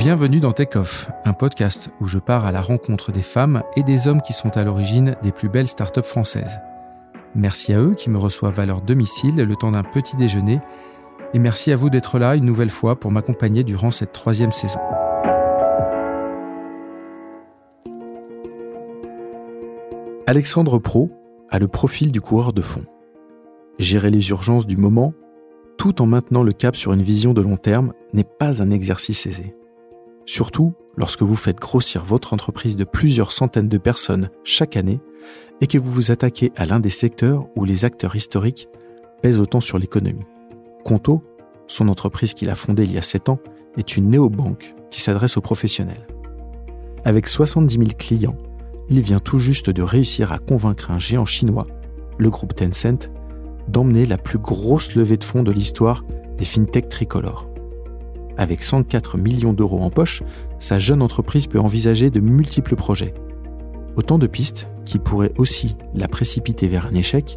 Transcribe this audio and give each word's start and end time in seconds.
Bienvenue 0.00 0.40
dans 0.40 0.52
Take 0.52 0.78
Off, 0.78 1.10
un 1.26 1.34
podcast 1.34 1.90
où 2.00 2.06
je 2.06 2.18
pars 2.18 2.46
à 2.46 2.52
la 2.52 2.62
rencontre 2.62 3.12
des 3.12 3.20
femmes 3.20 3.62
et 3.76 3.82
des 3.82 4.08
hommes 4.08 4.22
qui 4.22 4.32
sont 4.32 4.56
à 4.56 4.64
l'origine 4.64 5.14
des 5.22 5.30
plus 5.30 5.50
belles 5.50 5.66
startups 5.66 6.00
françaises. 6.02 6.58
Merci 7.34 7.74
à 7.74 7.82
eux 7.82 7.92
qui 7.94 8.08
me 8.08 8.16
reçoivent 8.16 8.58
à 8.58 8.64
leur 8.64 8.80
domicile 8.80 9.36
le 9.36 9.56
temps 9.56 9.72
d'un 9.72 9.82
petit 9.82 10.16
déjeuner 10.16 10.58
et 11.34 11.38
merci 11.38 11.70
à 11.70 11.76
vous 11.76 11.90
d'être 11.90 12.18
là 12.18 12.34
une 12.34 12.46
nouvelle 12.46 12.70
fois 12.70 12.98
pour 12.98 13.10
m'accompagner 13.10 13.62
durant 13.62 13.90
cette 13.90 14.12
troisième 14.12 14.52
saison. 14.52 14.80
Alexandre 20.26 20.78
Pro 20.78 21.10
a 21.50 21.58
le 21.58 21.68
profil 21.68 22.10
du 22.10 22.22
coureur 22.22 22.54
de 22.54 22.62
fond. 22.62 22.86
Gérer 23.78 24.08
les 24.08 24.30
urgences 24.30 24.66
du 24.66 24.78
moment, 24.78 25.12
tout 25.76 26.00
en 26.00 26.06
maintenant 26.06 26.42
le 26.42 26.52
cap 26.52 26.74
sur 26.74 26.94
une 26.94 27.02
vision 27.02 27.34
de 27.34 27.42
long 27.42 27.58
terme, 27.58 27.92
n'est 28.14 28.24
pas 28.24 28.62
un 28.62 28.70
exercice 28.70 29.26
aisé. 29.26 29.54
Surtout 30.26 30.72
lorsque 30.96 31.22
vous 31.22 31.36
faites 31.36 31.58
grossir 31.58 32.04
votre 32.04 32.32
entreprise 32.34 32.76
de 32.76 32.84
plusieurs 32.84 33.32
centaines 33.32 33.68
de 33.68 33.78
personnes 33.78 34.30
chaque 34.44 34.76
année 34.76 35.00
et 35.60 35.66
que 35.66 35.78
vous 35.78 35.90
vous 35.90 36.10
attaquez 36.10 36.52
à 36.56 36.66
l'un 36.66 36.80
des 36.80 36.90
secteurs 36.90 37.46
où 37.56 37.64
les 37.64 37.84
acteurs 37.84 38.16
historiques 38.16 38.68
pèsent 39.22 39.38
autant 39.38 39.60
sur 39.60 39.78
l'économie. 39.78 40.24
Conto, 40.84 41.22
son 41.66 41.88
entreprise 41.88 42.34
qu'il 42.34 42.50
a 42.50 42.54
fondée 42.54 42.84
il 42.84 42.92
y 42.92 42.98
a 42.98 43.02
7 43.02 43.28
ans, 43.28 43.38
est 43.76 43.96
une 43.96 44.10
néobanque 44.10 44.74
qui 44.90 45.00
s'adresse 45.00 45.36
aux 45.36 45.40
professionnels. 45.40 46.06
Avec 47.04 47.26
70 47.26 47.74
000 47.74 47.86
clients, 47.98 48.36
il 48.88 49.00
vient 49.00 49.20
tout 49.20 49.38
juste 49.38 49.70
de 49.70 49.82
réussir 49.82 50.32
à 50.32 50.38
convaincre 50.38 50.90
un 50.90 50.98
géant 50.98 51.24
chinois, 51.24 51.66
le 52.18 52.30
groupe 52.30 52.54
Tencent, 52.54 53.10
d'emmener 53.68 54.04
la 54.06 54.18
plus 54.18 54.38
grosse 54.38 54.94
levée 54.94 55.16
de 55.16 55.24
fonds 55.24 55.42
de 55.42 55.52
l'histoire 55.52 56.04
des 56.36 56.44
fintech 56.44 56.88
tricolores. 56.88 57.49
Avec 58.40 58.62
104 58.62 59.18
millions 59.18 59.52
d'euros 59.52 59.82
en 59.82 59.90
poche, 59.90 60.22
sa 60.58 60.78
jeune 60.78 61.02
entreprise 61.02 61.46
peut 61.46 61.60
envisager 61.60 62.08
de 62.08 62.20
multiples 62.20 62.74
projets. 62.74 63.12
Autant 63.96 64.16
de 64.16 64.26
pistes 64.26 64.66
qui 64.86 64.98
pourraient 64.98 65.34
aussi 65.36 65.76
la 65.92 66.08
précipiter 66.08 66.66
vers 66.66 66.86
un 66.86 66.94
échec 66.94 67.36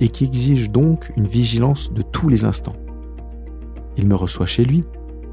et 0.00 0.08
qui 0.08 0.24
exigent 0.24 0.70
donc 0.70 1.12
une 1.18 1.26
vigilance 1.26 1.92
de 1.92 2.00
tous 2.00 2.30
les 2.30 2.46
instants. 2.46 2.76
Il 3.98 4.08
me 4.08 4.14
reçoit 4.14 4.46
chez 4.46 4.64
lui, 4.64 4.84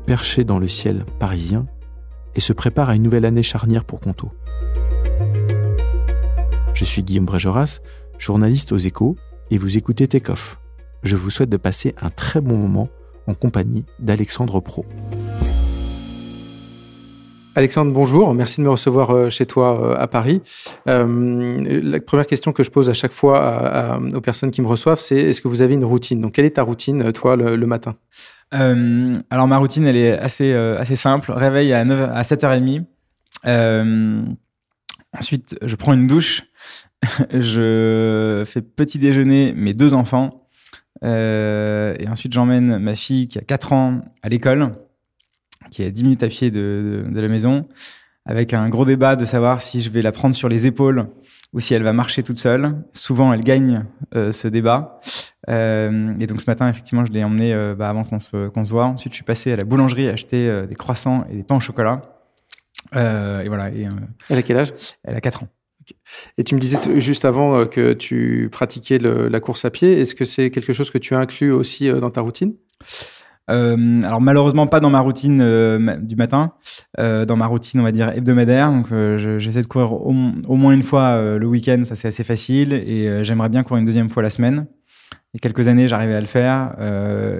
perché 0.05 0.43
dans 0.43 0.59
le 0.59 0.67
ciel 0.67 1.05
parisien, 1.17 1.65
et 2.35 2.41
se 2.41 2.51
prépare 2.51 2.89
à 2.89 2.95
une 2.97 3.03
nouvelle 3.03 3.23
année 3.23 3.41
charnière 3.41 3.85
pour 3.85 4.01
Conto. 4.01 4.33
Je 6.73 6.83
suis 6.83 7.03
Guillaume 7.03 7.23
Brégeras, 7.23 7.79
journaliste 8.17 8.73
aux 8.73 8.77
échos, 8.77 9.15
et 9.49 9.57
vous 9.57 9.77
écoutez 9.77 10.09
Takeoff. 10.09 10.59
Je 11.03 11.15
vous 11.15 11.29
souhaite 11.29 11.49
de 11.49 11.55
passer 11.55 11.95
un 12.01 12.09
très 12.09 12.41
bon 12.41 12.57
moment 12.57 12.89
en 13.27 13.33
compagnie 13.33 13.85
d'Alexandre 13.99 14.59
Pro. 14.59 14.85
Alexandre, 17.57 17.93
bonjour. 17.93 18.33
Merci 18.33 18.59
de 18.59 18.65
me 18.65 18.69
recevoir 18.69 19.11
euh, 19.11 19.29
chez 19.29 19.45
toi 19.45 19.81
euh, 19.81 19.95
à 19.97 20.07
Paris. 20.07 20.41
Euh, 20.89 21.57
la 21.81 22.01
première 22.01 22.27
question 22.27 22.51
que 22.51 22.63
je 22.63 22.69
pose 22.69 22.89
à 22.89 22.93
chaque 22.93 23.13
fois 23.13 23.97
aux 24.13 24.19
personnes 24.19 24.51
qui 24.51 24.61
me 24.61 24.67
reçoivent, 24.67 24.99
c'est 24.99 25.15
est-ce 25.15 25.39
que 25.41 25.47
vous 25.47 25.61
avez 25.61 25.73
une 25.73 25.85
routine? 25.85 26.19
Donc, 26.19 26.33
quelle 26.33 26.43
est 26.43 26.57
ta 26.57 26.63
routine, 26.63 27.13
toi, 27.13 27.37
le, 27.37 27.65
matin? 27.65 27.95
Alors, 28.51 29.47
ma 29.47 29.57
routine, 29.57 29.87
elle 29.87 29.95
est 29.95 30.11
assez, 30.11 30.53
assez 30.53 30.97
simple. 30.97 31.31
Réveil 31.31 31.71
à, 31.71 31.85
9, 31.85 32.09
à 32.13 32.21
7h30. 32.23 32.83
ensuite, 35.17 35.57
je 35.61 35.75
prends 35.75 35.93
une 35.93 36.07
douche. 36.07 36.43
je 37.31 38.43
fais 38.45 38.61
petit 38.61 38.99
déjeuner 38.99 39.53
mes 39.55 39.73
deux 39.73 39.93
enfants. 39.93 40.44
Euh, 41.03 41.95
et 41.99 42.07
ensuite, 42.07 42.33
j'emmène 42.33 42.77
ma 42.77 42.95
fille 42.95 43.27
qui 43.27 43.37
a 43.37 43.41
4 43.41 43.73
ans 43.73 44.01
à 44.23 44.29
l'école, 44.29 44.71
qui 45.71 45.83
est 45.83 45.87
à 45.87 45.91
10 45.91 46.03
minutes 46.03 46.23
à 46.23 46.27
pied 46.27 46.51
de, 46.51 47.05
de, 47.09 47.21
la 47.21 47.27
maison, 47.27 47.67
avec 48.25 48.53
un 48.53 48.65
gros 48.65 48.85
débat 48.85 49.15
de 49.15 49.25
savoir 49.25 49.61
si 49.61 49.81
je 49.81 49.89
vais 49.89 50.01
la 50.01 50.11
prendre 50.11 50.35
sur 50.35 50.49
les 50.49 50.67
épaules 50.67 51.07
ou 51.53 51.59
si 51.59 51.73
elle 51.73 51.83
va 51.83 51.93
marcher 51.93 52.23
toute 52.23 52.39
seule. 52.39 52.75
Souvent, 52.93 53.33
elle 53.33 53.41
gagne 53.41 53.85
euh, 54.15 54.31
ce 54.31 54.47
débat. 54.47 54.99
Euh, 55.49 56.13
et 56.19 56.27
donc 56.27 56.41
ce 56.41 56.49
matin, 56.49 56.67
effectivement, 56.67 57.05
je 57.05 57.11
l'ai 57.11 57.23
emmenée 57.23 57.53
euh, 57.53 57.75
bah, 57.75 57.89
avant 57.89 58.03
qu'on 58.03 58.19
se, 58.19 58.49
qu'on 58.49 58.65
se 58.65 58.71
voit. 58.71 58.85
Ensuite, 58.85 59.13
je 59.13 59.17
suis 59.17 59.23
passé 59.23 59.51
à 59.51 59.55
la 59.55 59.63
boulangerie 59.63 60.07
acheter 60.09 60.47
euh, 60.49 60.65
des 60.65 60.75
croissants 60.75 61.25
et 61.29 61.35
des 61.35 61.43
pains 61.43 61.55
au 61.55 61.59
chocolat. 61.59 62.01
et 62.93 63.47
voilà. 63.47 63.69
Et, 63.71 63.87
elle 64.29 64.37
a 64.37 64.41
quel 64.41 64.57
âge? 64.57 64.73
Elle 65.03 65.15
a 65.15 65.21
4 65.21 65.43
ans. 65.43 65.47
Et 66.37 66.43
tu 66.43 66.55
me 66.55 66.59
disais 66.59 66.77
juste 66.99 67.25
avant 67.25 67.57
euh, 67.57 67.65
que 67.65 67.93
tu 67.93 68.49
pratiquais 68.51 68.99
la 68.99 69.39
course 69.39 69.65
à 69.65 69.71
pied. 69.71 69.99
Est-ce 69.99 70.15
que 70.15 70.25
c'est 70.25 70.51
quelque 70.51 70.73
chose 70.73 70.91
que 70.91 70.97
tu 70.97 71.15
as 71.15 71.19
inclus 71.19 71.51
aussi 71.51 71.89
euh, 71.89 71.99
dans 71.99 72.11
ta 72.11 72.21
routine? 72.21 72.53
Euh, 73.51 74.01
alors 74.01 74.21
malheureusement 74.21 74.65
pas 74.65 74.79
dans 74.79 74.89
ma 74.89 75.01
routine 75.01 75.37
du 76.01 76.15
matin, 76.15 76.53
dans 76.97 77.35
ma 77.35 77.45
routine 77.45 77.79
on 77.79 77.83
va 77.83 77.91
dire 77.91 78.09
hebdomadaire. 78.09 78.71
Donc 78.71 78.87
j'essaie 79.39 79.61
de 79.61 79.67
courir 79.67 79.93
au, 79.93 80.11
moins 80.11 80.73
une 80.73 80.83
fois 80.83 81.37
le 81.37 81.45
week-end, 81.45 81.83
ça 81.83 81.95
c'est 81.95 82.07
assez 82.07 82.23
facile, 82.23 82.73
et 82.73 83.23
j'aimerais 83.23 83.49
bien 83.49 83.61
courir 83.63 83.81
une 83.81 83.85
deuxième 83.85 84.09
fois 84.09 84.23
la 84.23 84.31
semaine. 84.31 84.65
Il 85.11 85.37
y 85.37 85.37
a 85.37 85.41
quelques 85.41 85.67
années 85.67 85.87
j'arrivais 85.87 86.15
à 86.15 86.21
le 86.21 86.25
faire, 86.25 86.75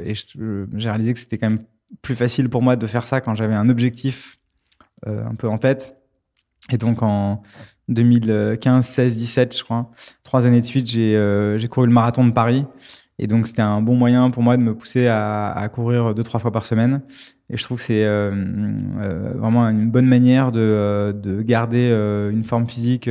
et 0.06 0.14
j'ai 0.14 0.90
réalisé 0.90 1.14
que 1.14 1.20
c'était 1.20 1.40
quand 1.40 1.50
même 1.50 1.66
plus 2.04 2.16
facile 2.16 2.50
pour 2.50 2.62
moi 2.62 2.76
de 2.76 2.86
faire 2.86 3.08
ça 3.08 3.20
quand 3.20 3.34
j'avais 3.34 3.56
un 3.56 3.68
objectif 3.68 4.38
un 5.08 5.34
peu 5.34 5.50
en 5.50 5.58
tête. 5.58 5.98
Et 6.72 6.78
donc 6.78 7.02
en 7.02 7.42
2015, 7.90 8.86
16, 8.86 9.18
17, 9.18 9.58
je 9.58 9.64
crois. 9.64 9.92
Trois 10.24 10.46
années 10.46 10.62
de 10.62 10.66
suite, 10.66 10.88
j'ai 10.88 11.16
euh, 11.16 11.60
couru 11.68 11.88
le 11.88 11.94
marathon 11.94 12.26
de 12.26 12.32
Paris. 12.32 12.66
Et 13.18 13.28
donc, 13.28 13.48
c'était 13.48 13.62
un 13.62 13.82
bon 13.82 13.96
moyen 13.96 14.30
pour 14.30 14.44
moi 14.44 14.58
de 14.58 14.62
me 14.62 14.76
pousser 14.76 15.08
à, 15.08 15.52
à, 15.52 15.70
courir 15.70 16.14
deux, 16.14 16.24
trois 16.24 16.40
fois 16.40 16.52
par 16.52 16.66
semaine. 16.66 17.02
Et 17.50 17.58
je 17.58 17.64
trouve 17.64 17.78
que 17.78 17.84
c'est 17.84 18.04
euh, 18.04 18.32
euh 19.00 19.34
vraiment 19.36 19.68
une 19.70 19.90
bonne 19.90 20.08
manière 20.08 20.52
de, 20.52 20.60
euh, 20.60 21.14
de 21.14 21.42
garder 21.42 21.90
euh, 21.92 22.32
une 22.32 22.44
forme 22.44 22.68
physique, 22.68 23.10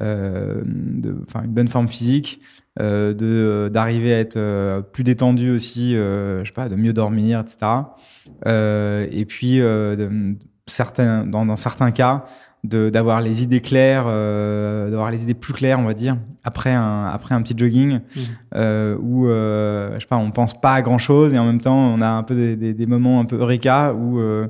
enfin, 0.00 1.42
une 1.44 1.52
bonne 1.52 1.68
forme 1.68 1.88
physique, 1.88 2.40
de 2.78 3.70
d'arriver 3.72 4.14
à 4.14 4.18
être 4.20 4.82
plus 4.92 5.02
détendu 5.02 5.50
aussi, 5.50 5.94
je 5.94 6.42
sais 6.44 6.52
pas, 6.52 6.68
de 6.68 6.76
mieux 6.76 6.92
dormir, 6.92 7.40
etc. 7.40 7.56
et 8.46 9.24
puis, 9.24 9.58
de, 9.58 10.36
certains, 10.66 11.26
dans, 11.26 11.46
dans 11.46 11.56
certains 11.56 11.90
cas, 11.90 12.26
d'avoir 12.68 13.20
les 13.20 13.42
idées 13.42 13.60
claires, 13.60 14.04
euh, 14.06 14.90
d'avoir 14.90 15.10
les 15.10 15.22
idées 15.22 15.34
plus 15.34 15.52
claires, 15.52 15.78
on 15.78 15.84
va 15.84 15.94
dire, 15.94 16.16
après 16.44 16.72
un, 16.72 17.06
après 17.06 17.34
un 17.34 17.42
petit 17.42 17.54
jogging 17.56 17.98
mmh. 17.98 18.20
euh, 18.54 18.96
où, 19.00 19.28
euh, 19.28 19.92
je 19.96 20.00
sais 20.00 20.06
pas, 20.06 20.16
on 20.16 20.30
pense 20.30 20.58
pas 20.60 20.74
à 20.74 20.82
grand 20.82 20.98
chose 20.98 21.34
et 21.34 21.38
en 21.38 21.44
même 21.44 21.60
temps, 21.60 21.76
on 21.76 22.00
a 22.00 22.08
un 22.08 22.22
peu 22.22 22.34
des, 22.34 22.56
des, 22.56 22.74
des 22.74 22.86
moments 22.86 23.20
un 23.20 23.24
peu 23.24 23.36
eureka 23.36 23.92
où, 23.94 24.18
euh, 24.18 24.48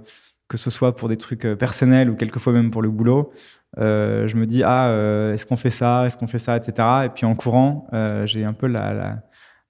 que 0.49 0.57
ce 0.57 0.71
soit 0.71 0.97
pour 0.97 1.09
des 1.09 1.17
trucs 1.17 1.47
personnels 1.59 2.09
ou 2.11 2.17
quelquefois 2.17 2.53
même 2.53 2.71
pour 2.71 2.83
le 2.83 2.91
boulot, 2.91 3.33
je 3.77 4.35
me 4.35 4.47
dis, 4.47 4.63
ah, 4.65 4.91
est-ce 5.35 5.45
qu'on 5.45 5.57
fait 5.57 5.71
ça, 5.71 6.07
est-ce 6.07 6.17
qu'on 6.17 6.27
fait 6.27 6.39
ça, 6.39 6.57
etc. 6.57 6.89
Et 7.05 7.09
puis 7.11 7.27
en 7.27 7.35
courant, 7.35 7.87
j'ai 8.25 8.45
un 8.45 8.55
peu 8.55 8.67
la, 8.67 8.95
la, 8.95 9.19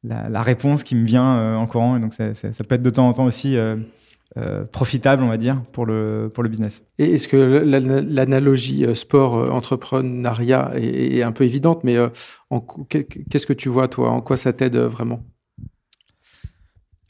la, 0.04 0.28
la, 0.28 0.40
réponse 0.40 0.84
qui 0.84 0.94
me 0.94 1.04
vient 1.04 1.56
en 1.56 1.66
courant 1.66 1.96
et 1.96 2.00
donc 2.00 2.14
ça, 2.14 2.32
ça, 2.34 2.52
ça, 2.52 2.62
peut 2.62 2.76
être 2.76 2.82
de 2.82 2.90
temps 2.90 3.08
en 3.08 3.12
temps 3.12 3.24
aussi 3.24 3.56
euh, 4.36 4.64
profitable, 4.64 5.22
on 5.22 5.28
va 5.28 5.38
dire, 5.38 5.62
pour 5.72 5.86
le, 5.86 6.30
pour 6.32 6.42
le 6.42 6.50
business. 6.50 6.84
Et 6.98 7.14
est-ce 7.14 7.28
que 7.28 7.36
l'analogie 7.36 8.84
euh, 8.84 8.94
sport-entrepreneuriat 8.94 10.72
euh, 10.74 10.78
est, 10.78 11.22
un 11.22 11.32
peu 11.32 11.44
évidente, 11.44 11.82
mais 11.82 11.96
qu'est-ce 12.90 13.46
que 13.46 13.54
tu 13.54 13.70
vois, 13.70 13.88
toi? 13.88 14.10
En 14.10 14.20
quoi 14.20 14.36
ça 14.36 14.52
t'aide 14.52 14.76
vraiment? 14.76 15.24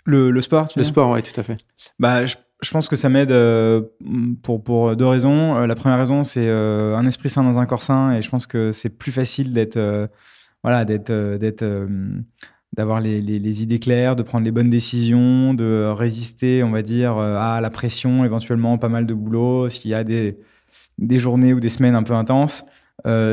Le, 0.06 0.30
le, 0.30 0.40
sport, 0.40 0.68
Le 0.76 0.84
sport, 0.84 1.10
oui, 1.10 1.22
tout 1.24 1.38
à 1.38 1.42
fait. 1.42 1.56
Bah, 1.98 2.24
je, 2.24 2.36
je 2.62 2.70
pense 2.70 2.88
que 2.88 2.94
ça 2.94 3.08
m'aide 3.08 3.34
pour, 4.44 4.62
pour 4.62 4.94
deux 4.94 5.06
raisons. 5.06 5.66
la 5.66 5.74
première 5.74 5.98
raison, 5.98 6.22
c'est 6.22 6.48
un 6.48 7.04
esprit 7.04 7.30
sain 7.30 7.42
dans 7.42 7.58
un 7.58 7.66
corps 7.66 7.82
sain, 7.82 8.12
et 8.12 8.22
je 8.22 8.30
pense 8.30 8.46
que 8.46 8.70
c'est 8.70 8.90
plus 8.90 9.12
facile 9.12 9.52
d'être 9.52 10.08
voilà, 10.62 10.84
d'être 10.84 11.36
d'être 11.36 11.64
d'avoir 12.74 13.00
les, 13.00 13.20
les, 13.20 13.62
idées 13.62 13.78
claires, 13.78 14.14
de 14.14 14.22
prendre 14.22 14.44
les 14.44 14.50
bonnes 14.50 14.70
décisions, 14.70 15.54
de 15.54 15.90
résister, 15.90 16.62
on 16.62 16.70
va 16.70 16.82
dire, 16.82 17.16
euh, 17.16 17.36
à 17.36 17.60
la 17.60 17.70
pression, 17.70 18.24
éventuellement 18.24 18.78
pas 18.78 18.88
mal 18.88 19.06
de 19.06 19.14
boulot, 19.14 19.68
s'il 19.68 19.90
y 19.90 19.94
a 19.94 20.04
des, 20.04 20.38
des 20.98 21.18
journées 21.18 21.52
ou 21.54 21.60
des 21.60 21.70
semaines 21.70 21.94
un 21.94 22.02
peu 22.02 22.14
intenses. 22.14 22.64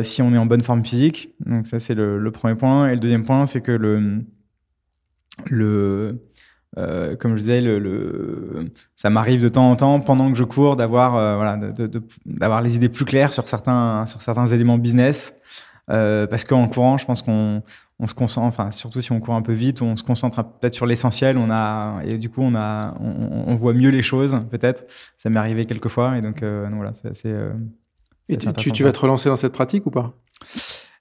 si 0.04 0.22
on 0.22 0.34
est 0.34 0.38
en 0.38 0.46
bonne 0.46 0.64
forme 0.64 0.86
physique. 0.86 1.36
Donc 1.46 1.68
ça, 1.68 1.80
c'est 1.80 1.96
le, 1.96 2.32
premier 2.32 2.56
point. 2.56 2.90
Et 2.90 2.94
le 2.94 3.00
deuxième 3.00 3.24
point, 3.24 3.46
c'est 3.46 3.62
que 3.62 3.72
le, 3.72 4.24
le 5.50 6.22
euh, 6.78 7.16
comme 7.16 7.36
je 7.36 7.40
disais, 7.40 7.62
le, 7.62 7.80
le... 7.80 8.66
ça 8.96 9.10
m'arrive 9.10 9.42
de 9.42 9.50
temps 9.50 9.70
en 9.70 9.76
temps, 9.76 10.00
pendant 10.02 10.32
que 10.32 10.38
je 10.38 10.44
cours, 10.44 10.74
euh, 10.80 11.72
d'avoir 12.26 12.62
les 12.62 12.76
idées 12.76 12.90
plus 12.90 13.06
claires 13.06 13.32
sur 13.32 13.48
certains, 13.48 14.06
sur 14.06 14.22
certains 14.22 14.48
éléments 14.48 14.78
business. 14.78 15.34
Euh, 15.92 16.26
parce 16.28 16.46
qu'en 16.46 16.68
courant, 16.68 16.98
je 16.98 17.06
pense 17.06 17.22
qu'on 17.22 17.62
on 18.00 18.08
se 18.08 18.16
concentre, 18.16 18.48
enfin 18.48 18.72
surtout 18.72 19.02
si 19.02 19.12
on 19.12 19.20
court 19.20 19.36
un 19.36 19.42
peu 19.42 19.54
vite, 19.54 19.82
on 19.82 19.96
se 19.96 20.04
concentre 20.04 20.44
peut-être 20.44 20.74
sur 20.74 20.86
l'essentiel. 20.86 21.38
On 21.38 21.50
a 21.52 22.02
et 22.04 22.18
du 22.18 22.30
coup 22.30 22.42
on 22.42 22.56
a, 22.56 22.96
on, 23.00 23.46
on 23.48 23.56
voit 23.56 23.74
mieux 23.74 23.92
les 23.92 24.02
choses 24.02 24.42
peut-être. 24.50 24.86
Ça 25.18 25.30
m'est 25.30 25.40
arrivé 25.40 25.66
quelques 25.66 25.90
fois 25.90 26.18
et 26.18 26.22
donc, 26.22 26.42
donc 26.42 26.74
voilà, 26.74 26.94
c'est 26.94 27.10
assez. 27.10 27.34
et 28.30 28.38
tu, 28.38 28.72
tu 28.72 28.84
vas 28.84 28.92
te 28.92 29.00
relancer 29.00 29.30
dans 29.30 29.36
cette 29.36 29.54
pratique 29.54 29.86
ou 29.86 29.92
pas? 29.92 30.14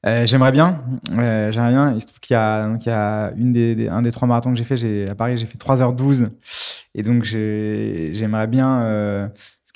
Euh, 0.06 0.26
j'aimerais 0.26 0.52
bien. 0.52 0.82
Euh, 1.12 1.50
j'aimerais 1.50 1.70
bien. 1.70 1.92
Il 1.94 2.00
se 2.00 2.06
trouve 2.06 2.20
qu'il 2.20 2.34
y 2.34 2.36
a, 2.36 2.62
donc, 2.62 2.84
il 2.84 2.88
y 2.90 2.92
a 2.92 3.32
une 3.36 3.52
des, 3.52 3.88
un 3.88 4.02
des 4.02 4.12
trois 4.12 4.28
marathons 4.28 4.50
que 4.50 4.56
j'ai 4.56 4.64
fait. 4.64 4.76
J'ai, 4.76 5.08
à 5.08 5.14
Paris, 5.14 5.38
j'ai 5.38 5.46
fait 5.46 5.58
3h12. 5.58 6.26
Et 6.94 7.02
donc, 7.02 7.24
j'aimerais 7.24 8.46
bien, 8.46 8.82
euh, 8.82 9.28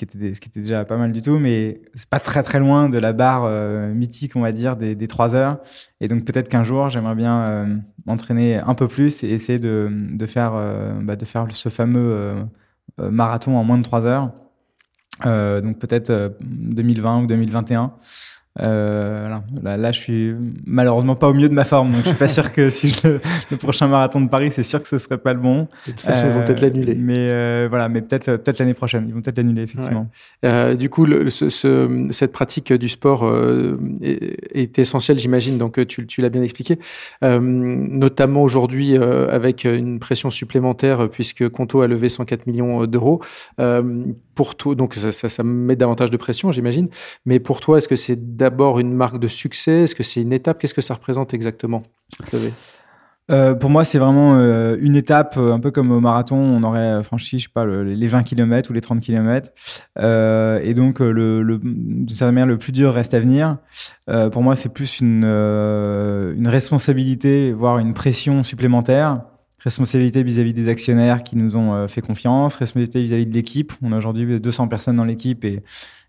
ce 0.07 0.41
qui 0.41 0.49
était 0.49 0.61
déjà 0.61 0.85
pas 0.85 0.97
mal 0.97 1.13
du 1.13 1.23
tout, 1.23 1.39
mais 1.39 1.81
c'est 1.95 2.09
pas 2.09 2.21
très 2.21 2.43
très 2.43 2.59
loin 2.61 2.89
de 2.89 2.99
la 2.99 3.13
barre 3.13 3.45
euh, 3.45 3.93
mythique, 3.93 4.37
on 4.37 4.41
va 4.41 4.53
dire, 4.53 4.77
des, 4.77 4.95
des 4.95 5.09
3 5.09 5.35
heures. 5.35 5.59
Et 6.01 6.09
donc, 6.09 6.25
peut-être 6.25 6.49
qu'un 6.49 6.65
jour, 6.65 6.89
j'aimerais 6.89 7.15
bien 7.15 7.49
euh, 7.49 7.77
m'entraîner 8.07 8.59
un 8.59 8.75
peu 8.75 8.89
plus 8.89 9.25
et 9.25 9.31
essayer 9.31 9.59
de, 9.59 9.91
de, 9.91 10.27
faire, 10.27 10.53
bah, 11.03 11.17
de 11.17 11.25
faire 11.25 11.47
ce 11.51 11.69
fameux 11.69 12.37
marathon 12.99 13.57
en 13.57 13.65
moins 13.65 13.79
de 13.79 13.83
3 13.83 14.07
heures. 14.07 14.33
donc, 15.25 15.79
peut-être 15.79 16.37
2020 16.41 17.23
ou 17.23 17.27
2021. 17.27 17.93
Euh, 18.61 19.39
là, 19.63 19.77
là, 19.77 19.93
je 19.93 19.99
suis 19.99 20.35
malheureusement 20.67 21.15
pas 21.15 21.29
au 21.29 21.35
milieu 21.35 21.49
de 21.49 21.55
ma 21.55 21.65
forme, 21.65 21.93
donc 21.93 22.03
je 22.03 22.09
suis 22.09 22.19
pas 22.19 22.29
sûr 22.29 22.53
que 22.53 22.71
si 22.71 22.91
je, 22.91 23.19
le, 23.51 23.57
prochain 23.57 23.87
marathon 23.89 24.21
de 24.21 24.29
Paris, 24.29 24.51
c'est 24.51 24.63
sûr 24.63 24.83
que 24.83 24.89
ce 24.89 24.99
serait 24.99 25.19
pas 25.19 25.33
le 25.33 25.41
bon. 25.41 25.69
De 25.87 25.93
toute 25.93 26.01
façon, 26.01 26.27
ils 26.27 26.33
vont 26.33 26.45
peut-être 26.45 26.61
l'annuler. 26.61 26.95
Mais 26.95 27.31
euh, 27.33 27.67
voilà, 27.69 27.89
mais 27.89 28.03
peut-être 28.03 28.37
peut-être 28.37 28.59
l'année 28.59 28.75
prochaine, 28.75 29.05
ils 29.09 29.15
vont 29.15 29.21
peut-être 29.21 29.39
l'annuler 29.39 29.63
effectivement. 29.63 30.09
Euh, 30.45 30.75
du 30.75 30.91
coup, 30.91 31.05
le, 31.05 31.29
ce, 31.31 31.49
ce, 31.49 32.07
cette 32.11 32.33
pratique 32.33 32.73
du 32.73 32.89
sport 32.89 33.25
euh, 33.25 33.79
est, 34.03 34.59
est, 34.59 34.79
essentielle, 34.79 35.19
j'imagine. 35.19 35.59
Donc 35.59 35.85
tu, 35.87 36.07
tu 36.07 36.21
l'as 36.21 36.29
bien 36.29 36.43
expliqué, 36.43 36.79
euh, 37.25 37.39
notamment 37.41 38.43
aujourd'hui 38.43 38.97
avec 38.97 39.65
une 39.65 39.99
pression 39.99 40.31
supplémentaire 40.31 41.09
puisque 41.11 41.49
Conto 41.49 41.81
a 41.81 41.87
levé 41.87 42.09
104 42.09 42.47
millions 42.47 42.87
d'euros. 42.87 43.21
pour 44.35 44.55
toi, 44.55 44.75
donc 44.75 44.95
ça, 44.95 45.13
ça, 45.13 45.29
ça 45.29 45.43
met 45.43 45.77
davantage 45.77 46.11
de 46.11 46.17
pression, 46.17 46.53
j'imagine. 46.53 46.89
Mais 47.27 47.41
pour 47.41 47.61
toi, 47.61 47.79
est-ce 47.79 47.89
que 47.89 47.97
c'est 47.97 48.37
d'abord 48.49 48.79
une 48.79 48.95
marque 48.95 49.19
de 49.19 49.29
succès? 49.29 49.83
Est-ce 49.83 49.95
que 49.95 50.03
c'est 50.03 50.23
une 50.23 50.33
étape? 50.33 50.59
Qu'est-ce 50.59 50.75
que 50.75 50.81
ça 50.81 50.95
représente 50.95 51.35
exactement? 51.35 51.83
Euh, 53.31 53.55
pour 53.55 53.69
moi, 53.69 53.85
c'est 53.85 53.99
vraiment 53.99 54.37
euh, 54.37 54.79
une 54.81 54.97
étape, 54.97 55.37
euh, 55.37 55.53
un 55.53 55.61
peu 55.61 55.71
comme 55.71 55.91
au 55.91 56.01
marathon, 56.01 56.37
on 56.37 56.63
aurait 56.63 57.03
franchi, 57.03 57.39
je 57.39 57.45
sais 57.45 57.53
pas, 57.53 57.67
les 57.67 58.09
20 58.09 58.23
km 58.23 58.71
ou 58.71 58.73
les 58.73 58.81
30 58.81 59.01
km. 59.01 59.51
et 59.99 60.75
donc, 60.75 61.01
le, 61.01 61.43
le, 61.43 61.61
manière, 62.23 62.47
le 62.47 62.57
plus 62.57 62.73
dur 62.73 62.95
reste 62.95 63.13
à 63.13 63.21
venir. 63.21 63.59
pour 64.33 64.43
moi, 64.43 64.57
c'est 64.57 64.73
plus 64.73 65.01
une 65.01 66.49
responsabilité, 66.49 67.53
voire 67.53 67.79
une 67.79 67.93
pression 67.93 68.43
supplémentaire. 68.45 69.21
Responsabilité 69.61 70.23
vis-à-vis 70.23 70.53
des 70.53 70.69
actionnaires 70.69 71.25
qui 71.25 71.37
nous 71.37 71.57
ont 71.57 71.89
fait 71.89 72.01
confiance, 72.01 72.55
responsabilité 72.55 73.03
vis-à-vis 73.03 73.27
de 73.27 73.35
l'équipe. 73.35 73.73
On 73.83 73.93
a 73.93 73.99
aujourd'hui 73.99 74.41
200 74.41 74.69
personnes 74.69 74.97
dans 74.97 75.05
l'équipe 75.05 75.45
et 75.45 75.63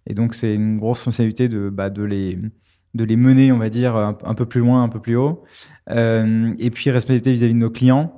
et 0.09 0.13
donc, 0.13 0.33
c'est 0.33 0.53
une 0.53 0.77
grosse 0.77 0.99
responsabilité 0.99 1.47
de, 1.47 1.69
bah, 1.69 1.89
de, 1.89 2.03
les, 2.03 2.37
de 2.95 3.03
les 3.03 3.15
mener, 3.15 3.51
on 3.51 3.57
va 3.57 3.69
dire, 3.69 3.95
un, 3.95 4.33
peu 4.33 4.45
plus 4.45 4.59
loin, 4.59 4.83
un 4.83 4.89
peu 4.89 4.99
plus 4.99 5.15
haut. 5.15 5.43
Euh, 5.89 6.53
et 6.59 6.71
puis, 6.71 6.89
responsabilité 6.89 7.31
vis-à-vis 7.31 7.53
de 7.53 7.59
nos 7.59 7.69
clients. 7.69 8.13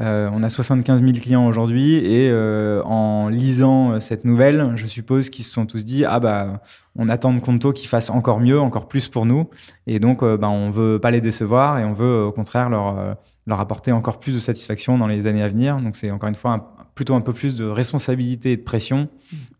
Euh, 0.00 0.30
on 0.32 0.42
a 0.42 0.48
75 0.48 1.02
000 1.02 1.12
clients 1.20 1.46
aujourd'hui 1.46 1.96
et 1.96 2.30
euh, 2.30 2.82
en 2.84 3.28
lisant 3.28 4.00
cette 4.00 4.24
nouvelle, 4.24 4.72
je 4.74 4.86
suppose 4.86 5.28
qu'ils 5.28 5.44
se 5.44 5.52
sont 5.52 5.66
tous 5.66 5.84
dit 5.84 6.06
ah 6.06 6.18
bah 6.18 6.62
on 6.96 7.10
attend 7.10 7.34
de 7.34 7.40
Conto 7.40 7.74
qu'ils 7.74 7.90
fassent 7.90 8.08
encore 8.08 8.40
mieux, 8.40 8.58
encore 8.58 8.88
plus 8.88 9.08
pour 9.08 9.26
nous 9.26 9.50
et 9.86 9.98
donc 9.98 10.24
bah, 10.24 10.48
on 10.48 10.70
veut 10.70 10.98
pas 10.98 11.10
les 11.10 11.20
décevoir 11.20 11.78
et 11.78 11.84
on 11.84 11.92
veut 11.92 12.22
au 12.22 12.32
contraire 12.32 12.70
leur 12.70 13.18
leur 13.46 13.60
apporter 13.60 13.92
encore 13.92 14.20
plus 14.20 14.34
de 14.34 14.40
satisfaction 14.40 14.98
dans 14.98 15.06
les 15.06 15.26
années 15.26 15.42
à 15.42 15.48
venir. 15.48 15.76
Donc 15.78 15.96
c'est 15.96 16.10
encore 16.10 16.28
une 16.28 16.34
fois 16.34 16.74
plutôt 16.94 17.14
un 17.14 17.20
peu 17.20 17.32
plus 17.32 17.54
de 17.54 17.64
responsabilité 17.64 18.52
et 18.52 18.56
de 18.56 18.62
pression. 18.62 19.08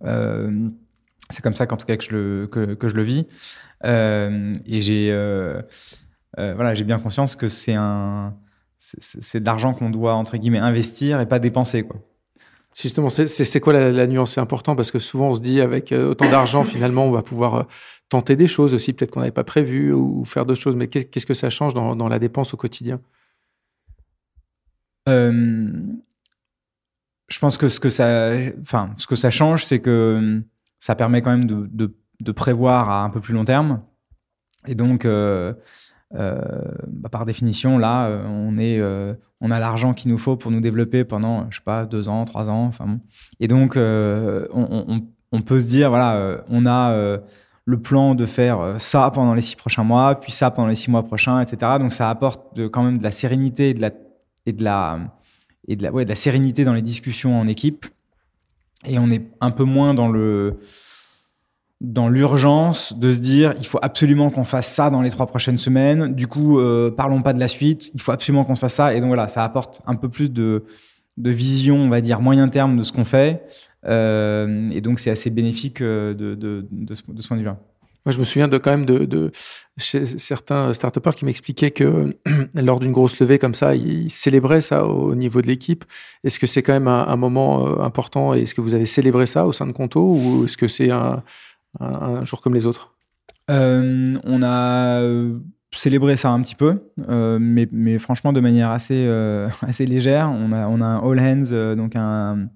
Euh, 0.05 0.69
c'est 1.33 1.43
comme 1.43 1.55
ça 1.55 1.67
qu'en 1.67 1.77
tout 1.77 1.87
cas 1.87 1.97
que 1.97 2.05
je 2.05 2.11
le, 2.11 2.47
que, 2.47 2.75
que 2.75 2.89
je 2.89 2.95
le 2.95 3.03
vis. 3.03 3.27
Euh, 3.85 4.55
et 4.67 4.81
j'ai 4.81 5.11
euh, 5.11 5.61
euh, 6.39 6.55
voilà, 6.55 6.75
j'ai 6.75 6.85
bien 6.85 6.99
conscience 6.99 7.37
que 7.37 7.49
c'est 7.49 7.75
un 7.75 8.35
c'est 8.79 9.39
de 9.39 9.45
l'argent 9.45 9.75
qu'on 9.75 9.91
doit 9.91 10.15
entre 10.15 10.37
guillemets 10.37 10.59
investir 10.59 11.21
et 11.21 11.27
pas 11.27 11.39
dépenser 11.39 11.85
quoi. 11.85 12.01
Justement, 12.75 13.11
c'est 13.11 13.61
quoi 13.61 13.75
la, 13.75 13.93
la 13.93 14.07
nuance? 14.07 14.33
C'est 14.33 14.41
important 14.41 14.75
parce 14.75 14.91
que 14.91 14.99
souvent 14.99 15.29
on 15.29 15.35
se 15.35 15.41
dit 15.41 15.61
avec 15.61 15.93
autant 15.93 16.31
d'argent 16.31 16.65
finalement 16.65 17.05
on 17.05 17.11
va 17.11 17.23
pouvoir 17.23 17.67
tenter 18.09 18.35
des 18.35 18.47
choses 18.47 18.73
aussi 18.73 18.95
peut-être 18.95 19.11
qu'on 19.11 19.21
n'avait 19.21 19.31
pas 19.31 19.45
prévu 19.45 19.93
ou 19.93 20.25
faire 20.25 20.47
d'autres 20.47 20.61
choses. 20.61 20.77
Mais 20.77 20.89
qu'est-ce 20.89 21.27
que 21.27 21.35
ça 21.35 21.51
change 21.51 21.75
dans, 21.75 21.95
dans, 21.95 22.09
la 22.09 22.19
dépense 22.19 22.55
au 22.55 22.57
quotidien? 22.57 22.99
Je 27.33 27.39
pense 27.39 27.57
que 27.57 27.69
ce 27.69 27.79
que 27.81 27.89
ça, 27.91 28.31
enfin 28.61 28.91
ce 28.97 29.07
que 29.07 29.17
ça 29.17 29.31
change, 29.31 29.65
c'est 29.65 29.81
que 29.81 30.43
ça 30.83 30.97
permet 30.97 31.23
quand 31.23 31.31
même 31.31 31.45
de, 31.45 31.69
de, 31.71 31.95
de, 32.19 32.33
prévoir 32.33 32.91
à 32.91 33.05
un 33.05 33.11
peu 33.11 33.21
plus 33.21 33.35
long 33.35 33.45
terme. 33.45 33.83
Et 34.67 34.75
donc, 34.75 35.05
euh, 35.05 35.55
euh, 36.17 36.41
bah 36.89 37.09
par 37.09 37.25
définition, 37.25 37.79
là, 37.79 38.07
euh, 38.07 38.27
on, 38.27 38.59
est, 38.59 38.83
on 39.41 39.51
a 39.53 39.61
l'argent 39.61 39.95
qu'il 39.95 40.11
nous 40.11 40.19
faut 40.19 40.37
pour 40.37 40.51
nous 40.51 40.61
développer 40.61 41.05
pendant, 41.05 41.49
je 41.51 41.59
sais 41.59 41.63
pas, 41.65 41.87
deux 41.87 42.09
ans, 42.09 42.25
trois 42.25 42.49
ans. 42.49 42.73
Et 43.39 43.47
donc, 43.47 43.77
on, 43.77 45.03
on, 45.31 45.43
peut 45.43 45.61
se 45.61 45.69
dire, 45.69 45.91
voilà, 45.91 46.43
on 46.49 46.67
a 46.67 47.21
le 47.65 47.81
plan 47.81 48.17
de 48.17 48.27
faire 48.27 48.75
ça 48.81 49.09
pendant 49.15 49.35
les 49.35 49.43
six 49.43 49.55
prochains 49.55 49.85
mois, 49.85 50.17
puis 50.17 50.33
ça 50.33 50.51
pendant 50.51 50.67
les 50.67 50.75
six 50.75 50.91
mois 50.91 51.05
prochains, 51.05 51.41
etc. 51.41 51.75
Donc, 51.79 51.93
ça 51.93 52.11
apporte 52.11 52.69
quand 52.71 52.83
même 52.83 52.99
de 52.99 53.05
la 53.05 53.13
sérénité 53.13 53.69
et 53.69 53.75
de 53.75 53.83
la, 53.83 53.93
et 54.47 54.53
de 54.53 54.65
la, 54.65 54.99
et 55.69 55.77
de 55.77 55.85
la, 55.85 55.93
ouais, 55.93 56.05
de 56.05 56.09
la 56.09 56.17
sérénité 56.17 56.65
dans 56.65 56.75
les 56.75 56.83
discussions 56.83 57.39
en 57.39 57.47
équipe 57.47 57.87
et 58.87 58.99
on 58.99 59.11
est 59.11 59.23
un 59.41 59.51
peu 59.51 59.65
moins 59.65 59.95
dans 59.95 60.09
le 60.09 60.59
dans 61.81 62.09
l'urgence 62.09 62.97
de 62.97 63.13
se 63.13 63.19
dire 63.19 63.55
il 63.59 63.67
faut 63.67 63.81
absolument 63.83 64.31
qu'on 64.31 64.45
fasse 64.45 64.73
ça 64.73 64.89
dans 64.89 65.03
les 65.03 65.11
trois 65.11 65.27
prochaines 65.27 65.59
semaines. 65.59 66.15
Du 66.15 66.29
coup, 66.29 66.59
euh, 66.59 66.91
parlons 66.91 67.23
pas 67.23 67.33
de 67.33 67.41
la 67.41 67.49
suite. 67.49 67.91
Il 67.95 68.01
faut 68.01 68.13
absolument 68.13 68.45
qu'on 68.45 68.55
fasse 68.55 68.75
ça. 68.75 68.95
Et 68.95 69.01
donc 69.01 69.09
voilà, 69.09 69.27
ça 69.27 69.43
apporte 69.43 69.83
un 69.87 69.97
peu 69.97 70.09
plus 70.09 70.31
de, 70.31 70.65
de 71.17 71.31
vision, 71.31 71.77
on 71.77 71.89
va 71.89 72.01
dire 72.01 72.21
moyen 72.21 72.49
terme 72.49 72.77
de 72.77 72.85
ce 72.85 72.93
qu'on 72.93 73.05
fait. 73.05 73.43
Euh, 73.85 74.71
et 74.71 74.81
donc 74.81 75.01
c'est 75.01 75.11
assez 75.11 75.31
bénéfique 75.31 75.81
euh, 75.81 76.15
de, 76.15 76.37
de, 76.37 76.67
de, 76.71 76.95
ce, 76.95 77.03
de 77.09 77.21
ce 77.21 77.27
point 77.27 77.37
de 77.37 77.43
vue-là. 77.43 77.59
Moi, 78.05 78.13
je 78.13 78.19
me 78.19 78.25
souviens 78.25 78.49
de 78.49 78.59
quand 78.59 78.71
même 78.71 78.85
de, 78.85 79.31
certains 79.77 80.75
start 80.75 81.15
qui 81.15 81.25
m'expliquaient 81.25 81.71
que 81.71 82.17
lors 82.61 82.81
d'une 82.81 82.91
grosse 82.91 83.19
levée 83.21 83.39
comme 83.39 83.55
ça, 83.55 83.77
ils 83.77 84.11
célébraient 84.11 84.61
ça 84.61 84.85
au 84.87 85.15
niveau 85.15 85.41
de 85.41 85.47
l'équipe. 85.47 85.85
Est-ce 86.25 86.41
que 86.41 86.49
c'est 86.49 86.63
quand 86.63 86.73
même 86.73 86.89
un, 86.89 87.17
moment 87.17 87.67
euh, 87.67 87.83
important 87.83 88.35
et 88.35 88.43
est-ce 88.43 88.57
que 88.57 88.61
vous 88.61 88.75
avez 88.75 88.87
célébré 88.87 89.27
ça 89.27 89.47
au 89.47 89.53
sein 89.53 89.67
de 89.67 89.73
Conto 89.73 90.15
ou 90.15 90.45
est-ce 90.45 90.57
que 90.57 90.67
c'est 90.67 90.91
un, 90.91 91.23
jour 92.25 92.41
comme 92.41 92.55
les 92.55 92.67
autres? 92.67 92.93
Euh, 93.51 94.19
On 94.25 94.43
a 94.43 95.01
euh, 95.01 95.39
célébré 95.73 96.17
ça 96.17 96.31
un 96.31 96.43
petit 96.43 96.57
peu, 96.57 96.83
mais, 97.07 97.99
franchement 97.99 98.33
de 98.33 98.41
manière 98.41 98.71
assez, 98.71 99.07
légère. 99.79 100.29
On 100.29 100.51
a, 100.51 100.57
un 100.57 101.09
all 101.09 101.21
hands, 101.21 101.77
donc 101.77 101.95
un, 101.95 102.49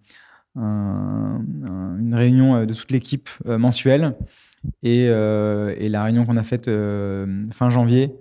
une 0.56 2.14
réunion 2.14 2.66
de 2.66 2.74
toute 2.74 2.90
l'équipe 2.90 3.30
mensuelle. 3.44 4.16
Et, 4.82 5.08
euh, 5.10 5.74
et, 5.78 5.88
la 5.88 6.04
réunion 6.04 6.24
qu'on 6.24 6.36
a 6.36 6.42
faite 6.42 6.68
euh, 6.68 7.46
fin 7.52 7.70
janvier 7.70 8.14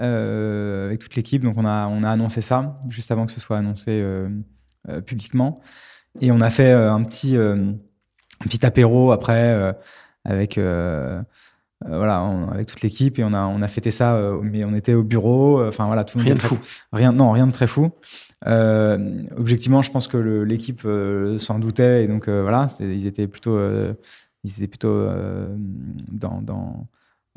euh, 0.00 0.86
avec 0.86 1.00
toute 1.00 1.14
l'équipe, 1.16 1.42
donc 1.42 1.56
on 1.56 1.64
a, 1.64 1.86
on 1.86 2.02
a 2.02 2.10
annoncé 2.10 2.40
ça 2.40 2.78
juste 2.88 3.10
avant 3.10 3.26
que 3.26 3.32
ce 3.32 3.40
soit 3.40 3.58
annoncé 3.58 4.04
publiquement. 5.06 5.60
Et 6.20 6.32
on 6.32 6.40
a 6.40 6.50
fait 6.50 6.72
un 6.72 7.02
petit, 7.04 7.36
un 7.36 7.74
petit 8.40 8.64
apéro 8.64 9.12
après 9.12 9.74
avec 10.24 10.58
voilà, 11.86 12.24
on, 12.24 12.48
avec 12.48 12.66
toute 12.66 12.82
l'équipe 12.82 13.18
et 13.20 13.24
on 13.24 13.32
a 13.32 13.46
on 13.46 13.62
a 13.62 13.68
fêté 13.68 13.92
ça, 13.92 14.16
euh, 14.16 14.40
mais 14.42 14.64
on 14.64 14.74
était 14.74 14.94
au 14.94 15.04
bureau. 15.04 15.64
Enfin 15.64 15.86
voilà, 15.86 16.04
tout. 16.04 16.18
Rien 16.18 16.34
de 16.34 16.40
fou. 16.40 16.58
Rien, 16.92 17.12
non, 17.12 17.30
rien 17.30 17.46
de 17.46 17.52
très 17.52 17.66
fou. 17.66 17.90
Objectivement, 19.36 19.82
je 19.82 19.90
pense 19.92 20.08
que 20.08 20.16
l'équipe 20.16 20.86
s'en 21.38 21.58
doutait 21.58 22.04
et 22.04 22.08
donc 22.08 22.28
voilà, 22.28 22.66
ils 22.80 23.06
étaient 23.06 23.26
plutôt 23.26 23.58
ils 24.44 24.50
étaient 24.52 24.68
plutôt 24.68 24.88
euh, 24.88 25.54
dans, 26.10 26.86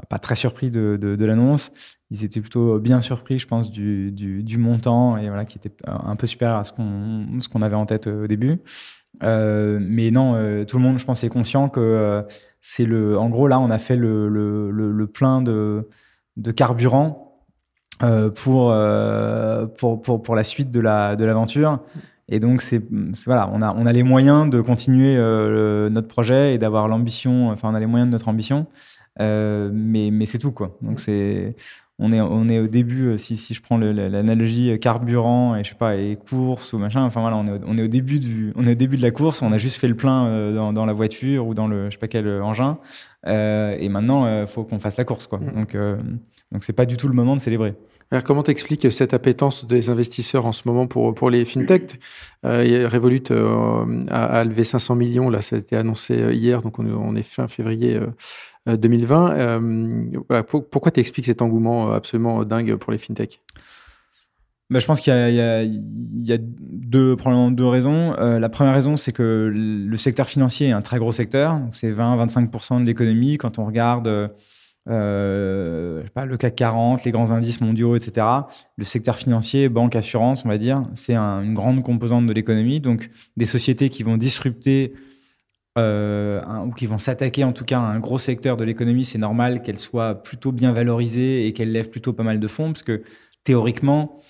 pas 0.10 0.20
très 0.20 0.36
surpris 0.36 0.72
de, 0.72 1.26
l'annonce. 1.26 1.72
Ils 2.10 2.24
étaient 2.24 2.42
plutôt 2.42 2.80
bien 2.80 3.02
surpris, 3.02 3.40
je 3.40 3.48
pense, 3.48 3.72
du, 3.72 4.58
montant 4.58 5.18
et 5.18 5.28
voilà, 5.28 5.46
qui 5.46 5.58
était 5.58 5.74
un 5.86 6.16
peu 6.16 6.28
supérieur 6.28 6.58
à 6.58 6.64
ce 6.64 6.72
qu'on 6.74 7.62
avait 7.62 7.76
en 7.76 7.86
tête 7.86 8.08
au 8.08 8.28
début. 8.28 8.60
Euh, 9.24 9.80
mais 9.82 10.12
non, 10.12 10.36
euh, 10.36 10.66
tout 10.66 10.78
le 10.78 10.84
monde, 10.84 10.98
je 10.98 11.06
pense, 11.06 11.24
est 11.24 11.30
conscient 11.30 11.70
que 11.70 11.80
euh, 11.80 12.22
c'est 12.62 12.86
le, 12.86 13.18
en 13.18 13.30
gros 13.30 13.48
là, 13.48 13.60
on 13.60 13.70
a 13.70 13.78
fait 13.78 13.96
le, 13.96 14.30
le, 14.30 14.72
le, 14.72 15.08
plein 15.08 15.42
de, 15.42 15.88
carburant 16.56 17.28
pour, 18.36 18.74
pour, 19.78 20.22
pour, 20.24 20.36
la 20.36 20.44
suite 20.44 20.72
de 20.72 20.80
la 20.80 21.16
de 21.16 21.26
l'aventure. 21.26 21.80
Et 22.30 22.40
donc, 22.40 22.62
c'est 22.62 22.82
voilà, 23.26 23.50
on 23.54 23.62
a, 23.62 23.74
on 23.76 23.86
a 23.86 23.92
les 23.92 24.04
moyens 24.04 24.50
de 24.50 24.62
continuer 24.62 25.18
notre 25.18 26.08
projet 26.08 26.54
et 26.54 26.58
d'avoir 26.58 26.88
l'ambition, 26.88 27.50
enfin, 27.50 27.70
on 27.72 27.76
a 27.76 27.80
les 27.80 27.86
moyens 27.86 28.08
de 28.08 28.12
notre 28.12 28.30
ambition, 28.30 28.68
mais, 29.20 30.10
mais 30.12 30.26
c'est 30.26 30.40
tout, 30.40 30.52
quoi. 30.52 30.78
Donc, 30.82 31.00
c'est 31.00 31.56
on 32.02 32.12
est, 32.12 32.20
on 32.20 32.50
est 32.50 32.60
au 32.60 32.68
début, 32.68 33.10
euh, 33.10 33.18
si, 33.18 33.38
si 33.38 33.54
je 33.54 33.62
prends 33.62 33.78
l'analogie 33.78 34.72
euh, 34.72 34.78
carburant 34.78 35.56
et 35.56 35.64
je 35.64 35.70
sais 35.70 35.76
pas, 35.76 35.96
et 35.96 36.18
course 36.18 36.74
ou 36.74 36.80
machin, 36.80 37.04
enfin 37.04 37.22
voilà, 37.22 37.38
on 37.38 37.46
est, 37.46 37.62
on 37.64 37.78
est, 37.78 37.84
au 37.84 37.88
début 37.88 38.20
du, 38.20 38.52
on 38.56 38.66
est 38.66 38.72
au 38.72 38.76
début 38.76 38.98
de 38.98 39.04
la 39.04 39.12
course, 39.12 39.44
on 39.44 39.52
a 39.52 39.60
juste 39.60 39.78
fait 39.78 39.88
le 39.88 39.96
plein 39.96 40.26
euh, 40.26 40.56
dans, 40.56 40.74
dans, 40.74 40.88
la 40.88 40.94
voiture 40.94 41.46
ou 41.46 41.54
dans 41.54 41.68
le, 41.68 41.86
je 41.86 41.92
sais 41.92 42.00
pas 42.00 42.08
quel 42.08 42.28
engin, 42.42 42.80
euh, 43.28 43.78
et 43.80 43.88
maintenant, 43.88 44.42
il 44.42 44.48
faut 44.48 44.64
qu'on 44.64 44.80
fasse 44.80 44.98
la 44.98 45.04
course, 45.04 45.28
quoi. 45.28 45.38
Mm. 45.38 45.54
Donc, 45.54 45.76
euh, 45.76 45.98
donc 46.52 46.64
c'est 46.64 46.74
pas 46.74 46.88
du 46.88 46.98
tout 46.98 47.08
le 47.08 47.14
moment 47.14 47.36
de 47.36 47.42
célébrer. 47.42 47.76
Alors, 48.12 48.24
comment 48.26 48.44
t'expliques 48.44 48.92
cette 48.92 49.14
appétence 49.14 49.66
des 49.66 49.90
investisseurs 49.90 50.46
en 50.46 50.52
ce 50.52 50.64
moment 50.68 50.86
pour, 50.86 51.14
pour 51.14 51.30
les 51.30 51.46
fintechs? 51.46 51.98
Euh, 52.46 52.90
Revolut 52.92 53.24
a, 54.10 54.44
levé 54.44 54.66
500 54.66 54.96
millions, 54.96 55.30
là, 55.30 55.42
ça 55.42 55.56
a 55.56 55.60
été 55.60 55.78
annoncé 55.78 56.34
hier, 56.34 56.62
donc 56.62 56.78
on, 56.80 57.16
est 57.16 57.24
fin 57.24 57.48
février 57.48 58.00
2020. 58.68 59.32
Euh, 59.32 60.04
euh, 60.32 60.44
pourquoi 60.44 60.92
tu 60.92 61.00
expliques 61.00 61.26
cet 61.26 61.42
engouement 61.42 61.92
euh, 61.92 61.96
absolument 61.96 62.44
dingue 62.44 62.76
pour 62.76 62.92
les 62.92 62.98
fintechs? 62.98 63.42
Bah, 64.70 64.80
je 64.80 64.86
pense 64.86 65.02
qu'il 65.02 65.14
y, 65.14 66.30
y, 66.30 66.34
a 66.34 66.38
deux, 66.40 67.16
probablement 67.18 67.52
deux 67.52 67.66
raisons. 67.66 68.14
la 68.14 68.50
première 68.50 68.74
raison, 68.74 68.96
c'est 68.96 69.12
que 69.12 69.52
le 69.54 69.98
secteur 69.98 70.28
financier 70.28 70.68
est 70.68 70.72
un 70.72 70.82
très 70.82 70.98
gros 70.98 71.12
secteur. 71.12 71.60
C'est 71.74 71.92
20-25% 71.92 72.80
de 72.80 72.86
l'économie. 72.86 73.38
Quand 73.38 73.60
on 73.60 73.66
regarde 73.66 74.32
euh, 74.90 76.04
pas, 76.14 76.26
le 76.26 76.38
CAC 76.38 76.56
40, 76.56 77.04
les 77.04 77.12
grands 77.12 77.32
indices 77.32 77.62
mondiaux, 77.62 77.96
etc., 77.96 78.26
le 78.78 78.84
secteur 78.84 79.18
financier, 79.18 79.70
banque, 79.70 79.96
assurance, 79.96 80.44
on 80.46 80.50
va 80.50 80.58
dire, 80.58 80.84
c'est 80.94 81.16
une 81.16 81.54
grande 81.54 81.84
composante 81.84 82.26
de 82.26 82.34
l'économie. 82.34 82.80
Donc, 82.80 83.10
des 83.38 83.46
sociétés 83.46 83.90
qui 83.90 84.04
vont 84.04 84.18
disrupter 84.18 84.94
euh, 85.78 86.42
ou 86.66 86.72
qui 86.72 86.86
vont 86.86 86.98
s'attaquer 86.98 87.44
en 87.44 87.54
tout 87.54 87.64
cas 87.64 87.80
à 87.80 87.84
un 87.84 88.00
gros 88.00 88.20
secteur 88.20 88.58
de 88.58 88.64
l'économie, 88.66 89.06
c'est 89.06 89.18
normal 89.18 89.62
qu'elles 89.62 89.78
soient 89.78 90.16
plutôt 90.16 90.52
bien 90.52 90.74
valorisées 90.74 91.48
et 91.48 91.54
qu'elles 91.54 91.72
lèvent 91.72 91.90
plutôt 91.90 92.14
pas 92.14 92.24
mal 92.24 92.40
de 92.40 92.48
fonds, 92.48 92.74
parce 92.74 92.84
que 92.84 93.04
théoriquement, 93.44 94.22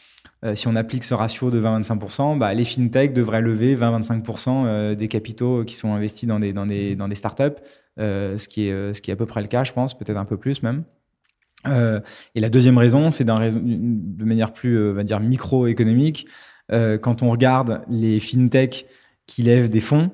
euh, 0.43 0.55
si 0.55 0.67
on 0.67 0.75
applique 0.75 1.03
ce 1.03 1.13
ratio 1.13 1.51
de 1.51 1.61
20-25%, 1.61 2.37
bah, 2.37 2.53
les 2.53 2.65
fintechs 2.65 3.13
devraient 3.13 3.41
lever 3.41 3.75
20-25% 3.75 4.65
euh, 4.65 4.95
des 4.95 5.07
capitaux 5.07 5.63
qui 5.63 5.75
sont 5.75 5.93
investis 5.93 6.27
dans 6.27 6.39
des, 6.39 6.53
dans 6.53 6.65
des, 6.65 6.95
dans 6.95 7.07
des 7.07 7.15
startups, 7.15 7.61
ce, 7.97 8.47
qui 8.47 8.67
est, 8.67 8.93
ce 8.93 9.01
qui 9.01 9.11
est 9.11 9.13
à 9.13 9.17
peu 9.17 9.25
près 9.25 9.41
le 9.41 9.47
cas, 9.47 9.63
je 9.63 9.73
pense, 9.73 9.97
peut-être 9.97 10.17
un 10.17 10.25
peu 10.25 10.37
plus 10.37 10.63
même. 10.63 10.83
et 11.67 12.39
la 12.39 12.49
deuxième 12.49 12.77
raison, 12.77 13.11
c'est 13.11 13.25
de 13.25 14.25
manière 14.25 14.53
plus, 14.53 14.91
on 14.91 14.93
va 14.93 15.03
dire, 15.03 15.19
microéconomique. 15.19 16.27
quand 16.69 17.21
on 17.21 17.29
regarde 17.29 17.81
les 17.89 18.19
fintechs 18.19 18.87
qui 19.27 19.43
lèvent 19.43 19.69
des 19.69 19.81
fonds, 19.81 20.09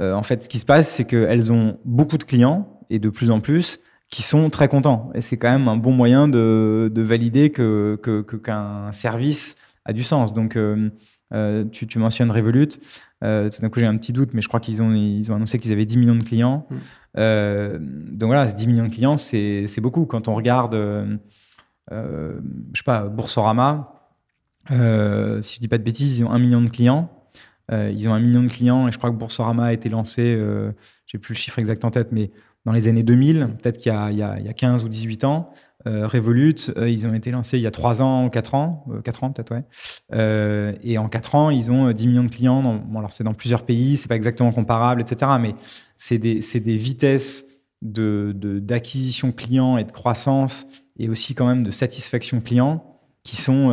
euh, 0.00 0.14
en 0.14 0.22
fait, 0.22 0.42
ce 0.42 0.48
qui 0.48 0.58
se 0.58 0.66
passe, 0.66 0.90
c'est 0.90 1.04
qu'elles 1.04 1.52
ont 1.52 1.78
beaucoup 1.84 2.18
de 2.18 2.24
clients 2.24 2.80
et 2.90 2.98
de 2.98 3.08
plus 3.10 3.30
en 3.30 3.40
plus 3.40 3.80
qui 4.10 4.22
sont 4.22 4.50
très 4.50 4.68
contents. 4.68 5.10
Et 5.14 5.20
c'est 5.20 5.36
quand 5.36 5.50
même 5.50 5.68
un 5.68 5.76
bon 5.76 5.92
moyen 5.92 6.28
de, 6.28 6.92
valider 6.96 7.50
que, 7.50 7.98
qu'un 8.42 8.92
service 8.92 9.56
a 9.84 9.92
du 9.92 10.02
sens. 10.02 10.34
Donc, 10.34 10.56
euh, 10.56 10.90
euh, 11.32 11.64
tu, 11.64 11.98
mentionnes 11.98 12.30
Revolut. 12.30 12.68
tout 12.68 12.78
d'un 13.22 13.68
coup, 13.70 13.80
j'ai 13.80 13.86
un 13.86 13.96
petit 13.96 14.12
doute, 14.12 14.30
mais 14.34 14.42
je 14.42 14.48
crois 14.48 14.60
qu'ils 14.60 14.82
ont, 14.82 14.92
ils 14.92 15.30
ont 15.30 15.36
annoncé 15.36 15.58
qu'ils 15.58 15.72
avaient 15.72 15.86
10 15.86 15.98
millions 15.98 16.16
de 16.16 16.24
clients. 16.24 16.66
Mmh. 16.70 18.16
donc 18.16 18.26
voilà, 18.26 18.50
10 18.50 18.66
millions 18.66 18.86
de 18.86 18.94
clients, 18.94 19.16
c'est, 19.16 19.80
beaucoup. 19.80 20.06
Quand 20.06 20.28
on 20.28 20.34
regarde, 20.34 20.74
je 21.90 21.98
sais 22.74 22.84
pas, 22.84 23.04
Boursorama, 23.04 24.10
si 24.68 24.74
je 24.74 25.60
dis 25.60 25.68
pas 25.68 25.78
de 25.78 25.84
bêtises, 25.84 26.18
ils 26.18 26.24
ont 26.24 26.30
1 26.30 26.38
million 26.38 26.60
de 26.60 26.68
clients. 26.68 27.10
Euh, 27.72 27.92
ils 27.94 28.08
ont 28.08 28.12
un 28.12 28.20
million 28.20 28.42
de 28.42 28.48
clients 28.48 28.88
et 28.88 28.92
je 28.92 28.98
crois 28.98 29.10
que 29.10 29.16
Boursorama 29.16 29.66
a 29.66 29.72
été 29.72 29.88
lancé, 29.88 30.34
euh, 30.36 30.72
j'ai 31.06 31.18
plus 31.18 31.34
le 31.34 31.38
chiffre 31.38 31.58
exact 31.58 31.84
en 31.84 31.90
tête, 31.90 32.08
mais 32.10 32.30
dans 32.64 32.72
les 32.72 32.88
années 32.88 33.02
2000, 33.02 33.56
peut-être 33.60 33.78
qu'il 33.78 33.92
y, 33.92 34.22
a 34.22 34.52
15 34.52 34.84
ou 34.84 34.88
18 34.88 35.24
ans. 35.24 35.50
Euh, 35.86 36.06
Revolut, 36.06 36.70
euh, 36.76 36.90
ils 36.90 37.06
ont 37.06 37.14
été 37.14 37.30
lancés 37.30 37.56
il 37.56 37.62
y 37.62 37.66
a 37.66 37.70
3 37.70 38.02
ans 38.02 38.26
ou 38.26 38.30
4 38.30 38.54
ans, 38.54 38.84
4 39.02 39.24
ans 39.24 39.30
peut-être, 39.32 39.54
ouais. 39.54 40.78
et 40.82 40.98
en 40.98 41.08
4 41.08 41.34
ans, 41.34 41.50
ils 41.50 41.70
ont 41.70 41.90
10 41.90 42.06
millions 42.06 42.24
de 42.24 42.28
clients. 42.28 42.84
alors 42.94 43.12
c'est 43.12 43.24
dans 43.24 43.32
plusieurs 43.32 43.64
pays, 43.64 43.96
c'est 43.96 44.08
pas 44.08 44.16
exactement 44.16 44.52
comparable, 44.52 45.00
etc. 45.00 45.32
Mais 45.40 45.54
c'est 45.96 46.18
des, 46.18 46.76
vitesses 46.76 47.46
d'acquisition 47.80 48.32
de, 48.34 48.58
d'acquisition 48.58 49.32
client 49.32 49.78
et 49.78 49.84
de 49.84 49.92
croissance 49.92 50.66
et 50.98 51.08
aussi 51.08 51.34
quand 51.34 51.46
même 51.46 51.64
de 51.64 51.70
satisfaction 51.70 52.42
client 52.42 52.84
qui 53.22 53.36
sont, 53.36 53.70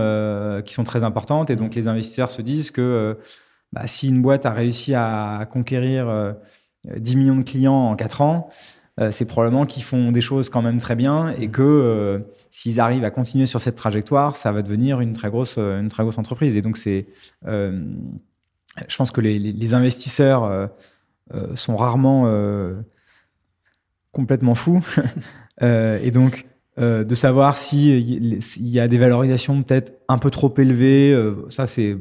sont 0.66 0.84
très 0.86 1.04
importantes. 1.04 1.50
Et 1.50 1.58
donc 1.58 1.76
les 1.76 1.90
investisseurs 1.90 2.32
se 2.32 2.42
disent 2.42 2.72
que 2.72 3.18
bah, 3.74 3.88
si 3.88 4.10
une 4.10 4.22
boîte 4.22 4.46
a 4.46 4.52
réussi 4.52 4.94
à 4.94 5.48
conquérir 5.52 6.36
10 6.86 7.14
euh, 7.14 7.18
millions 7.18 7.36
de 7.36 7.44
clients 7.44 7.90
en 7.90 7.96
4 7.96 8.22
ans, 8.22 8.50
euh, 9.00 9.12
c'est 9.12 9.26
probablement 9.26 9.66
qu'ils 9.66 9.84
font 9.84 10.12
des 10.12 10.22
choses 10.22 10.50
quand 10.50 10.62
même 10.62 10.80
très 10.80 10.96
bien 10.96 11.30
et 11.30 11.50
que 11.50 11.62
euh, 11.62 12.20
s'ils 12.52 12.80
arrivent 12.80 13.04
à 13.04 13.12
continuer 13.12 13.46
sur 13.46 13.60
cette 13.60 13.76
trajectoire, 13.76 14.36
ça 14.36 14.52
va 14.52 14.62
devenir 14.62 15.02
une 15.02 15.14
très 15.14 15.30
grosse, 15.30 15.60
grosse 15.60 16.18
entreprise. 16.18 16.56
Et 16.56 16.62
donc, 16.62 16.78
c'est, 16.78 17.08
je 17.46 18.98
pense 18.98 19.12
que 19.12 19.22
les, 19.22 19.74
investisseurs 19.74 20.70
sont 21.56 21.76
rarement 21.76 22.32
complètement 24.12 24.56
faux 24.56 24.82
et 25.62 26.12
donc, 26.12 26.46
euh, 26.80 27.04
de 27.04 27.16
savoir 27.16 27.58
s'il 27.58 28.40
si 28.44 28.64
y 28.70 28.80
a 28.80 28.88
des 28.88 29.00
valorisations 29.00 29.64
peut-être 29.64 29.94
un 30.10 30.20
peu 30.20 30.30
trop 30.30 30.54
élevées, 30.60 31.12
euh, 31.12 31.34
ça 31.50 31.66
c'est 31.66 31.98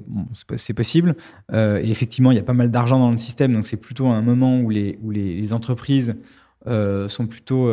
possible. 0.75 1.17
Euh, 1.51 1.81
et 1.83 1.91
effectivement, 1.91 2.31
il 2.31 2.35
y 2.35 2.41
a 2.41 2.43
pas 2.43 2.53
mal 2.53 2.71
d'argent 2.71 2.99
dans 2.99 3.11
le 3.11 3.17
système, 3.17 3.55
donc 3.55 3.67
c'est 3.67 3.79
plutôt 3.79 4.09
un 4.09 4.21
moment 4.21 4.61
où 4.61 4.69
les, 4.69 5.53
entreprises 5.55 6.17
sont 6.67 7.27
plutôt... 7.27 7.71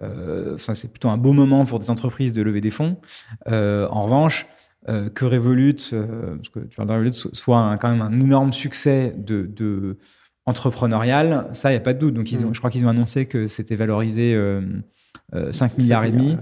Enfin, 0.00 0.74
c'est 0.74 0.88
plutôt 0.88 1.08
un 1.08 1.16
beau 1.16 1.32
moment 1.32 1.64
pour 1.64 1.78
des 1.78 1.90
entreprises 1.90 2.32
de 2.32 2.42
lever 2.42 2.60
des 2.60 2.70
fonds. 2.70 2.98
en 3.46 4.02
revanche, 4.02 4.46
que 4.86 5.24
Revolut, 5.24 5.74
parce 5.74 6.48
que 6.50 6.60
tu 6.60 6.80
Revolut, 6.80 7.12
soit 7.12 7.76
quand 7.80 7.88
même 7.90 8.02
un 8.02 8.20
énorme 8.20 8.52
succès 8.52 9.14
de, 9.16 9.42
de 9.46 9.98
entrepreneurial, 10.46 11.48
ça, 11.52 11.70
il 11.70 11.74
n'y 11.74 11.78
a 11.78 11.80
pas 11.80 11.92
de 11.92 11.98
doute. 11.98 12.14
Donc, 12.14 12.30
ils 12.32 12.46
ont, 12.46 12.50
mmh. 12.50 12.54
je 12.54 12.58
crois 12.58 12.70
qu'ils 12.70 12.86
ont 12.86 12.88
annoncé 12.88 13.26
que 13.26 13.46
c'était 13.48 13.76
valorisé 13.76 14.32
5 15.32 15.34
euh, 15.34 15.76
milliards 15.76 16.04
et 16.04 16.12
demi. 16.12 16.38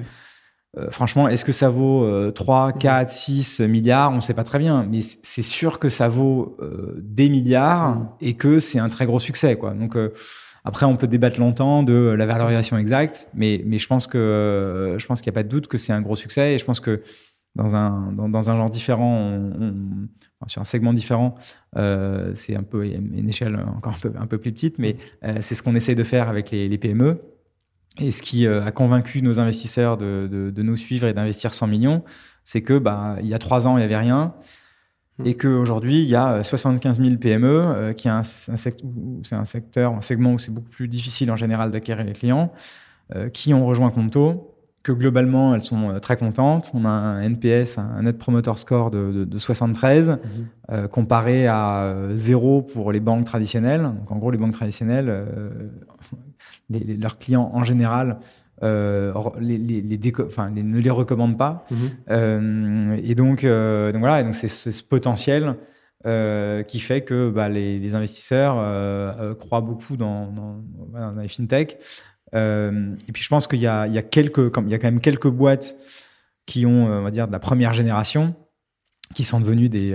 Euh, 0.76 0.90
franchement, 0.90 1.28
est-ce 1.28 1.44
que 1.44 1.52
ça 1.52 1.70
vaut 1.70 2.30
3, 2.32 2.72
4, 2.72 3.08
6 3.08 3.60
milliards? 3.60 4.12
On 4.12 4.16
ne 4.16 4.20
sait 4.20 4.34
pas 4.34 4.44
très 4.44 4.58
bien, 4.58 4.86
mais 4.88 5.00
c'est 5.00 5.42
sûr 5.42 5.78
que 5.78 5.88
ça 5.88 6.08
vaut 6.08 6.56
euh, 6.60 6.94
des 6.98 7.28
milliards 7.28 7.96
mm. 7.96 8.08
et 8.20 8.34
que 8.34 8.58
c'est 8.58 8.78
un 8.78 8.88
très 8.88 9.06
gros 9.06 9.20
succès. 9.20 9.56
Quoi. 9.56 9.72
Donc 9.72 9.96
après, 10.64 10.86
on 10.86 10.96
peut 10.96 11.06
débattre 11.06 11.38
longtemps 11.38 11.82
de 11.82 12.14
la 12.16 12.26
valorisation 12.26 12.78
exacte, 12.78 13.28
mais, 13.34 13.62
mais 13.66 13.78
je 13.78 13.86
pense 13.86 14.06
pense 14.06 15.20
qu'il 15.20 15.30
n'y 15.30 15.34
a 15.34 15.38
pas 15.38 15.42
de 15.42 15.48
doute 15.48 15.68
que 15.68 15.78
c'est 15.78 15.92
un 15.92 16.00
gros 16.00 16.16
succès 16.16 16.54
et 16.54 16.58
je 16.58 16.64
pense 16.64 16.80
que 16.80 17.02
dans 17.54 17.76
un 17.76 18.12
dans, 18.12 18.50
un 18.50 18.56
genre 18.56 18.70
différent, 18.70 19.38
sur 20.48 20.60
un 20.60 20.64
segment 20.64 20.92
différent, 20.92 21.36
c'est 21.76 22.56
un 22.56 22.62
peu 22.62 22.84
une 22.86 23.28
échelle 23.28 23.56
encore 23.76 23.94
un 23.94 23.98
peu 24.00 24.12
un 24.18 24.26
peu 24.26 24.38
plus 24.38 24.52
petite, 24.52 24.78
mais 24.78 24.96
c'est 25.40 25.54
ce 25.54 25.62
qu'on 25.62 25.74
essaie 25.74 25.94
de 25.94 26.02
faire 26.02 26.28
avec 26.28 26.50
les, 26.50 26.78
PME. 26.78 27.20
Et 28.00 28.10
ce 28.10 28.22
qui 28.22 28.46
euh, 28.46 28.64
a 28.64 28.72
convaincu 28.72 29.22
nos 29.22 29.38
investisseurs 29.38 29.96
de, 29.96 30.28
de, 30.30 30.50
de 30.50 30.62
nous 30.62 30.76
suivre 30.76 31.06
et 31.06 31.14
d'investir 31.14 31.54
100 31.54 31.68
millions, 31.68 32.02
c'est 32.42 32.60
que 32.60 32.76
bah, 32.76 33.16
il 33.20 33.28
y 33.28 33.34
a 33.34 33.38
trois 33.38 33.68
ans, 33.68 33.76
il 33.76 33.80
n'y 33.80 33.84
avait 33.84 33.96
rien. 33.96 34.34
Hmm. 35.18 35.26
Et 35.26 35.36
qu'aujourd'hui, 35.36 36.02
il 36.02 36.08
y 36.08 36.16
a 36.16 36.42
75 36.42 37.00
000 37.00 37.16
PME, 37.16 37.92
qui 37.96 38.08
est 38.08 38.10
un, 38.10 38.18
un, 38.18 38.22
c'est 38.22 39.34
un 39.34 39.44
secteur, 39.44 39.92
un 39.92 40.00
segment 40.00 40.32
où 40.32 40.38
c'est 40.38 40.52
beaucoup 40.52 40.70
plus 40.70 40.88
difficile 40.88 41.30
en 41.30 41.36
général 41.36 41.70
d'acquérir 41.70 42.04
les 42.04 42.12
clients, 42.12 42.52
euh, 43.14 43.28
qui 43.28 43.52
ont 43.52 43.66
rejoint 43.66 43.90
Conto, 43.90 44.56
que 44.82 44.90
globalement, 44.90 45.54
elles 45.54 45.60
sont 45.60 45.90
euh, 45.90 45.98
très 45.98 46.16
contentes. 46.16 46.70
On 46.72 46.86
a 46.86 46.88
un 46.88 47.20
NPS, 47.20 47.76
un 47.76 48.00
Net 48.00 48.16
Promoter 48.16 48.52
Score 48.56 48.90
de, 48.90 49.26
de, 49.26 49.38
73, 49.38 50.10
hmm. 50.10 50.16
euh, 50.70 50.88
comparé 50.88 51.46
à 51.46 51.94
zéro 52.14 52.62
pour 52.62 52.92
les 52.92 53.00
banques 53.00 53.26
traditionnelles. 53.26 53.82
Donc, 53.82 54.10
en 54.10 54.16
gros, 54.16 54.30
les 54.30 54.38
banques 54.38 54.54
traditionnelles, 54.54 55.26
leurs 56.70 57.18
clients 57.18 57.50
en 57.52 57.62
général 57.62 58.20
euh, 58.62 59.12
les, 59.40 59.58
ne 59.58 60.78
les 60.78 60.90
recommandent 60.90 61.38
pas. 61.38 61.66
Mhm. 61.70 61.78
Euh, 62.10 63.00
et 63.02 63.14
donc, 63.14 63.44
euh, 63.44 63.92
donc, 63.92 64.00
voilà, 64.00 64.20
et 64.20 64.24
donc 64.24 64.34
c'est 64.34 64.48
ce 64.48 64.82
potentiel 64.82 65.56
qui 66.68 66.80
fait 66.80 67.00
que 67.00 67.30
bah, 67.30 67.48
les, 67.48 67.94
investisseurs 67.94 68.56
croient 69.38 69.62
beaucoup 69.62 69.96
dans, 69.96 70.30
dans, 70.92 71.20
les 71.20 71.28
fintech. 71.28 71.78
et 72.34 73.12
puis 73.12 73.22
je 73.22 73.28
pense 73.28 73.46
qu'il 73.46 73.60
y, 73.60 73.62
y 73.62 73.66
a, 73.66 74.02
quelques, 74.02 74.52
il 74.66 74.68
y 74.68 74.74
a 74.74 74.78
quand 74.78 74.88
même 74.88 75.00
quelques 75.00 75.28
boîtes 75.28 75.76
qui 76.44 76.66
ont, 76.66 76.86
on 76.86 77.02
va 77.02 77.10
dire, 77.10 77.26
de 77.26 77.32
la 77.32 77.38
première 77.38 77.72
génération, 77.72 78.34
qui 79.14 79.24
sont 79.24 79.40
devenues 79.40 79.70
des 79.70 79.94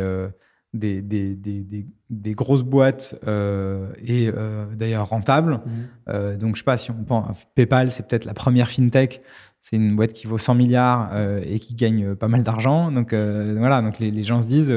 des, 0.73 1.01
des, 1.01 1.35
des, 1.35 1.85
des, 2.09 2.33
grosses 2.33 2.63
boîtes 2.63 3.19
et 3.25 4.29
d'ailleurs 4.75 5.09
rentables. 5.09 5.61
Mhm. 6.07 6.37
donc, 6.37 6.55
je 6.55 6.59
sais 6.59 6.65
pas 6.65 6.77
si 6.77 6.91
on 6.91 7.03
pense, 7.03 7.37
PayPal, 7.55 7.91
c'est 7.91 8.07
peut-être 8.07 8.25
la 8.25 8.33
première 8.33 8.69
fintech. 8.69 9.21
C'est 9.61 9.75
une 9.75 9.95
boîte 9.95 10.13
qui 10.13 10.25
vaut 10.25 10.37
100 10.37 10.55
milliards 10.55 11.11
et 11.43 11.59
qui 11.59 11.75
gagne 11.75 12.15
pas 12.15 12.27
mal 12.27 12.43
d'argent. 12.43 12.91
Donc, 12.91 13.13
voilà, 13.13 13.81
donc 13.81 13.99
les, 13.99 14.11
les, 14.11 14.23
gens 14.23 14.41
se 14.41 14.47
disent, 14.47 14.73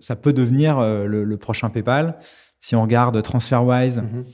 ça, 0.00 0.16
peut 0.16 0.32
devenir 0.32 0.80
le, 0.80 1.36
prochain 1.36 1.68
PayPal. 1.68 2.16
Si 2.60 2.74
on 2.74 2.82
regarde 2.82 3.20
TransferWise, 3.22 3.98
mhm. 3.98 4.24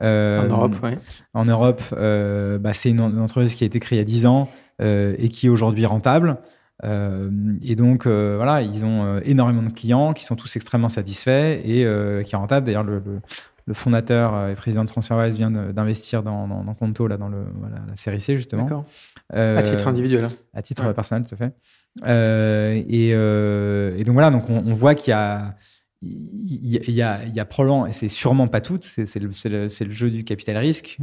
en 0.00 0.48
Europe, 0.48 0.76
oui. 0.82 0.90
En 1.34 1.44
Europe, 1.44 1.82
bah, 1.90 2.74
c'est 2.74 2.90
une, 2.90 3.00
entreprise 3.00 3.54
qui 3.54 3.64
a 3.64 3.66
été 3.66 3.80
créée 3.80 3.98
il 3.98 4.00
y 4.00 4.02
a 4.02 4.06
10 4.06 4.26
ans 4.26 4.48
et 4.80 5.28
qui 5.30 5.46
est 5.46 5.50
aujourd'hui 5.50 5.84
rentable. 5.84 6.38
Euh, 6.82 7.30
et 7.62 7.76
donc, 7.76 8.06
euh, 8.06 8.34
voilà, 8.36 8.62
ils 8.62 8.84
ont 8.84 9.04
euh, 9.04 9.20
énormément 9.24 9.62
de 9.62 9.70
clients 9.70 10.12
qui 10.12 10.24
sont 10.24 10.34
tous 10.34 10.56
extrêmement 10.56 10.88
satisfaits 10.88 11.60
et 11.64 11.86
qui 12.24 12.34
est 12.34 12.36
rentable. 12.36 12.66
D'ailleurs, 12.66 12.82
le, 12.82 13.00
le, 13.66 13.74
fondateur 13.74 14.48
et 14.48 14.54
président 14.54 14.82
de 14.82 14.88
TransferWise 14.88 15.38
vient 15.38 15.50
d'investir 15.50 16.22
dans, 16.22 16.48
dans, 16.48 16.74
Conto, 16.74 17.06
là, 17.06 17.16
dans 17.16 17.28
le, 17.28 17.44
la 17.88 17.96
série 17.96 18.20
C, 18.20 18.36
justement. 18.36 18.64
D'accord. 18.64 18.84
à 19.32 19.62
titre 19.62 19.86
individuel. 19.88 20.24
Hein. 20.24 20.32
À 20.52 20.62
titre 20.62 20.92
personnel, 20.92 21.24
tout 21.26 21.34
à 21.34 21.38
fait. 21.38 21.52
Et, 22.88 23.10
et, 23.10 24.04
donc, 24.04 24.14
voilà, 24.14 24.30
donc 24.30 24.50
on, 24.50 24.74
voit 24.74 24.94
qu'il 24.94 25.12
y 25.12 25.14
a. 25.14 25.54
Il 26.02 26.68
y, 26.68 27.00
a, 27.00 27.24
il 27.24 27.34
y 27.34 27.40
a 27.40 27.44
probablement, 27.46 27.86
et 27.86 27.92
c'est 27.94 28.08
sûrement 28.08 28.46
pas 28.46 28.60
toutes, 28.60 28.84
c'est 28.84 29.16
le, 29.16 29.30
le, 29.46 29.68
le, 29.68 29.90
jeu 29.90 30.10
du 30.10 30.22
capital 30.22 30.58
risque, 30.58 30.98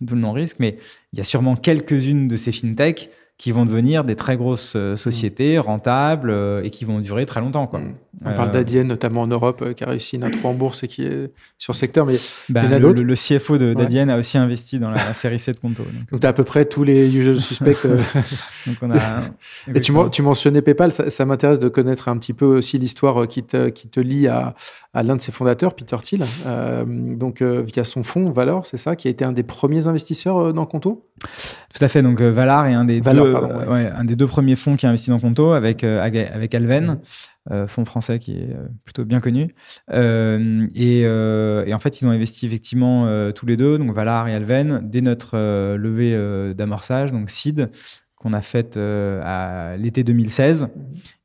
d'où 0.00 0.16
le 0.16 0.20
non-risque, 0.20 0.56
mais 0.58 0.78
il 1.12 1.18
y 1.18 1.20
a 1.20 1.24
sûrement 1.24 1.54
quelques-unes 1.54 2.26
de 2.26 2.34
ces 2.34 2.50
fintechs 2.50 3.08
qui 3.38 3.50
vont 3.50 3.64
devenir 3.64 4.04
des 4.04 4.14
très 4.14 4.36
grosses 4.36 4.74
euh, 4.76 4.94
sociétés 4.94 5.58
rentables 5.58 6.30
euh, 6.30 6.62
et 6.62 6.70
qui 6.70 6.84
vont 6.84 7.00
durer 7.00 7.26
très 7.26 7.40
longtemps. 7.40 7.66
Quoi. 7.66 7.80
Mm. 7.80 7.94
On 8.24 8.34
parle 8.34 8.50
euh, 8.50 8.52
d'Adyen, 8.52 8.84
notamment 8.84 9.22
en 9.22 9.26
Europe, 9.26 9.74
qui 9.74 9.82
a 9.82 9.88
réussi 9.88 10.14
une 10.14 10.22
intro 10.22 10.50
en 10.50 10.54
bourse 10.54 10.84
et 10.84 10.86
qui 10.86 11.02
est 11.02 11.32
sur 11.58 11.74
secteur, 11.74 12.06
mais 12.06 12.14
bah, 12.50 12.62
il 12.64 12.70
y 12.70 12.78
le, 12.78 12.92
le, 12.92 13.14
CFO 13.14 13.58
d'Adyen 13.58 14.08
a 14.10 14.18
aussi 14.18 14.38
investi 14.38 14.78
dans 14.78 14.90
la, 14.90 15.12
série 15.14 15.40
C 15.40 15.52
de 15.52 15.58
Conto. 15.58 15.82
Donc, 16.12 16.20
tu 16.20 16.26
as 16.26 16.30
à 16.30 16.32
peu 16.32 16.44
près 16.44 16.66
tous 16.66 16.84
les 16.84 17.16
usual 17.16 17.34
suspects. 17.34 17.82
donc 18.66 18.76
on 18.82 18.90
a, 18.92 18.98
et 19.74 19.80
tu, 19.80 19.92
tu, 20.12 20.22
mentionnais 20.22 20.62
PayPal, 20.62 20.92
ça, 20.92 21.10
ça 21.10 21.24
m'intéresse 21.24 21.58
de 21.58 21.68
connaître 21.68 22.08
un 22.08 22.18
petit 22.18 22.34
peu 22.34 22.58
aussi 22.58 22.78
l'histoire 22.78 23.26
qui 23.26 23.42
te, 23.42 23.70
qui 23.70 23.88
te 23.88 23.98
lie 23.98 24.28
à, 24.28 24.54
à 24.92 25.02
l'un 25.02 25.16
de 25.16 25.20
ses 25.20 25.32
fondateurs, 25.32 25.74
Peter 25.74 25.96
Thiel, 26.02 26.24
donc 27.18 27.42
via 27.42 27.82
son 27.82 28.02
fonds 28.02 28.30
Valor, 28.30 28.66
c'est 28.66 28.76
ça, 28.76 28.94
qui 28.94 29.08
a 29.08 29.10
été 29.10 29.24
un 29.24 29.32
des 29.32 29.42
premiers 29.42 29.88
investisseurs 29.88 30.54
dans 30.54 30.66
Conto? 30.66 31.08
Tout 31.74 31.82
à 31.82 31.88
fait, 31.88 32.02
donc 32.02 32.20
Valar 32.20 32.66
est 32.66 32.74
un 32.74 32.84
des 32.84 33.00
deux 33.00 33.10
euh, 33.10 33.66
ouais. 33.66 33.90
un 33.94 34.04
des 34.04 34.14
deux 34.14 34.26
premiers 34.26 34.56
fonds 34.56 34.76
qui 34.76 34.84
a 34.84 34.90
investi 34.90 35.10
dans 35.10 35.20
Conto 35.20 35.52
avec, 35.52 35.84
euh, 35.84 36.02
avec 36.02 36.54
Alven, 36.54 36.98
euh, 37.50 37.66
fonds 37.66 37.84
français 37.84 38.18
qui 38.18 38.32
est 38.32 38.54
plutôt 38.84 39.04
bien 39.04 39.20
connu. 39.20 39.54
Et, 39.90 41.00
et, 41.00 41.74
en 41.74 41.78
fait, 41.78 42.00
ils 42.00 42.06
ont 42.06 42.10
investi 42.10 42.46
effectivement 42.46 43.06
tous 43.32 43.46
les 43.46 43.56
deux, 43.56 43.78
donc 43.78 43.94
Valar 43.94 44.28
et 44.28 44.34
Alven, 44.34 44.80
dès 44.84 45.00
notre 45.00 45.36
levée 45.76 46.54
d'amorçage, 46.54 47.12
donc 47.12 47.30
SID, 47.30 47.70
qu'on 48.22 48.32
a 48.32 48.42
faite 48.42 48.76
à 48.76 49.76
l'été 49.76 50.04
2016 50.04 50.68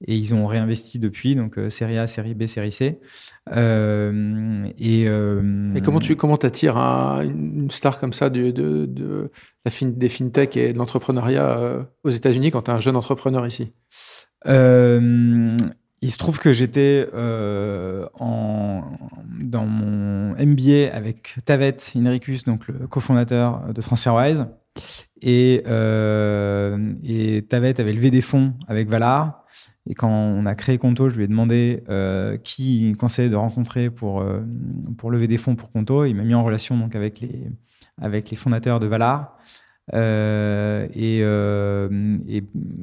et 0.06 0.16
ils 0.16 0.34
ont 0.34 0.46
réinvesti 0.46 1.00
depuis 1.00 1.36
donc 1.36 1.60
série 1.70 1.98
A, 1.98 2.08
série 2.08 2.34
B, 2.34 2.48
série 2.48 2.72
C. 2.72 3.00
et, 3.50 5.08
comment 5.84 6.00
tu 6.00 6.16
comment 6.16 6.36
attires 6.36 6.77
une 6.77 7.70
star 7.72 8.00
comme 8.00 8.13
ça 8.13 8.30
de, 8.30 8.51
de, 8.51 9.32
des 9.82 10.10
fintech 10.10 10.58
et 10.58 10.74
de 10.74 10.77
l'entrepreneuriat 10.77 11.60
euh, 11.60 11.84
aux 12.04 12.10
États-Unis 12.10 12.51
quand 12.51 12.63
tu 12.63 12.72
es 12.72 12.74
un 12.74 12.80
jeune 12.80 12.96
entrepreneur 12.96 13.46
ici? 13.46 13.72
Euh, 14.48 15.50
Il 16.01 16.12
se 16.12 16.18
trouve 16.18 16.39
que 16.39 16.54
j'étais 16.54 17.08
euh, 17.13 18.08
dans 18.20 19.66
mon 19.66 20.36
MBA 20.36 20.94
avec 20.94 21.36
Tavet 21.46 21.77
Inricus, 21.96 22.44
donc 22.44 22.68
le 22.68 22.88
cofondateur 22.88 23.74
de 23.74 23.82
TransferWise. 23.82 24.46
Et, 25.22 25.64
et 27.04 27.42
Tavet 27.50 27.82
avait 27.82 27.94
levé 27.94 28.12
des 28.12 28.22
fonds 28.22 28.54
avec 28.68 28.90
Valar. 28.90 29.44
Et 29.90 29.96
quand 29.96 30.10
on 30.10 30.46
a 30.46 30.54
créé 30.54 30.78
Conto, 30.78 31.10
je 31.10 31.16
lui 31.16 31.24
ai 31.24 31.28
demandé 31.28 31.84
qui 32.44 32.90
il 32.90 32.98
conseillait 32.98 33.30
de 33.30 33.36
rencontrer 33.36 33.90
pour, 33.90 34.24
pour 34.98 35.12
lever 35.12 35.28
des 35.28 35.38
fonds 35.38 35.56
pour 35.56 35.72
Conto. 35.72 36.06
Il 36.06 36.16
m'a 36.16 36.24
mis 36.24 36.36
en 36.36 36.44
relation 36.44 36.78
donc, 36.78 36.96
avec 36.96 37.20
les, 37.22 37.50
avec 38.02 38.30
les 38.30 38.38
fondateurs 38.38 38.80
de 38.80 38.88
Valar. 38.88 39.38
Euh, 39.94 40.88
et, 40.94 41.20
euh, 41.22 42.18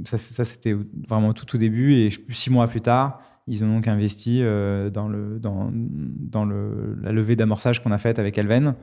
ça, 0.05 0.19
c'était 0.19 0.75
vraiment 1.09 1.33
tout 1.33 1.55
au 1.55 1.59
début. 1.59 1.95
Et 1.95 2.11
six 2.31 2.51
mois 2.51 2.69
plus 2.69 2.81
tard, 2.81 3.21
ils 3.47 3.63
ont 3.63 3.75
donc 3.75 3.89
investi 3.89 4.41
euh, 4.43 4.89
dans, 4.89 5.09
le, 5.09 5.39
dans, 5.39 5.71
dans 5.73 6.45
le, 6.45 6.97
la 7.03 7.13
levée 7.13 7.37
d'amorçage 7.37 7.83
qu'on 7.83 7.93
a 7.93 7.99
faite 7.99 8.19
avec 8.19 8.39
Elven. 8.39 8.65
Mmh. 8.65 8.75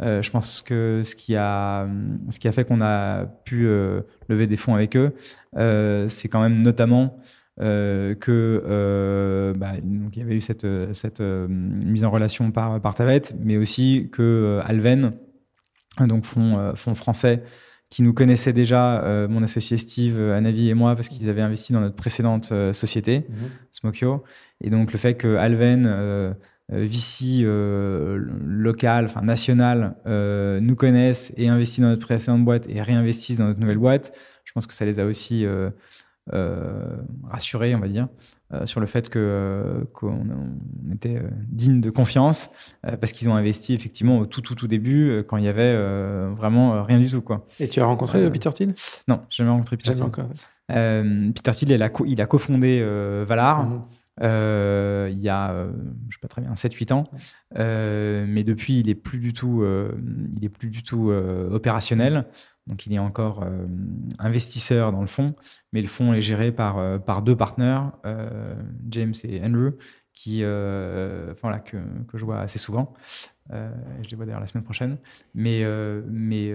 Euh, 0.00 0.22
je 0.22 0.30
pense 0.30 0.62
que 0.62 1.02
ce 1.04 1.14
qui 1.14 1.36
a, 1.36 1.86
ce 2.30 2.38
qui 2.38 2.48
a 2.48 2.52
fait 2.52 2.64
qu'on 2.64 2.80
a 2.80 3.26
pu 3.44 3.66
euh, 3.66 4.00
lever 4.28 4.46
des 4.46 4.56
fonds 4.56 4.74
avec 4.74 4.96
eux, 4.96 5.12
c'est 6.08 6.28
quand 6.28 6.40
même 6.40 6.62
notamment 6.62 7.18
que 7.58 9.54
bah, 9.56 9.72
donc 9.82 10.16
il 10.16 10.18
y 10.20 10.22
avait 10.22 10.36
eu 10.36 10.40
cette, 10.40 10.66
cette 10.92 11.20
mise 11.20 12.04
en 12.04 12.10
relation 12.10 12.50
par, 12.50 12.80
par 12.80 12.94
Tavet, 12.94 13.22
mais 13.40 13.56
aussi 13.56 14.08
que 14.12 14.60
Alven 14.64 15.12
donc 16.00 16.24
fonds, 16.26 16.72
fonds 16.74 16.94
français 16.94 17.42
qui 17.90 18.02
nous 18.02 18.12
connaissaient 18.12 18.52
déjà, 18.52 19.02
euh, 19.04 19.28
mon 19.28 19.42
associé 19.42 19.76
Steve, 19.76 20.20
Anavi 20.20 20.68
et 20.68 20.74
moi, 20.74 20.96
parce 20.96 21.08
qu'ils 21.08 21.28
avaient 21.28 21.42
investi 21.42 21.72
dans 21.72 21.80
notre 21.80 21.94
précédente 21.94 22.50
euh, 22.52 22.72
société, 22.72 23.26
mhm. 23.28 23.50
Smokio. 23.70 24.24
Et 24.60 24.70
donc 24.70 24.92
le 24.92 24.98
fait 24.98 25.14
que 25.14 25.36
Alven, 25.36 25.86
euh, 25.86 26.32
VC 26.68 27.44
local, 27.44 29.04
enfin 29.04 29.22
national, 29.22 29.94
nous 30.04 30.74
connaissent 30.74 31.32
et 31.36 31.48
investissent 31.48 31.82
dans 31.82 31.90
notre 31.90 32.06
précédente 32.06 32.44
boîte 32.44 32.68
et 32.68 32.82
réinvestissent 32.82 33.38
dans 33.38 33.46
notre 33.46 33.60
nouvelle 33.60 33.78
boîte, 33.78 34.12
je 34.42 34.52
pense 34.52 34.66
que 34.66 34.74
ça 34.74 34.84
les 34.84 34.98
a 34.98 35.04
aussi 35.04 35.46
rassurés, 36.32 37.74
on 37.74 37.80
va 37.80 37.88
dire. 37.88 38.08
Euh, 38.54 38.64
sur 38.64 38.78
le 38.78 38.86
fait 38.86 39.08
que 39.08 39.18
euh, 39.18 39.84
qu'on 39.92 40.20
était 40.94 41.16
euh, 41.16 41.28
digne 41.48 41.80
de 41.80 41.90
confiance 41.90 42.52
parce 42.84 43.10
qu'ils 43.10 43.28
ont 43.28 43.34
investi 43.34 43.74
effectivement 43.74 44.18
au 44.18 44.26
tout 44.26 44.40
tout 44.40 44.54
tout 44.54 44.68
début 44.68 45.24
quand 45.26 45.36
il 45.36 45.42
y 45.42 45.48
avait 45.48 45.74
vraiment 46.36 46.84
rien 46.84 47.00
du 47.00 47.10
tout 47.10 47.22
quoi. 47.22 47.44
Et 47.58 47.66
tu 47.66 47.80
as 47.80 47.84
rencontré 47.84 48.30
Peter 48.30 48.50
Thiel? 48.52 48.74
Non, 49.08 49.22
j'ai 49.30 49.38
jamais 49.38 49.50
rencontré 49.50 49.76
Peter 49.76 49.94
Thiel. 49.94 51.32
Peter 51.34 51.50
Thiel, 51.52 51.70
il 51.72 51.82
a, 51.82 51.90
il 52.06 52.20
a 52.20 52.26
cofondé 52.26 52.84
Valar. 53.26 53.66
Mhm. 54.20 55.10
il 55.10 55.20
y 55.20 55.28
a, 55.28 55.66
je 56.08 56.16
sais 56.16 56.20
pas 56.20 56.28
très 56.28 56.42
bien, 56.42 56.54
7-8 56.54 56.92
ans, 56.92 57.04
mais 57.54 58.44
depuis 58.44 58.80
il 58.80 58.88
est 58.88 58.94
plus 58.94 59.18
du 59.18 59.32
tout, 59.32 59.64
il 60.36 60.44
est 60.44 60.48
plus 60.48 60.70
du 60.70 60.82
tout 60.82 61.10
opérationnel. 61.10 62.26
Donc 62.66 62.86
il 62.86 62.92
est 62.92 62.98
encore 62.98 63.42
euh, 63.42 63.66
investisseur 64.18 64.92
dans 64.92 65.00
le 65.00 65.06
fonds, 65.06 65.34
mais 65.72 65.80
le 65.80 65.88
fonds 65.88 66.12
est 66.12 66.22
géré 66.22 66.50
par, 66.50 66.78
euh, 66.78 66.98
par 66.98 67.22
deux 67.22 67.36
partenaires, 67.36 67.92
euh, 68.04 68.60
James 68.88 69.14
et 69.22 69.40
Andrew, 69.42 69.70
qui, 70.16 70.38
enfin, 70.42 71.50
là, 71.50 71.60
que, 71.60 71.76
je 72.14 72.24
vois 72.24 72.38
assez 72.38 72.58
souvent. 72.58 72.94
je 73.50 74.10
les 74.10 74.16
vois 74.16 74.26
d'ailleurs 74.26 74.40
la 74.40 74.46
semaine 74.46 74.64
prochaine. 74.64 74.96
Mais, 75.34 75.62
mais 76.10 76.52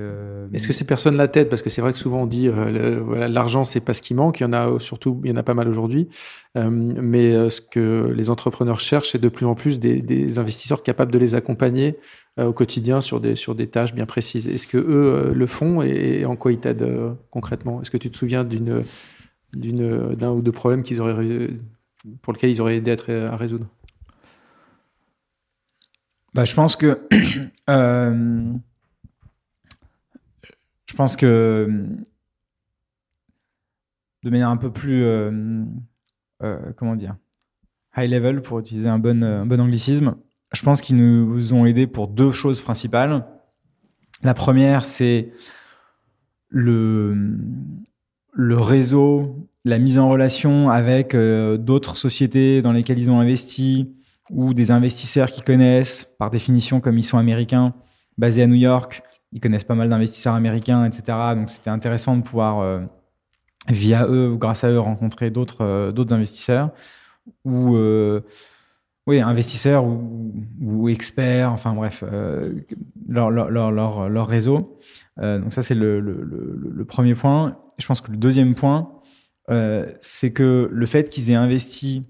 est-ce 0.52 0.67
que 0.67 0.74
ces 0.74 0.86
personnes 0.86 1.15
la 1.15 1.28
tête 1.30 1.47
Parce 1.47 1.62
que 1.62 1.69
c'est 1.69 1.82
vrai 1.82 1.93
que 1.93 2.00
souvent 2.00 2.24
on 2.24 2.28
dit 2.28 2.50
l'argent 2.50 3.63
c'est 3.63 3.80
pas 3.80 3.93
ce 3.93 4.02
qui 4.02 4.13
manque. 4.13 4.39
Il 4.39 4.43
y 4.43 4.45
en 4.45 4.54
a 4.54 4.80
surtout, 4.80 5.21
il 5.24 5.30
y 5.30 5.34
en 5.34 5.38
a 5.38 5.43
pas 5.43 5.54
mal 5.54 5.69
aujourd'hui. 5.69 6.10
mais 6.56 7.50
ce 7.50 7.62
que 7.62 8.12
les 8.13 8.30
entrepreneurs 8.30 8.80
cherchent, 8.80 9.12
c'est 9.12 9.21
de 9.21 9.30
plus 9.30 9.45
en 9.45 9.56
plus 9.56 9.80
des, 9.80 10.39
investisseurs 10.39 10.84
capables 10.84 11.12
de 11.12 11.19
les 11.19 11.36
accompagner 11.36 11.97
euh, 12.39 12.45
au 12.45 12.54
quotidien 12.54 13.02
sur 13.02 13.19
des, 13.19 13.36
sur 13.36 13.56
des 13.56 13.67
tâches 13.67 13.93
bien 13.93 14.06
précises. 14.06 14.47
Est-ce 14.47 14.65
que 14.65 14.78
eux 14.78 15.13
euh, 15.13 15.34
le 15.34 15.45
font? 15.47 15.82
Et, 15.82 16.24
en 16.24 16.38
quoi 16.38 16.54
ils 16.54 16.60
t'aident 16.60 16.84
euh, 16.84 17.13
concrètement? 17.30 17.82
Est-ce 17.82 17.91
que 17.91 17.97
tu 17.97 18.10
te 18.10 18.15
souviens 18.15 18.45
d'une, 18.45 18.86
d'un 19.54 20.32
ou 20.32 20.41
deux 20.41 20.54
problèmes 20.54 20.82
qu'ils 20.82 21.02
auraient, 21.02 21.50
pour 22.21 22.33
lesquels 22.33 22.49
ils 22.49 22.61
auraient 22.61 22.77
aidé 22.77 22.91
à, 23.09 23.35
résoudre 23.35 23.67
bah, 26.33 26.45
Je 26.45 26.55
pense 26.55 26.75
que. 26.75 27.07
je 27.67 28.55
pense 30.95 31.15
que. 31.15 31.87
De 34.23 34.29
manière 34.29 34.49
un 34.49 34.57
peu 34.57 34.71
plus. 34.71 35.03
comment 36.77 36.95
dire 36.95 37.15
High 37.97 38.09
level, 38.09 38.41
pour 38.41 38.59
utiliser 38.59 38.87
un 38.87 38.99
bon, 38.99 39.21
un 39.23 39.45
bon 39.45 39.59
anglicisme 39.59 40.15
je 40.53 40.63
pense 40.63 40.81
qu'ils 40.81 40.97
nous 40.97 41.53
ont 41.53 41.65
aidés 41.65 41.87
pour 41.87 42.07
deux 42.07 42.31
choses 42.31 42.61
principales. 42.61 43.25
La 44.21 44.33
première, 44.33 44.85
c'est 44.85 45.31
le, 46.49 47.37
le 48.33 48.57
réseau, 48.57 49.49
la 49.63 49.78
mise 49.78 49.97
en 50.00 50.10
relation 50.10 50.69
avec 50.69 51.13
euh, 51.13 51.58
d'autres 51.58 51.97
sociétés 51.97 52.62
dans 52.62 52.71
lesquelles 52.71 53.00
ils 53.00 53.10
ont 53.10 53.19
investi 53.19 53.95
ou 54.30 54.54
des 54.54 54.71
investisseurs 54.71 55.30
qui 55.30 55.41
connaissent, 55.41 56.12
par 56.17 56.30
définition, 56.30 56.80
comme 56.80 56.97
ils 56.97 57.04
sont 57.04 57.17
américains, 57.17 57.74
basés 58.17 58.43
à 58.43 58.47
New 58.47 58.56
York, 58.56 59.04
ils 59.34 59.41
connaissent 59.41 59.65
pas 59.65 59.76
mal 59.76 59.89
d'investisseurs 59.89 60.34
américains, 60.34 60.86
etc. 60.86 61.17
Donc 61.36 61.50
c'était 61.50 61.69
intéressant 61.69 62.15
de 62.15 62.21
pouvoir, 62.21 62.60
euh, 62.60 62.80
via 63.67 64.06
eux 64.08 64.30
ou 64.30 64.38
grâce 64.38 64.63
à 64.63 64.69
eux, 64.69 64.80
rencontrer 64.80 65.30
d'autres 65.30 65.63
euh, 65.63 66.06
investisseurs. 66.12 66.71
Ou 67.45 67.78
oui, 69.08 69.19
investisseurs 69.19 69.84
ou, 69.84 70.89
experts, 70.89 71.52
enfin 71.52 71.74
bref, 71.74 72.04
leur, 73.08 73.30
leur, 73.30 73.71
leur, 73.71 74.28
réseau. 74.28 74.80
Donc 75.17 75.54
ça, 75.54 75.62
c'est 75.62 75.76
le, 75.76 76.00
le, 76.00 76.24
le, 76.24 76.86
premier 76.86 77.13
point. 77.13 77.58
je 77.78 77.86
pense 77.86 78.02
que 78.02 78.12
le 78.12 78.17
deuxième 78.17 78.56
point, 78.56 79.00
c'est 79.47 80.32
que 80.32 80.69
le 80.71 80.86
fait 80.86 81.10
qu'ils 81.10 81.32
aient 81.32 81.36
investi 81.36 82.04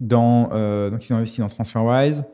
dans, 0.00 0.50
euh, 0.52 0.90
donc 0.90 1.08
ils 1.08 1.12
ont 1.12 1.16
investi 1.16 1.40
dans 1.40 1.48
TransferWise, 1.48 2.24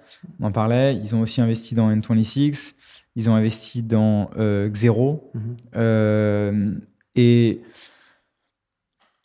on 0.41 0.47
en 0.47 0.53
parlait, 0.53 0.97
ils 0.97 1.15
ont 1.15 1.21
aussi 1.21 1.41
investi 1.41 1.75
dans 1.75 1.91
N26, 1.91 2.75
ils 3.17 3.31
ont 3.31 3.35
investi 3.35 3.83
dans 3.83 4.31
euh, 4.37 4.69
Xero, 4.69 5.31
mm-hmm. 5.75 6.81
et 7.17 7.61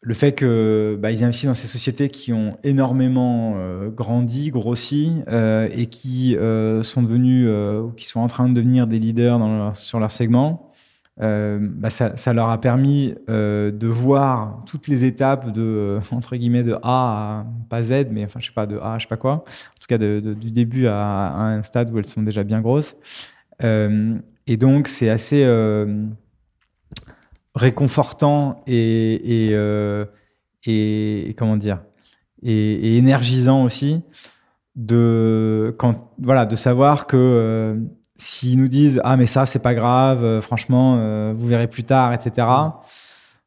le 0.02 0.14
fait 0.14 0.32
que 0.32 0.98
bah, 1.00 1.12
ils 1.12 1.24
investissent 1.24 1.50
dans 1.50 1.54
ces 1.54 1.68
sociétés 1.68 2.10
qui 2.10 2.32
ont 2.32 2.58
énormément 2.64 3.56
euh, 3.58 3.90
grandi, 3.90 4.50
grossi 4.50 5.12
euh, 5.28 5.68
et 5.74 5.88
qui 5.88 6.38
euh, 6.38 6.84
sont 6.84 7.04
devenus 7.04 7.50
ou 7.50 7.92
qui 7.92 8.06
sont 8.06 8.22
en 8.22 8.28
train 8.28 8.48
de 8.48 8.54
devenir 8.54 8.88
des 8.88 9.00
leaders 9.00 9.40
dans 9.40 9.76
sur 9.76 10.00
leur 10.00 10.12
segment, 10.12 10.69
bah, 11.20 11.90
ça, 11.90 12.34
leur 12.34 12.50
a 12.50 12.62
permis 12.62 13.14
de 13.28 13.88
voir 13.88 14.64
toutes 14.66 14.88
les 14.88 15.06
étapes 15.06 15.52
de 15.52 16.00
entre 16.12 16.36
guillemets 16.36 16.64
de 16.64 16.74
A 16.82 17.42
à 17.42 17.46
pas 17.70 17.84
Z, 17.84 18.08
mais 18.12 18.24
enfin 18.26 18.40
je 18.40 18.48
sais 18.48 18.54
pas 18.54 18.66
de 18.66 18.78
A, 18.78 18.94
à 18.94 18.98
je 18.98 19.04
sais 19.04 19.10
pas 19.10 19.18
quoi, 19.18 19.34
en 19.34 19.80
tout 19.80 19.88
cas 19.88 19.98
du 19.98 20.52
début 20.52 20.88
à, 20.88 21.34
un 21.36 21.64
stade 21.64 21.92
où 21.92 22.00
elles 22.00 22.08
sont 22.08 22.24
déjà 22.24 22.44
bien 22.44 22.62
grosses. 22.62 22.96
et 23.62 24.58
donc 24.58 24.88
c'est 24.88 25.10
assez 25.10 25.44
réconfortant 27.56 28.64
et, 28.68 29.48
et, 29.48 29.50
euh, 29.54 30.06
et, 30.66 31.36
comment 31.38 31.58
dire 31.58 31.82
et, 32.42 32.98
énergisant 32.98 33.64
aussi 33.64 34.02
de 34.76 35.76
quand 35.78 36.14
voilà 36.20 36.46
de 36.46 36.56
savoir 36.56 37.06
que 37.08 37.18
euh, 37.18 37.76
s'ils 38.20 38.58
nous 38.58 38.68
disent 38.68 39.02
ah 39.04 39.18
mais 39.18 39.28
ça 39.28 39.46
c'est 39.46 39.62
pas 39.64 39.74
grave 39.74 40.24
euh, 40.24 40.42
franchement 40.42 40.98
euh, 41.00 41.34
vous 41.36 41.48
verrez 41.48 41.68
plus 41.68 41.84
tard 41.84 42.14
etc 42.14 42.48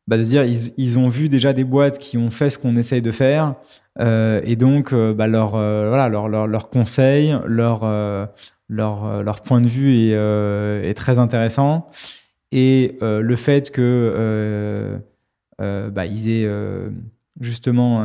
bah 0.08 0.18
de 0.18 0.22
dire 0.22 0.44
ils, 0.44 0.72
ils, 0.76 0.98
ont 0.98 1.08
vu 1.08 1.28
déjà 1.28 1.52
des 1.52 1.64
boîtes 1.64 1.98
qui 1.98 2.18
ont 2.18 2.30
fait 2.30 2.50
ce 2.50 2.58
qu'on 2.58 2.76
essaye 2.76 3.02
de 3.02 3.12
faire 3.12 3.54
et 4.00 4.56
donc 4.56 4.94
bah, 4.94 5.26
leur 5.28 5.50
voilà 5.50 6.08
leur, 6.08 6.28
leur, 6.28 6.46
leur 6.46 6.70
conseil 6.70 7.36
leur 7.46 7.84
leur 8.68 9.22
leur 9.22 9.42
point 9.42 9.60
de 9.60 9.68
vue 9.68 9.94
est, 9.94 10.94
très 10.94 11.18
intéressant. 11.18 11.90
Et 12.52 12.98
euh, 13.02 13.20
le 13.20 13.34
fait 13.34 13.70
que 13.70 13.80
euh, 13.80 14.98
euh, 15.60 15.90
bah, 15.90 16.06
ils 16.06 16.28
aient 16.28 16.48
justement 17.40 18.02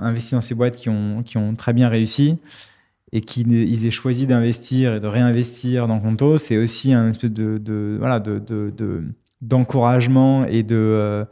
investi 0.00 0.34
dans 0.34 0.40
ces 0.40 0.54
boîtes 0.54 0.76
qui 0.76 0.88
ont, 0.88 1.22
qui 1.22 1.36
ont 1.36 1.54
très 1.54 1.72
bien 1.72 1.88
réussi 1.88 2.38
et 3.12 3.20
qu'ils 3.22 3.86
aient 3.86 3.90
choisi 3.90 4.26
d'investir 4.26 4.94
et 4.94 5.00
de 5.00 5.06
réinvestir 5.06 5.88
dans 5.88 5.98
Conto, 6.00 6.38
c'est 6.38 6.56
aussi 6.56 6.92
un 6.92 7.08
espèce 7.08 7.32
de, 7.32 7.96
voilà 7.98 8.20
de, 8.20 8.38
de, 8.38 9.04
d'encouragement 9.40 10.44
et 10.46 10.62
de 10.62 11.26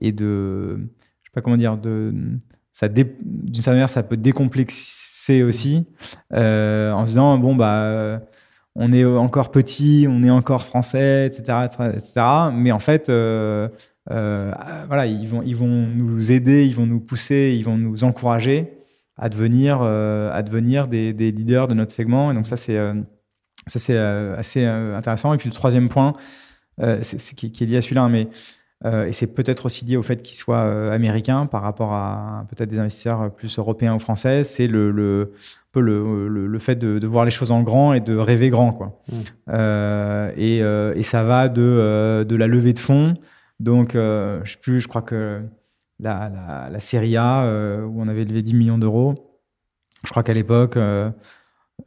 et 0.00 0.12
de 0.12 0.78
je 0.78 1.28
sais 1.28 1.32
pas 1.32 1.40
comment 1.40 1.56
dire 1.56 1.76
de 1.76 2.12
d'une 2.12 3.54
certaine 3.54 3.74
manière 3.74 3.88
ça 3.88 4.02
peut 4.02 4.16
décomplexer 4.16 5.42
aussi 5.42 5.86
euh, 6.32 6.92
en 6.92 7.06
se 7.06 7.12
disant 7.12 7.38
bon 7.38 7.54
bah 7.54 8.20
on 8.76 8.92
est 8.92 9.04
encore 9.04 9.50
petit, 9.50 10.06
on 10.08 10.22
est 10.24 10.30
encore 10.30 10.62
français, 10.62 11.26
etc., 11.26 11.68
etc. 11.94 12.22
Mais 12.52 12.72
en 12.72 12.80
fait, 12.80 13.08
euh, 13.08 13.68
euh, 14.10 14.52
voilà, 14.88 15.06
ils 15.06 15.28
vont, 15.28 15.42
ils 15.42 15.56
vont 15.56 15.86
nous 15.86 16.32
aider, 16.32 16.66
ils 16.66 16.74
vont 16.74 16.86
nous 16.86 17.00
pousser, 17.00 17.54
ils 17.56 17.64
vont 17.64 17.78
nous 17.78 18.04
encourager 18.04 18.73
à 19.16 19.28
devenir, 19.28 19.78
euh, 19.82 20.32
à 20.32 20.42
devenir 20.42 20.88
des, 20.88 21.12
des, 21.12 21.30
leaders 21.30 21.68
de 21.68 21.74
notre 21.74 21.92
segment. 21.92 22.30
Et 22.30 22.34
donc 22.34 22.46
ça, 22.46 22.56
c'est 22.56 22.78
ça 23.66 23.78
c'est 23.78 23.96
assez 23.98 24.64
intéressant. 24.64 25.32
Et 25.32 25.38
puis 25.38 25.48
le 25.48 25.54
troisième 25.54 25.88
point, 25.88 26.14
c'est, 26.78 27.34
qui, 27.34 27.52
qui, 27.52 27.64
est 27.64 27.66
lié 27.66 27.76
à 27.78 27.82
celui-là, 27.82 28.02
hein, 28.02 28.08
mais 28.08 28.28
et 28.84 29.12
c'est 29.12 29.28
peut-être 29.28 29.66
aussi 29.66 29.86
lié 29.86 29.96
au 29.96 30.02
fait 30.02 30.22
qu'il 30.22 30.36
soit 30.36 30.92
américain 30.92 31.46
par 31.46 31.62
rapport 31.62 31.94
à 31.94 32.46
peut-être 32.50 32.68
des 32.68 32.78
investisseurs 32.78 33.32
plus 33.34 33.58
européens 33.58 33.94
ou 33.94 33.98
français, 33.98 34.44
c'est 34.44 34.66
le, 34.66 34.90
le 34.90 35.32
peu 35.74 35.80
le, 35.80 36.28
le, 36.28 36.58
fait 36.58 36.76
de, 36.76 36.98
de, 36.98 37.06
voir 37.06 37.24
les 37.24 37.30
choses 37.30 37.50
en 37.50 37.62
grand 37.62 37.92
et 37.92 38.00
de 38.00 38.16
rêver 38.16 38.48
grand. 38.48 38.72
Quoi. 38.72 39.02
Mmh. 39.08 39.16
Euh, 39.50 40.30
et, 40.36 40.62
euh, 40.62 40.94
et, 40.94 41.02
ça 41.02 41.24
va 41.24 41.48
de, 41.48 41.60
euh, 41.60 42.24
de 42.24 42.36
la 42.36 42.46
levée 42.46 42.72
de 42.72 42.78
fonds. 42.78 43.14
Donc, 43.60 43.92
je 43.94 44.40
sais 44.44 44.58
plus, 44.60 44.80
je 44.80 44.88
crois 44.88 45.02
que 45.02 45.42
la, 46.00 46.28
la, 46.28 47.22
A, 47.22 47.46
où 47.84 48.02
on 48.02 48.08
avait 48.08 48.24
levé 48.24 48.42
10 48.42 48.54
millions 48.54 48.78
d'euros, 48.78 49.40
je 50.04 50.10
crois 50.10 50.22
qu'à 50.22 50.34
l'époque, 50.34 50.76
je 50.76 51.12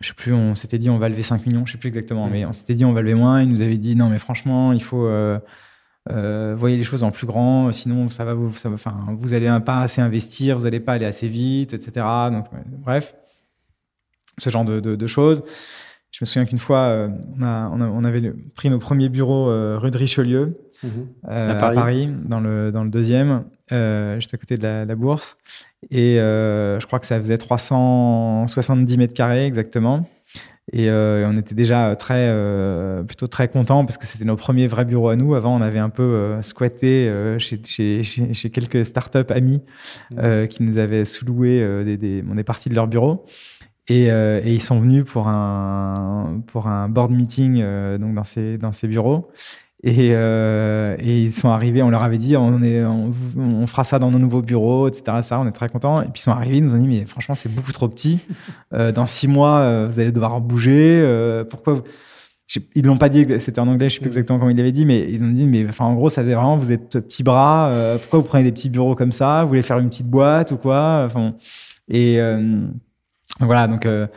sais 0.02 0.14
plus, 0.14 0.34
on 0.34 0.56
s'était 0.56 0.78
dit 0.78 0.90
on 0.90 0.98
va 0.98 1.10
lever 1.10 1.24
5 1.24 1.46
millions, 1.46 1.66
je 1.66 1.74
sais 1.74 1.78
plus 1.78 1.90
exactement, 1.90 2.28
mmh. 2.28 2.32
mais 2.32 2.46
on 2.46 2.54
s'était 2.54 2.74
dit 2.74 2.86
on 2.86 2.94
va 2.94 3.02
lever 3.02 3.16
moins. 3.16 3.42
Ils 3.42 3.50
nous 3.50 3.62
avaient 3.62 3.78
dit 3.78 3.96
non, 3.96 4.10
mais 4.10 4.20
franchement, 4.20 4.74
il 4.74 4.84
faut. 4.84 5.08
Euh, 5.08 5.40
voyez 6.58 6.78
les 6.78 6.86
choses 6.86 7.04
en 7.04 7.12
plus 7.12 7.28
grand, 7.28 7.72
sinon 7.74 8.08
ça 8.08 8.24
va 8.24 8.34
vous, 8.34 8.54
ça 8.54 8.70
va, 8.70 8.76
enfin, 8.76 8.96
vous 9.20 9.34
allez 9.34 9.50
pas 9.66 9.82
assez 9.82 10.00
investir, 10.00 10.58
vous 10.58 10.64
n'allez 10.64 10.80
pas 10.80 10.94
aller 10.94 11.06
assez 11.06 11.28
vite, 11.28 11.74
etc. 11.74 12.06
Donc, 12.32 12.46
bref 12.80 13.14
ce 14.38 14.50
genre 14.50 14.66
de, 14.66 14.80
de, 14.80 14.96
de, 14.96 15.08
choses. 15.08 15.44
Je 16.12 16.20
me 16.22 16.26
souviens 16.26 16.46
qu'une 16.46 16.60
fois, 16.60 16.80
euh, 16.80 17.10
on, 17.38 17.44
a, 17.44 17.70
on, 17.70 18.04
avait 18.04 18.34
pris 18.56 18.70
nos 18.70 18.80
premiers 18.80 19.10
bureaux 19.10 19.50
euh, 19.50 19.78
rue 19.78 19.92
de 19.92 19.98
Richelieu, 19.98 20.58
mhm. 20.84 21.08
euh, 21.30 21.52
à, 21.52 21.56
Paris. 21.56 22.10
dans, 22.26 22.40
le, 22.40 22.72
dans 22.72 22.84
le 22.84 22.90
deuxième, 22.90 23.46
juste 23.70 24.34
à 24.34 24.38
côté 24.38 24.58
de 24.58 24.64
la, 24.64 24.86
la 24.86 24.96
bourse. 24.96 25.38
Et 25.92 26.18
je 26.18 26.86
crois 26.86 27.00
que 27.00 27.06
ça 27.06 27.20
faisait 27.20 27.38
370 27.38 28.98
mètres 28.98 29.14
carrés 29.14 29.46
exactement. 29.46 30.10
Et 30.74 30.90
on 30.92 31.38
était 31.38 31.56
déjà 31.56 31.96
très, 31.96 32.34
plutôt 33.08 33.28
très 33.28 33.48
contents 33.48 33.86
parce 33.86 33.98
que 33.98 34.06
c'était 34.06 34.26
nos 34.26 34.36
premiers 34.36 34.68
vrais 34.68 34.86
bureaux 34.86 35.10
à 35.10 35.16
nous. 35.16 35.36
Avant, 35.36 35.56
on 35.56 35.62
avait 35.62 35.80
un 35.80 35.90
peu 35.90 36.38
squatté 36.42 37.12
chez, 37.40 37.62
chez, 37.64 38.04
chez, 38.04 38.34
chez, 38.34 38.50
quelques 38.50 38.86
startups 38.86 39.30
amis 39.30 39.62
mhm. 40.12 40.48
qui 40.48 40.64
nous 40.64 40.78
avaient 40.78 41.06
sous-loué. 41.06 41.84
Des, 41.86 41.98
des, 41.98 42.24
on 42.30 42.38
est 42.38 42.44
parti 42.44 42.70
de 42.70 42.76
leur 42.76 42.88
bureau. 42.88 43.26
Et, 43.90 44.12
euh, 44.12 44.42
et, 44.44 44.54
ils 44.54 44.62
sont 44.62 44.80
venus 44.80 45.06
pour 45.06 45.28
un, 45.28 46.42
pour 46.48 46.68
un 46.68 46.90
board 46.90 47.12
meeting 47.12 47.58
euh, 47.62 47.98
donc 47.98 48.14
dans, 48.16 48.24
ces, 48.24 48.58
dans 48.58 48.74
ces 48.74 48.88
bureaux. 48.88 49.30
Et, 49.84 50.10
euh, 50.14 50.96
et, 51.00 51.22
ils 51.22 51.32
sont 51.32 51.50
arrivés, 51.50 51.84
on 51.84 51.92
leur 51.92 52.02
avait 52.02 52.18
dit, 52.18 52.36
on, 52.36 52.64
est, 52.64 52.84
on, 52.84 53.68
fera 53.68 53.84
ça 53.84 54.00
dans 54.00 54.10
nos 54.10 54.18
nouveaux 54.18 54.42
bureaux, 54.42 54.88
etc. 54.88 55.20
Ça, 55.22 55.40
on 55.40 55.48
est 55.48 55.52
très 55.52 55.70
contents. 55.70 56.02
Et 56.02 56.06
puis 56.06 56.14
ils 56.16 56.22
sont 56.22 56.32
arrivés, 56.32 56.58
ils 56.58 56.66
nous 56.66 56.74
ont 56.74 56.80
dit, 56.80 56.88
mais 56.88 57.06
franchement, 57.06 57.36
c'est 57.36 57.54
beaucoup 57.54 57.72
trop 57.72 57.88
petit. 57.88 58.20
Euh, 58.74 58.92
dans 58.92 59.06
six 59.06 59.30
mois, 59.30 59.60
euh, 59.60 59.88
vous 59.90 60.00
allez 60.00 60.12
devoir 60.12 60.42
bouger. 60.42 61.02
Pourquoi 61.50 61.76
vous... 61.76 61.84
Ils 62.76 62.86
l'ont 62.86 62.98
pas 62.98 63.10
dit, 63.10 63.26
c'était 63.40 63.60
en 63.60 63.68
anglais, 63.68 63.90
je 63.90 63.96
sais 63.96 64.00
plus 64.00 64.08
exactement 64.08 64.40
comment 64.40 64.52
ils 64.52 64.58
l'avaient 64.58 64.72
dit, 64.72 64.86
mais 64.86 65.08
ils 65.10 65.24
ont 65.24 65.32
dit, 65.32 65.46
mais 65.46 65.66
enfin, 65.68 65.86
en 65.86 65.94
gros, 65.96 66.10
ça 66.10 66.22
faisait 66.22 66.34
vraiment, 66.34 66.58
vous 66.58 66.72
êtes 66.72 67.00
petits 67.00 67.24
bras. 67.24 67.72
pourquoi 68.00 68.20
vous 68.20 68.26
prenez 68.26 68.44
des 68.44 68.52
petits 68.52 68.70
bureaux 68.70 68.96
comme 68.96 69.12
ça? 69.12 69.44
Vous 69.44 69.50
voulez 69.50 69.62
faire 69.62 69.80
une 69.80 69.90
petite 69.90 70.10
boîte 70.10 70.52
ou 70.52 70.58
quoi? 70.58 71.04
Enfin, 71.06 71.36
et 71.90 72.20
voilà, 73.40 73.68
donc 73.68 73.86
euh, 73.86 74.08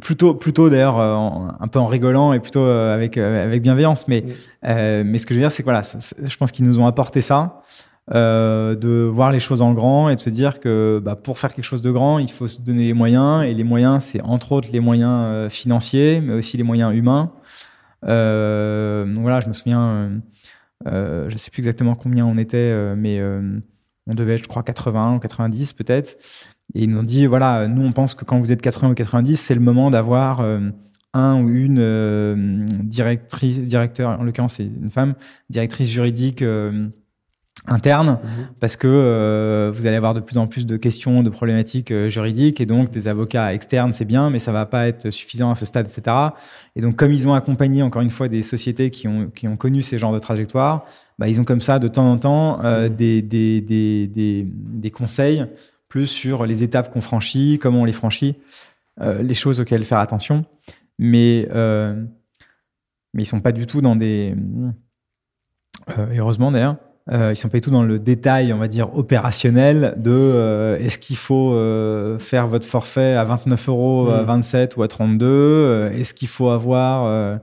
plutôt, 0.00 0.34
plutôt 0.34 0.68
d'ailleurs 0.68 0.98
euh, 0.98 1.16
un 1.58 1.68
peu 1.68 1.78
en 1.78 1.86
rigolant 1.86 2.32
et 2.32 2.40
plutôt 2.40 2.62
euh, 2.62 2.94
avec 2.94 3.16
avec 3.16 3.62
bienveillance. 3.62 4.08
Mais 4.08 4.24
mais 4.62 5.18
ce 5.18 5.26
que 5.26 5.34
je 5.34 5.38
veux 5.38 5.42
dire, 5.42 5.52
c'est 5.52 5.62
que 5.62 5.68
voilà, 5.68 5.82
je 5.82 6.36
pense 6.36 6.52
qu'ils 6.52 6.66
nous 6.66 6.78
ont 6.78 6.86
apporté 6.86 7.22
ça, 7.22 7.62
de 8.12 9.10
voir 9.12 9.32
les 9.32 9.40
choses 9.40 9.62
en 9.62 9.72
grand 9.72 10.10
et 10.10 10.16
de 10.16 10.20
se 10.20 10.30
dire 10.30 10.60
que 10.60 11.00
bah, 11.02 11.16
pour 11.16 11.38
faire 11.38 11.54
quelque 11.54 11.64
chose 11.64 11.82
de 11.82 11.90
grand, 11.90 12.18
il 12.18 12.30
faut 12.30 12.48
se 12.48 12.60
donner 12.60 12.86
les 12.86 12.92
moyens 12.92 13.44
et 13.44 13.54
les 13.54 13.64
moyens, 13.64 14.04
c'est 14.04 14.20
entre 14.20 14.52
autres 14.52 14.68
les 14.72 14.80
moyens 14.80 15.50
financiers, 15.50 16.20
mais 16.20 16.34
aussi 16.34 16.56
les 16.56 16.62
moyens 16.62 16.94
humains. 16.94 17.32
donc 18.02 19.22
voilà, 19.22 19.40
je 19.40 19.48
me 19.48 19.54
souviens, 19.54 20.10
je 20.84 21.34
sais 21.36 21.50
plus 21.50 21.60
exactement 21.60 21.94
combien 21.94 22.26
on 22.26 22.36
était, 22.36 22.94
mais 22.96 23.22
on 24.06 24.14
devait 24.14 24.36
je 24.36 24.46
crois, 24.46 24.62
80 24.62 25.16
ou 25.16 25.18
90 25.20 25.72
peut-être. 25.72 26.18
Et 26.74 26.84
ils 26.84 26.90
nous 26.90 26.98
ont 26.98 27.04
dit, 27.04 27.26
voilà, 27.26 27.66
nous, 27.66 27.84
on 27.84 27.92
pense 27.92 28.14
que 28.14 28.24
quand 28.24 28.38
vous 28.38 28.52
êtes 28.52 28.60
80 28.60 28.90
ou 28.90 28.94
90, 28.94 29.36
c'est 29.36 29.54
le 29.54 29.60
moment 29.60 29.90
d'avoir 29.90 30.40
euh, 30.40 30.60
un 31.14 31.42
ou 31.42 31.48
une 31.48 31.78
euh, 31.78 32.66
directrice, 32.82 33.60
directeur, 33.60 34.20
en 34.20 34.24
l'occurrence, 34.24 34.54
c'est 34.54 34.64
une 34.64 34.90
femme, 34.90 35.14
directrice 35.48 35.88
juridique 35.88 36.42
euh, 36.42 36.88
interne, 37.66 38.18
mhm. 38.22 38.48
parce 38.60 38.76
que 38.76 39.72
vous 39.74 39.86
allez 39.86 39.96
avoir 39.96 40.12
de 40.12 40.20
plus 40.20 40.36
en 40.36 40.46
plus 40.46 40.66
de 40.66 40.76
questions, 40.76 41.22
de 41.22 41.30
problématiques 41.30 41.92
juridiques, 42.08 42.60
et 42.60 42.66
donc 42.66 42.90
des 42.90 43.08
avocats 43.08 43.52
externes, 43.52 43.92
c'est 43.92 44.04
bien, 44.04 44.30
mais 44.30 44.38
ça 44.38 44.52
va 44.52 44.66
pas 44.66 44.86
être 44.86 45.10
suffisant 45.10 45.50
à 45.50 45.54
ce 45.54 45.66
stade, 45.66 45.86
etc. 45.86 46.16
Et 46.76 46.82
donc, 46.82 46.96
comme 46.96 47.12
ils 47.12 47.26
ont 47.26 47.34
accompagné, 47.34 47.82
encore 47.82 48.02
une 48.02 48.10
fois, 48.10 48.28
des 48.28 48.42
sociétés 48.42 48.90
qui 48.90 49.08
ont, 49.08 49.30
qui 49.34 49.48
ont 49.48 49.56
connu 49.56 49.82
ces 49.82 49.98
genres 49.98 50.12
de 50.12 50.18
trajectoires, 50.18 50.84
bah, 51.18 51.28
ils 51.28 51.40
ont 51.40 51.44
comme 51.44 51.60
ça, 51.60 51.78
de 51.78 51.88
temps 51.88 52.08
en 52.10 52.18
temps, 52.18 52.58
mhm. 52.58 52.90
des, 52.90 53.22
des, 53.22 53.60
des, 53.60 54.46
des 54.46 54.90
conseils 54.90 55.44
plus 55.88 56.06
sur 56.06 56.46
les 56.46 56.62
étapes 56.62 56.92
qu'on 56.92 57.00
franchit, 57.00 57.58
comment 57.60 57.82
on 57.82 57.84
les 57.84 57.92
franchit, 57.92 58.36
euh, 59.00 59.22
les 59.22 59.34
choses 59.34 59.60
auxquelles 59.60 59.84
faire 59.84 59.98
attention. 59.98 60.44
Mais, 60.98 61.48
euh, 61.54 62.04
mais 63.14 63.22
ils 63.22 63.26
sont 63.26 63.40
pas 63.40 63.52
du 63.52 63.66
tout 63.66 63.80
dans 63.80 63.96
des. 63.96 64.34
Euh, 65.96 66.06
heureusement 66.16 66.50
d'ailleurs, 66.52 66.76
Euh, 67.10 67.32
ils 67.32 67.36
sont 67.36 67.48
pas 67.48 67.56
du 67.56 67.62
tout 67.62 67.70
dans 67.70 67.84
le 67.84 67.98
détail, 67.98 68.52
on 68.52 68.58
va 68.58 68.68
dire, 68.68 68.94
opérationnel 68.94 69.94
de 69.96 70.76
est-ce 70.78 70.98
qu'il 70.98 71.16
faut 71.16 71.54
faire 72.18 72.46
votre 72.46 72.66
forfait 72.66 73.14
à 73.14 73.24
29 73.24 73.68
euros, 73.70 74.10
à 74.10 74.20
Mm. 74.20 74.26
27 74.26 74.76
ou 74.76 74.82
à 74.82 74.88
32 74.88 75.26
euh, 75.26 75.90
Est-ce 75.90 76.12
qu'il 76.12 76.28
faut 76.28 76.50
avoir 76.50 77.38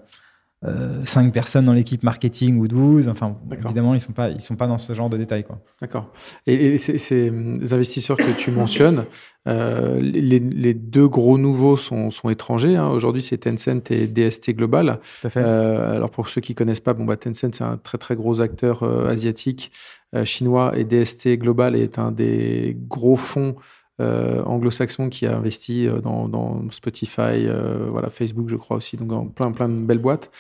5 1.06 1.32
personnes 1.34 1.65
dans 1.65 1.73
l'équipe 1.73 2.04
marketing 2.04 2.58
ou 2.60 2.67
12 2.67 3.08
Enfin, 3.10 3.38
évidemment, 3.51 3.93
ils 3.93 3.99
sont 3.99 4.13
pas, 4.13 4.30
ils 4.30 4.41
sont 4.41 4.56
pas 4.56 4.67
dans 4.67 4.78
ce 4.78 4.93
genre 4.93 5.10
de 5.10 5.17
détails. 5.17 5.45
D'accord. 5.82 6.12
Et, 6.47 6.54
et 6.54 6.78
ces, 6.78 6.97
ces 6.97 7.30
investisseurs 7.73 8.17
que 8.17 8.32
tu 8.38 8.51
mentionnes, 8.51 9.06
euh, 9.47 9.99
les, 9.99 10.39
les 10.39 10.73
deux 10.73 11.08
gros 11.08 11.38
nouveaux 11.38 11.78
sont, 11.78 12.10
sont 12.10 12.30
étrangers. 12.30 12.75
hein. 12.75 12.88
Aujourd'hui, 12.89 13.21
c'est 13.21 13.38
Tencent 13.38 13.91
et 13.91 14.08
DST 14.08 14.51
Global. 14.56 14.99
Tout 15.21 15.28
à 15.28 15.30
fait. 15.30 15.41
Euh, 15.43 15.95
alors 15.95 16.10
pour 16.10 16.30
ceux 16.30 16.41
qui 16.41 16.56
connaissent 16.56 16.80
pas, 16.80 16.93
bon 16.93 17.06
bah 17.06 17.17
Tencent 17.17 17.51
c'est 17.54 17.62
un 17.63 17.78
très 17.78 17.97
très 17.97 18.15
gros 18.15 18.41
acteur 18.41 18.84
euh, 18.84 19.08
asiatique 19.08 19.71
euh, 20.15 20.25
chinois 20.25 20.73
et 20.78 20.84
DST 20.84 21.38
Global 21.38 21.75
est 21.75 21.99
un 21.99 22.12
des 22.12 22.75
gros 22.88 23.15
fonds 23.15 23.56
euh, 24.01 24.43
anglo-saxons 24.43 25.08
qui 25.08 25.25
a 25.25 25.38
investi 25.38 25.88
euh, 25.88 26.01
dans, 26.01 26.69
Spotify, 26.71 27.45
euh, 27.47 27.88
voilà 27.89 28.10
Facebook 28.10 28.49
je 28.49 28.58
crois 28.58 28.75
aussi, 28.75 28.97
donc 28.97 29.08
dans 29.08 29.25
plein 29.25 29.51
plein 29.51 29.69
de 29.69 29.86
belles 29.86 29.99
boîtes. 29.99 30.31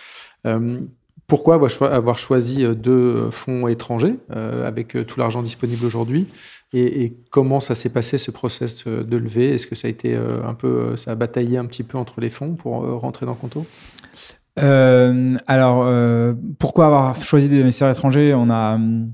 Pourquoi 1.27 1.55
avoir 1.55 1.71
choi- 1.71 1.91
avoir 1.91 2.19
choisi 2.19 2.63
deux 2.75 3.31
fonds 3.31 3.67
étrangers 3.67 4.15
avec 4.29 4.95
tout 5.07 5.19
l'argent 5.19 5.41
disponible 5.41 5.83
aujourd'hui? 5.83 6.27
Et, 6.71 7.15
comment 7.31 7.59
ça 7.59 7.73
s'est 7.73 7.89
passé 7.89 8.19
ce 8.19 8.29
process 8.29 8.85
de 8.85 9.17
levée? 9.17 9.55
Est-ce 9.55 9.65
que 9.65 9.73
ça 9.73 9.87
a 9.87 9.89
été 9.89 10.15
un 10.15 10.53
peu, 10.53 10.95
ça 10.97 11.11
a 11.11 11.15
bataillé 11.15 11.57
un 11.57 11.65
petit 11.65 11.81
peu 11.81 11.97
entre 11.97 12.21
les 12.21 12.29
fonds 12.29 12.53
pour 12.53 12.81
rentrer 12.99 13.25
dans 13.25 13.33
Conto? 13.33 13.65
Alors, 14.57 16.35
pourquoi 16.59 16.85
avoir 16.85 17.23
choisi 17.23 17.49
des 17.49 17.61
investisseurs 17.61 17.89
étrangers? 17.89 18.35
On 18.35 18.51
a, 18.51 18.75
hum, 18.75 19.11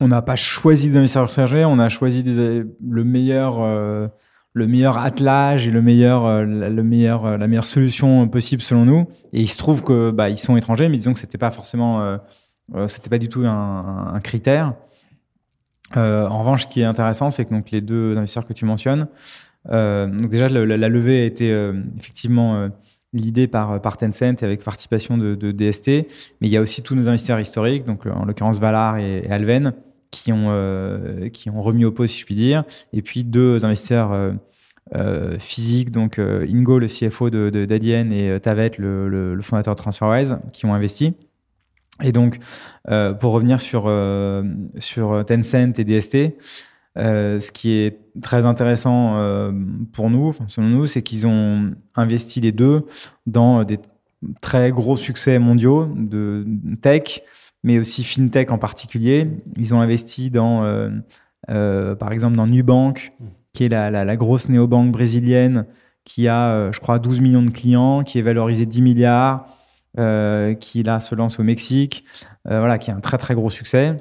on 0.00 0.08
n'a 0.08 0.22
pas 0.22 0.36
choisi 0.36 0.90
des 0.90 0.96
investisseurs 0.96 1.30
étrangers, 1.30 1.64
on 1.64 1.78
a 1.78 1.88
choisi 1.88 2.22
le 2.22 3.04
meilleur, 3.04 3.60
euh, 3.60 4.06
attelage 4.96 5.66
et 5.66 5.70
le 5.70 5.82
meilleur, 5.82 6.24
euh, 6.24 6.44
le 6.44 6.82
meilleur, 6.82 7.26
euh, 7.26 7.36
la 7.36 7.48
meilleure 7.48 7.64
solution 7.64 8.28
possible 8.28 8.62
selon 8.62 8.84
nous. 8.84 9.08
Et 9.32 9.40
il 9.40 9.48
se 9.48 9.58
trouve 9.58 9.82
que 9.82 10.10
bah, 10.10 10.28
ils 10.28 10.38
sont 10.38 10.56
étrangers, 10.56 10.88
mais 10.88 10.98
disons 10.98 11.12
que 11.14 11.18
c'était 11.18 11.38
pas 11.38 11.50
forcément, 11.50 12.00
euh, 12.00 12.86
c'était 12.86 13.10
pas 13.10 13.18
du 13.18 13.28
tout 13.28 13.44
un, 13.44 14.20
critère. 14.22 14.74
En 15.96 16.38
revanche, 16.38 16.64
ce 16.64 16.68
qui 16.68 16.80
est 16.80 16.84
intéressant, 16.84 17.30
c'est 17.30 17.44
que 17.44 17.50
donc 17.50 17.70
les 17.70 17.80
deux 17.80 18.16
investisseurs 18.16 18.46
que 18.46 18.52
tu 18.52 18.66
mentionnes, 18.66 19.08
donc 19.64 20.28
déjà 20.28 20.48
la, 20.48 20.88
levée 20.88 21.22
a 21.22 21.24
été 21.24 21.50
effectivement 21.98 22.68
l'idée 23.14 23.48
par, 23.48 23.80
Tencent 23.96 24.42
et 24.42 24.44
avec 24.44 24.62
participation 24.62 25.16
de, 25.16 25.50
DST, 25.50 25.88
mais 26.40 26.48
il 26.48 26.50
y 26.50 26.58
a 26.58 26.60
aussi 26.60 26.82
tous 26.82 26.94
nos 26.94 27.08
investisseurs 27.08 27.40
historiques, 27.40 27.86
donc 27.86 28.04
en 28.04 28.26
l'occurrence 28.26 28.58
Valar 28.58 28.98
et 28.98 29.26
Alven, 29.30 29.72
qui 30.10 30.32
ont, 30.32 30.46
euh, 30.48 31.28
qui 31.28 31.50
ont 31.50 31.60
remis 31.60 31.84
au 31.84 31.92
pot, 31.92 32.06
si 32.06 32.20
je 32.20 32.24
puis 32.24 32.34
dire, 32.34 32.64
et 32.92 33.02
puis 33.02 33.24
deux 33.24 33.64
investisseurs 33.64 34.12
euh, 34.12 34.32
euh, 34.94 35.38
physiques, 35.38 35.90
donc 35.90 36.18
Ingo, 36.18 36.78
le 36.78 36.86
CFO 36.86 37.30
de, 37.30 37.50
de, 37.50 37.64
d'Adyen, 37.64 38.10
et 38.10 38.40
Tavet, 38.40 38.72
le, 38.78 39.38
fondateur 39.42 39.74
de 39.74 39.80
TransferWise, 39.80 40.38
qui 40.52 40.66
ont 40.66 40.74
investi. 40.74 41.14
Et 42.02 42.12
donc, 42.12 42.38
pour 42.84 43.32
revenir 43.32 43.60
sur, 43.60 43.92
sur 44.78 45.24
Tencent 45.26 45.78
et 45.78 45.84
DST, 45.84 46.16
ce 46.96 47.52
qui 47.52 47.72
est 47.72 47.98
très 48.22 48.44
intéressant 48.44 49.14
pour 49.92 50.08
nous, 50.08 50.32
selon 50.46 50.68
nous, 50.68 50.86
c'est 50.86 51.02
qu'ils 51.02 51.26
ont 51.26 51.72
investi 51.96 52.40
les 52.40 52.52
deux 52.52 52.86
dans 53.26 53.64
des 53.64 53.78
très 54.40 54.70
gros 54.70 54.96
succès 54.96 55.38
mondiaux 55.40 55.88
de 55.94 56.46
tech, 56.80 57.22
mais 57.62 57.78
aussi 57.78 58.04
fintech 58.04 58.50
en 58.50 58.58
particulier. 58.58 59.28
Ils 59.56 59.74
ont 59.74 59.80
investi 59.80 60.30
dans, 60.30 60.64
euh, 60.64 60.90
euh, 61.50 61.94
par 61.94 62.12
exemple, 62.12 62.36
dans 62.36 62.46
Nubank, 62.46 63.12
qui 63.52 63.64
est 63.64 63.68
la, 63.68 63.90
la, 63.90 64.04
la 64.04 64.16
grosse 64.16 64.48
néobanque 64.48 64.92
brésilienne, 64.92 65.66
qui 66.04 66.28
a, 66.28 66.50
euh, 66.50 66.72
je 66.72 66.80
crois, 66.80 66.98
12 66.98 67.20
millions 67.20 67.42
de 67.42 67.50
clients, 67.50 68.02
qui 68.02 68.18
est 68.18 68.22
valorisé 68.22 68.66
10 68.66 68.82
milliards, 68.82 69.46
qui 70.60 70.82
là 70.84 71.00
se 71.00 71.14
lance 71.16 71.40
au 71.40 71.42
Mexique, 71.42 72.04
voilà, 72.44 72.78
qui 72.78 72.92
a 72.92 72.94
un 72.94 73.00
très 73.00 73.18
très 73.18 73.34
gros 73.34 73.50
succès. 73.50 73.96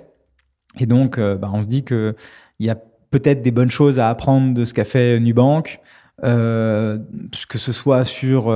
Et 0.80 0.86
donc, 0.86 1.20
bah, 1.20 1.50
on 1.52 1.64
se 1.64 1.68
dit 1.68 1.84
que 1.84 2.16
il 2.60 2.68
y 2.68 2.70
a 2.70 2.76
peut-être 3.10 3.42
des 3.42 3.50
bonnes 3.50 3.72
choses 3.72 3.98
à 3.98 4.10
apprendre 4.10 4.54
de 4.54 4.64
ce 4.64 4.76
qu'a 4.76 4.84
fait 4.84 5.20
Nubank, 5.20 5.80
que 6.22 7.00
ce 7.56 7.72
soit 7.72 8.06
sur 8.06 8.54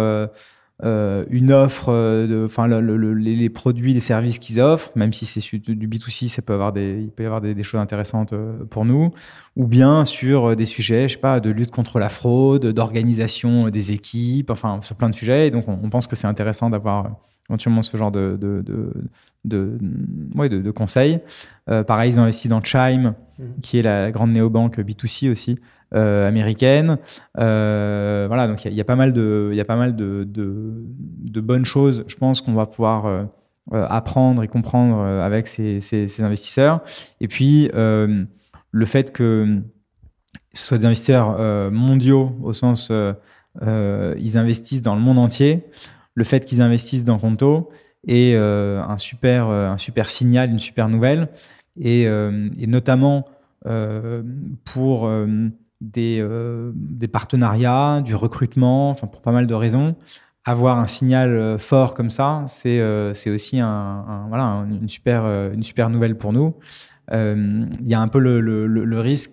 euh, 0.84 1.02
euh, 1.02 1.26
une 1.30 1.52
offre, 1.52 1.92
de, 1.92 2.46
enfin 2.46 2.68
le, 2.68 2.82
le, 2.82 3.14
les, 3.14 3.50
produits, 3.50 3.94
les 3.94 4.00
services 4.00 4.40
qu'ils 4.40 4.60
offrent, 4.60 4.92
même 4.96 5.14
si 5.14 5.26
c'est 5.26 5.42
du 5.58 5.88
B2C, 5.88 6.28
ça 6.28 6.42
peut 6.42 6.54
avoir 6.54 6.74
des, 6.74 7.02
il 7.02 7.12
peut 7.12 7.24
y 7.24 7.26
avoir 7.26 7.42
des, 7.42 7.64
choses 7.64 7.80
intéressantes 7.80 8.34
euh, 8.34 8.64
pour 8.70 8.86
nous, 8.86 9.12
ou 9.56 9.68
bien 9.68 10.06
sur 10.06 10.56
des 10.56 10.66
sujets, 10.66 11.08
je 11.08 11.14
sais 11.14 11.20
pas, 11.20 11.40
de 11.40 11.50
lutte 11.50 11.72
contre 11.72 12.00
la 12.00 12.10
fraude, 12.10 12.68
d'organisation 12.68 13.70
des 13.70 13.92
équipes, 13.92 14.50
enfin 14.50 14.80
sur 14.82 14.96
plein 14.96 15.10
de 15.10 15.16
sujets. 15.16 15.48
Et 15.48 15.52
donc 15.52 15.68
on, 15.68 15.80
on 15.84 15.90
pense 15.90 16.08
que 16.08 16.16
c'est 16.16 16.28
intéressant 16.28 16.70
d'avoir 16.70 17.12
éventuellement 17.50 17.84
ce 17.84 17.98
genre 17.98 18.12
de, 18.12 18.38
de, 18.40 18.62
de, 18.62 18.94
de, 19.46 19.78
ouais, 20.36 20.50
de, 20.50 20.62
de 20.62 20.72
conseils. 20.72 21.20
Euh, 21.70 21.84
pareil, 21.84 22.12
ils 22.12 22.20
ont 22.20 22.24
investi 22.24 22.48
dans 22.48 22.64
Chime, 22.64 23.14
mmh. 23.40 23.44
qui 23.62 23.80
est 23.80 23.82
la, 23.82 24.12
grande 24.12 24.32
néobanque 24.32 24.80
B2C 24.80 25.32
aussi, 25.32 25.60
euh, 25.94 26.28
américaine. 26.28 26.98
Euh, 27.38 28.26
voilà, 28.28 28.48
donc 28.48 28.64
il 28.66 28.72
y, 28.72 28.76
y, 28.76 28.82
a 28.82 28.86
pas 28.86 28.96
mal 28.96 29.14
de, 29.14 29.52
y 29.54 29.60
a 29.60 29.66
pas 29.66 29.76
mal 29.76 29.96
de, 29.96 30.26
de, 30.26 31.42
bonnes 31.42 31.66
choses, 31.66 32.04
je 32.08 32.16
pense, 32.16 32.42
qu'on 32.42 32.54
va 32.54 32.66
pouvoir 32.66 33.28
apprendre 33.72 34.44
et 34.44 34.48
comprendre 34.48 35.02
avec 35.02 35.48
ces, 35.48 35.82
ces, 35.82 36.08
ces, 36.08 36.24
investisseurs. 36.24 36.82
Et 37.20 37.28
puis, 37.28 37.70
le 37.74 38.86
fait 38.86 39.12
que 39.12 39.62
ce 40.54 40.68
soit 40.68 40.78
des 40.78 40.86
investisseurs 40.86 41.72
mondiaux, 41.72 42.38
au 42.44 42.54
sens, 42.54 42.92
ils 43.62 44.38
investissent 44.38 44.84
dans 44.84 44.96
le 44.96 45.02
monde 45.02 45.20
entier, 45.20 45.66
le 46.16 46.24
fait 46.24 46.46
qu'ils 46.46 46.62
investissent 46.62 47.06
dans 47.06 47.20
Conto 47.20 47.70
est 48.08 48.34
euh, 48.36 48.82
un, 48.82 48.98
super, 48.98 49.48
un 49.48 49.78
super 49.78 50.10
signal, 50.10 50.50
une 50.50 50.60
super 50.60 50.90
nouvelle. 50.90 51.30
Et, 51.80 52.08
euh, 52.08 52.50
notamment 52.68 53.26
euh, 53.66 54.24
pour 54.66 55.10
des, 55.80 57.08
partenariats, 57.12 58.02
du 58.04 58.16
recrutement, 58.16 58.96
pour 58.96 59.22
pas 59.22 59.32
mal 59.32 59.48
de 59.48 59.54
raisons, 59.54 59.96
avoir 60.44 60.80
un 60.80 60.88
signal 60.88 61.60
fort 61.60 61.94
comme 61.94 62.10
ça, 62.10 62.44
c'est 62.48 62.82
aussi 63.30 63.60
un, 63.60 64.26
voilà, 64.30 64.66
une, 64.70 64.88
super, 64.90 65.26
une 65.26 65.64
super 65.64 65.90
nouvelle 65.90 66.18
pour 66.18 66.34
nous. 66.34 66.56
Il 67.12 67.88
y 67.88 67.94
a 67.94 68.02
un 68.02 68.08
peu 68.08 68.20
le, 68.20 69.00
risque, 69.00 69.32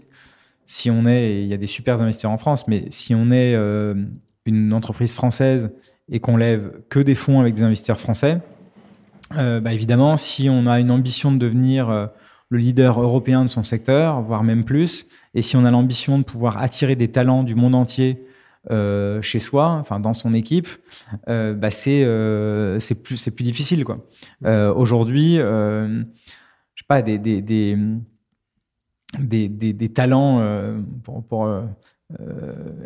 si 0.66 0.90
on 0.90 1.06
est, 1.06 1.42
il 1.42 1.48
y 1.48 1.54
a 1.54 1.56
des 1.56 1.66
super 1.66 2.00
investisseurs 2.00 2.30
en 2.30 2.38
France, 2.38 2.68
mais 2.68 2.84
si 2.90 3.14
on 3.14 3.30
est 3.30 3.54
une 4.44 4.72
entreprise 4.72 5.14
française 5.14 5.70
et 6.10 6.20
qu'on 6.20 6.36
lève 6.36 6.82
que 6.88 7.00
des 7.00 7.14
fonds 7.14 7.40
avec 7.40 7.54
des 7.54 7.62
investisseurs 7.62 8.00
français, 8.00 8.40
euh, 9.36 9.60
bah 9.60 9.72
évidemment, 9.72 10.16
si 10.16 10.48
on 10.48 10.66
a 10.66 10.80
une 10.80 10.90
ambition 10.90 11.32
de 11.32 11.36
devenir 11.36 11.90
euh, 11.90 12.06
le 12.48 12.58
leader 12.58 13.00
européen 13.00 13.44
de 13.44 13.48
son 13.48 13.62
secteur, 13.62 14.22
voire 14.22 14.42
même 14.42 14.64
plus, 14.64 15.06
et 15.34 15.42
si 15.42 15.56
on 15.56 15.64
a 15.64 15.70
l'ambition 15.70 16.18
de 16.18 16.24
pouvoir 16.24 16.58
attirer 16.58 16.96
des 16.96 17.08
talents 17.08 17.42
du 17.42 17.54
monde 17.54 17.74
entier 17.74 18.24
euh, 18.70 19.20
chez 19.20 19.38
soi, 19.38 19.68
enfin 19.80 20.00
dans 20.00 20.14
son 20.14 20.32
équipe, 20.32 20.68
bah 21.26 21.70
c'est 21.70 22.04
plus 23.02 23.18
c'est 23.18 23.30
plus 23.30 23.44
difficile 23.44 23.84
quoi. 23.84 23.98
Aujourd'hui, 24.74 25.36
je 25.36 26.02
sais 26.74 26.86
pas 26.88 27.02
des 27.02 27.18
des, 27.18 27.42
des, 27.42 27.76
des, 29.18 29.48
des, 29.48 29.88
talents 29.90 30.42
pour 31.02 31.48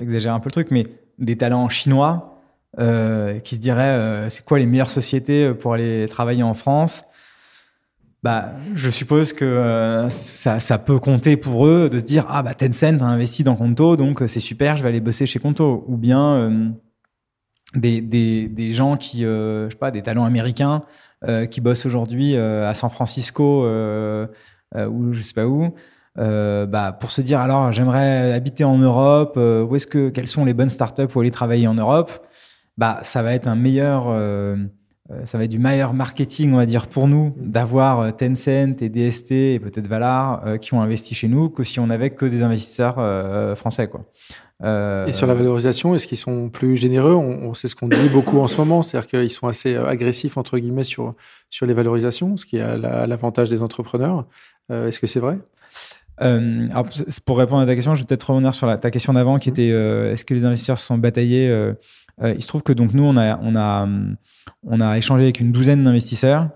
exagérer 0.00 0.34
un 0.34 0.40
peu 0.40 0.48
le 0.48 0.52
truc, 0.52 0.72
mais 0.72 0.86
des 1.18 1.36
talents 1.36 1.68
chinois 1.68 2.31
euh, 2.78 3.38
qui 3.40 3.56
se 3.56 3.60
diraient 3.60 3.82
euh, 3.82 4.30
c'est 4.30 4.44
quoi 4.44 4.58
les 4.58 4.66
meilleures 4.66 4.90
sociétés 4.90 5.52
pour 5.54 5.74
aller 5.74 6.06
travailler 6.08 6.42
en 6.42 6.54
France? 6.54 7.04
Bah, 8.22 8.52
je 8.74 8.88
suppose 8.88 9.32
que 9.32 9.44
euh, 9.44 10.08
ça, 10.08 10.78
peut 10.78 11.00
compter 11.00 11.36
pour 11.36 11.66
eux 11.66 11.88
de 11.90 11.98
se 11.98 12.04
dire 12.04 12.24
ah 12.28 12.44
bah 12.44 12.54
Tencent 12.54 13.02
a 13.02 13.06
investi 13.06 13.42
dans 13.42 13.56
Conto 13.56 13.96
donc 13.96 14.22
c'est 14.28 14.38
super 14.38 14.76
je 14.76 14.84
vais 14.84 14.90
aller 14.90 15.00
bosser 15.00 15.26
chez 15.26 15.40
Conto. 15.40 15.84
Ou 15.88 15.96
bien 15.96 16.22
euh, 16.22 16.68
des, 17.74 18.00
des, 18.00 18.46
des, 18.46 18.70
gens 18.70 18.96
qui 18.96 19.24
euh, 19.24 19.66
je 19.66 19.70
sais 19.70 19.78
pas 19.78 19.90
des 19.90 20.02
talents 20.02 20.24
américains 20.24 20.84
euh, 21.24 21.46
qui 21.46 21.60
bossent 21.60 21.84
aujourd'hui 21.84 22.36
à 22.36 22.72
San 22.74 22.90
Francisco 22.90 23.66
ou 23.66 25.12
je 25.12 25.22
sais 25.22 25.34
pas 25.34 25.46
où 25.46 25.74
bah, 26.16 26.96
pour 27.00 27.10
se 27.10 27.22
dire 27.22 27.40
alors 27.40 27.72
j'aimerais 27.72 28.32
habiter 28.32 28.62
en 28.62 28.78
Europe 28.78 29.36
où 29.36 29.74
est-ce 29.74 29.88
que 29.88 30.10
quelles 30.10 30.28
sont 30.28 30.44
les 30.44 30.54
bonnes 30.54 30.68
startups 30.68 31.08
pour 31.08 31.22
aller 31.22 31.32
travailler 31.32 31.66
en 31.66 31.74
Europe? 31.74 32.24
Bah, 32.82 33.00
ça 33.02 33.22
va 33.22 33.34
être 33.34 33.46
un 33.46 33.54
meilleur, 33.54 34.06
euh, 34.08 34.56
ça 35.24 35.38
va 35.38 35.44
être 35.44 35.50
du 35.50 35.58
meilleur 35.58 35.94
marketing, 35.94 36.52
on 36.52 36.56
va 36.56 36.66
dire, 36.66 36.86
pour 36.88 37.06
nous, 37.06 37.34
d'avoir 37.38 38.16
Tencent 38.16 38.82
et 38.82 38.88
DST 38.88 39.32
et 39.32 39.60
peut-être 39.60 39.86
Valar 39.86 40.58
qui 40.60 40.74
ont 40.74 40.82
investi 40.82 41.14
chez 41.14 41.28
nous 41.28 41.48
que 41.48 41.64
si 41.64 41.80
on 41.80 41.86
n'avait 41.86 42.10
que 42.10 42.26
des 42.26 42.42
investisseurs 42.42 42.96
français, 43.56 43.88
quoi. 43.88 44.04
Euh, 44.64 45.06
et 45.06 45.12
sur 45.12 45.26
la 45.26 45.34
valorisation, 45.34 45.94
est-ce 45.94 46.06
qu'ils 46.06 46.18
sont 46.18 46.48
plus 46.48 46.76
généreux? 46.76 47.14
On, 47.14 47.52
C'est 47.54 47.68
ce 47.68 47.74
qu'on 47.74 47.88
dit 47.88 48.08
beaucoup 48.12 48.38
en 48.38 48.46
ce 48.46 48.56
moment, 48.58 48.82
c'est-à-dire 48.82 49.08
qu'ils 49.08 49.30
sont 49.30 49.48
assez 49.48 49.74
euh, 49.74 49.86
agressifs 49.86 50.36
entre 50.36 50.58
guillemets 50.58 50.84
sur 50.84 51.14
sur 51.50 51.66
les 51.66 51.74
valorisations, 51.74 52.36
ce 52.36 52.46
qui 52.46 52.56
est 52.56 52.60
à 52.60 53.06
l'avantage 53.06 53.48
des 53.48 53.62
entrepreneurs. 53.62 54.26
Euh, 54.70 54.88
est-ce 54.88 55.00
que 55.00 55.06
c'est 55.06 55.20
vrai? 55.20 55.38
Euh, 56.20 56.68
alors, 56.70 56.86
pour 57.26 57.38
répondre 57.38 57.62
à 57.62 57.66
ta 57.66 57.74
question, 57.74 57.94
je 57.94 58.02
vais 58.02 58.06
peut-être 58.06 58.30
revenir 58.30 58.54
sur 58.54 58.66
la, 58.66 58.78
ta 58.78 58.90
question 58.90 59.14
d'avant, 59.14 59.38
qui 59.38 59.50
mmh. 59.50 59.52
était 59.52 59.68
est-ce 59.68 60.24
que 60.24 60.34
les 60.34 60.44
investisseurs 60.44 60.78
se 60.78 60.86
sont 60.86 60.98
bataillés 60.98 61.50
Il 62.24 62.42
se 62.42 62.46
trouve 62.46 62.62
que 62.62 62.72
donc 62.72 62.94
nous, 62.94 63.02
on 63.02 63.16
a 63.16 63.38
on 63.42 63.56
a 63.56 63.88
on 64.64 64.80
a 64.80 64.98
échangé 64.98 65.24
avec 65.24 65.40
une 65.40 65.52
douzaine 65.52 65.84
d'investisseurs 65.84 66.48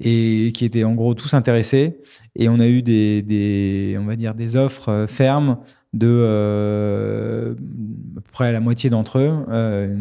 et 0.00 0.52
qui 0.54 0.64
étaient 0.64 0.84
en 0.84 0.94
gros 0.94 1.14
tous 1.14 1.34
intéressés, 1.34 2.00
et 2.34 2.48
on 2.48 2.58
a 2.60 2.66
eu 2.66 2.82
des, 2.82 3.22
des 3.22 3.96
on 4.00 4.04
va 4.04 4.16
dire 4.16 4.34
des 4.34 4.56
offres 4.56 5.06
fermes 5.08 5.58
de 5.92 6.08
euh, 6.08 7.52
à 7.52 8.20
peu 8.20 8.30
près 8.32 8.52
la 8.52 8.60
moitié 8.60 8.88
d'entre 8.90 9.18
eux, 9.18 9.44
euh, 9.50 9.94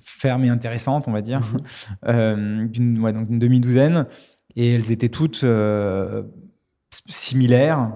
fermes 0.00 0.44
et 0.44 0.48
intéressantes, 0.48 1.08
on 1.08 1.12
va 1.12 1.20
dire, 1.20 1.40
mhm. 1.40 1.58
euh, 2.08 3.00
ouais, 3.00 3.12
donc 3.12 3.28
une 3.28 3.38
demi-douzaine, 3.38 4.06
et 4.56 4.74
elles 4.74 4.92
étaient 4.92 5.08
toutes 5.08 5.44
euh, 5.44 6.22
similaires. 7.08 7.92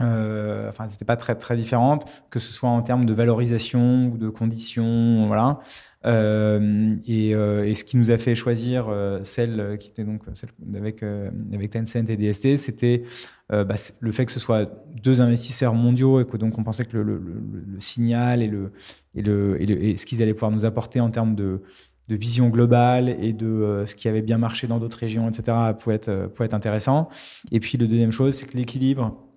Euh, 0.00 0.68
enfin, 0.68 0.88
c'était 0.88 1.04
pas 1.04 1.16
très 1.16 1.34
très 1.34 1.56
différentes, 1.56 2.06
que 2.30 2.40
ce 2.40 2.52
soit 2.52 2.70
en 2.70 2.82
termes 2.82 3.04
de 3.04 3.12
valorisation 3.12 4.10
ou 4.12 4.18
de 4.18 4.28
conditions, 4.28 5.26
voilà. 5.26 5.60
Euh, 6.06 6.96
et, 7.06 7.34
euh, 7.34 7.66
et, 7.66 7.74
ce 7.74 7.84
qui 7.84 7.98
nous 7.98 8.10
a 8.10 8.16
fait 8.16 8.34
choisir 8.34 8.88
euh, 8.88 9.20
celle 9.22 9.76
qui 9.78 9.90
était 9.90 10.04
donc 10.04 10.22
celle 10.32 10.48
avec 10.74 11.02
avec 11.02 11.70
Tencent 11.70 12.08
et 12.08 12.16
DST, 12.16 12.56
c'était 12.56 13.02
bah, 13.50 13.74
le 13.98 14.12
fait 14.12 14.24
que 14.26 14.32
ce 14.32 14.40
soit 14.40 14.70
deux 15.02 15.20
investisseurs 15.20 15.74
mondiaux 15.74 16.20
et 16.20 16.24
que 16.24 16.36
donc 16.36 16.56
on 16.58 16.62
pensait 16.64 16.84
que 16.84 16.96
le, 16.96 17.20
signal 17.80 18.42
et 18.42 18.46
le 18.46 18.72
et 19.14 19.22
le, 19.22 19.60
et, 19.60 19.96
ce 19.96 20.06
qu'ils 20.06 20.22
allaient 20.22 20.34
pouvoir 20.34 20.52
nous 20.52 20.64
apporter 20.64 21.00
en 21.00 21.10
termes 21.10 21.34
de 21.34 21.60
vision 22.08 22.48
globale 22.48 23.08
et 23.20 23.32
de 23.32 23.84
ce 23.86 23.94
qui 23.94 24.08
avait 24.08 24.22
bien 24.22 24.38
marché 24.38 24.66
dans 24.66 24.78
d'autres 24.78 24.98
régions, 24.98 25.28
etc., 25.28 25.56
pouvait 25.78 25.96
être, 25.96 26.28
pouvait 26.28 26.46
être 26.46 26.54
intéressant. 26.54 27.08
Et 27.52 27.60
puis, 27.60 27.78
le 27.78 27.86
deuxième 27.86 28.10
chose, 28.10 28.34
c'est 28.34 28.46
que 28.46 28.56
l'équilibre 28.56 29.29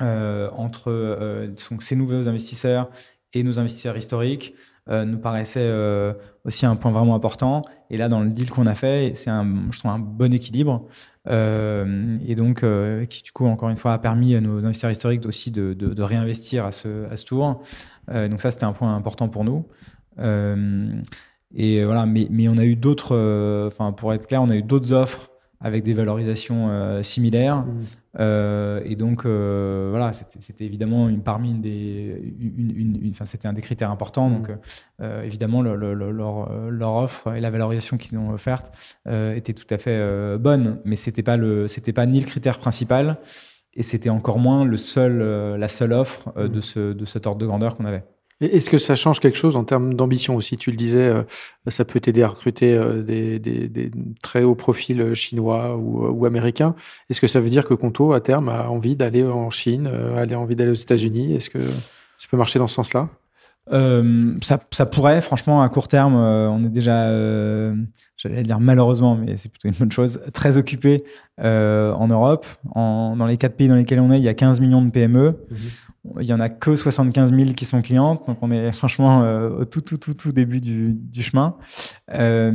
euh, 0.00 0.50
entre 0.52 0.90
euh, 0.90 1.52
ces 1.80 1.96
nouveaux 1.96 2.28
investisseurs 2.28 2.90
et 3.34 3.42
nos 3.42 3.58
investisseurs 3.58 3.96
historiques 3.96 4.54
euh, 4.90 5.04
nous 5.04 5.18
paraissait 5.18 5.60
euh, 5.66 6.14
aussi 6.44 6.64
un 6.64 6.74
point 6.74 6.90
vraiment 6.90 7.14
important. 7.14 7.60
Et 7.90 7.98
là, 7.98 8.08
dans 8.08 8.20
le 8.20 8.30
deal 8.30 8.48
qu'on 8.48 8.66
a 8.66 8.74
fait, 8.74 9.12
c'est 9.14 9.28
un, 9.28 9.70
je 9.70 9.78
trouve 9.78 9.90
un 9.90 9.98
bon 9.98 10.32
équilibre. 10.32 10.86
Euh, 11.28 12.16
et 12.26 12.34
donc, 12.34 12.64
qui 13.08 13.22
du 13.22 13.32
coup, 13.32 13.46
encore 13.46 13.68
une 13.68 13.76
fois, 13.76 13.92
a 13.92 13.98
permis 13.98 14.34
à 14.34 14.40
nos 14.40 14.64
investisseurs 14.64 14.90
historiques 14.90 15.26
aussi 15.26 15.50
de, 15.50 15.74
de, 15.74 15.92
de 15.92 16.02
réinvestir 16.02 16.64
à 16.64 16.72
ce, 16.72 17.10
à 17.10 17.16
ce 17.16 17.24
tour. 17.26 17.62
donc 18.10 18.40
ça, 18.40 18.50
c'était 18.50 18.64
un 18.64 18.72
point 18.72 18.94
important 18.94 19.28
pour 19.28 19.44
nous. 19.44 19.66
et 21.54 21.84
voilà, 21.84 22.06
mais, 22.06 22.26
mais 22.30 22.48
on 22.48 22.56
a 22.56 22.64
eu 22.64 22.76
d'autres, 22.76 23.66
enfin, 23.66 23.92
pour 23.92 24.14
être 24.14 24.26
clair, 24.26 24.42
on 24.42 24.48
a 24.48 24.56
eu 24.56 24.62
d'autres 24.62 24.92
offres 24.92 25.30
avec 25.60 25.82
des 25.84 25.94
valorisations 25.94 27.02
similaires. 27.02 27.58
Mmh. 27.58 27.84
Euh, 28.20 28.80
et 28.84 28.96
donc, 28.96 29.24
euh, 29.24 29.88
voilà, 29.90 30.12
c'était 30.12 30.64
évidemment 30.64 31.08
une, 31.08 31.22
parmi 31.22 31.50
une 31.50 31.60
des, 31.60 32.34
une, 32.40 32.98
une, 33.00 33.14
c'était 33.24 33.48
un 33.48 33.52
des 33.52 33.62
critères 33.62 33.90
importants. 33.90 34.30
Donc, 34.30 34.48
mmh. 34.48 34.58
euh, 35.02 35.22
évidemment, 35.22 35.62
le, 35.62 35.74
leur, 35.94 36.52
leur, 36.70 36.94
offre 36.94 37.34
et 37.34 37.40
la 37.40 37.50
valorisation 37.50 37.96
qu'ils 37.96 38.18
ont 38.18 38.30
offerte 38.30 38.72
étaient 39.06 39.54
tout 39.54 39.66
à 39.70 39.78
fait 39.78 40.38
bonnes, 40.38 40.80
mais 40.84 40.96
c'était 40.96 41.22
pas 41.22 41.36
le, 41.36 41.68
c'était 41.68 41.92
pas 41.92 42.06
ni 42.06 42.20
le 42.20 42.26
critère 42.26 42.58
principal, 42.58 43.18
et 43.74 43.82
c'était 43.82 44.10
encore 44.10 44.38
moins 44.38 44.64
le 44.64 44.76
seul, 44.76 45.18
la 45.56 45.68
seule 45.68 45.92
offre 45.92 46.32
de 46.36 46.58
mmh. 46.58 46.62
ce, 46.62 46.92
de 46.92 47.04
cet 47.04 47.26
ordre 47.26 47.40
de 47.40 47.46
grandeur 47.46 47.76
qu'on 47.76 47.84
avait. 47.84 48.04
Est-ce 48.40 48.70
que 48.70 48.78
ça 48.78 48.94
change 48.94 49.18
quelque 49.18 49.36
chose 49.36 49.56
en 49.56 49.64
termes 49.64 49.94
d'ambition 49.94 50.36
aussi? 50.36 50.56
Tu 50.56 50.70
le 50.70 50.76
disais, 50.76 51.08
euh, 51.08 51.22
ça 51.66 51.84
peut 51.84 51.98
t'aider 51.98 52.22
à 52.22 52.28
recruter 52.28 52.76
euh, 52.76 53.02
des, 53.02 53.40
des, 53.40 53.68
des, 53.68 53.90
très 54.22 54.44
hauts 54.44 54.54
profils 54.54 55.00
euh, 55.00 55.14
chinois 55.14 55.76
ou, 55.76 56.06
ou 56.06 56.24
américains. 56.24 56.76
Est-ce 57.10 57.20
que 57.20 57.26
ça 57.26 57.40
veut 57.40 57.50
dire 57.50 57.66
que 57.66 57.74
Conto, 57.74 58.12
à 58.12 58.20
terme, 58.20 58.48
a 58.48 58.68
envie 58.70 58.94
d'aller 58.94 59.24
en 59.24 59.50
Chine, 59.50 59.88
a 59.88 60.38
envie 60.38 60.54
d'aller 60.54 60.70
aux 60.70 60.74
États-Unis? 60.74 61.34
Est-ce 61.34 61.50
que 61.50 61.58
ça 62.16 62.28
peut 62.30 62.36
marcher 62.36 62.60
dans 62.60 62.68
ce 62.68 62.76
sens-là? 62.76 63.08
Euh, 63.72 64.34
ça, 64.40 64.60
ça, 64.70 64.86
pourrait, 64.86 65.20
franchement, 65.20 65.60
à 65.62 65.68
court 65.68 65.88
terme, 65.88 66.14
on 66.14 66.64
est 66.64 66.70
déjà, 66.70 67.08
euh, 67.08 67.74
j'allais 68.16 68.42
dire 68.42 68.60
malheureusement, 68.60 69.16
mais 69.16 69.36
c'est 69.36 69.50
plutôt 69.50 69.68
une 69.68 69.74
bonne 69.74 69.92
chose, 69.92 70.20
très 70.32 70.56
occupé 70.56 71.04
euh, 71.40 71.92
en 71.92 72.06
Europe. 72.08 72.46
En, 72.74 73.16
dans 73.16 73.26
les 73.26 73.36
quatre 73.36 73.56
pays 73.56 73.68
dans 73.68 73.74
lesquels 73.74 74.00
on 74.00 74.10
est, 74.10 74.18
il 74.18 74.24
y 74.24 74.28
a 74.28 74.34
15 74.34 74.60
millions 74.60 74.80
de 74.80 74.90
PME. 74.90 75.36
Mhm 75.50 75.58
il 76.20 76.26
y 76.26 76.32
en 76.32 76.40
a 76.40 76.48
que 76.48 76.76
75 76.76 77.32
000 77.32 77.52
qui 77.52 77.64
sont 77.64 77.82
clientes, 77.82 78.26
donc 78.26 78.38
on 78.42 78.50
est 78.50 78.72
franchement 78.72 79.22
euh, 79.22 79.50
au 79.50 79.64
tout, 79.64 79.80
tout, 79.80 79.98
tout, 79.98 80.14
tout 80.14 80.32
début 80.32 80.60
du, 80.60 81.22
chemin. 81.22 81.56
Euh, 82.14 82.50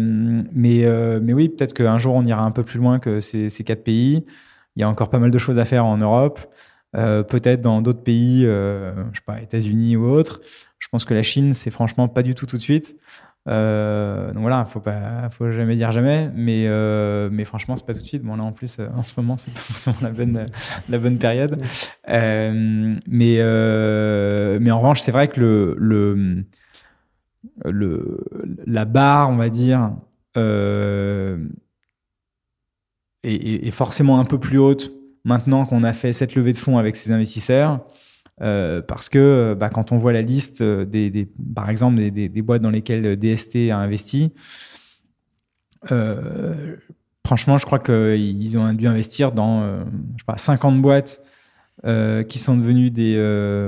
mais, 0.52 0.86
euh, 0.86 1.20
mais 1.22 1.34
oui, 1.34 1.50
peut-être 1.50 1.74
qu'un 1.74 1.98
jour 1.98 2.16
on 2.16 2.26
ira 2.26 2.46
un 2.46 2.52
peu 2.52 2.64
plus 2.64 2.80
loin 2.80 3.00
que 3.00 3.20
ces, 3.20 3.50
ces, 3.50 3.64
quatre 3.64 3.84
pays. 3.84 4.26
Il 4.76 4.82
y 4.82 4.84
a 4.84 4.90
encore 4.90 5.10
pas 5.10 5.20
mal 5.20 5.32
de 5.32 5.38
choses 5.38 5.60
à 5.60 5.66
faire 5.66 5.86
en 5.86 5.98
Europe, 5.98 6.40
peut-être 6.94 7.62
dans 7.62 7.82
d'autres 7.82 8.02
pays, 8.02 8.42
je 8.42 8.94
sais 9.14 9.22
pas, 9.24 9.40
États-Unis 9.40 9.96
ou 9.98 10.06
autres. 10.06 10.42
Je 10.80 10.88
pense 10.90 11.06
que 11.06 11.14
la 11.14 11.22
Chine, 11.22 11.54
c'est 11.54 11.70
franchement 11.70 12.08
pas 12.08 12.24
du 12.24 12.34
tout 12.34 12.48
tout 12.48 12.58
de 12.58 12.62
suite. 12.62 12.98
Euh, 13.50 14.32
donc 14.32 14.42
voilà, 14.42 14.64
faut 14.66 14.80
pas, 14.80 15.30
faut 15.30 15.52
jamais 15.52 15.76
dire 15.76 15.92
jamais, 15.92 16.32
mais 16.34 16.66
euh, 16.68 17.30
mais 17.32 17.44
franchement, 17.44 17.76
c'est 17.76 17.86
pas 17.86 17.94
tout 17.94 18.00
de 18.00 18.06
suite. 18.06 18.24
Bon 18.24 18.36
là, 18.38 18.44
en 18.44 18.54
plus, 18.54 18.78
euh, 18.80 18.88
en 18.96 19.04
ce 19.04 19.14
moment, 19.18 19.38
c'est 19.38 19.54
pas 19.54 19.60
forcément 19.60 19.98
la 20.02 20.10
bonne 20.12 20.46
la 20.90 20.98
bonne 20.98 21.18
période. 21.18 21.62
Euh, 22.10 22.92
mais 23.08 23.38
euh, 23.40 24.60
mais 24.62 24.72
en 24.72 24.78
revanche, 24.78 25.02
c'est 25.02 25.12
vrai 25.12 25.28
que 25.28 25.40
le 25.40 25.76
le 27.66 28.20
la 28.66 28.86
barre, 28.86 29.30
on 29.30 29.36
va 29.36 29.50
dire, 29.50 29.92
euh, 30.38 31.38
est, 33.24 33.68
est 33.68 33.72
forcément 33.72 34.20
un 34.20 34.26
peu 34.26 34.40
plus 34.40 34.58
haute 34.58 34.92
maintenant 35.26 35.66
qu'on 35.66 35.84
a 35.84 35.94
fait 35.94 36.14
cette 36.14 36.36
levée 36.36 36.54
de 36.54 36.58
fonds 36.58 36.78
avec 36.78 36.96
ces 36.96 37.12
investisseurs. 37.12 37.86
Euh, 38.42 38.82
parce 38.82 39.10
que 39.10 39.20
euh, 39.20 39.56
bah, 39.56 39.70
quand 39.70 39.92
on 39.92 39.98
voit 39.98 40.12
la 40.12 40.24
liste 40.24 40.62
euh, 40.62 40.86
des, 40.86 41.12
des 41.12 41.30
par 41.54 41.70
exemple 41.70 41.98
des, 41.98 42.10
des, 42.10 42.30
des, 42.30 42.42
boîtes 42.42 42.64
dans 42.64 42.72
lesquelles 42.72 43.16
DST 43.16 43.70
a 43.70 43.78
investi, 43.78 44.34
euh, 45.92 46.76
franchement, 47.26 47.60
je 47.60 47.66
crois 47.66 47.78
qu'ils 47.80 48.58
ont 48.58 48.74
dû 48.74 48.88
investir 48.88 49.34
dans 49.34 49.62
euh, 49.62 49.84
je 50.16 50.22
sais 50.22 50.26
pas, 50.26 50.38
50 50.38 50.82
boîtes 50.82 51.22
qui 52.30 52.40
sont 52.40 52.56
devenues 52.56 52.92
des, 52.92 53.16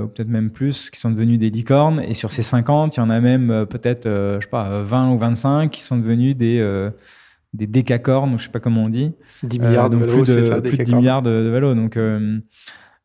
ou 0.01 0.07
peut-être 0.07 0.29
même 0.29 0.49
plus, 0.49 0.89
qui 0.89 0.97
sont 0.97 1.11
devenues 1.11 1.37
des 1.37 1.49
licornes. 1.49 1.99
Et 1.99 2.13
sur 2.13 2.31
ces 2.31 2.43
50, 2.43 2.95
il 2.95 3.01
y 3.01 3.03
en 3.03 3.09
a 3.09 3.19
même 3.19 3.65
peut-être, 3.69 4.05
je 4.05 4.39
sais 4.41 4.49
pas, 4.49 4.83
20 4.83 5.11
ou 5.11 5.17
25 5.17 5.69
qui 5.69 5.81
sont 5.81 5.97
devenus 5.97 6.37
des 6.37 6.89
des 7.53 7.67
décacornes, 7.67 8.33
ou 8.33 8.39
je 8.39 8.45
sais 8.45 8.51
pas 8.51 8.61
comment 8.61 8.85
on 8.85 8.89
dit. 8.89 9.11
10 9.43 9.59
milliards 9.59 9.89
de 9.89 9.97
valos, 9.97 10.23
c'est 10.23 10.43
ça, 10.43 10.61
plus 10.61 10.77
de 10.77 10.83
10 10.83 10.95
milliards 10.95 11.21
de, 11.23 11.43
de 11.43 11.49
valos. 11.49 11.75
Donc, 11.75 11.97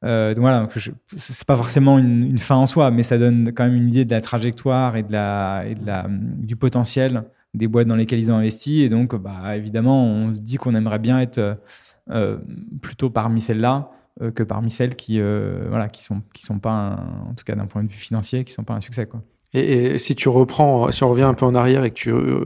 euh, 0.04 0.34
donc 0.34 0.42
voilà, 0.42 0.68
c'est 1.08 1.44
pas 1.46 1.56
forcément 1.56 1.98
une, 1.98 2.38
fin 2.38 2.56
en 2.56 2.66
soi, 2.66 2.90
mais 2.90 3.02
ça 3.02 3.18
donne 3.18 3.52
quand 3.54 3.64
même 3.64 3.76
une 3.76 3.88
idée 3.88 4.04
de 4.04 4.10
la 4.10 4.20
trajectoire 4.20 4.96
et 4.96 5.02
de 5.02 5.12
la, 5.12 5.64
la 5.84 6.06
du 6.08 6.56
potentiel 6.56 7.24
des 7.52 7.68
boîtes 7.68 7.86
dans 7.86 7.96
lesquelles 7.96 8.20
ils 8.20 8.32
ont 8.32 8.36
investi. 8.36 8.80
Et 8.80 8.88
donc, 8.88 9.14
bah, 9.14 9.56
évidemment, 9.56 10.04
on 10.04 10.32
se 10.32 10.40
dit 10.40 10.56
qu'on 10.56 10.74
aimerait 10.74 11.00
bien 11.00 11.20
être 11.20 11.58
euh, 12.10 12.38
plutôt 12.80 13.10
parmi 13.10 13.40
celles-là 13.40 13.90
euh, 14.22 14.30
que 14.30 14.42
parmi 14.42 14.70
celles 14.70 14.96
qui, 14.96 15.18
euh, 15.20 15.66
voilà, 15.68 15.88
qui 15.88 16.02
sont, 16.02 16.20
qui 16.34 16.42
sont 16.42 16.58
pas, 16.58 16.70
un, 16.70 17.30
en 17.30 17.34
tout 17.34 17.44
cas 17.44 17.54
d'un 17.54 17.66
point 17.66 17.82
de 17.82 17.88
vue 17.88 17.98
financier, 17.98 18.44
qui 18.44 18.52
sont 18.52 18.64
pas 18.64 18.74
un 18.74 18.80
succès, 18.80 19.06
quoi. 19.06 19.22
Et, 19.52 19.98
si 19.98 20.14
tu 20.14 20.28
reprends, 20.28 20.92
si 20.92 21.02
on 21.02 21.08
revient 21.08 21.22
un 21.24 21.34
peu 21.34 21.46
en 21.46 21.54
arrière 21.54 21.84
et 21.84 21.90
que 21.90 21.94
tu 21.94 22.12
euh, 22.12 22.44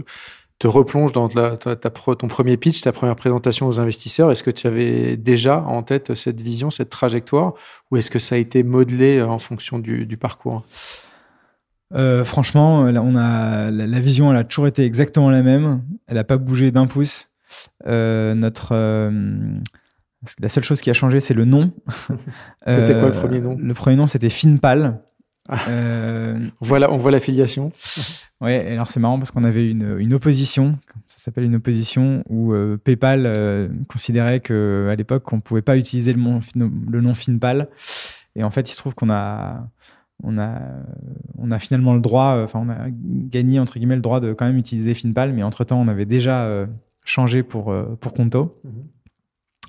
te 0.64 0.68
replonge 0.68 1.12
dans 1.12 1.28
ta, 1.28 1.58
ta, 1.58 1.76
ton 1.76 2.26
premier 2.26 2.56
pitch, 2.56 2.80
ta 2.80 2.90
première 2.90 3.16
présentation 3.16 3.66
aux 3.66 3.80
investisseurs, 3.80 4.30
est-ce 4.30 4.42
que 4.42 4.50
tu 4.50 4.66
avais 4.66 5.18
déjà 5.18 5.60
en 5.60 5.82
tête 5.82 6.14
cette 6.14 6.40
vision, 6.40 6.70
cette 6.70 6.88
trajectoire, 6.88 7.52
ou 7.90 7.98
est-ce 7.98 8.10
que 8.10 8.18
ça 8.18 8.36
a 8.36 8.38
été 8.38 8.62
modelé 8.62 9.18
euh, 9.18 9.28
en 9.28 9.38
fonction 9.38 9.78
du, 9.78 10.06
du 10.06 10.16
parcours? 10.16 10.64
Euh, 11.94 12.24
Franchement, 12.24 12.84
là, 12.84 13.02
on 13.02 13.14
a 13.14 13.70
la, 13.70 13.86
la, 13.86 14.00
vision, 14.00 14.30
elle 14.30 14.38
a 14.38 14.44
toujours 14.44 14.66
été 14.66 14.86
exactement 14.86 15.28
la 15.28 15.42
même. 15.42 15.82
Elle 16.06 16.14
n'a 16.14 16.24
pas 16.24 16.38
bougé 16.38 16.70
d'un 16.70 16.86
pouce. 16.86 17.28
Euh, 17.86 18.34
notre 18.34 18.70
euh, 18.72 19.10
la 20.38 20.48
seule 20.48 20.64
chose 20.64 20.80
qui 20.80 20.88
a 20.88 20.94
changé, 20.94 21.20
c'est 21.20 21.34
le 21.34 21.44
nom. 21.44 21.72
c'était 22.66 22.94
quoi 22.94 23.08
le 23.08 23.12
premier 23.12 23.40
nom? 23.42 23.58
Le 23.60 23.74
premier 23.74 23.96
nom, 23.96 24.06
c'était 24.06 24.30
Finpal. 24.30 25.02
Ah. 25.48 25.58
Euh, 25.68 26.38
voilà, 26.60 26.90
on 26.92 26.96
voit 26.96 27.10
l'affiliation. 27.10 27.72
Ouais, 28.40 28.72
alors 28.72 28.88
c'est 28.88 29.00
marrant 29.00 29.16
parce 29.16 29.30
qu'on 29.30 29.44
avait 29.44 29.70
une, 29.70 29.96
une, 29.98 30.12
opposition, 30.12 30.78
ça 31.06 31.16
s'appelle 31.16 31.44
une 31.44 31.54
opposition, 31.54 32.22
où 32.28 32.52
euh, 32.52 32.76
PayPal 32.76 33.24
euh, 33.24 33.68
considérait 33.88 34.40
que 34.40 34.88
à 34.90 34.96
l'époque 34.96 35.32
on 35.32 35.40
pouvait 35.40 35.62
pas 35.62 35.78
utiliser 35.78 36.12
le, 36.12 36.18
mon, 36.18 36.40
le, 36.54 37.00
nom 37.00 37.14
Finpal. 37.14 37.68
Et 38.36 38.44
en 38.44 38.50
fait, 38.50 38.68
il 38.68 38.72
se 38.74 38.76
trouve 38.76 38.94
qu'on 38.94 39.08
a 39.08 39.66
on 40.22 40.36
a, 40.36 40.60
on 41.38 41.52
a 41.52 41.58
finalement 41.58 41.94
le 41.94 42.00
droit, 42.00 42.42
enfin, 42.44 42.60
on 42.66 42.68
a 42.68 42.88
gagné 42.90 43.60
entre 43.60 43.78
guillemets 43.78 43.96
le 43.96 44.02
droit 44.02 44.20
de 44.20 44.34
quand 44.34 44.44
même 44.44 44.58
utiliser 44.58 44.92
Finpal, 44.92 45.32
mais 45.32 45.42
entre 45.42 45.64
temps, 45.64 45.80
on 45.80 45.88
avait 45.88 46.04
déjà 46.04 46.66
changé 47.04 47.42
pour 47.42 47.74
pour 47.98 48.12
Conto. 48.12 48.60
Mhm. 48.64 48.72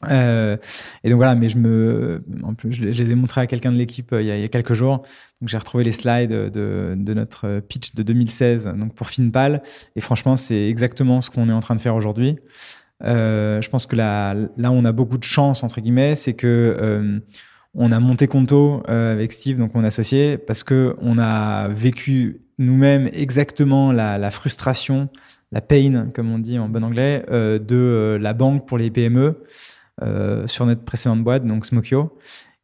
Euh, 0.10 0.58
et 1.04 1.10
donc 1.10 1.18
voilà, 1.18 1.36
mais 1.36 1.50
je 1.50 1.58
me, 1.58 2.24
en 2.44 2.54
plus, 2.54 2.74
je, 2.74 2.84
les 2.84 3.12
ai 3.12 3.16
montrés 3.16 3.42
à 3.42 3.48
quelqu'un 3.48 3.72
de 3.72 3.78
l'équipe 3.78 4.12
euh, 4.14 4.22
il, 4.22 4.28
y 4.28 4.44
a 4.44 4.48
quelques 4.48 4.74
jours. 4.74 5.04
Donc 5.42 5.50
j'ai 5.50 5.58
retrouvé 5.58 5.84
les 5.84 5.92
slides 5.92 6.32
de, 6.32 7.14
notre 7.14 7.60
pitch 7.62 7.94
de 7.94 8.04
2016, 8.04 8.66
donc 8.78 8.94
pour 8.94 9.10
Finpal. 9.10 9.64
Et 9.96 10.02
franchement, 10.02 10.36
c'est 10.36 10.70
exactement 10.70 11.22
ce 11.22 11.30
qu'on 11.30 11.50
est 11.50 11.54
en 11.54 11.60
train 11.60 11.76
de 11.76 11.82
faire 11.82 11.96
aujourd'hui. 11.96 12.38
Euh, 13.04 13.62
je 13.62 13.70
pense 13.70 13.86
que 13.86 13.96
là, 13.96 14.34
là, 14.58 14.72
on 14.72 14.86
a 14.86 14.92
beaucoup 14.92 15.18
de 15.18 15.24
chance 15.24 15.64
entre 15.64 15.82
guillemets, 15.82 16.16
c'est 16.16 16.34
que 16.34 16.78
euh, 16.80 17.20
on 17.74 17.92
a 17.92 18.00
monté 18.00 18.28
Conto 18.28 18.84
euh, 18.88 19.12
avec 19.12 19.34
Steve, 19.34 19.58
donc 19.58 19.74
mon 19.76 19.84
associé, 19.84 20.38
parce 20.38 20.64
que 20.64 20.96
on 21.02 21.18
a 21.18 21.68
vécu 21.68 22.42
nous-mêmes 22.58 23.10
exactement 23.12 23.92
la, 23.92 24.18
la, 24.18 24.32
frustration, 24.32 25.10
la 25.52 25.60
pain, 25.60 26.08
comme 26.14 26.32
on 26.32 26.40
dit 26.40 26.58
en 26.58 26.70
bon 26.70 26.84
anglais, 26.86 27.26
de 27.30 28.18
la 28.20 28.34
banque 28.34 28.66
pour 28.66 28.78
les 28.78 28.90
PME. 28.92 29.44
Euh, 30.04 30.46
sur 30.48 30.66
notre 30.66 30.84
précédente 30.84 31.24
boîte, 31.24 31.46
donc 31.46 31.66
Smokio. 31.66 32.18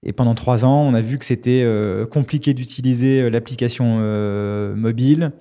Et 0.04 0.12
pendant 0.12 0.36
trois 0.36 0.66
ans, 0.66 0.82
on 0.82 0.94
a 0.94 1.02
vu 1.02 1.18
que 1.18 1.24
c'était 1.24 1.62
euh, 1.64 2.06
compliqué 2.06 2.54
d'utiliser 2.54 3.22
euh, 3.22 3.30
l'application 3.30 4.00
mobile 4.76 5.32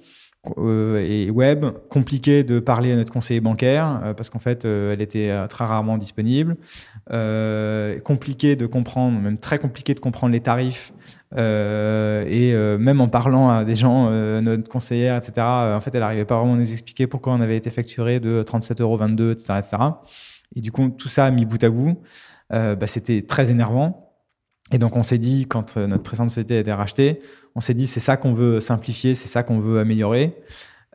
et 0.67 1.31
web, 1.31 1.67
compliqué 1.91 2.45
de 2.45 2.61
parler 2.61 2.93
à 2.93 2.97
notre 2.97 3.13
conseiller 3.13 3.43
bancaire 3.43 4.15
parce 4.17 4.31
qu'en 4.31 4.39
fait, 4.39 4.65
elle 4.65 5.03
était 5.03 5.31
très 5.49 5.67
rarement 5.67 5.99
disponible, 5.99 6.57
compliqué 8.05 8.57
de 8.57 8.65
comprendre, 8.65 9.21
même 9.21 9.37
très 9.37 9.59
compliqué 9.59 9.93
de 9.93 10.01
comprendre 10.01 10.33
les 10.33 10.41
tarifs. 10.41 10.95
et 11.37 12.55
même 12.79 13.03
en 13.03 13.09
parlant 13.09 13.51
à 13.51 13.65
des 13.67 13.77
gens, 13.77 14.11
notre 14.41 14.71
conseillère, 14.71 15.19
etc., 15.19 15.47
en 15.47 15.81
fait, 15.83 15.95
elle 15.95 16.01
n'arrivait 16.01 16.25
pas 16.25 16.39
vraiment 16.39 16.55
à 16.55 16.57
nous 16.57 16.73
expliquer 16.73 17.07
pourquoi 17.07 17.35
on 17.35 17.43
avait 17.43 17.59
été 17.59 17.69
facturé 17.69 18.19
de 18.19 18.43
37,22 18.43 18.81
euros, 18.81 19.33
etc., 19.33 19.59
etc. 19.59 19.77
Et 20.57 20.61
du 20.61 20.73
coup, 20.73 20.89
tout 20.89 21.09
ça 21.09 21.31
mis 21.31 21.47
bout 21.47 21.63
à 21.63 21.71
bout, 21.71 22.01
euh, 22.53 22.75
bah, 22.75 22.87
c'était 22.87 23.23
très 23.23 23.51
énervant. 23.51 24.15
Et 24.73 24.79
donc, 24.79 24.97
on 24.97 25.03
s'est 25.03 25.19
dit, 25.19 25.47
quand 25.47 25.77
euh, 25.77 25.87
notre 25.87 26.03
précédente 26.03 26.31
société 26.31 26.57
a 26.57 26.61
été 26.61 26.73
rachetée, 26.73 27.21
on 27.55 27.61
s'est 27.61 27.75
dit, 27.75 27.87
c'est 27.87 28.01
ça 28.01 28.17
qu'on 28.17 28.35
veut 28.35 28.61
simplifier, 28.61 29.15
c'est 29.15 29.29
ça 29.29 29.43
qu'on 29.43 29.61
veut 29.61 29.81
améliorer. 29.81 30.37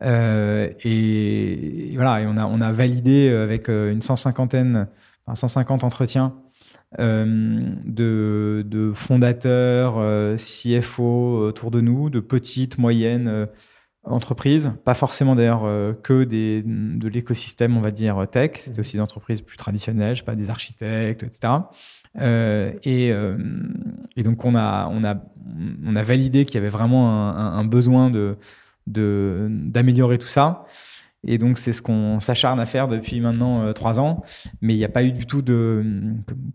Euh, 0.01 0.69
et, 0.83 1.91
voilà, 1.95 2.21
et 2.21 2.25
on 2.27 2.37
a, 2.37 2.45
on 2.45 2.61
a 2.61 2.71
validé 2.71 3.29
avec 3.29 3.69
une 3.69 4.01
150, 4.01 4.55
enfin 5.25 5.35
150 5.35 5.83
entretiens 5.83 6.35
de, 6.97 8.63
de, 8.65 8.93
fondateurs, 8.93 9.97
CFO 10.37 11.47
autour 11.47 11.71
de 11.71 11.81
nous, 11.81 12.09
de 12.09 12.21
petites, 12.21 12.77
moyennes 12.77 13.47
entreprises, 14.05 14.71
pas 14.83 14.93
forcément 14.93 15.35
d'ailleurs 15.35 15.63
euh, 15.65 15.93
que 15.93 16.23
des, 16.23 16.63
de 16.65 17.07
l'écosystème, 17.07 17.77
on 17.77 17.81
va 17.81 17.91
dire, 17.91 18.27
tech, 18.29 18.51
c'était 18.57 18.79
aussi 18.79 18.97
des 18.97 19.01
entreprises 19.01 19.41
plus 19.41 19.57
traditionnelles, 19.57 20.15
je 20.15 20.21
sais 20.21 20.25
pas, 20.25 20.35
des 20.35 20.49
architectes, 20.49 21.23
etc. 21.23 21.53
Euh, 22.21 22.71
et, 22.83 23.11
euh, 23.11 23.37
et, 24.15 24.23
donc 24.23 24.45
on 24.45 24.55
a, 24.55 24.87
on 24.87 25.03
a, 25.03 25.15
on 25.85 25.95
a 25.95 26.03
validé 26.03 26.45
qu'il 26.45 26.55
y 26.55 26.57
avait 26.59 26.69
vraiment 26.69 27.35
un, 27.35 27.57
un 27.57 27.65
besoin 27.65 28.09
de, 28.09 28.37
de, 28.87 29.47
d'améliorer 29.49 30.17
tout 30.17 30.27
ça. 30.27 30.65
Et 31.25 31.37
donc, 31.37 31.57
c'est 31.57 31.73
ce 31.73 31.81
qu'on 31.81 32.19
s'acharne 32.19 32.59
à 32.59 32.65
faire 32.65 32.87
depuis 32.87 33.19
maintenant 33.19 33.63
euh, 33.63 33.73
trois 33.73 33.99
ans. 33.99 34.23
Mais 34.61 34.73
il 34.73 34.77
n'y 34.77 34.85
a 34.85 34.89
pas 34.89 35.03
eu 35.03 35.11
du 35.11 35.25
tout 35.25 35.41
de, 35.41 35.83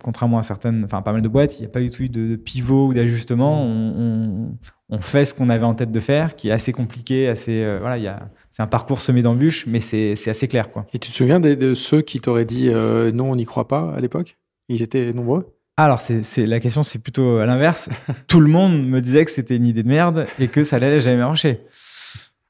contrairement 0.02 0.38
à 0.38 0.42
certaines, 0.42 0.84
enfin 0.84 1.02
pas 1.02 1.12
mal 1.12 1.22
de 1.22 1.28
boîtes, 1.28 1.58
il 1.58 1.62
n'y 1.62 1.66
a 1.66 1.70
pas 1.70 1.80
eu 1.82 1.88
du 1.88 1.90
tout 1.90 2.08
de, 2.08 2.36
pivot 2.36 2.88
ou 2.88 2.94
d'ajustement. 2.94 3.64
On, 3.64 4.52
on, 4.88 5.00
fait 5.00 5.24
ce 5.24 5.34
qu'on 5.34 5.48
avait 5.48 5.64
en 5.64 5.74
tête 5.74 5.92
de 5.92 6.00
faire, 6.00 6.36
qui 6.36 6.48
est 6.48 6.52
assez 6.52 6.72
compliqué, 6.72 7.28
assez, 7.28 7.62
euh, 7.62 7.78
voilà, 7.80 7.96
il 7.96 8.02
y 8.02 8.08
a, 8.08 8.28
c'est 8.50 8.62
un 8.62 8.66
parcours 8.66 9.02
semé 9.02 9.22
d'embûches, 9.22 9.66
mais 9.66 9.80
c'est, 9.80 10.16
c'est 10.16 10.30
assez 10.30 10.48
clair, 10.48 10.70
quoi. 10.70 10.84
Et 10.92 10.98
tu 10.98 11.10
te 11.10 11.16
souviens 11.16 11.40
de, 11.40 11.74
ceux 11.74 12.02
qui 12.02 12.20
t'auraient 12.20 12.44
dit 12.44 12.68
euh, 12.68 13.12
non, 13.12 13.30
on 13.30 13.36
n'y 13.36 13.44
croit 13.44 13.68
pas 13.68 13.92
à 13.92 14.00
l'époque? 14.00 14.36
Ils 14.68 14.82
étaient 14.82 15.12
nombreux? 15.12 15.54
Alors, 15.76 15.98
c'est, 15.98 16.22
c'est, 16.22 16.46
la 16.46 16.60
question, 16.60 16.82
c'est 16.82 16.98
plutôt 16.98 17.38
à 17.38 17.46
l'inverse. 17.46 17.88
Tout 18.26 18.40
le 18.40 18.48
monde 18.48 18.86
me 18.86 19.00
disait 19.00 19.24
que 19.24 19.30
c'était 19.30 19.56
une 19.56 19.66
idée 19.66 19.82
de 19.82 19.88
merde 19.88 20.26
et 20.38 20.48
que 20.48 20.62
ça 20.62 20.76
allait 20.76 21.00
jamais 21.00 21.16
marcher. 21.18 21.62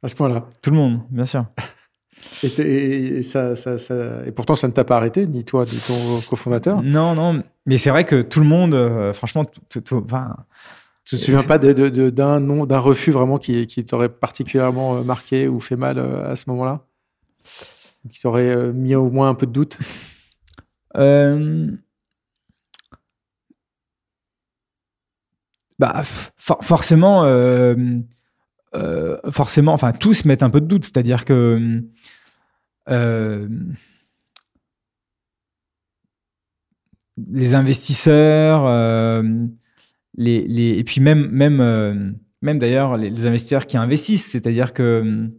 À 0.03 0.09
ce 0.09 0.17
point-là. 0.17 0.49
Tout 0.63 0.71
le 0.71 0.77
monde, 0.77 1.01
bien 1.11 1.27
sûr. 1.27 1.45
Et, 2.43 3.23
ça, 3.23 3.55
ça, 3.55 3.79
ça, 3.79 4.27
et, 4.27 4.33
pourtant, 4.33 4.55
ça 4.55 4.67
ne 4.67 4.73
t'a 4.73 4.85
pas 4.85 4.97
arrêté, 4.97 5.27
ni 5.27 5.45
toi, 5.45 5.65
ni 5.65 5.79
ton 5.79 6.21
cofondateur 6.29 6.83
Non, 6.83 7.15
non. 7.15 7.43
Mais 7.67 7.79
c'est 7.79 7.91
vrai 7.91 8.05
que 8.05 8.23
tout 8.23 8.41
le 8.41 8.47
monde, 8.47 8.75
euh, 8.75 9.13
franchement, 9.13 9.45
tout, 9.45 9.81
tout, 9.81 10.03
enfin, 10.05 10.37
tu 11.05 11.17
te 11.17 11.21
souviens 11.21 11.43
pas 11.43 11.59
d'un 11.59 11.73
de, 11.73 12.11
d'un 12.11 12.79
refus 12.79 13.11
vraiment 13.11 13.39
qui, 13.39 13.67
qui 13.67 13.85
t'aurait 13.85 14.09
particulièrement 14.09 14.97
euh, 14.97 15.03
marqué 15.03 15.49
ou 15.49 15.61
fait 15.61 15.77
mal 15.77 15.99
euh, 15.99 16.31
à 16.31 16.37
ce 16.37 16.49
moment-là? 16.51 16.87
Qui 18.11 18.21
t'aurait 18.21 18.73
mis 18.73 18.95
au 18.95 19.11
moins 19.11 19.29
un 19.29 19.35
peu 19.35 19.47
de 19.47 19.53
doute? 19.53 19.79
Bah, 25.79 26.03
forcément, 26.37 27.25
forcément, 29.31 29.73
enfin, 29.73 29.93
tous 29.93 30.25
mettent 30.25 30.43
un 30.43 30.51
peu 30.51 30.61
de 30.61 30.67
doute. 30.67 30.85
C'est-à-dire 30.85 31.25
que 31.25 31.83
euh, 32.89 33.49
les 37.29 37.55
investisseurs, 37.55 38.65
euh, 38.67 39.23
et 40.19 40.83
puis 40.85 41.01
euh, 41.07 42.11
même 42.43 42.59
d'ailleurs 42.59 42.97
les, 42.97 43.27
investisseurs 43.27 43.67
qui 43.67 43.77
investissent, 43.77 44.31
c'est-à-dire 44.31 44.73
que 44.73 45.31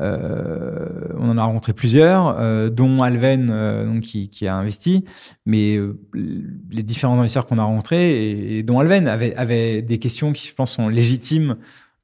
on 0.00 1.28
en 1.28 1.38
a 1.38 1.44
rencontré 1.44 1.72
plusieurs, 1.72 2.70
dont 2.70 3.02
Alven 3.02 3.48
donc, 3.84 4.00
qui, 4.02 4.46
a 4.48 4.54
investi, 4.54 5.04
mais 5.44 5.78
les 6.14 6.82
différents 6.82 7.18
investisseurs 7.18 7.46
qu'on 7.46 7.58
a 7.58 7.64
rencontrés, 7.64 8.56
et, 8.58 8.62
dont 8.62 8.78
Alven 8.78 9.06
avaient, 9.08 9.82
des 9.82 9.98
questions 9.98 10.32
qui, 10.32 10.48
je 10.48 10.54
pense, 10.54 10.72
sont 10.72 10.88
légitimes 10.88 11.56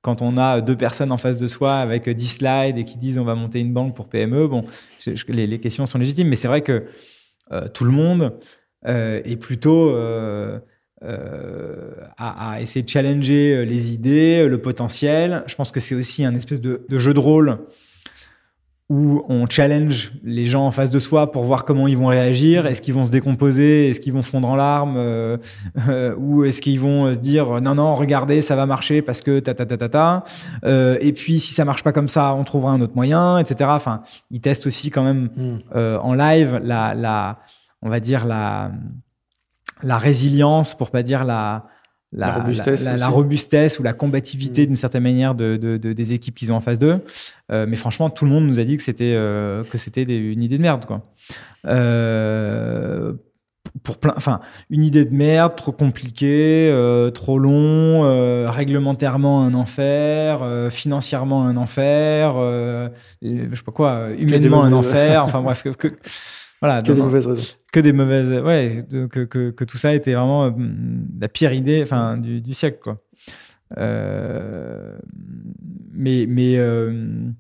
quand 0.07 0.23
on 0.23 0.39
a 0.39 0.61
deux 0.61 0.77
personnes 0.77 1.11
en 1.11 1.17
face 1.17 1.37
de 1.37 1.49
soi 1.49 1.79
avec 1.79 2.09
10 2.09 2.29
slides 2.29 2.79
et 2.79 2.85
qui 2.85 2.97
disent 2.97 3.19
on 3.19 3.25
va 3.25 3.35
monter 3.35 3.59
une 3.59 3.73
banque 3.73 3.97
pour 3.97 4.09
PME, 4.09 4.47
bon, 4.47 4.65
les, 5.29 5.59
questions 5.59 5.85
sont 5.85 5.99
légitimes, 5.99 6.29
mais 6.29 6.37
c'est 6.37 6.47
vrai 6.47 6.61
que 6.61 6.85
euh, 7.51 7.67
tout 7.67 7.85
le 7.85 7.91
monde 7.91 8.39
euh, 8.87 9.21
est 9.25 9.35
plutôt 9.35 9.91
euh, 9.91 10.61
à, 11.03 12.61
essayer 12.61 12.85
de 12.85 12.89
challenger 12.89 13.67
les 13.67 13.93
idées, 13.93 14.47
le 14.49 14.59
potentiel. 14.59 15.43
Je 15.49 15.57
pense 15.57 15.73
que 15.73 15.81
c'est 15.81 15.97
aussi 15.97 16.25
un 16.25 16.37
espèce 16.37 16.61
de 16.61 16.85
jeu 16.91 17.13
de 17.13 17.19
rôle 17.19 17.59
où 18.89 19.25
on 19.29 19.47
challenge 19.49 20.13
les 20.23 20.47
gens 20.47 20.65
en 20.65 20.71
face 20.71 20.93
de 20.93 21.01
soi 21.01 21.33
pour 21.33 21.45
voir 21.45 21.65
comment 21.65 21.89
ils 21.89 21.99
vont 21.99 22.07
réagir. 22.07 22.67
Est-ce 22.67 22.81
qu'ils 22.81 22.95
vont 22.95 23.05
se 23.05 23.11
décomposer? 23.11 23.91
Est-ce 23.91 23.99
qu'ils 23.99 24.13
vont 24.13 24.23
fondre 24.23 24.49
en 24.49 24.55
larmes? 24.55 24.97
Euh, 24.97 25.39
euh, 25.89 26.15
Ou 26.17 26.45
est-ce 26.45 26.61
qu'ils 26.61 26.79
vont 26.79 27.13
se 27.13 27.19
dire 27.19 27.61
non, 27.61 27.75
non, 27.75 27.95
regardez, 27.95 28.43
ça 28.43 28.55
va 28.55 28.65
marcher 28.65 29.03
parce 29.03 29.23
que 29.23 29.41
ta 29.41 29.55
ta 29.55 29.67
ta 29.67 29.77
ta 29.77 29.89
ta. 29.89 30.25
Euh, 30.65 30.99
et 31.01 31.13
puis 31.13 31.41
si 31.41 31.53
ça 31.53 31.65
marche 31.65 31.83
pas 31.83 31.93
comme 31.93 32.09
ça, 32.09 32.35
on 32.35 32.45
trouvera 32.45 32.71
un 32.73 32.81
autre 32.81 32.95
moyen, 32.95 33.39
etc. 33.39 33.71
Enfin, 33.73 34.03
ils 34.31 34.41
testent 34.41 34.69
aussi 34.69 34.91
quand 34.91 35.03
même 35.03 35.31
hmm. 35.37 35.59
en 35.75 36.15
live 36.15 36.61
la, 36.63 36.95
la, 36.95 37.41
on 37.83 37.89
va 37.89 37.99
dire 37.99 38.25
la, 38.25 38.71
la 39.83 39.99
résilience, 39.99 40.77
pour 40.77 40.91
pas 40.91 41.03
dire 41.03 41.25
la 41.25 41.65
la, 42.13 42.33
robustesse, 43.09 43.79
ou 43.79 43.83
la 43.83 43.93
combativité 43.93 44.63
mm. 44.63 44.67
d'une 44.67 44.77
certaine 44.77 45.03
manière 45.03 45.35
de, 45.35 45.77
des 45.77 46.13
équipes 46.13 46.35
qu'ils 46.35 46.53
ont 46.53 46.57
en 46.57 46.61
face 46.61 46.79
d'eux. 46.79 47.01
Euh, 47.51 47.67
mais 47.69 47.77
franchement, 47.77 48.11
tout 48.11 48.25
le 48.25 48.31
monde 48.31 48.47
nous 48.47 48.61
a 48.61 48.65
dit 48.65 48.77
que 48.77 48.83
c'était 48.83 49.15
euh, 49.15 49.65
que 49.65 49.79
c'était 49.79 50.03
une 50.03 50.43
idée 50.43 50.57
de 50.57 50.63
merde, 50.63 50.85
quoi. 50.85 51.03
Euh, 51.67 53.13
pour 53.83 53.99
plein, 53.99 54.15
enfin, 54.17 54.41
une 54.71 54.83
idée 54.83 55.05
de 55.05 55.15
merde, 55.15 55.57
trop 55.57 55.73
compliquée, 55.73 56.73
trop 57.15 57.39
long, 57.39 58.03
réglementairement 58.49 59.43
un 59.43 59.55
enfer, 59.55 60.71
financièrement 60.71 61.45
un 61.45 61.57
enfer, 61.57 62.35
je 63.21 63.55
sais 63.55 63.63
pas 63.65 63.73
quoi, 63.73 64.11
humainement 64.17 64.63
un 64.63 64.73
enfer. 64.73 65.23
enfin 65.25 65.43
bref, 65.43 65.65
que, 65.77 65.89
voilà, 66.67 66.83
que 66.83 66.93
des 66.93 67.01
mauvaises 67.01 67.27
raisons. 67.27 67.55
Que 67.73 67.81
des 67.81 67.93
mauvaises, 67.93 68.43
ouais, 68.43 68.85
que, 68.91 69.25
que, 69.25 69.51
que, 69.51 69.65
tout 69.65 69.79
ça 69.79 69.95
était 69.95 70.15
vraiment 70.15 70.47
euh, 70.47 70.51
la 71.21 71.29
pire 71.29 71.53
idée, 71.53 71.83
enfin, 71.83 72.17
du, 72.17 72.41
du 72.41 72.55
siècle, 72.55 72.79
quoi. 72.83 73.03
Euh, 73.79 74.97
mais, 75.93 76.27
mais 76.29 76.57
euh, 76.57 77.31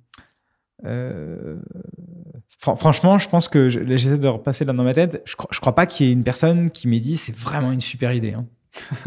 franchement, 2.60 3.18
je 3.18 3.28
pense 3.28 3.48
que 3.48 3.68
j'essaie 3.68 4.18
de 4.18 4.28
repasser 4.28 4.64
là 4.64 4.72
dans 4.72 4.84
ma 4.84 4.94
tête. 4.94 5.22
Je, 5.24 5.36
crois, 5.36 5.48
je 5.52 5.60
crois 5.60 5.74
pas 5.74 5.86
qu'il 5.86 6.06
y 6.06 6.08
ait 6.08 6.12
une 6.12 6.24
personne 6.24 6.70
qui 6.70 6.88
m'ait 6.88 7.00
dit 7.00 7.16
c'est 7.16 7.36
vraiment 7.36 7.72
une 7.72 7.80
super 7.80 8.12
idée. 8.12 8.34
Hein. 8.34 8.46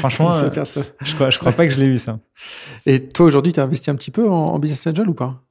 Franchement, 0.00 0.32
je 0.32 1.14
crois, 1.14 1.30
je 1.30 1.38
crois 1.38 1.52
pas 1.52 1.66
que 1.66 1.72
je 1.72 1.78
l'ai 1.78 1.86
eu 1.86 1.98
ça. 1.98 2.18
Et 2.84 3.08
toi 3.08 3.26
aujourd'hui, 3.26 3.52
tu 3.52 3.60
as 3.60 3.62
investi 3.62 3.90
un 3.90 3.94
petit 3.94 4.10
peu 4.10 4.28
en, 4.28 4.58
business 4.58 4.86
angel 4.86 5.08
ou 5.08 5.14
pas? 5.14 5.42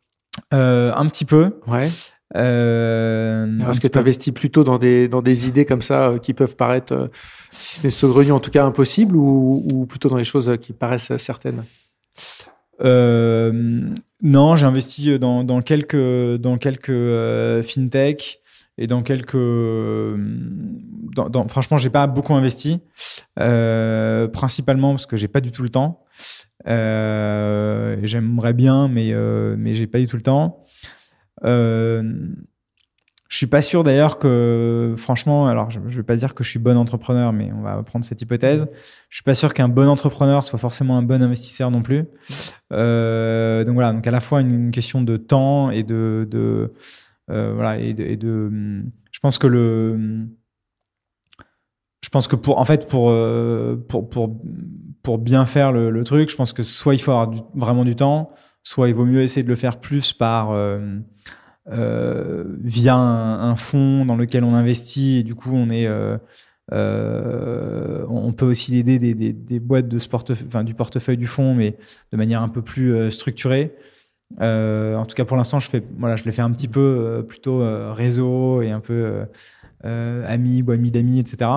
Un 0.52 1.08
petit 1.08 1.26
peu. 1.26 1.60
Ouais. 1.68 1.88
Est-ce 2.36 3.80
que 3.80 3.88
tu 3.88 3.98
investis 3.98 4.34
plutôt 4.34 4.64
dans 4.64 4.78
des, 4.78 5.08
dans 5.08 5.22
des 5.22 5.48
idées 5.48 5.66
comme 5.66 5.82
ça 5.82 6.16
qui 6.22 6.34
peuvent 6.34 6.56
paraître, 6.56 7.10
si 7.52 7.80
ce 7.80 7.84
n'est 7.84 7.90
saugrenu, 7.90 8.32
en 8.32 8.40
tout 8.40 8.52
cas 8.52 8.66
impossible, 8.66 9.16
ou, 9.16 9.66
ou 9.72 9.86
plutôt 9.86 10.10
dans 10.10 10.18
les 10.18 10.24
choses 10.24 10.52
qui 10.62 10.74
paraissent 10.74 11.16
certaines? 11.18 11.64
Non, 14.22 14.56
j'ai 14.56 14.66
investi 14.66 15.20
dans, 15.20 15.44
dans, 15.44 15.62
quelques, 15.62 16.36
dans 16.38 16.58
quelques 16.58 17.64
fintech 17.64 18.40
et 18.78 18.88
dans 18.88 19.04
quelques 19.04 19.36
dans, 21.16 21.30
dans, 21.30 21.48
franchement 21.48 21.78
j'ai 21.78 21.90
pas 21.90 22.08
beaucoup 22.08 22.34
investi 22.34 22.80
euh, 23.40 24.28
principalement 24.28 24.92
parce 24.92 25.06
que 25.06 25.16
j'ai 25.16 25.28
pas 25.28 25.42
du 25.42 25.52
tout 25.52 25.64
le 25.64 25.70
temps. 25.70 26.04
Euh, 26.68 27.98
j'aimerais 28.04 28.54
bien 28.54 28.88
mais 28.88 29.12
euh, 29.14 29.56
mais 29.58 29.76
j'ai 29.76 29.88
pas 29.88 30.00
du 30.00 30.08
tout 30.08 30.16
le 30.18 30.24
temps. 30.24 30.65
euh, 30.65 30.65
je 31.44 33.38
suis 33.38 33.48
pas 33.48 33.62
sûr 33.62 33.84
d'ailleurs 33.84 34.20
que 34.20 34.94
franchement 34.98 35.48
alors 35.48 35.72
je, 35.72 35.80
je 35.88 35.98
vais 35.98 36.04
pas 36.04 36.16
dire 36.16 36.36
que 36.36 36.44
je 36.44 36.50
suis 36.50 36.60
bon 36.60 36.78
entrepreneur 36.78 37.34
mais 37.34 37.52
on 37.52 37.62
va 37.62 37.82
prendre 37.84 38.06
cette 38.06 38.22
hypothèse. 38.22 38.68
Je 39.10 39.18
suis 39.18 39.24
pas 39.24 39.36
sûr 39.36 39.54
qu'un 39.54 39.68
bon 39.68 39.88
entrepreneur 39.88 40.44
soit 40.44 40.60
forcément 40.60 40.98
un 40.98 41.04
bon 41.04 41.22
investisseur 41.22 41.72
non 41.72 41.82
plus. 41.82 42.06
Euh, 42.72 43.64
donc 43.64 43.74
voilà 43.76 43.94
donc 43.94 44.06
à 44.08 44.12
la 44.12 44.20
fois 44.20 44.42
une, 44.42 44.72
question 44.72 45.02
de 45.02 45.18
temps 45.18 45.70
et 45.70 45.84
de, 45.84 46.28
euh, 47.32 47.54
voilà, 47.54 47.80
et 47.80 47.94
de, 47.94 48.52
je 49.12 49.20
pense 49.20 49.38
que 49.38 49.48
le, 49.48 50.28
je 52.06 52.10
pense 52.12 52.28
que 52.28 52.36
pour, 52.36 52.60
en 52.60 52.66
fait, 52.66 52.88
pour, 52.88 53.10
euh, 53.10 53.84
pour, 53.90 54.08
pour, 54.08 54.40
pour 55.02 55.18
bien 55.18 55.48
faire 55.48 55.72
le, 55.72 56.04
truc, 56.04 56.30
je 56.30 56.36
pense 56.36 56.54
que 56.54 56.62
soit 56.62 56.94
il 56.94 57.00
faut 57.00 57.12
avoir 57.12 57.32
vraiment 57.56 57.84
du 57.84 57.96
temps, 57.96 58.30
soit 58.66 58.90
il 58.90 58.94
vaut 58.94 59.06
mieux 59.06 59.22
essayer 59.22 59.44
de 59.44 59.48
le 59.48 59.56
faire 59.56 59.80
plus 59.80 60.12
par 60.12 60.50
euh, 60.52 61.00
via 62.62 62.98
un, 62.98 63.56
fonds 63.56 64.04
dans 64.04 64.18
lequel 64.18 64.44
on 64.44 64.54
investit 64.54 65.20
et 65.20 65.24
du 65.24 65.36
coup 65.36 65.54
on 65.54 65.70
est 65.70 65.88
on 66.70 68.34
peut 68.34 68.46
aussi 68.46 68.76
aider 68.78 69.00
des, 69.00 69.14
des, 69.14 69.60
boîtes 69.62 69.88
de 69.88 69.98
enfin, 70.50 70.66
du 70.66 70.74
portefeuille 70.74 71.18
du 71.18 71.28
fonds, 71.28 71.56
mais 71.56 71.78
de 72.12 72.18
manière 72.18 72.42
un 72.42 72.50
peu 72.50 72.62
plus 72.62 73.10
structurée. 73.10 73.74
Euh, 74.42 74.96
en 74.96 75.06
tout 75.06 75.16
cas, 75.16 75.26
pour 75.26 75.38
l'instant, 75.38 75.60
je 75.60 75.70
voilà, 75.98 76.16
je 76.16 76.24
l'ai 76.26 76.32
fait 76.32 76.42
un 76.42 76.52
petit 76.52 76.68
peu 76.68 76.80
euh, 76.80 77.22
plutôt 77.22 77.62
euh, 77.62 77.94
réseau 77.94 78.62
et 78.62 78.72
un 78.72 78.80
peu 78.80 79.26
amis 79.84 80.64
ou 80.64 80.72
amis 80.72 80.92
d'amis, 80.92 81.20
etc. 81.20 81.50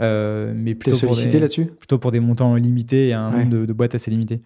mais 0.00 0.74
plutôt 0.74 0.96
sollicité 0.96 1.38
là-dessus 1.38 1.66
Plutôt 1.66 1.98
pour 1.98 2.12
des 2.12 2.20
montants 2.20 2.54
limités 2.54 3.08
et 3.08 3.12
un 3.14 3.30
nombre 3.30 3.66
de, 3.66 3.72
boîtes 3.72 3.94
assez 3.94 4.10
limité. 4.10 4.42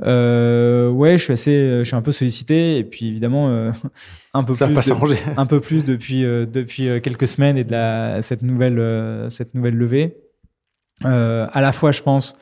ouais, 0.00 1.18
je 1.18 1.22
suis 1.22 1.32
assez, 1.32 1.78
je 1.78 1.84
suis 1.84 1.96
un 1.96 2.02
peu 2.02 2.12
sollicité 2.12 2.78
et 2.78 2.84
puis 2.84 3.08
évidemment 3.08 3.48
un 4.34 4.44
peu 4.44 4.54
Ça 4.54 4.66
plus, 4.66 4.74
de, 4.74 5.16
un 5.36 5.46
peu 5.46 5.60
plus 5.60 5.84
depuis 5.84 6.22
depuis 6.22 7.00
quelques 7.02 7.28
semaines 7.28 7.56
et 7.56 7.64
de 7.64 7.72
la 7.72 8.22
cette 8.22 8.42
nouvelle 8.42 9.30
cette 9.30 9.54
nouvelle 9.54 9.76
levée. 9.76 10.16
à 11.02 11.60
la 11.60 11.72
fois, 11.72 11.92
je 11.92 12.02
pense, 12.02 12.38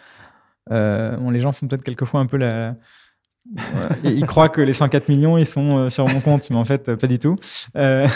bon, 0.70 1.30
les 1.30 1.40
gens 1.40 1.52
font 1.52 1.66
peut-être 1.66 1.84
quelquefois 1.84 2.20
un 2.20 2.26
peu 2.26 2.36
la 2.36 2.76
ils 4.04 4.24
croient 4.24 4.48
que 4.48 4.60
les 4.60 4.72
104 4.72 5.08
millions, 5.08 5.36
ils 5.36 5.46
sont 5.46 5.76
euh, 5.76 5.88
sur 5.88 6.08
mon 6.08 6.20
compte, 6.20 6.48
mais 6.50 6.56
en 6.56 6.64
fait, 6.64 6.94
pas 6.94 7.06
du 7.06 7.18
tout. 7.18 7.36
Euh, 7.76 8.08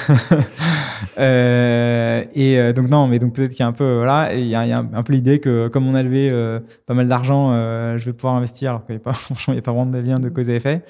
euh, 1.18 2.24
et 2.34 2.72
donc 2.72 2.88
non, 2.88 3.06
mais 3.06 3.18
donc 3.18 3.34
peut-être 3.34 3.50
qu'il 3.50 3.60
y 3.60 3.62
a 3.62 3.66
un 3.66 3.72
peu, 3.72 3.96
voilà, 3.96 4.34
il 4.34 4.46
y, 4.46 4.54
a, 4.54 4.78
un 4.78 5.02
peu 5.02 5.12
l'idée 5.12 5.38
que 5.38 5.68
comme 5.68 5.86
on 5.86 5.94
a 5.94 6.02
levé 6.02 6.30
pas 6.86 6.94
mal 6.94 7.08
d'argent, 7.08 7.52
je 7.96 8.04
vais 8.04 8.12
pouvoir 8.12 8.34
investir. 8.34 8.70
Alors 8.70 8.86
qu'il 8.86 8.94
n'y 8.94 9.00
a 9.00 9.04
pas, 9.04 9.12
franchement, 9.14 9.52
il 9.52 9.56
n'y 9.56 9.60
a 9.60 9.62
pas 9.62 9.72
vraiment 9.72 9.90
de 9.90 9.98
lien 9.98 10.18
de 10.18 10.28
cause 10.28 10.48
à 10.48 10.54
effet. 10.54 10.82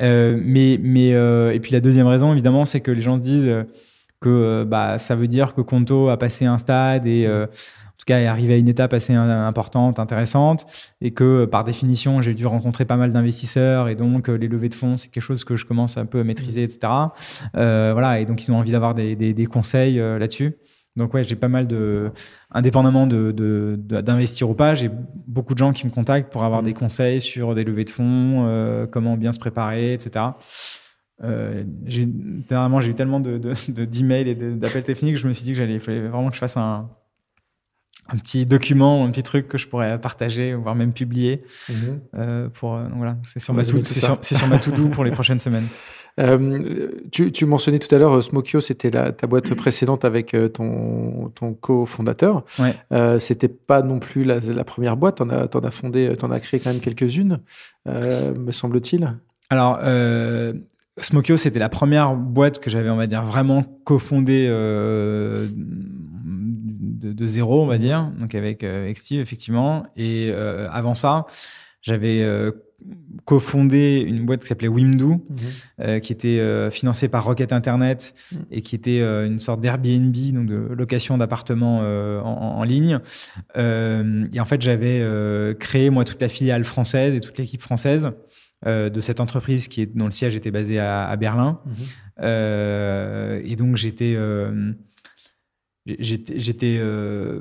mais, 0.00 0.78
mais 0.80 1.08
et 1.08 1.60
puis 1.60 1.72
la 1.72 1.80
deuxième 1.80 2.06
raison, 2.06 2.32
évidemment, 2.32 2.64
c'est 2.64 2.80
que 2.80 2.90
les 2.90 3.02
gens 3.02 3.16
se 3.16 3.22
disent 3.22 3.50
que 4.20 4.64
bah 4.64 4.98
ça 4.98 5.16
veut 5.16 5.28
dire 5.28 5.54
que 5.54 5.62
Conto 5.62 6.10
a 6.10 6.18
passé 6.18 6.44
un 6.44 6.58
stade 6.58 7.06
et 7.06 7.26
cas 8.10 8.20
est 8.20 8.26
arrivé 8.26 8.54
à 8.54 8.56
une 8.56 8.68
étape 8.68 8.92
assez 8.92 9.14
importante, 9.14 9.98
intéressante, 9.98 10.66
et 11.00 11.10
que 11.12 11.44
par 11.44 11.64
définition 11.64 12.22
j'ai 12.22 12.34
dû 12.34 12.46
rencontrer 12.46 12.84
pas 12.84 12.96
mal 12.96 13.12
d'investisseurs 13.12 13.88
et 13.88 13.94
donc 13.94 14.28
euh, 14.28 14.34
les 14.34 14.48
levées 14.48 14.68
de 14.68 14.74
fonds 14.74 14.96
c'est 14.96 15.08
quelque 15.08 15.22
chose 15.22 15.44
que 15.44 15.56
je 15.56 15.64
commence 15.64 15.96
un 15.96 16.06
peu 16.06 16.20
à 16.20 16.24
maîtriser, 16.24 16.62
etc. 16.62 16.92
Euh, 17.56 17.90
voilà, 17.92 18.20
et 18.20 18.26
donc 18.26 18.46
ils 18.46 18.52
ont 18.52 18.58
envie 18.58 18.72
d'avoir 18.72 18.94
des, 18.94 19.16
des, 19.16 19.34
des, 19.34 19.46
conseils 19.46 19.98
euh, 19.98 20.18
là-dessus. 20.18 20.56
Donc 20.96 21.14
ouais, 21.14 21.22
j'ai 21.22 21.36
pas 21.36 21.48
mal 21.48 21.66
de, 21.66 22.10
indépendamment 22.50 23.06
de, 23.06 23.32
d'investir 23.78 24.50
ou 24.50 24.54
pas, 24.54 24.74
j'ai 24.74 24.90
beaucoup 25.26 25.54
de 25.54 25.58
gens 25.58 25.72
qui 25.72 25.86
me 25.86 25.90
contactent 25.92 26.32
pour 26.32 26.44
avoir 26.44 26.62
mmh. 26.62 26.66
des 26.66 26.74
conseils 26.74 27.20
sur 27.20 27.54
des 27.54 27.64
levées 27.64 27.84
de 27.84 27.90
fonds, 27.90 28.44
euh, 28.46 28.86
comment 28.86 29.16
bien 29.16 29.32
se 29.32 29.38
préparer, 29.38 29.92
etc. 29.92 30.26
Euh, 31.22 31.64
j'ai, 31.84 32.06
dernièrement, 32.06 32.80
j'ai 32.80 32.90
eu 32.90 32.94
tellement 32.94 33.20
de, 33.20 33.38
d'emails 33.84 34.28
et 34.28 34.34
d'appels 34.34 34.82
techniques 34.82 35.14
que 35.14 35.20
je 35.20 35.28
me 35.28 35.32
suis 35.32 35.44
dit 35.44 35.52
que 35.52 35.58
j'allais, 35.58 35.78
fallait 35.78 36.08
vraiment 36.08 36.28
que 36.28 36.34
je 36.34 36.40
fasse 36.40 36.56
un, 36.56 36.90
un 38.12 38.18
petit 38.18 38.46
document, 38.46 39.04
un 39.04 39.10
petit 39.10 39.22
truc 39.22 39.48
que 39.48 39.58
je 39.58 39.68
pourrais 39.68 40.00
partager, 40.00 40.54
voire 40.54 40.74
même 40.74 40.92
publier. 40.92 41.42
Mhm. 41.68 42.00
Euh, 42.14 42.48
pour, 42.48 42.74
euh, 42.74 42.84
voilà, 42.96 43.16
c'est 43.24 43.40
sur, 43.40 43.54
ma 43.54 43.64
c'est 43.64 44.36
sur, 44.36 44.48
ma 44.48 44.58
to-do 44.58 44.88
pour 44.88 45.04
les 45.04 45.10
prochaines 45.10 45.38
semaines. 45.38 45.66
Euh, 46.18 46.88
tu, 47.12 47.30
tu, 47.30 47.46
mentionnais 47.46 47.78
tout 47.78 47.94
à 47.94 47.96
l'heure, 47.96 48.20
Smokio, 48.20 48.60
c'était 48.60 48.90
ta 48.90 49.26
boîte 49.28 49.54
précédente 49.54 50.04
avec 50.04 50.36
ton, 50.52 51.30
ton 51.34 51.54
co-fondateur. 51.54 52.44
Ouais. 52.58 53.20
c'était 53.20 53.48
pas 53.48 53.80
non 53.80 54.00
plus 54.00 54.24
la, 54.24 54.40
la 54.40 54.64
première 54.64 54.96
boîte. 54.96 55.18
T'en 55.18 55.30
as, 55.30 55.46
en 55.54 55.60
as 55.60 55.70
fondé, 55.70 56.14
t'en 56.18 56.32
as 56.32 56.40
créé 56.40 56.58
quand 56.58 56.70
même 56.70 56.80
quelques-unes, 56.80 57.38
me 57.86 58.50
semble-t-il. 58.50 59.16
Alors, 59.50 59.78
Smokio, 60.98 61.36
c'était 61.36 61.60
la 61.60 61.70
première 61.70 62.16
boîte 62.16 62.58
que 62.58 62.68
j'avais, 62.70 62.90
on 62.90 62.96
va 62.96 63.06
dire, 63.06 63.22
vraiment 63.22 63.62
cofondée 63.84 64.48
de, 67.00 67.26
zéro, 67.26 67.62
on 67.62 67.66
va 67.66 67.78
dire, 67.78 68.12
donc 68.18 68.34
avec, 68.34 68.62
euh, 68.64 68.92
Steve, 68.94 69.20
effectivement. 69.20 69.86
Et 69.96 70.30
euh, 70.30 70.68
avant 70.70 70.94
ça, 70.94 71.26
j'avais 71.82 72.22
euh, 72.22 72.50
cofondé 73.24 74.04
une 74.06 74.26
boîte 74.26 74.42
qui 74.42 74.48
s'appelait 74.48 74.68
Wimdu, 74.68 75.04
mhm. 75.78 76.00
qui 76.00 76.12
était 76.12 76.70
financée 76.70 77.08
par 77.08 77.24
Rocket 77.24 77.52
Internet 77.52 78.14
mhm. 78.32 78.38
et 78.50 78.62
qui 78.62 78.74
était 78.74 79.00
une 79.00 79.40
sorte 79.40 79.60
d'Airbnb, 79.60 80.14
donc 80.32 80.46
de 80.46 80.74
location 80.74 81.18
d'appartements 81.18 81.80
en, 81.80 82.62
ligne. 82.64 83.00
et 83.56 84.40
en 84.40 84.44
fait, 84.44 84.62
j'avais 84.62 85.04
créé 85.58 85.90
moi 85.90 86.04
toute 86.04 86.20
la 86.22 86.28
filiale 86.28 86.64
française 86.64 87.14
et 87.14 87.20
toute 87.20 87.38
l'équipe 87.38 87.62
française. 87.62 88.10
de 88.66 89.00
cette 89.00 89.20
entreprise 89.20 89.68
qui 89.68 89.82
est, 89.82 89.96
dont 89.96 90.06
le 90.06 90.10
siège 90.10 90.36
était 90.36 90.50
basé 90.50 90.78
à, 90.78 91.14
Berlin. 91.16 91.60
Mhm. 91.66 93.42
et 93.44 93.56
donc 93.56 93.76
j'étais 93.76 94.16
j'étais 95.98 96.76
euh, 96.78 97.40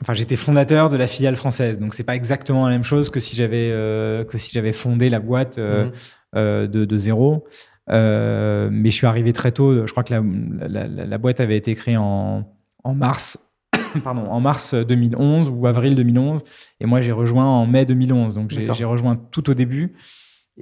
enfin 0.00 0.14
j'étais 0.14 0.36
fondateur 0.36 0.88
de 0.88 0.96
la 0.96 1.06
filiale 1.06 1.36
française. 1.36 1.78
Donc 1.78 1.94
c'est 1.94 2.04
pas 2.04 2.16
exactement 2.16 2.66
la 2.66 2.72
même 2.72 2.84
chose 2.84 3.10
que 3.10 3.20
si 3.20 3.36
j'avais 3.36 3.70
euh, 3.70 4.24
que 4.24 4.38
si 4.38 4.52
j'avais 4.52 4.72
fondé 4.72 5.10
la 5.10 5.20
boîte 5.20 5.58
euh, 5.58 5.90
mhm. 6.34 6.68
de, 6.68 6.84
de, 6.84 6.98
zéro. 6.98 7.44
Mais 7.88 8.90
je 8.90 8.94
suis 8.94 9.06
arrivé 9.06 9.32
très 9.32 9.52
tôt. 9.52 9.86
Je 9.86 9.90
crois 9.90 10.04
que 10.04 10.14
la, 10.14 10.86
la, 10.86 11.18
boîte 11.18 11.40
avait 11.40 11.56
été 11.56 11.74
créée 11.74 11.96
en, 11.96 12.48
en 12.84 12.94
mars 12.94 13.38
pardon 14.04 14.22
en 14.22 14.40
mars 14.40 14.74
2011 14.74 15.50
ou 15.50 15.66
avril 15.66 15.94
2011 15.94 16.44
et 16.80 16.86
moi 16.86 17.00
j'ai 17.00 17.12
rejoint 17.12 17.46
en 17.46 17.66
mai 17.66 17.86
2011 17.86 18.34
donc 18.34 18.50
j'ai 18.50 18.84
rejoint 18.84 19.16
tout 19.30 19.50
au 19.50 19.54
début. 19.54 19.94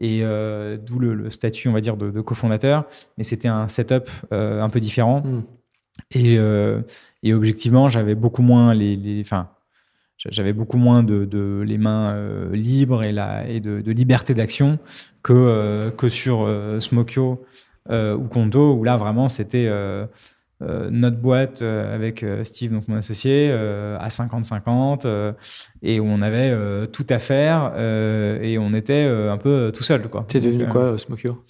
Et 0.01 0.21
d'où 0.21 0.99
le, 0.99 1.31
statut 1.31 1.69
on 1.69 1.73
va 1.73 1.81
dire 1.81 1.97
de, 1.97 2.21
cofondateur. 2.21 2.87
Mais 3.19 3.25
c'était 3.25 3.49
un 3.49 3.69
setup 3.69 4.09
un 4.31 4.69
peu 4.69 4.81
différent. 4.81 5.23
Mhm. 5.25 5.43
Et, 6.13 6.39
euh, 6.39 6.83
et 7.23 7.35
objectivement, 7.35 7.89
j'avais 7.89 8.15
beaucoup 8.15 8.43
moins 8.43 8.75
les, 8.75 9.25
j'avais 10.29 10.53
beaucoup 10.53 10.77
moins 10.77 11.03
de, 11.03 11.25
de 11.25 11.63
les 11.67 11.79
mains 11.79 12.13
euh, 12.15 12.55
libres 12.55 13.03
et, 13.03 13.15
et 13.49 13.61
de, 13.61 13.91
liberté 13.91 14.35
d'action 14.35 14.79
que, 15.23 15.33
euh, 15.33 15.91
que 15.91 16.09
sur 16.09 16.49
Smokio 16.79 17.45
ou 17.89 18.29
Conto, 18.29 18.75
où 18.75 18.85
là 18.85 18.97
vraiment 18.97 19.29
c'était 19.29 19.69
euh, 20.63 20.91
notre 20.91 21.17
boîte 21.17 21.63
euh, 21.63 21.95
avec 21.95 22.23
euh, 22.23 22.45
Steve, 22.45 22.71
donc 22.73 22.87
mon 22.87 22.97
associé, 22.97 23.51
à 23.51 24.09
50-50, 24.09 25.35
et 25.83 26.01
où 26.01 26.05
on 26.05 26.21
avait 26.21 26.87
tout 26.89 27.07
à 27.09 27.19
faire 27.19 27.73
et 27.79 28.59
on 28.59 28.75
était 28.75 29.05
un 29.05 29.39
peu 29.39 29.73
tout 29.75 29.83
seul. 29.83 30.03
C'est 30.29 30.41
devenu 30.41 30.67
quoi, 30.67 30.99
Smokio? 30.99 31.45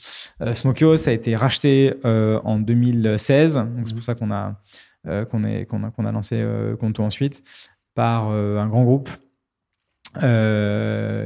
Smokio, 0.54 0.96
ça 0.96 1.10
a 1.10 1.14
été 1.14 1.36
racheté 1.36 1.94
en 2.04 2.58
2016, 2.58 3.54
donc 3.54 3.66
c'est 3.86 3.94
pour 3.94 4.02
ça 4.02 4.14
qu'on 4.14 4.30
a, 4.30 4.56
qu'on 5.04 5.42
qu'on 5.64 5.84
a, 5.84 5.90
qu'on 5.90 6.06
a 6.06 6.12
lancé 6.12 6.44
Conto 6.78 7.02
ensuite, 7.02 7.42
par 7.94 8.28
un 8.28 8.68
grand 8.68 8.84
groupe 8.84 9.10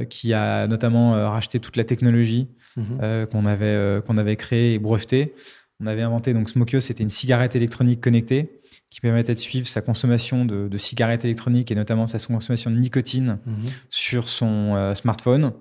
qui 0.09 0.33
a 0.33 0.67
notamment 0.67 1.29
racheté 1.29 1.59
toute 1.59 1.77
la 1.77 1.83
technologie 1.83 2.49
mhm. 2.77 3.27
qu'on 3.27 3.45
avait, 3.45 4.01
qu'on 4.05 4.17
avait 4.17 4.35
créée 4.35 4.73
et 4.73 4.79
brevetée. 4.79 5.33
On 5.81 5.87
avait 5.87 6.03
inventé 6.03 6.33
donc 6.33 6.49
Smokio, 6.49 6.79
c'était 6.79 7.03
une 7.03 7.09
cigarette 7.09 7.55
électronique 7.55 7.99
connectée 7.99 8.61
qui 8.89 9.01
permettait 9.01 9.33
de 9.33 9.39
suivre 9.39 9.67
sa 9.67 9.81
consommation 9.81 10.45
de, 10.45 10.77
cigarettes 10.77 11.25
électroniques 11.25 11.69
et 11.71 11.75
notamment 11.75 12.07
sa 12.07 12.17
consommation 12.17 12.71
de 12.71 12.77
nicotine 12.77 13.39
mhm. 13.45 13.65
sur 13.89 14.29
son 14.29 14.75
euh, 14.75 14.95
smartphone, 14.95 15.51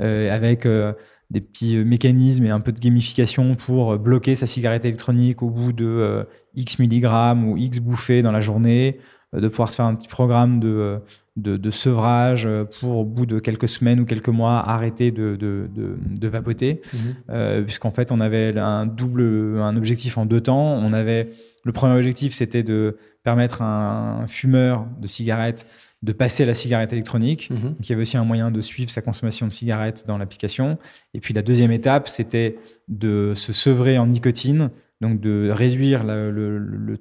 euh, 0.00 0.32
avec 0.32 0.64
euh, 0.64 0.92
des 1.30 1.40
petits 1.40 1.76
mécanismes 1.76 2.46
et 2.46 2.50
un 2.50 2.60
peu 2.60 2.70
de 2.70 2.78
gamification 2.78 3.56
pour 3.56 3.98
bloquer 3.98 4.36
sa 4.36 4.46
cigarette 4.46 4.84
électronique 4.84 5.42
au 5.42 5.50
bout 5.50 5.72
de 5.72 6.26
X 6.54 6.78
milligrammes 6.78 7.48
ou 7.48 7.56
X 7.56 7.80
bouffées 7.80 8.22
dans 8.22 8.32
la 8.32 8.40
journée, 8.40 8.98
de 9.34 9.46
pouvoir 9.48 9.68
se 9.68 9.74
faire 9.74 9.84
un 9.84 9.94
petit 9.94 10.08
programme 10.08 10.58
de, 10.58 11.00
de, 11.42 11.70
sevrage 11.70 12.48
pour, 12.78 12.98
au 12.98 13.04
bout 13.04 13.26
de 13.26 13.38
quelques 13.38 13.68
semaines 13.68 14.00
ou 14.00 14.04
quelques 14.04 14.28
mois, 14.28 14.58
arrêter 14.58 15.10
de, 15.10 15.36
de, 15.36 15.68
de 15.74 16.28
vapoter. 16.28 16.82
Mhm. 17.28 17.64
Puisqu'en 17.64 17.90
fait, 17.90 18.12
on 18.12 18.20
avait 18.20 18.58
un 18.58 18.86
double, 18.86 19.58
un 19.60 19.76
objectif 19.76 20.18
en 20.18 20.26
deux 20.26 20.40
temps. 20.40 20.78
On 20.82 20.92
avait 20.92 21.30
le 21.64 21.72
premier 21.72 21.94
objectif, 21.94 22.32
c'était 22.32 22.62
de 22.62 22.96
permettre 23.22 23.62
à 23.62 24.22
un 24.22 24.26
fumeur 24.26 24.86
de 25.00 25.06
cigarettes 25.06 25.66
de 26.02 26.12
passer 26.12 26.44
à 26.44 26.46
la 26.46 26.54
cigarette 26.54 26.92
électronique. 26.92 27.50
Mhm. 27.50 27.60
Donc, 27.60 27.76
il 27.80 27.90
y 27.90 27.92
avait 27.92 28.02
aussi 28.02 28.16
un 28.16 28.24
moyen 28.24 28.50
de 28.50 28.60
suivre 28.60 28.90
sa 28.90 29.02
consommation 29.02 29.46
de 29.46 29.52
cigarettes 29.52 30.04
dans 30.06 30.18
l'application. 30.18 30.78
Et 31.14 31.20
puis 31.20 31.34
la 31.34 31.42
deuxième 31.42 31.72
étape, 31.72 32.08
c'était 32.08 32.56
de 32.86 33.32
se 33.34 33.52
sevrer 33.52 33.98
en 33.98 34.06
nicotine, 34.06 34.70
donc 35.00 35.20
de 35.20 35.50
réduire 35.50 36.04
le, 36.04 36.30
le, 36.30 36.98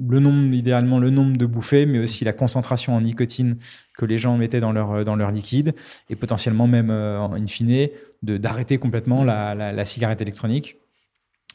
nombre, 0.00 0.54
idéalement 0.54 0.98
le 0.98 1.10
nombre 1.10 1.36
de 1.36 1.46
bouffées, 1.46 1.86
mais 1.86 1.98
aussi 1.98 2.24
la 2.24 2.32
concentration 2.32 2.94
en 2.94 3.00
nicotine 3.00 3.56
que 3.96 4.04
les 4.04 4.18
gens 4.18 4.36
mettaient 4.36 4.60
dans 4.60 4.72
leur, 4.72 5.04
dans 5.04 5.16
leur 5.16 5.30
liquide, 5.30 5.74
et 6.10 6.16
potentiellement 6.16 6.66
même, 6.66 6.90
euh, 6.90 7.20
in 7.20 7.46
fine, 7.46 7.88
d'arrêter 8.22 8.78
complètement 8.78 9.24
la, 9.24 9.54
la 9.54 9.84
cigarette 9.84 10.20
électronique. 10.20 10.76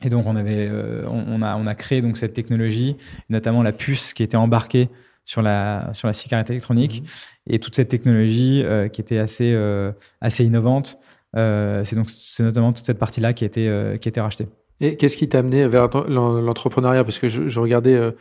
Et 0.03 0.09
donc 0.09 0.25
on 0.25 0.35
avait, 0.35 0.67
euh, 0.69 1.05
on, 1.07 1.41
a, 1.41 1.55
on 1.55 1.65
a 1.67 1.75
créé 1.75 2.01
donc 2.01 2.17
cette 2.17 2.33
technologie, 2.33 2.97
notamment 3.29 3.63
la 3.63 3.71
puce 3.71 4.13
qui 4.13 4.23
était 4.23 4.37
embarquée 4.37 4.89
sur 5.25 5.41
la 5.41 5.89
sur 5.93 6.07
la 6.07 6.13
cigarette 6.13 6.49
électronique 6.49 7.01
mhm. 7.01 7.53
et 7.53 7.59
toute 7.59 7.75
cette 7.75 7.87
technologie 7.87 8.61
euh, 8.63 8.89
qui 8.89 8.99
était 8.99 9.19
assez 9.19 9.53
euh, 9.53 9.93
assez 10.19 10.43
innovante. 10.43 10.97
c'est 11.33 11.93
donc 11.93 12.09
c'est 12.09 12.43
notamment 12.43 12.73
toute 12.73 12.85
cette 12.85 12.99
partie 12.99 13.21
là 13.21 13.33
qui 13.33 13.43
a 13.45 13.47
été 13.47 13.97
qui 14.01 14.07
a 14.07 14.09
été 14.09 14.19
rachetée. 14.19 14.47
Et 14.79 14.97
qu'est-ce 14.97 15.17
qui 15.17 15.29
t'a 15.29 15.39
amené 15.39 15.67
vers 15.67 15.89
l'entrepreneuriat? 16.07 17.03
Parce 17.03 17.19
que 17.19 17.27
je, 17.27 17.59
regardais 17.59 18.13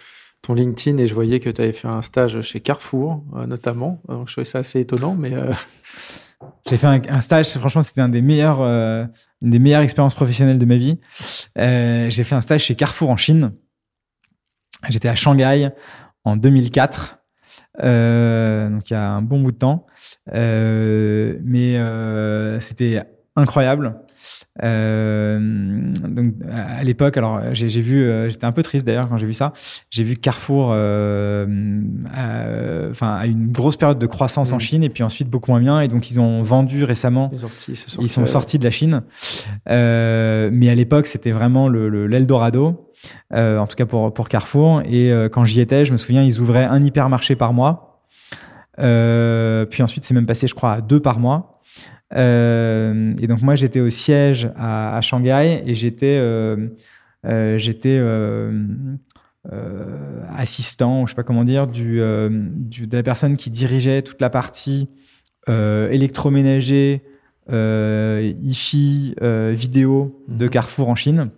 ton 0.42 0.54
LinkedIn 0.54 0.98
et 0.98 1.08
je 1.08 1.14
voyais 1.14 1.40
que 1.40 1.50
tu 1.50 1.60
avais 1.60 1.72
fait 1.72 1.88
un 1.88 2.02
stage 2.02 2.40
chez 2.42 2.60
Carrefour 2.60 3.24
notamment. 3.46 4.00
Donc 4.08 4.28
je 4.28 4.34
trouvais 4.34 4.44
ça 4.44 4.58
assez 4.58 4.80
étonnant, 4.80 5.14
mais 5.14 5.32
j'ai 6.68 6.76
fait 6.76 6.86
un, 6.86 7.20
stage. 7.20 7.48
Franchement, 7.58 7.82
c'était 7.82 8.00
un 8.00 8.08
des 8.08 8.22
meilleurs 8.22 8.60
une 9.42 9.50
des 9.50 9.58
meilleures 9.58 9.82
expériences 9.82 10.14
professionnelles 10.14 10.58
de 10.58 10.64
ma 10.64 10.76
vie. 10.76 10.98
Euh, 11.58 12.08
j'ai 12.08 12.24
fait 12.24 12.36
un 12.36 12.40
stage 12.40 12.64
chez 12.64 12.76
Carrefour 12.76 13.10
en 13.10 13.16
Chine. 13.16 13.52
J'étais 14.88 15.08
à 15.08 15.16
Shanghai 15.16 15.70
en 16.24 16.36
2004. 16.36 17.18
Euh, 17.82 18.68
donc 18.68 18.88
il 18.90 18.92
y 18.92 18.96
a 18.96 19.10
un 19.10 19.22
bon 19.22 19.40
bout 19.40 19.52
de 19.52 19.58
temps. 19.58 19.86
Euh, 20.32 21.38
mais 21.42 21.76
euh, 21.76 22.60
c'était 22.60 23.02
incroyable. 23.34 24.00
Euh, 24.62 25.38
donc 26.08 26.34
à 26.50 26.84
l'époque, 26.84 27.16
alors 27.16 27.40
j'ai 27.52 27.68
vu, 27.80 28.02
euh, 28.02 28.28
j'étais 28.28 28.44
un 28.44 28.52
peu 28.52 28.62
triste 28.62 28.86
d'ailleurs 28.86 29.08
quand 29.08 29.16
j'ai 29.16 29.26
vu 29.26 29.32
ça. 29.32 29.52
J'ai 29.90 30.02
vu 30.02 30.16
Carrefour, 30.16 30.70
euh, 30.72 31.80
enfin, 32.90 33.14
à, 33.14 33.26
une 33.26 33.50
grosse 33.50 33.76
période 33.76 33.98
de 33.98 34.06
croissance 34.06 34.52
en 34.52 34.56
mm. 34.56 34.60
Chine 34.60 34.84
et 34.84 34.88
puis 34.88 35.02
ensuite 35.02 35.28
beaucoup 35.28 35.50
moins 35.50 35.60
bien. 35.60 35.80
Et 35.80 35.88
donc 35.88 36.10
ils 36.10 36.20
ont 36.20 36.42
vendu 36.42 36.84
récemment. 36.84 37.30
Ils, 37.68 37.74
ils 38.00 38.08
sont 38.08 38.26
sortis 38.26 38.58
de 38.58 38.64
la 38.64 38.70
Chine. 38.70 39.02
mais 39.66 40.68
à 40.68 40.74
l'époque, 40.74 41.06
c'était 41.06 41.32
vraiment 41.32 41.68
le 41.68 42.06
l'Eldorado. 42.06 42.90
en 43.32 43.66
tout 43.66 43.76
cas 43.76 43.86
pour, 43.86 44.12
pour 44.12 44.28
Carrefour. 44.28 44.82
Et 44.84 45.12
quand 45.32 45.44
j'y 45.44 45.60
étais, 45.60 45.84
je 45.84 45.92
me 45.92 45.98
souviens, 45.98 46.22
ils 46.22 46.40
ouvraient 46.40 46.64
un 46.64 46.82
hypermarché 46.82 47.36
par 47.36 47.52
mois. 47.52 48.02
puis 48.76 49.82
ensuite, 49.82 50.04
c'est 50.04 50.14
même 50.14 50.26
passé, 50.26 50.46
je 50.46 50.54
crois, 50.54 50.72
à 50.72 50.80
deux 50.80 51.00
par 51.00 51.18
mois. 51.18 51.61
Euh, 52.14 53.14
et 53.18 53.26
donc 53.26 53.42
moi 53.42 53.54
j'étais 53.54 53.80
au 53.80 53.90
siège 53.90 54.50
à, 54.56 55.00
Shanghai 55.00 55.62
et 55.66 55.74
j'étais 55.74 56.18
euh, 56.20 56.68
euh, 57.24 57.58
j'étais 57.58 58.00
assistant, 60.36 61.06
je 61.06 61.12
sais 61.12 61.16
pas 61.16 61.22
comment 61.22 61.44
dire, 61.44 61.66
du, 61.66 61.98
de 61.98 62.96
la 62.96 63.02
personne 63.02 63.36
qui 63.36 63.50
dirigeait 63.50 64.02
toute 64.02 64.20
la 64.20 64.30
partie 64.30 64.88
électroménager, 65.48 67.02
IFI, 67.50 69.14
vidéo 69.52 70.22
de 70.28 70.44
mhm. 70.44 70.50
Carrefour 70.50 70.88
en 70.88 70.94
Chine. 70.94 71.30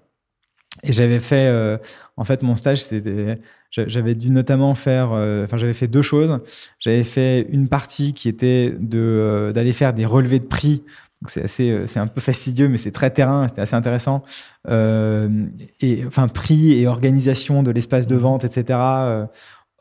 Et 0.83 0.93
j'avais 0.93 1.20
fait, 1.20 1.79
en 2.16 2.25
fait, 2.25 2.43
mon 2.43 2.57
stage, 2.57 2.83
c'était 2.83 3.39
j'avais 3.87 4.14
dû 4.14 4.31
notamment 4.31 4.75
faire, 4.75 5.11
euh, 5.12 5.45
enfin 5.45 5.57
j'avais 5.57 5.75
fait 5.75 5.89
deux 5.89 6.03
choses. 6.03 6.41
J'avais 6.79 7.05
fait 7.05 7.47
une 7.51 7.68
partie 7.68 8.12
qui 8.12 8.29
était 8.29 8.75
de 8.79 8.99
euh, 8.99 9.53
d'aller 9.53 9.72
faire 9.72 9.93
des 9.93 10.07
relevés 10.07 10.39
de 10.39 10.45
prix. 10.45 10.83
Donc 11.22 11.31
c'est 11.31 11.43
assez, 11.43 11.70
euh, 11.70 11.87
c'est 11.87 12.01
un 12.01 12.07
peu 12.07 12.20
fastidieux, 12.20 12.68
mais 12.68 12.77
c'est 12.77 12.93
très 12.93 13.11
terrain. 13.11 13.49
C'était 13.49 13.62
assez 13.62 13.77
intéressant. 13.77 14.22
et 14.68 16.05
enfin 16.07 16.29
prix 16.29 16.72
et 16.81 16.87
organisation 16.87 17.62
de 17.62 17.70
l'espace 17.70 18.07
de 18.07 18.16
vente, 18.16 18.45
etc. 18.45 18.79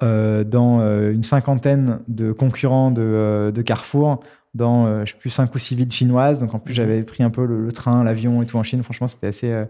dans 0.01 1.09
une 1.11 1.23
cinquantaine 1.23 1.99
de 2.07 2.31
concurrents 2.31 2.91
de, 2.91 3.51
de 3.53 3.61
Carrefour 3.61 4.23
dans, 4.53 5.03
je 5.03 5.11
sais 5.11 5.17
plus, 5.17 5.31
cinq 5.31 5.55
ou 5.55 5.59
six 5.59 5.75
villes 5.75 5.91
chinoises. 5.91 6.39
Donc 6.39 6.53
en 6.53 6.59
plus, 6.59 6.75
j'avais 6.75 7.01
pris 7.03 7.23
un 7.23 7.31
peu 7.31 7.45
le, 7.45 7.65
le 7.65 7.71
train, 7.71 8.03
l'avion 8.03 8.41
et 8.43 8.45
tout 8.45 8.57
en 8.57 8.63
Chine. 8.63 8.83
Franchement, 8.83 9.07
c'était 9.07 9.27
assez, 9.27 9.65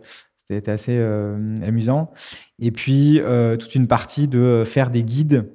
c'était 0.55 0.71
assez 0.71 0.95
euh, 0.95 1.55
amusant. 1.65 2.11
Et 2.59 2.71
puis, 2.71 3.19
euh, 3.19 3.57
toute 3.57 3.75
une 3.75 3.87
partie 3.87 4.27
de 4.27 4.63
faire 4.65 4.89
des 4.89 5.03
guides 5.03 5.49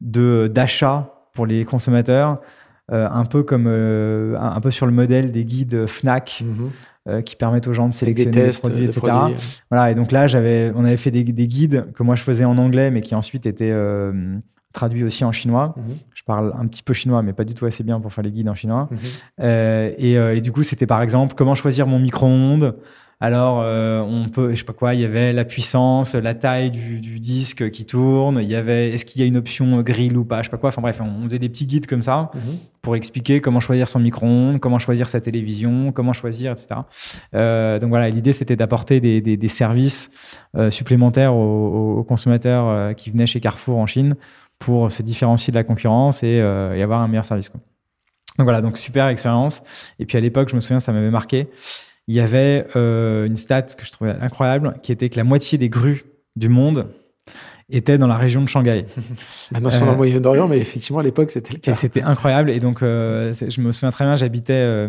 de 0.00 0.50
d'achat 0.52 1.14
pour 1.32 1.46
les 1.46 1.64
consommateurs, 1.64 2.40
euh, 2.92 3.08
un 3.10 3.24
peu 3.24 3.42
comme 3.42 3.66
un, 3.66 4.60
peu 4.60 4.70
sur 4.70 4.86
le 4.86 4.92
modèle 4.92 5.32
des 5.32 5.44
guides 5.44 5.86
Fnac. 5.86 6.44
Mhm. 6.44 7.22
qui 7.22 7.36
permettent 7.36 7.66
aux 7.66 7.72
gens 7.72 7.88
de 7.88 7.94
sélectionner 7.94 8.50
des 8.50 8.58
produits, 8.58 8.84
etc. 8.84 9.00
Voilà, 9.70 9.90
et 9.90 9.94
donc 9.94 10.12
là, 10.12 10.26
j'avais, 10.26 10.70
on 10.74 10.84
avait 10.84 10.98
fait 10.98 11.10
des, 11.10 11.24
des, 11.24 11.48
guides 11.48 11.90
que 11.94 12.02
moi 12.02 12.16
je 12.16 12.22
faisais 12.22 12.44
en 12.44 12.58
anglais, 12.58 12.90
mais 12.90 13.00
qui 13.00 13.14
ensuite 13.14 13.46
étaient 13.46 13.74
traduits 14.74 15.04
aussi 15.04 15.24
en 15.24 15.32
chinois. 15.32 15.74
Mhm. 15.78 15.96
Je 16.14 16.22
parle 16.24 16.52
un 16.58 16.66
petit 16.66 16.82
peu 16.82 16.92
chinois, 16.92 17.22
mais 17.22 17.32
pas 17.32 17.44
du 17.44 17.54
tout 17.54 17.64
assez 17.64 17.82
bien 17.82 17.98
pour 17.98 18.12
faire 18.12 18.24
les 18.24 18.30
guides 18.30 18.50
en 18.50 18.54
chinois. 18.54 18.90
et, 19.38 20.12
et, 20.12 20.40
du 20.42 20.52
coup, 20.52 20.64
c'était 20.64 20.86
par 20.86 21.00
exemple 21.00 21.34
comment 21.34 21.54
choisir 21.54 21.86
mon 21.86 21.98
micro-ondes, 21.98 22.76
alors, 23.20 23.62
euh, 23.62 24.00
on 24.00 24.28
peut, 24.28 24.52
je 24.52 24.56
sais 24.56 24.64
pas 24.64 24.72
quoi, 24.72 24.94
il 24.94 25.00
y 25.00 25.04
avait 25.04 25.32
la 25.32 25.44
puissance, 25.44 26.14
la 26.14 26.34
taille 26.34 26.70
du, 26.70 27.18
disque 27.18 27.68
qui 27.70 27.84
tourne, 27.84 28.38
il 28.40 28.48
y 28.48 28.54
avait, 28.54 28.90
est-ce 28.90 29.04
qu'il 29.04 29.20
y 29.20 29.24
a 29.24 29.26
une 29.26 29.36
option 29.36 29.82
grill 29.82 30.16
ou 30.16 30.24
pas, 30.24 30.38
je 30.38 30.44
sais 30.44 30.50
pas 30.50 30.56
quoi. 30.56 30.68
Enfin 30.68 30.80
bref, 30.80 31.00
on 31.00 31.24
faisait 31.24 31.40
des 31.40 31.48
petits 31.48 31.66
guides 31.66 31.88
comme 31.88 32.02
ça 32.02 32.30
mhm. 32.34 32.58
pour 32.80 32.94
expliquer 32.94 33.40
comment 33.40 33.58
choisir 33.58 33.88
son 33.88 33.98
micro-ondes, 33.98 34.60
comment 34.60 34.78
choisir 34.78 35.08
sa 35.08 35.20
télévision, 35.20 35.90
comment 35.90 36.12
choisir, 36.12 36.52
etc. 36.52 36.80
Euh, 37.34 37.80
donc 37.80 37.88
voilà, 37.88 38.08
l'idée 38.08 38.32
c'était 38.32 38.54
d'apporter 38.54 39.00
des, 39.00 39.48
services 39.48 40.12
euh, 40.56 40.70
supplémentaires 40.70 41.34
aux, 41.34 42.04
consommateurs 42.04 42.94
qui 42.94 43.10
venaient 43.10 43.26
chez 43.26 43.40
Carrefour 43.40 43.78
en 43.78 43.86
Chine 43.86 44.14
pour 44.60 44.92
se 44.92 45.02
différencier 45.02 45.50
de 45.50 45.56
la 45.56 45.64
concurrence 45.64 46.22
et, 46.22 46.36
et 46.36 46.82
avoir 46.82 47.00
un 47.00 47.08
meilleur 47.08 47.24
service. 47.24 47.48
Quoi. 47.48 47.60
Donc 48.38 48.44
voilà, 48.44 48.60
donc 48.60 48.78
super 48.78 49.08
expérience. 49.08 49.62
Et 49.98 50.06
puis 50.06 50.16
à 50.16 50.20
l'époque, 50.20 50.48
je 50.48 50.54
me 50.54 50.60
souviens, 50.60 50.78
ça 50.78 50.92
m'avait 50.92 51.10
marqué 51.10 51.48
il 52.08 52.14
y 52.14 52.20
avait 52.20 52.66
euh, 52.74 53.26
une 53.26 53.36
stat 53.36 53.62
que 53.62 53.84
je 53.84 53.92
trouvais 53.92 54.12
incroyable, 54.20 54.74
qui 54.82 54.92
était 54.92 55.10
que 55.10 55.18
la 55.18 55.24
moitié 55.24 55.58
des 55.58 55.68
grues 55.68 56.06
du 56.36 56.48
monde 56.48 56.88
étaient 57.68 57.98
dans 57.98 58.06
la 58.06 58.16
région 58.16 58.42
de 58.42 58.48
Shanghai. 58.48 58.86
Maintenant, 59.50 59.68
sont 59.68 59.80
dans 59.80 59.86
le 59.90 59.92
euh, 59.92 59.96
Moyen-Orient, 59.96 60.48
mais 60.48 60.58
effectivement, 60.58 61.00
à 61.00 61.02
l'époque, 61.02 61.30
c'était 61.30 61.52
le 61.52 61.58
cas. 61.58 61.74
c'était 61.74 62.00
incroyable. 62.00 62.48
Et 62.48 62.60
donc, 62.60 62.82
euh, 62.82 63.34
je 63.34 63.60
me 63.60 63.72
souviens 63.72 63.90
très 63.90 64.06
bien, 64.06 64.16
j'habitais 64.16 64.88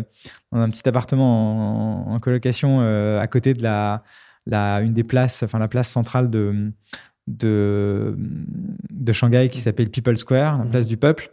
dans 0.50 0.60
un 0.60 0.70
petit 0.70 0.88
appartement 0.88 2.10
en, 2.10 2.18
colocation 2.20 2.80
à 2.80 3.26
côté 3.26 3.52
de 3.52 3.62
la, 3.62 4.02
la, 4.46 4.80
une 4.80 4.94
des 4.94 5.04
places, 5.04 5.42
enfin 5.42 5.58
la 5.58 5.68
place 5.68 5.90
centrale 5.90 6.30
de, 6.30 6.72
de, 7.26 8.16
de 8.16 9.12
Shanghai 9.12 9.50
qui 9.52 9.60
s'appelle 9.60 9.90
People 9.90 10.16
Square, 10.16 10.56
la 10.56 10.64
place 10.64 10.86
du 10.86 10.96
peuple. 10.96 11.30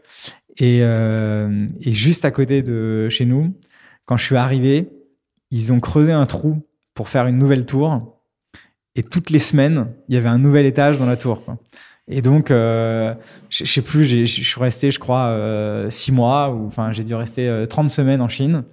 Et, 0.57 0.79
et 0.79 1.91
juste 1.93 2.25
à 2.25 2.31
côté 2.31 2.61
de 2.61 3.07
chez 3.07 3.25
nous, 3.25 3.53
quand 4.05 4.17
je 4.17 4.25
suis 4.25 4.35
arrivé, 4.35 4.89
ils 5.51 5.73
ont 5.73 5.79
creusé 5.79 6.11
un 6.11 6.25
trou 6.25 6.61
pour 6.93 7.09
faire 7.09 7.27
une 7.27 7.37
nouvelle 7.37 7.65
tour. 7.65 8.19
Et 8.95 9.03
toutes 9.03 9.29
les 9.29 9.39
semaines, 9.39 9.87
il 10.09 10.15
y 10.15 10.17
avait 10.17 10.29
un 10.29 10.39
nouvel 10.39 10.65
étage 10.65 10.97
dans 10.97 11.05
la 11.05 11.17
tour. 11.17 11.43
Et 12.07 12.21
donc, 12.21 12.51
euh, 12.51 13.13
je 13.49 13.65
sais 13.65 13.81
plus, 13.81 14.05
je 14.05 14.25
suis 14.25 14.59
resté, 14.59 14.91
je 14.91 14.99
crois, 14.99 15.27
euh, 15.27 15.89
six 15.89 16.11
mois, 16.11 16.51
ou 16.51 16.65
enfin, 16.67 16.91
j'ai 16.91 17.03
dû 17.03 17.13
rester 17.13 17.47
euh, 17.47 17.65
30 17.65 17.89
semaines 17.89 18.21
en 18.21 18.29
Chine. 18.29 18.63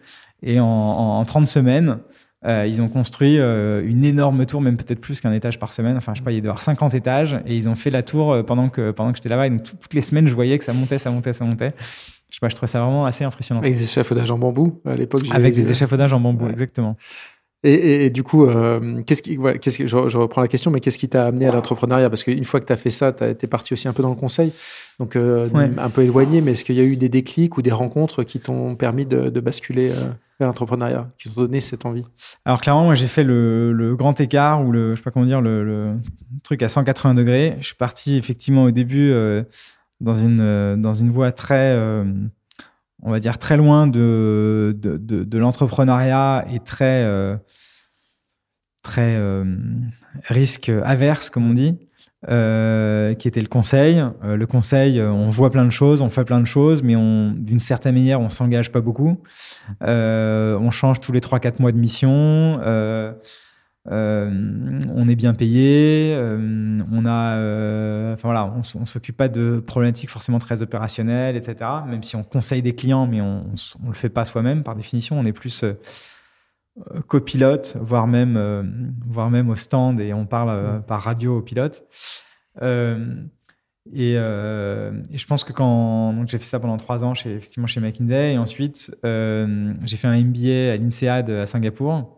Et 0.42 0.60
en, 0.60 0.66
en, 0.66 1.24
30 1.24 1.46
semaines, 1.46 1.98
euh, 2.46 2.66
ils 2.66 2.82
ont 2.82 2.88
construit 2.88 3.38
euh, 3.38 3.82
une 3.86 4.04
énorme 4.04 4.44
tour, 4.44 4.60
même 4.60 4.76
peut-être 4.76 5.00
plus 5.00 5.20
qu'un 5.20 5.32
étage 5.32 5.58
par 5.58 5.72
semaine. 5.72 5.96
Enfin, 5.96 6.12
je 6.14 6.20
sais 6.20 6.24
pas, 6.24 6.32
il 6.32 6.36
y 6.36 6.40
a 6.40 6.42
avoir 6.42 6.58
50 6.58 6.94
étages. 6.94 7.38
Et 7.46 7.56
ils 7.56 7.68
ont 7.68 7.74
fait 7.74 7.90
la 7.90 8.02
tour 8.02 8.32
euh, 8.32 8.42
pendant 8.42 8.68
que, 8.68 8.90
pendant 8.90 9.12
que 9.12 9.16
j'étais 9.16 9.30
là-bas. 9.30 9.46
Et 9.46 9.50
donc, 9.50 9.62
toutes 9.62 9.94
les 9.94 10.02
semaines, 10.02 10.28
je 10.28 10.34
voyais 10.34 10.58
que 10.58 10.64
ça 10.64 10.72
montait, 10.72 10.98
ça 10.98 11.10
montait, 11.10 11.32
ça 11.32 11.44
montait 11.44 11.74
je 12.34 12.38
sais 12.38 12.40
pas, 12.40 12.48
je 12.48 12.56
trouve 12.56 12.68
ça 12.68 12.80
vraiment 12.80 13.06
assez 13.06 13.22
impressionnant. 13.22 13.60
Avec 13.60 13.76
des 13.76 13.84
échafaudages 13.84 14.32
en 14.32 14.38
bambou 14.38 14.80
à 14.84 14.96
l'époque. 14.96 15.22
Avec 15.30 15.54
des 15.54 15.70
échafaudages 15.70 16.12
en 16.12 16.18
bambou, 16.18 16.48
exactement. 16.48 16.96
Et, 17.66 18.10
du 18.10 18.22
coup, 18.22 18.44
euh, 18.44 19.02
qu'est-ce 19.06 19.22
qui, 19.22 19.38
qu'est-ce 19.58 19.78
que, 19.78 19.86
je, 19.86 20.18
reprends 20.18 20.42
la 20.42 20.48
question, 20.48 20.70
mais 20.70 20.80
qu'est-ce 20.80 20.98
qui 20.98 21.08
t'a 21.08 21.26
amené 21.26 21.46
à 21.46 21.52
l'entrepreneuriat? 21.52 22.10
Parce 22.10 22.22
qu'une 22.22 22.44
fois 22.44 22.60
que 22.60 22.66
tu 22.66 22.72
as 22.74 22.76
fait 22.76 22.90
ça, 22.90 23.10
tu 23.10 23.24
es 23.24 23.46
parti 23.48 23.72
aussi 23.72 23.88
un 23.88 23.94
peu 23.94 24.02
dans 24.02 24.10
le 24.10 24.16
conseil, 24.16 24.52
donc 25.00 25.16
euh, 25.16 25.48
un 25.78 25.88
peu 25.88 26.02
éloigné, 26.02 26.42
mais 26.42 26.52
est-ce 26.52 26.62
qu'il 26.62 26.74
y 26.74 26.80
a 26.80 26.84
eu 26.84 26.98
des 26.98 27.08
déclics 27.08 27.56
ou 27.56 27.62
des 27.62 27.72
rencontres 27.72 28.22
qui 28.22 28.38
t'ont 28.38 28.76
permis 28.76 29.06
de, 29.06 29.40
basculer 29.40 29.90
euh, 29.92 30.10
vers 30.38 30.48
l'entrepreneuriat, 30.48 31.08
qui 31.16 31.30
t'ont 31.30 31.40
donné 31.40 31.60
cette 31.60 31.86
envie? 31.86 32.04
Alors 32.44 32.60
clairement, 32.60 32.84
moi 32.84 32.94
j'ai 32.94 33.06
fait 33.06 33.24
le, 33.24 33.94
grand 33.96 34.20
écart 34.20 34.62
ou 34.62 34.70
le, 34.70 34.90
je 34.90 34.96
sais 34.96 35.02
pas 35.02 35.10
comment 35.10 35.24
dire, 35.24 35.40
le, 35.40 35.94
truc 36.42 36.62
à 36.62 36.68
180 36.68 37.14
degrés. 37.14 37.56
Je 37.60 37.66
suis 37.66 37.76
parti 37.76 38.16
effectivement 38.16 38.64
au 38.64 38.72
début 38.72 39.10
dans, 40.02 40.14
une, 40.14 40.76
dans 40.82 40.94
une 40.94 41.10
voie 41.10 41.32
très 41.32 42.04
on 43.04 43.10
va 43.10 43.20
dire, 43.20 43.38
très 43.38 43.56
loin 43.56 43.86
de, 43.86 44.76
de, 44.80 45.38
l'entrepreneuriat 45.38 46.46
et 46.52 46.58
très, 46.58 47.04
euh, 47.04 47.36
euh, 48.98 49.44
risque 50.24 50.72
averse, 50.82 51.28
comme 51.28 51.50
on 51.50 51.52
dit, 51.52 51.78
euh, 52.30 53.12
qui 53.12 53.28
était 53.28 53.42
le 53.42 53.48
conseil. 53.48 54.02
le 54.22 54.46
conseil, 54.46 55.02
on 55.02 55.28
voit 55.28 55.50
plein 55.50 55.66
de 55.66 55.70
choses, 55.70 56.00
on 56.00 56.08
fait 56.08 56.24
plein 56.24 56.40
de 56.40 56.46
choses, 56.46 56.82
mais 56.82 56.94
d'une 56.94 57.58
certaine 57.58 57.94
manière, 57.94 58.22
on 58.22 58.30
s'engage 58.30 58.72
pas 58.72 58.80
beaucoup. 58.80 59.20
on 59.82 60.70
change 60.70 61.00
tous 61.00 61.12
les 61.12 61.20
3-4 61.20 61.60
mois 61.60 61.72
de 61.72 61.78
mission. 61.78 62.58
Euh, 63.90 64.80
on 64.94 65.08
est 65.08 65.14
bien 65.14 65.34
payé, 65.34 66.14
euh, 66.16 66.80
on 66.90 67.04
a, 67.04 67.36
euh, 67.36 68.14
enfin 68.14 68.28
voilà, 68.28 68.54
on, 68.56 68.86
s'occupe 68.86 69.16
pas 69.16 69.28
de 69.28 69.62
problématiques 69.64 70.08
forcément 70.08 70.38
très 70.38 70.62
opérationnelles, 70.62 71.36
etc. 71.36 71.70
Même 71.86 72.02
si 72.02 72.16
on 72.16 72.22
conseille 72.22 72.62
des 72.62 72.74
clients, 72.74 73.06
mais 73.06 73.20
on, 73.20 73.44
on 73.84 73.88
le 73.88 73.94
fait 73.94 74.08
pas 74.08 74.24
soi-même 74.24 74.62
par 74.62 74.74
définition. 74.74 75.18
On 75.18 75.24
est 75.26 75.32
plus 75.32 75.64
copilote, 77.06 77.76
voire 77.80 78.06
même, 78.06 78.94
voire 79.06 79.30
même 79.30 79.50
au 79.50 79.56
stand 79.56 80.00
et 80.00 80.12
on 80.14 80.26
parle 80.26 80.82
par 80.86 81.02
radio 81.02 81.38
au 81.38 81.42
pilote. 81.42 81.84
Et, 82.62 84.12
et, 84.12 84.14
je 84.14 85.26
pense 85.26 85.44
que 85.44 85.52
quand 85.52 86.14
donc 86.14 86.28
j'ai 86.28 86.38
fait 86.38 86.46
ça 86.46 86.58
pendant 86.58 86.78
trois 86.78 87.04
ans 87.04 87.12
chez 87.12 87.34
effectivement 87.34 87.66
chez 87.66 87.80
McKinsey 87.80 88.32
et 88.32 88.38
ensuite 88.38 88.96
j'ai 89.04 89.96
fait 89.98 90.08
un 90.08 90.18
MBA 90.24 90.72
à 90.72 90.76
l'INSEAD 90.78 91.30
à 91.30 91.46
Singapour 91.46 92.13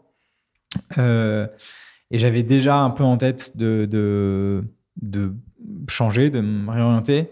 et 0.96 2.18
j'avais 2.18 2.42
déjà 2.42 2.78
un 2.78 2.90
peu 2.90 3.04
en 3.04 3.16
tête 3.16 3.56
de, 3.56 3.86
de, 5.02 5.34
changer, 5.88 6.30
de 6.30 6.40
me 6.40 6.70
réorienter. 6.70 7.30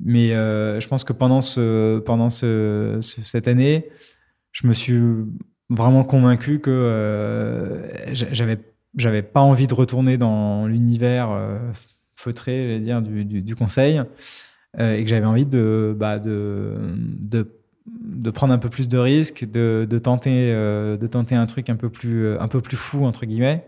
Mais 0.00 0.32
euh, 0.32 0.78
je 0.80 0.86
pense 0.88 1.02
que 1.02 1.12
pendant, 1.12 1.40
ce, 1.40 1.98
pendant 1.98 2.30
ce, 2.30 2.98
cette 3.02 3.48
année, 3.48 3.88
je 4.52 4.66
me 4.66 4.72
suis 4.72 5.00
vraiment 5.70 6.04
convaincu 6.04 6.60
que 6.60 6.70
euh, 6.70 8.12
j'avais 8.12 8.58
j'avais 8.96 9.22
pas 9.22 9.40
envie 9.40 9.66
de 9.66 9.74
retourner 9.74 10.16
dans 10.16 10.66
l'univers 10.66 11.28
feutré, 12.16 12.80
dire, 12.80 13.02
du, 13.02 13.24
du, 13.24 13.42
du 13.42 13.54
conseil, 13.54 14.00
et 14.78 15.04
que 15.04 15.06
j'avais 15.06 15.26
envie 15.26 15.44
de, 15.44 15.94
bah, 15.96 16.18
de, 16.18 16.74
de 17.18 17.57
de 18.02 18.30
prendre 18.30 18.52
un 18.52 18.58
peu 18.58 18.68
plus 18.68 18.88
de 18.88 18.98
risques, 18.98 19.44
de, 19.50 19.86
tenter, 20.02 20.50
euh, 20.52 20.96
de 20.96 21.06
tenter 21.06 21.34
un 21.34 21.46
truc 21.46 21.70
un 21.70 21.76
peu 21.76 21.88
plus, 21.88 22.26
euh, 22.26 22.40
un 22.40 22.48
peu 22.48 22.60
plus 22.60 22.76
fou, 22.76 23.04
entre 23.04 23.26
guillemets. 23.26 23.66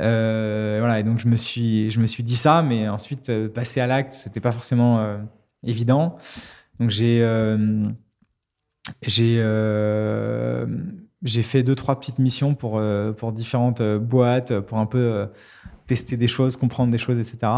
Euh, 0.00 0.76
voilà, 0.80 1.00
et 1.00 1.02
donc 1.02 1.18
je 1.18 1.28
me, 1.28 1.36
suis, 1.36 1.90
je 1.90 2.00
me 2.00 2.06
suis 2.06 2.22
dit 2.22 2.36
ça, 2.36 2.62
mais 2.62 2.88
ensuite, 2.88 3.30
passer 3.48 3.80
à 3.80 3.86
l'acte, 3.86 4.12
c'était 4.12 4.40
pas 4.40 4.52
forcément 4.52 5.18
évident. 5.64 6.16
Donc 6.78 6.90
j'ai 6.90 7.20
fait 11.42 11.62
deux, 11.62 11.74
trois 11.74 12.00
petites 12.00 12.18
missions 12.18 12.54
pour, 12.54 12.80
pour 13.18 13.32
différentes 13.32 13.82
boîtes, 13.82 14.60
pour 14.60 14.78
un 14.78 14.86
peu 14.86 15.28
tester 15.86 16.16
des 16.16 16.28
choses, 16.28 16.56
comprendre 16.56 16.90
des 16.90 16.98
choses, 16.98 17.18
etc. 17.18 17.52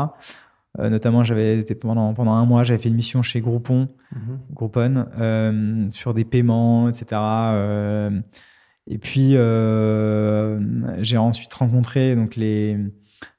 Euh, 0.78 0.88
notamment, 0.88 1.22
j'avais 1.22 1.58
été 1.58 1.74
pendant, 1.74 2.14
pendant 2.14 2.32
un 2.32 2.46
mois, 2.46 2.64
j'avais 2.64 2.78
fait 2.78 2.88
une 2.88 2.94
mission 2.94 3.22
chez 3.22 3.40
Groupon, 3.40 3.88
mhm. 4.14 4.38
Groupon, 4.52 5.06
euh, 5.18 5.90
sur 5.90 6.14
des 6.14 6.24
paiements, 6.24 6.88
etc. 6.88 7.06
Euh, 7.12 8.10
et 8.86 8.98
puis, 8.98 9.32
j'ai 11.02 11.16
ensuite 11.18 11.52
rencontré 11.52 12.16
donc 12.16 12.36
les, 12.36 12.78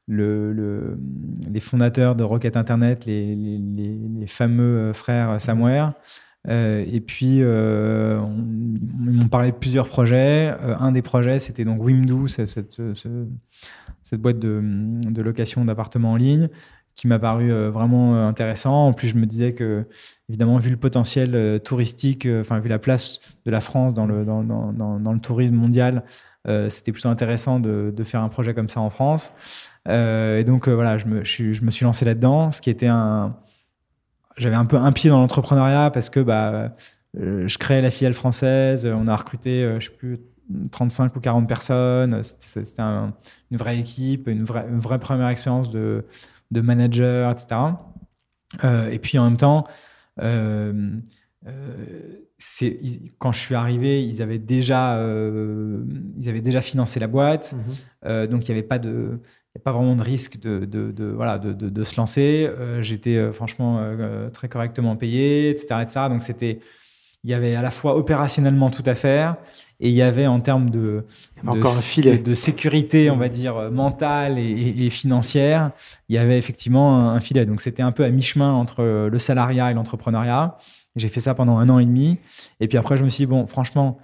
le, 0.07 0.97
les 1.51 1.59
fondateurs 1.59 2.15
de 2.15 2.23
Rocket 2.23 2.55
Internet, 2.55 3.05
les, 3.05 3.35
les, 3.35 3.99
les 4.19 4.27
fameux 4.27 4.93
frères 4.93 5.41
Samware. 5.41 5.93
et 6.47 7.03
puis, 7.05 7.39
ils 7.39 7.45
m'ont 7.45 9.27
parlé 9.27 9.51
de 9.51 9.57
plusieurs 9.57 9.87
projets. 9.87 10.55
un 10.79 10.93
des 10.93 11.01
projets, 11.01 11.39
c'était 11.39 11.65
donc 11.65 11.83
Wimdu, 11.83 12.29
cette, 12.29 12.47
cette, 12.47 12.79
cette 14.03 14.21
boîte 14.21 14.39
de, 14.39 14.61
de 14.63 15.21
location 15.21 15.65
d'appartements 15.65 16.13
en 16.13 16.15
ligne 16.17 16.47
qui 16.95 17.07
m'a 17.07 17.19
paru 17.19 17.51
euh, 17.51 17.69
vraiment 17.69 18.15
euh, 18.15 18.27
intéressant. 18.27 18.87
En 18.87 18.93
plus, 18.93 19.07
je 19.07 19.15
me 19.15 19.25
disais 19.25 19.53
que, 19.53 19.85
évidemment, 20.29 20.57
vu 20.57 20.69
le 20.69 20.77
potentiel 20.77 21.35
euh, 21.35 21.59
touristique, 21.59 22.27
enfin, 22.39 22.59
vu 22.59 22.69
la 22.69 22.79
place 22.79 23.19
de 23.45 23.51
la 23.51 23.61
France 23.61 23.93
dans 23.93 24.05
le, 24.05 24.25
dans, 24.25 24.43
dans, 24.43 24.71
dans, 24.71 25.13
le 25.13 25.19
tourisme 25.19 25.55
mondial, 25.55 26.03
c'était 26.67 26.91
plutôt 26.91 27.07
intéressant 27.07 27.61
de, 27.61 27.93
de, 27.95 28.03
faire 28.03 28.21
un 28.21 28.27
projet 28.27 28.53
comme 28.53 28.67
ça 28.67 28.81
en 28.81 28.89
France. 28.89 29.31
et 29.87 30.43
donc, 30.45 30.67
voilà, 30.67 30.97
je 30.97 31.05
me, 31.05 31.23
je, 31.23 31.63
me 31.63 31.71
suis 31.71 31.85
lancé 31.85 32.03
là-dedans, 32.03 32.51
ce 32.51 32.61
qui 32.61 32.69
était 32.69 32.87
un. 32.87 33.37
J'avais 34.35 34.55
un 34.55 34.65
peu 34.65 34.75
un 34.75 34.91
pied 34.91 35.09
dans 35.09 35.21
l'entrepreneuriat 35.21 35.91
parce 35.91 36.09
que 36.09 36.19
bah, 36.19 36.75
je 37.13 37.57
créais 37.57 37.81
la 37.81 37.91
filiale 37.91 38.13
française, 38.13 38.85
on 38.85 39.07
a 39.07 39.15
recruté, 39.15 39.75
je 39.79 39.85
sais 39.85 39.95
plus, 39.95 40.17
35 40.71 41.15
ou 41.15 41.21
40 41.21 41.47
personnes. 41.47 42.21
C'était 42.23 42.81
une 42.81 43.57
vraie 43.57 43.79
équipe, 43.79 44.27
une 44.27 44.43
vraie, 44.43 44.65
une 44.69 44.81
vraie 44.81 44.99
première 44.99 45.29
expérience 45.29 45.69
de, 45.69 46.03
de 46.53 46.61
manager, 46.61 47.31
etc. 47.31 47.55
Euh, 48.63 48.89
et 48.89 48.99
puis 48.99 49.17
en 49.17 49.25
même 49.25 49.37
temps, 49.37 49.65
euh, 50.21 50.91
euh, 51.47 52.19
quand 53.19 53.31
je 53.31 53.39
suis 53.39 53.55
arrivé, 53.55 54.03
ils 54.03 54.21
avaient 54.21 54.39
déjà, 54.39 55.01
ils 55.01 56.29
avaient 56.29 56.41
déjà 56.41 56.61
financé 56.61 56.99
la 56.99 57.07
boîte, 57.07 57.55
mhm. 58.03 58.27
donc 58.27 58.47
il 58.47 58.51
n'y 58.51 58.57
avait 58.57 58.67
pas 58.67 58.79
de, 58.79 59.19
pas 59.63 59.71
vraiment 59.71 59.95
de 59.95 60.03
risque 60.03 60.39
de, 60.39 60.65
de, 60.65 61.05
voilà, 61.05 61.39
de, 61.39 61.53
de, 61.53 61.83
se 61.83 61.95
lancer. 61.95 62.49
J'étais 62.81 63.31
franchement 63.31 63.81
très 64.33 64.49
correctement 64.49 64.97
payé, 64.97 65.51
etc., 65.51 65.75
etc. 65.81 66.01
Donc 66.09 66.21
c'était, 66.21 66.59
il 67.23 67.29
y 67.29 67.33
avait 67.33 67.55
à 67.55 67.61
la 67.61 67.71
fois 67.71 67.95
opérationnellement 67.95 68.69
tout 68.69 68.83
à 68.85 68.95
faire 68.95 69.37
et 69.79 69.89
il 69.89 69.95
y 69.95 70.01
avait 70.01 70.27
en 70.27 70.39
termes 70.39 70.69
de, 70.69 71.05
Encore 71.45 71.75
un 71.75 71.81
filet. 71.81 72.17
de, 72.17 72.35
sécurité, 72.35 73.09
on 73.09 73.17
va 73.17 73.27
dire, 73.29 73.71
mentale 73.71 74.39
et, 74.39 74.89
financière, 74.89 75.71
il 76.09 76.15
y 76.15 76.17
avait 76.17 76.37
effectivement 76.37 77.09
un, 77.09 77.19
filet. 77.19 77.45
Donc 77.45 77.59
c'était 77.61 77.83
un 77.83 77.91
peu 77.91 78.03
à 78.03 78.09
mi-chemin 78.09 78.51
entre 78.51 79.09
le 79.09 79.19
salariat 79.19 79.71
et 79.71 79.73
l'entrepreneuriat. 79.73 80.57
J'ai 80.95 81.09
fait 81.09 81.21
ça 81.21 81.33
pendant 81.33 81.57
un 81.57 81.69
an 81.69 81.79
et 81.79 81.85
demi. 81.85 82.19
Et 82.59 82.67
puis 82.67 82.77
après, 82.77 82.97
je 82.97 83.03
me 83.03 83.09
suis 83.09 83.25
dit, 83.25 83.29
bon, 83.29 83.47
franchement, 83.47 83.99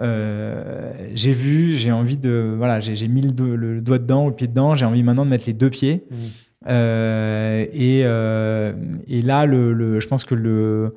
euh, 0.00 0.92
j'ai 1.14 1.32
vu, 1.32 1.72
j'ai 1.72 1.90
envie 1.90 2.16
de. 2.16 2.54
Voilà, 2.56 2.80
j'ai 2.80 3.08
mis 3.08 3.22
le, 3.22 3.80
doigt 3.80 3.98
dedans, 3.98 4.28
le 4.28 4.34
pied 4.34 4.46
dedans, 4.46 4.76
j'ai 4.76 4.84
envie 4.84 5.02
maintenant 5.02 5.24
de 5.24 5.30
mettre 5.30 5.46
les 5.46 5.52
deux 5.52 5.70
pieds. 5.70 6.04
Mmh. 6.10 6.14
Euh, 6.68 7.66
et, 7.72 8.02
euh, 8.04 8.72
et, 9.06 9.22
là, 9.22 9.46
le, 9.46 10.00
je 10.00 10.08
pense 10.08 10.24
que 10.24 10.34
le, 10.34 10.96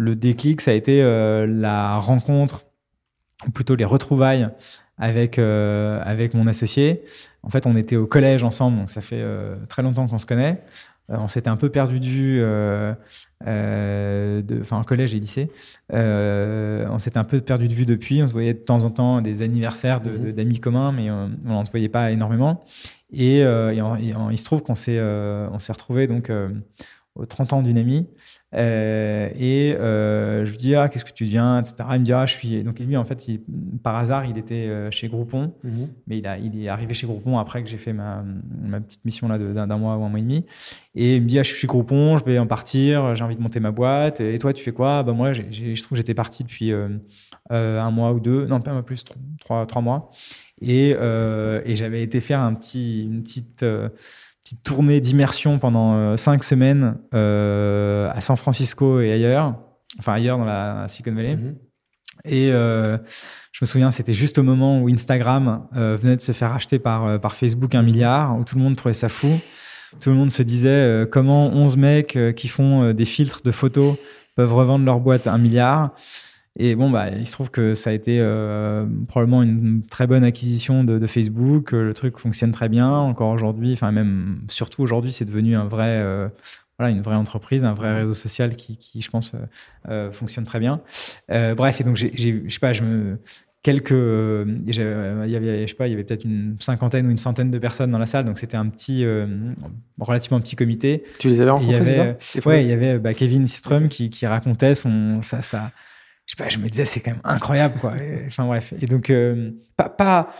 le 0.00 0.16
déclic, 0.16 0.60
ça 0.60 0.70
a 0.70 0.74
été 0.74 1.02
la 1.02 1.98
rencontre 1.98 2.64
ou 3.46 3.50
plutôt 3.50 3.74
les 3.74 3.84
retrouvailles 3.84 4.48
avec, 5.00 5.38
euh, 5.38 6.00
avec 6.04 6.34
mon 6.34 6.46
associé. 6.46 7.02
En 7.42 7.50
fait, 7.50 7.66
on 7.66 7.74
était 7.74 7.96
au 7.96 8.06
collège 8.06 8.44
ensemble, 8.44 8.78
donc 8.78 8.90
ça 8.90 9.00
fait 9.00 9.20
euh, 9.20 9.56
très 9.68 9.82
longtemps 9.82 10.06
qu'on 10.06 10.18
se 10.18 10.26
connaît. 10.26 10.62
Euh, 11.10 11.16
on 11.18 11.26
s'était 11.26 11.48
un 11.48 11.56
peu 11.56 11.70
perdu 11.70 11.98
de 11.98 12.04
vue, 12.04 12.44
enfin, 14.60 14.84
collège 14.84 15.14
et 15.14 15.18
lycée. 15.18 15.50
on 15.90 16.98
s'était 16.98 17.18
un 17.18 17.24
peu 17.24 17.40
perdu 17.40 17.66
de 17.66 17.72
vue 17.72 17.86
depuis. 17.86 18.22
On 18.22 18.26
se 18.26 18.32
voyait 18.32 18.54
de 18.54 18.58
temps 18.58 18.84
en 18.84 18.90
temps 18.90 19.22
des 19.22 19.42
anniversaires 19.42 20.02
mhm. 20.02 20.32
d'amis 20.32 20.60
communs, 20.60 20.92
mais 20.92 21.10
on 21.10 21.30
ne 21.60 21.64
se 21.64 21.70
voyait 21.70 21.88
pas 21.88 22.10
énormément. 22.10 22.62
Et, 23.12 23.40
il 23.40 24.38
se 24.38 24.44
trouve 24.44 24.62
qu'on 24.62 24.76
s'est 24.76 25.00
on 25.00 25.58
s'est 25.58 25.72
retrouvés 25.72 26.06
donc 26.06 26.30
aux 27.14 27.26
30 27.26 27.54
ans 27.54 27.62
d'une 27.62 27.78
amie. 27.78 28.06
Euh, 28.52 29.28
et 29.38 29.76
euh, 29.78 30.44
je 30.44 30.50
lui 30.50 30.58
dis 30.58 30.74
ah 30.74 30.88
qu'est-ce 30.88 31.04
que 31.04 31.12
tu 31.12 31.24
deviens 31.24 31.60
etc 31.60 31.84
il 31.92 32.00
me 32.00 32.04
dit 32.04 32.12
ah 32.12 32.26
je 32.26 32.34
suis 32.34 32.64
donc 32.64 32.80
lui 32.80 32.96
en 32.96 33.04
fait 33.04 33.28
il, 33.28 33.40
par 33.80 33.94
hasard 33.94 34.24
il 34.24 34.38
était 34.38 34.66
euh, 34.66 34.90
chez 34.90 35.06
Groupon. 35.06 35.54
Mhm. 35.62 35.88
mais 36.08 36.18
il, 36.18 36.26
a, 36.26 36.36
il 36.36 36.60
est 36.60 36.68
arrivé 36.68 36.92
chez 36.92 37.06
Groupon 37.06 37.38
après 37.38 37.62
que 37.62 37.68
j'ai 37.68 37.76
fait 37.76 37.92
ma, 37.92 38.24
ma, 38.60 38.80
petite 38.80 39.04
mission 39.04 39.28
là 39.28 39.38
d'un 39.38 39.76
mois 39.76 39.96
ou 39.96 40.02
un 40.02 40.08
mois 40.08 40.18
et 40.18 40.22
demi. 40.22 40.46
Et 40.96 41.16
il 41.16 41.22
me 41.22 41.28
dit 41.28 41.38
ah 41.38 41.44
je 41.44 41.50
suis 41.50 41.60
chez 41.60 41.68
Groupon 41.68 42.18
je 42.18 42.24
vais 42.24 42.40
en 42.40 42.48
partir 42.48 43.14
j'ai 43.14 43.22
envie 43.22 43.36
de 43.36 43.42
monter 43.42 43.60
ma 43.60 43.70
boîte. 43.70 44.20
Et 44.20 44.36
toi 44.40 44.52
tu 44.52 44.64
fais 44.64 44.72
quoi? 44.72 45.04
Bah 45.04 45.12
moi 45.12 45.32
je 45.32 45.42
trouve 45.82 45.90
que 45.90 45.96
j'étais 45.96 46.14
parti 46.14 46.42
depuis 46.42 46.72
un 47.50 47.90
mois 47.92 48.12
ou 48.12 48.18
deux. 48.18 48.46
Non 48.46 48.60
pas 48.60 48.82
plus 48.82 49.04
trois, 49.38 49.64
trois 49.66 49.82
mois. 49.82 50.10
Et, 50.60 50.90
et 50.90 51.76
j'avais 51.76 52.02
été 52.02 52.20
faire 52.20 52.40
un 52.40 52.54
petit 52.54 53.04
une 53.04 53.22
petite 53.22 53.64
petite 54.50 54.64
tournée 54.64 55.00
d'immersion 55.00 55.58
pendant 55.58 55.94
euh, 55.94 56.16
cinq 56.16 56.42
semaines 56.42 56.98
euh, 57.14 58.10
à 58.12 58.20
San 58.20 58.36
Francisco 58.36 59.00
et 59.00 59.12
ailleurs, 59.12 59.54
enfin 59.98 60.14
ailleurs 60.14 60.38
dans 60.38 60.44
la 60.44 60.86
Silicon 60.88 61.14
Valley. 61.14 61.36
Mhm. 61.36 61.56
Et 62.26 62.48
je 62.48 62.98
me 63.62 63.66
souviens, 63.66 63.90
c'était 63.90 64.12
juste 64.12 64.36
au 64.36 64.42
moment 64.42 64.82
où 64.82 64.90
Instagram 64.90 65.66
venait 65.72 66.16
de 66.16 66.20
se 66.20 66.32
faire 66.32 66.52
acheter 66.52 66.78
par, 66.78 67.18
par 67.18 67.34
Facebook 67.34 67.74
un 67.74 67.80
milliard, 67.80 68.38
où 68.38 68.44
tout 68.44 68.58
le 68.58 68.62
monde 68.62 68.76
trouvait 68.76 68.92
ça 68.92 69.08
fou. 69.08 69.40
Tout 70.00 70.10
le 70.10 70.16
monde 70.16 70.30
se 70.30 70.42
disait 70.42 71.06
comment 71.10 71.46
11 71.46 71.78
mecs 71.78 72.18
qui 72.36 72.48
font 72.48 72.92
des 72.92 73.06
filtres 73.06 73.40
de 73.42 73.50
photos 73.50 73.96
peuvent 74.36 74.52
revendre 74.52 74.84
leur 74.84 75.00
boîte 75.00 75.28
un 75.28 75.38
milliard. 75.38 75.94
Et 76.58 76.74
bon, 76.74 76.90
bah, 76.90 77.10
il 77.10 77.26
se 77.26 77.32
trouve 77.32 77.50
que 77.50 77.74
ça 77.74 77.90
a 77.90 77.92
été 77.92 78.18
euh, 78.20 78.84
probablement 79.06 79.42
une 79.42 79.82
très 79.88 80.06
bonne 80.06 80.24
acquisition 80.24 80.82
de, 80.82 81.06
Facebook. 81.06 81.72
Le 81.72 81.94
truc 81.94 82.18
fonctionne 82.18 82.52
très 82.52 82.68
bien 82.68 82.90
encore 82.90 83.30
aujourd'hui. 83.30 83.72
Enfin, 83.72 83.92
même 83.92 84.40
surtout 84.48 84.82
aujourd'hui, 84.82 85.12
c'est 85.12 85.24
devenu 85.24 85.56
un 85.56 85.66
vrai, 85.66 85.98
euh, 85.98 86.28
voilà, 86.78 86.92
une 86.92 87.02
vraie 87.02 87.16
entreprise, 87.16 87.64
un 87.64 87.74
vrai 87.74 88.00
réseau 88.00 88.14
social 88.14 88.56
qui, 88.56 88.76
qui 88.76 89.00
je 89.00 89.10
pense, 89.10 89.32
euh, 89.88 90.10
fonctionne 90.10 90.44
très 90.44 90.58
bien. 90.58 90.80
bref, 91.28 91.80
et 91.80 91.84
donc, 91.84 91.96
j'ai, 91.96 92.12
je 92.16 92.52
sais 92.52 92.60
pas, 92.60 92.72
je 92.72 92.82
me 92.82 93.18
quelques 93.62 93.90
il 93.90 94.74
y 94.74 95.36
avait 95.36 95.66
je 95.66 95.66
sais 95.66 95.74
pas 95.74 95.86
il 95.86 95.90
y 95.90 95.92
avait 95.92 96.02
peut-être 96.02 96.24
une 96.24 96.56
cinquantaine 96.60 97.06
ou 97.06 97.10
une 97.10 97.18
centaine 97.18 97.50
de 97.50 97.58
personnes 97.58 97.90
dans 97.90 97.98
la 97.98 98.06
salle 98.06 98.24
donc 98.24 98.38
c'était 98.38 98.56
un 98.56 98.66
petit 98.68 99.04
relativement 99.98 100.40
petit 100.40 100.56
comité 100.56 101.04
tu 101.18 101.28
les 101.28 101.42
avais 101.42 101.50
rencontrés 101.50 101.74
il 101.78 101.94
y 101.94 102.00
avait, 102.00 102.16
ouais 102.46 102.64
il 102.64 102.70
y 102.70 102.72
avait 102.72 102.98
bah, 102.98 103.12
Kevin 103.12 103.46
Strum 103.46 103.88
qui, 103.90 104.08
qui 104.08 104.26
racontait 104.26 104.74
son 104.74 105.20
ça 105.20 105.42
ça 105.42 105.72
je 106.30 106.36
sais 106.36 106.44
pas, 106.44 106.48
je 106.48 106.58
me 106.58 106.68
disais, 106.68 106.84
c'est 106.84 107.00
quand 107.00 107.10
même 107.10 107.20
incroyable, 107.24 107.74
quoi. 107.80 107.94
enfin, 108.28 108.46
bref. 108.46 108.72
Et 108.80 108.86
donc, 108.86 109.10
euh, 109.10 109.50
pas, 109.76 109.88
pas, 109.88 110.32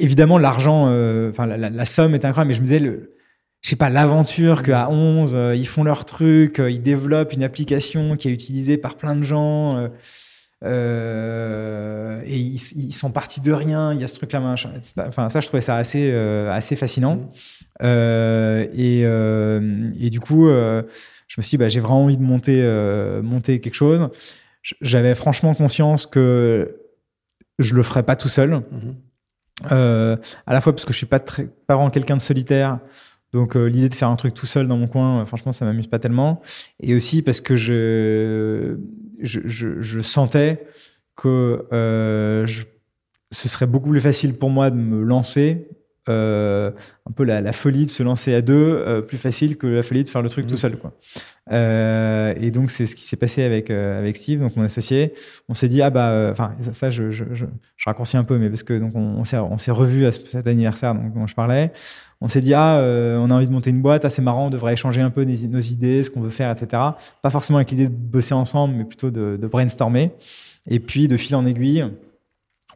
évidemment, 0.00 0.38
l'argent, 0.38 0.86
euh, 0.88 1.30
enfin, 1.30 1.46
la, 1.46 1.86
somme 1.86 2.14
est 2.14 2.24
incroyable, 2.24 2.48
mais 2.48 2.54
je 2.54 2.60
me 2.60 2.64
disais, 2.64 2.80
le, 2.80 3.14
je 3.60 3.70
sais 3.70 3.76
pas, 3.76 3.90
l'aventure 3.90 4.64
qu'à 4.64 4.90
11, 4.90 5.34
euh, 5.36 5.54
ils 5.54 5.68
font 5.68 5.84
leur 5.84 6.04
truc, 6.04 6.58
ils 6.58 6.82
développent 6.82 7.32
une 7.32 7.44
application 7.44 8.16
qui 8.16 8.26
est 8.26 8.32
utilisée 8.32 8.76
par 8.76 8.96
plein 8.96 9.14
de 9.14 9.22
gens, 9.22 9.88
et 10.64 10.68
ils, 12.26 12.92
sont 12.92 13.12
partis 13.12 13.40
de 13.40 13.52
rien, 13.52 13.92
il 13.92 14.00
y 14.00 14.04
a 14.04 14.08
ce 14.08 14.16
truc-là, 14.16 14.40
machin, 14.40 14.72
Enfin, 15.06 15.28
ça, 15.28 15.38
je 15.38 15.46
trouvais 15.46 15.60
ça 15.60 15.76
assez, 15.76 16.12
assez 16.12 16.74
fascinant. 16.74 17.30
Mmh. 17.80 17.86
et, 18.74 19.02
et 20.00 20.10
du 20.10 20.18
coup, 20.18 20.48
je 20.48 20.82
me 21.38 21.42
suis 21.42 21.50
dit, 21.50 21.58
bah, 21.58 21.68
j'ai 21.68 21.78
vraiment 21.78 22.02
envie 22.02 22.18
de 22.18 22.22
monter, 22.24 22.60
monter 23.22 23.60
quelque 23.60 23.74
chose 23.74 24.10
j'avais 24.80 25.14
franchement 25.14 25.54
conscience 25.54 26.06
que 26.06 26.80
je 27.58 27.74
le 27.74 27.82
ferais 27.82 28.02
pas 28.02 28.16
tout 28.16 28.28
seul. 28.28 28.62
Mhm. 28.70 28.96
Euh, 29.70 30.16
à 30.46 30.52
la 30.52 30.60
fois 30.60 30.72
parce 30.72 30.84
que 30.84 30.92
je 30.92 30.98
suis 30.98 31.06
pas 31.06 31.20
très, 31.20 31.44
pas 31.44 31.74
vraiment 31.74 31.90
quelqu'un 31.90 32.16
de 32.16 32.22
solitaire. 32.22 32.80
Donc 33.32 33.56
euh, 33.56 33.66
l'idée 33.66 33.88
de 33.88 33.94
faire 33.94 34.08
un 34.08 34.16
truc 34.16 34.34
tout 34.34 34.46
seul 34.46 34.68
dans 34.68 34.76
mon 34.76 34.86
coin, 34.86 35.20
euh, 35.20 35.24
franchement, 35.24 35.52
ça 35.52 35.64
m'amuse 35.64 35.86
pas 35.86 35.98
tellement. 35.98 36.42
Et 36.80 36.94
aussi 36.94 37.22
parce 37.22 37.40
que 37.40 37.56
je, 37.56 38.78
je, 39.20 39.40
je, 39.80 40.00
sentais 40.00 40.66
que 41.16 41.66
ce 43.30 43.48
serait 43.48 43.66
beaucoup 43.66 43.90
plus 43.90 44.00
facile 44.00 44.36
pour 44.36 44.50
moi 44.50 44.70
de 44.70 44.76
me 44.76 45.02
lancer 45.02 45.68
euh, 46.08 46.70
un 47.08 47.12
peu 47.12 47.24
la, 47.24 47.52
folie 47.52 47.86
de 47.86 47.90
se 47.90 48.02
lancer 48.02 48.34
à 48.34 48.42
deux, 48.42 48.54
euh, 48.54 49.00
plus 49.00 49.16
facile 49.16 49.56
que 49.56 49.66
la 49.66 49.82
folie 49.82 50.04
de 50.04 50.08
faire 50.08 50.22
le 50.22 50.28
truc 50.28 50.46
tout 50.46 50.54
mmh. 50.54 50.58
seul. 50.58 50.76
Quoi. 50.76 50.92
Euh, 51.52 52.34
et 52.38 52.50
donc, 52.50 52.70
c'est 52.70 52.86
ce 52.86 52.94
qui 52.94 53.04
s'est 53.04 53.16
passé 53.16 53.42
avec, 53.42 53.70
avec 53.70 54.16
Steve, 54.16 54.40
donc 54.40 54.56
mon 54.56 54.64
associé. 54.64 55.14
On 55.48 55.54
s'est 55.54 55.68
dit, 55.68 55.80
ah 55.82 55.90
bah, 55.90 56.28
enfin, 56.30 56.54
ça, 56.72 56.90
je, 56.90 57.10
je, 57.10 57.24
je, 57.32 57.46
raccourcis 57.86 58.16
un 58.16 58.24
peu, 58.24 58.38
mais 58.38 58.48
parce 58.48 58.62
que 58.62 58.78
donc 58.78 58.92
on, 58.94 59.22
on 59.22 59.58
s'est 59.58 59.70
revu 59.70 60.06
à 60.06 60.12
cet 60.12 60.46
anniversaire 60.46 60.94
donc, 60.94 61.14
dont 61.14 61.26
je 61.26 61.34
parlais. 61.34 61.72
On 62.20 62.28
s'est 62.28 62.40
dit, 62.40 62.54
ah, 62.54 62.80
on 62.82 63.30
a 63.30 63.34
envie 63.34 63.48
de 63.48 63.52
monter 63.52 63.70
une 63.70 63.82
boîte, 63.82 64.04
assez 64.04 64.22
marrant, 64.22 64.46
on 64.46 64.50
devrait 64.50 64.72
échanger 64.72 65.00
un 65.00 65.10
peu 65.10 65.24
nos 65.24 65.60
idées, 65.60 66.02
ce 66.02 66.10
qu'on 66.10 66.20
veut 66.20 66.30
faire, 66.30 66.50
etc. 66.50 66.82
Pas 67.22 67.30
forcément 67.30 67.58
avec 67.58 67.70
l'idée 67.70 67.88
de 67.88 67.94
bosser 67.94 68.34
ensemble, 68.34 68.74
mais 68.74 68.84
plutôt 68.84 69.10
de, 69.10 69.38
de 69.40 69.46
brainstormer. 69.46 70.12
Et 70.66 70.80
puis, 70.80 71.08
de 71.08 71.16
fil 71.18 71.36
en 71.36 71.44
aiguille, 71.44 71.84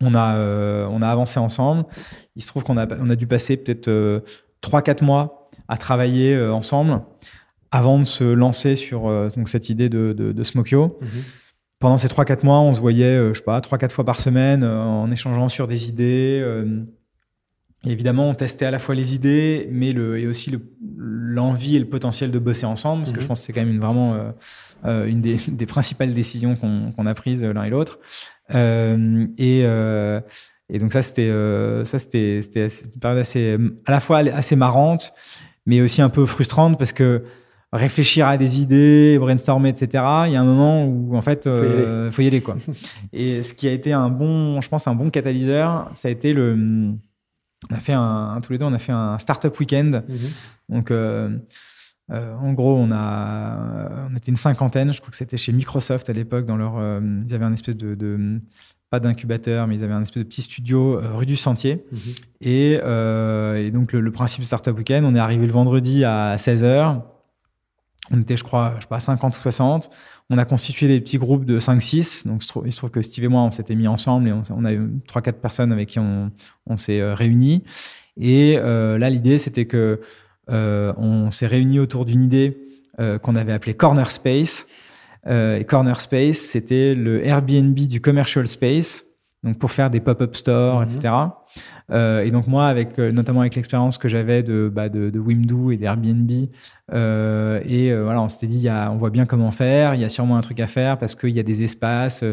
on 0.01 0.15
a, 0.15 0.37
euh, 0.37 0.87
on 0.91 1.03
a 1.03 1.09
avancé 1.09 1.41
ensemble. 1.41 1.85
Il 2.39 2.43
se 2.43 2.47
trouve 2.47 2.63
qu'on 2.63 2.77
a, 2.77 2.87
on 3.01 3.11
a 3.11 3.17
dû 3.17 3.27
passer 3.27 3.57
peut-être 3.57 3.89
euh, 3.89 4.21
3-4 4.63 5.05
mois 5.05 5.51
à 5.67 5.77
travailler 5.77 6.35
euh, 6.35 6.53
ensemble 6.53 7.03
avant 7.73 7.99
de 7.99 8.05
se 8.05 8.25
lancer 8.25 8.77
sur 8.77 9.09
euh, 9.09 9.29
donc 9.37 9.49
cette 9.49 9.69
idée 9.69 9.89
de, 9.89 10.15
de, 10.17 10.31
de 10.31 10.45
Smokio. 10.45 10.99
Mhm. 11.03 11.09
Pendant 11.81 11.99
ces 11.99 12.07
3-4 12.09 12.45
mois, 12.45 12.61
on 12.61 12.73
se 12.73 12.81
voyait, 12.81 13.17
je 13.29 13.35
sais 13.35 13.45
pas, 13.45 13.61
3-4 13.61 13.91
fois 13.91 14.05
par 14.05 14.21
semaine 14.21 14.65
en 14.65 15.09
échangeant 15.13 15.49
sur 15.49 15.69
des 15.69 15.89
idées. 15.89 16.45
Et 17.85 17.93
évidemment, 17.93 18.29
on 18.29 18.35
testait 18.35 18.67
à 18.67 18.73
la 18.73 18.81
fois 18.81 18.97
les 18.97 19.15
idées, 19.15 19.69
mais 19.71 19.93
le, 19.93 20.19
et 20.19 20.27
aussi 20.27 20.53
l'envie 20.97 21.77
et 21.77 21.79
le 21.79 21.85
potentiel 21.85 22.33
de 22.33 22.39
bosser 22.41 22.67
ensemble, 22.67 23.03
parce 23.03 23.13
que 23.13 23.21
je 23.21 23.27
mhm. 23.27 23.29
pense 23.29 23.41
que 23.41 23.47
c'est 23.47 23.53
quand 23.53 23.61
même 23.61 23.71
une, 23.71 23.79
vraiment 23.79 24.33
une 24.85 25.21
des, 25.21 25.37
des, 25.49 25.67
principales 25.67 26.13
décisions 26.13 26.57
qu'on 26.57 27.07
a 27.07 27.15
prises 27.15 27.45
l'un 27.45 27.63
et 27.63 27.71
l'autre. 27.71 28.01
Euh, 28.55 29.27
et, 29.37 29.63
euh, 29.65 30.21
et 30.71 30.79
donc 30.79 30.93
ça, 30.93 31.03
c'était 31.03 31.31
euh, 31.31 31.85
ça, 31.85 31.99
c'était 31.99 32.41
c'était 32.43 32.69
une 32.69 33.01
période 33.01 33.21
assez 33.21 33.57
à 33.87 33.91
la 33.91 34.01
fois 34.01 34.19
assez 34.19 34.57
marrante, 34.57 35.15
mais 35.67 35.81
aussi 35.81 36.03
un 36.03 36.09
peu 36.09 36.27
frustrante 36.27 36.79
parce 36.79 36.93
que 36.93 37.25
réfléchir 37.73 38.27
à 38.27 38.37
des 38.37 38.61
idées, 38.61 39.19
brainstormer, 39.19 39.69
etc. 39.71 40.05
Il 40.27 40.33
y 40.33 40.37
a 40.37 40.41
un 40.41 40.45
moment 40.45 40.85
où 40.87 41.17
en 41.17 41.23
fait, 41.23 41.47
euh, 41.47 42.11
faut, 42.11 42.23
y 42.23 42.27
aller, 42.27 42.41
quoi. 42.41 42.57
et 43.13 43.43
ce 43.43 43.53
qui 43.53 43.69
a 43.69 43.73
été 43.73 43.93
un 43.93 44.09
bon, 44.09 44.61
je 44.61 44.69
pense, 44.69 44.87
un 44.87 44.95
bon 44.95 45.11
catalyseur, 45.11 45.91
ça 45.95 46.09
a 46.09 46.11
été 46.11 46.33
le. 46.33 46.95
On 47.71 47.75
a 47.75 47.81
fait 47.81 47.93
un, 47.93 48.41
tous 48.43 48.53
les 48.53 48.59
deux, 48.59 48.65
on 48.65 48.73
a 48.73 48.79
fait 48.79 48.93
un 48.93 49.19
startup 49.19 49.59
weekend. 49.59 50.05
Mm-hmm. 50.09 50.75
Donc, 50.75 50.91
euh, 50.91 51.39
euh, 52.11 52.35
en 52.37 52.53
gros, 52.53 52.77
on 52.77 52.91
a, 52.91 54.09
on 54.11 54.17
était 54.17 54.31
une 54.31 54.37
cinquantaine. 54.37 54.93
Je 54.93 55.01
crois 55.01 55.11
que 55.11 55.17
c'était 55.17 55.37
chez 55.37 55.53
Microsoft 55.53 56.09
à 56.09 56.13
l'époque. 56.13 56.47
Dans 56.47 56.57
leur, 56.57 56.79
euh, 56.79 57.01
ils 57.27 57.35
avaient 57.35 57.45
un 57.45 57.53
espèce 57.53 57.77
de, 57.77 58.41
pas 58.91 59.01
d'incubateur, 59.01 59.67
mais 59.67 59.77
ils 59.77 59.85
avaient 59.85 59.95
un 59.95 60.03
espèce 60.03 60.23
de 60.23 60.29
petit 60.29 60.43
studio 60.43 60.99
euh, 60.99 61.15
rue 61.15 61.27
du 61.27 61.37
Sentier. 61.37 61.85
Mhm. 61.93 61.99
Et, 62.41 63.71
donc 63.71 63.93
le, 63.93 64.11
principe 64.11 64.41
du 64.41 64.47
Startup 64.47 64.77
Weekend, 64.77 65.05
on 65.05 65.15
est 65.15 65.19
arrivé 65.19 65.47
le 65.47 65.53
vendredi 65.53 66.05
à 66.05 66.37
16h. 66.37 67.03
On 68.11 68.21
était, 68.21 68.39
je 68.39 68.45
crois, 68.45 68.75
je 68.77 68.83
sais 68.83 68.89
pas, 68.89 69.01
50 69.01 69.37
ou 69.37 69.41
60. 69.41 69.91
On 70.31 70.39
a 70.39 70.45
constitué 70.45 70.89
des 70.89 71.01
petits 71.01 71.19
groupes 71.19 71.45
de 71.45 71.61
5-6. 71.61 72.27
Donc, 72.27 72.43
il 72.65 72.73
se 72.73 72.79
trouve 72.79 72.91
que 72.91 73.03
Steve 73.03 73.25
et 73.25 73.29
moi, 73.29 73.43
on 73.43 73.51
s'était 73.51 73.75
mis 73.75 73.87
ensemble 73.87 74.29
et 74.29 74.33
on, 74.33 74.65
a 74.65 74.73
eu 74.73 74.91
3-4 75.07 75.33
personnes 75.35 75.73
avec 75.73 75.91
qui 75.91 75.99
on, 75.99 76.31
on 76.67 76.77
s'est 76.79 77.03
réunis. 77.13 77.65
Et 78.17 78.57
là, 78.57 79.11
l'idée, 79.11 79.37
c'était 79.37 79.67
que 79.67 80.01
euh, 80.51 80.93
on 80.97 81.31
s'est 81.31 81.47
réunis 81.47 81.79
autour 81.79 82.05
d'une 82.05 82.23
idée 82.23 82.59
euh, 83.01 83.19
qu'on 83.19 83.37
avait 83.37 83.53
appelée 83.53 83.75
Corner 83.75 84.11
Space. 84.11 84.67
Euh, 85.29 85.59
et 85.59 85.65
Corner 85.65 86.01
Space, 86.01 86.39
c'était 86.39 86.95
le 86.95 87.25
Airbnb 87.25 87.75
du 87.75 88.01
commercial 88.01 88.47
space, 88.47 89.05
donc 89.45 89.59
pour 89.59 89.71
faire 89.71 89.91
des 89.91 90.01
pop-up 90.01 90.35
stores, 90.35 90.83
etc. 90.83 90.99
Mhm. 91.03 91.31
Euh, 91.91 92.23
et 92.23 92.31
donc 92.31 92.47
moi, 92.47 92.67
avec 92.67 92.99
notamment 92.99 93.41
avec 93.41 93.55
l'expérience 93.55 93.97
que 93.97 94.09
j'avais 94.09 94.43
de, 94.43 94.71
bah, 94.73 94.89
de, 94.89 95.09
de 95.11 95.19
Wimdu 95.19 95.73
et 95.73 95.77
d'Airbnb, 95.77 96.31
euh, 96.93 97.61
et 97.65 97.95
voilà, 97.95 98.21
on 98.23 98.29
s'était 98.29 98.47
dit, 98.47 98.59
y 98.59 98.69
a, 98.69 98.91
on 98.91 98.97
voit 98.97 99.11
bien 99.11 99.27
comment 99.27 99.51
faire. 99.51 99.95
Il 99.95 100.01
y 100.01 100.05
a 100.05 100.09
sûrement 100.09 100.37
un 100.37 100.43
truc 100.43 100.61
à 100.61 100.67
faire 100.67 100.99
parce 100.99 101.15
qu'il 101.15 101.31
y 101.31 101.41
a 101.41 101.43
des 101.43 101.63
espaces, 101.63 102.25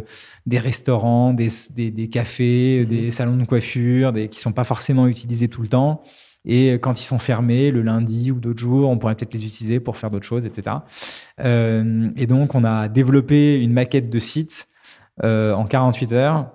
des 0.45 0.59
restaurants, 0.59 1.33
des, 1.33 1.49
des, 1.73 1.91
des 1.91 2.09
cafés, 2.09 2.81
mhm. 2.81 2.87
des 2.87 3.11
salons 3.11 3.37
de 3.37 3.45
coiffure, 3.45 4.13
des, 4.13 4.27
qui 4.27 4.39
sont 4.39 4.53
pas 4.53 4.65
forcément 4.65 5.07
utilisés 5.07 5.47
tout 5.47 5.61
le 5.61 5.69
temps. 5.69 6.01
Et 6.45 6.73
quand 6.73 6.99
ils 6.99 7.03
sont 7.03 7.19
fermés 7.19 7.71
le 7.71 7.81
lundi 7.81 8.31
ou 8.31 8.39
d'autres 8.39 8.59
jours, 8.59 8.89
on 8.89 8.97
pourrait 8.97 9.15
peut-être 9.15 9.33
les 9.33 9.45
utiliser 9.45 9.79
pour 9.79 9.97
faire 9.97 10.11
d'autres 10.11 10.25
choses, 10.25 10.45
etc. 10.45 10.77
Euh, 11.43 12.09
et 12.15 12.27
donc, 12.27 12.53
on 12.55 12.63
a 12.63 12.87
développé 12.87 13.59
une 13.61 13.73
maquette 13.73 14.09
de 14.09 14.19
site 14.19 14.67
euh, 15.23 15.53
en 15.53 15.65
48 15.65 16.11
heures. 16.13 16.51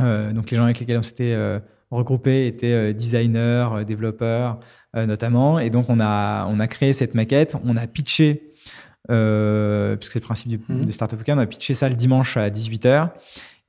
Euh, 0.00 0.32
donc, 0.32 0.50
les 0.50 0.56
gens 0.56 0.64
avec 0.64 0.78
lesquels 0.78 0.98
on 0.98 1.02
s'était 1.02 1.32
euh, 1.32 1.58
regroupés 1.90 2.46
étaient 2.46 2.94
designers, 2.94 3.84
développeurs 3.86 4.60
notamment. 4.94 5.60
Et 5.60 5.70
donc, 5.70 5.86
on 5.88 6.00
a, 6.00 6.46
on 6.46 6.58
a 6.58 6.66
créé 6.66 6.92
cette 6.92 7.14
maquette. 7.14 7.56
On 7.64 7.76
a 7.76 7.86
pitché, 7.86 8.52
puisque 9.06 10.12
c'est 10.12 10.18
le 10.18 10.20
principe 10.20 10.48
du, 10.48 10.60
mmh. 10.68 10.90
Startup 10.92 11.18
Weekend, 11.18 11.38
on 11.38 11.42
a 11.42 11.46
pitché 11.46 11.74
ça 11.74 11.88
le 11.88 11.94
dimanche 11.94 12.36
à 12.36 12.50
18 12.50 12.86
heures. 12.86 13.10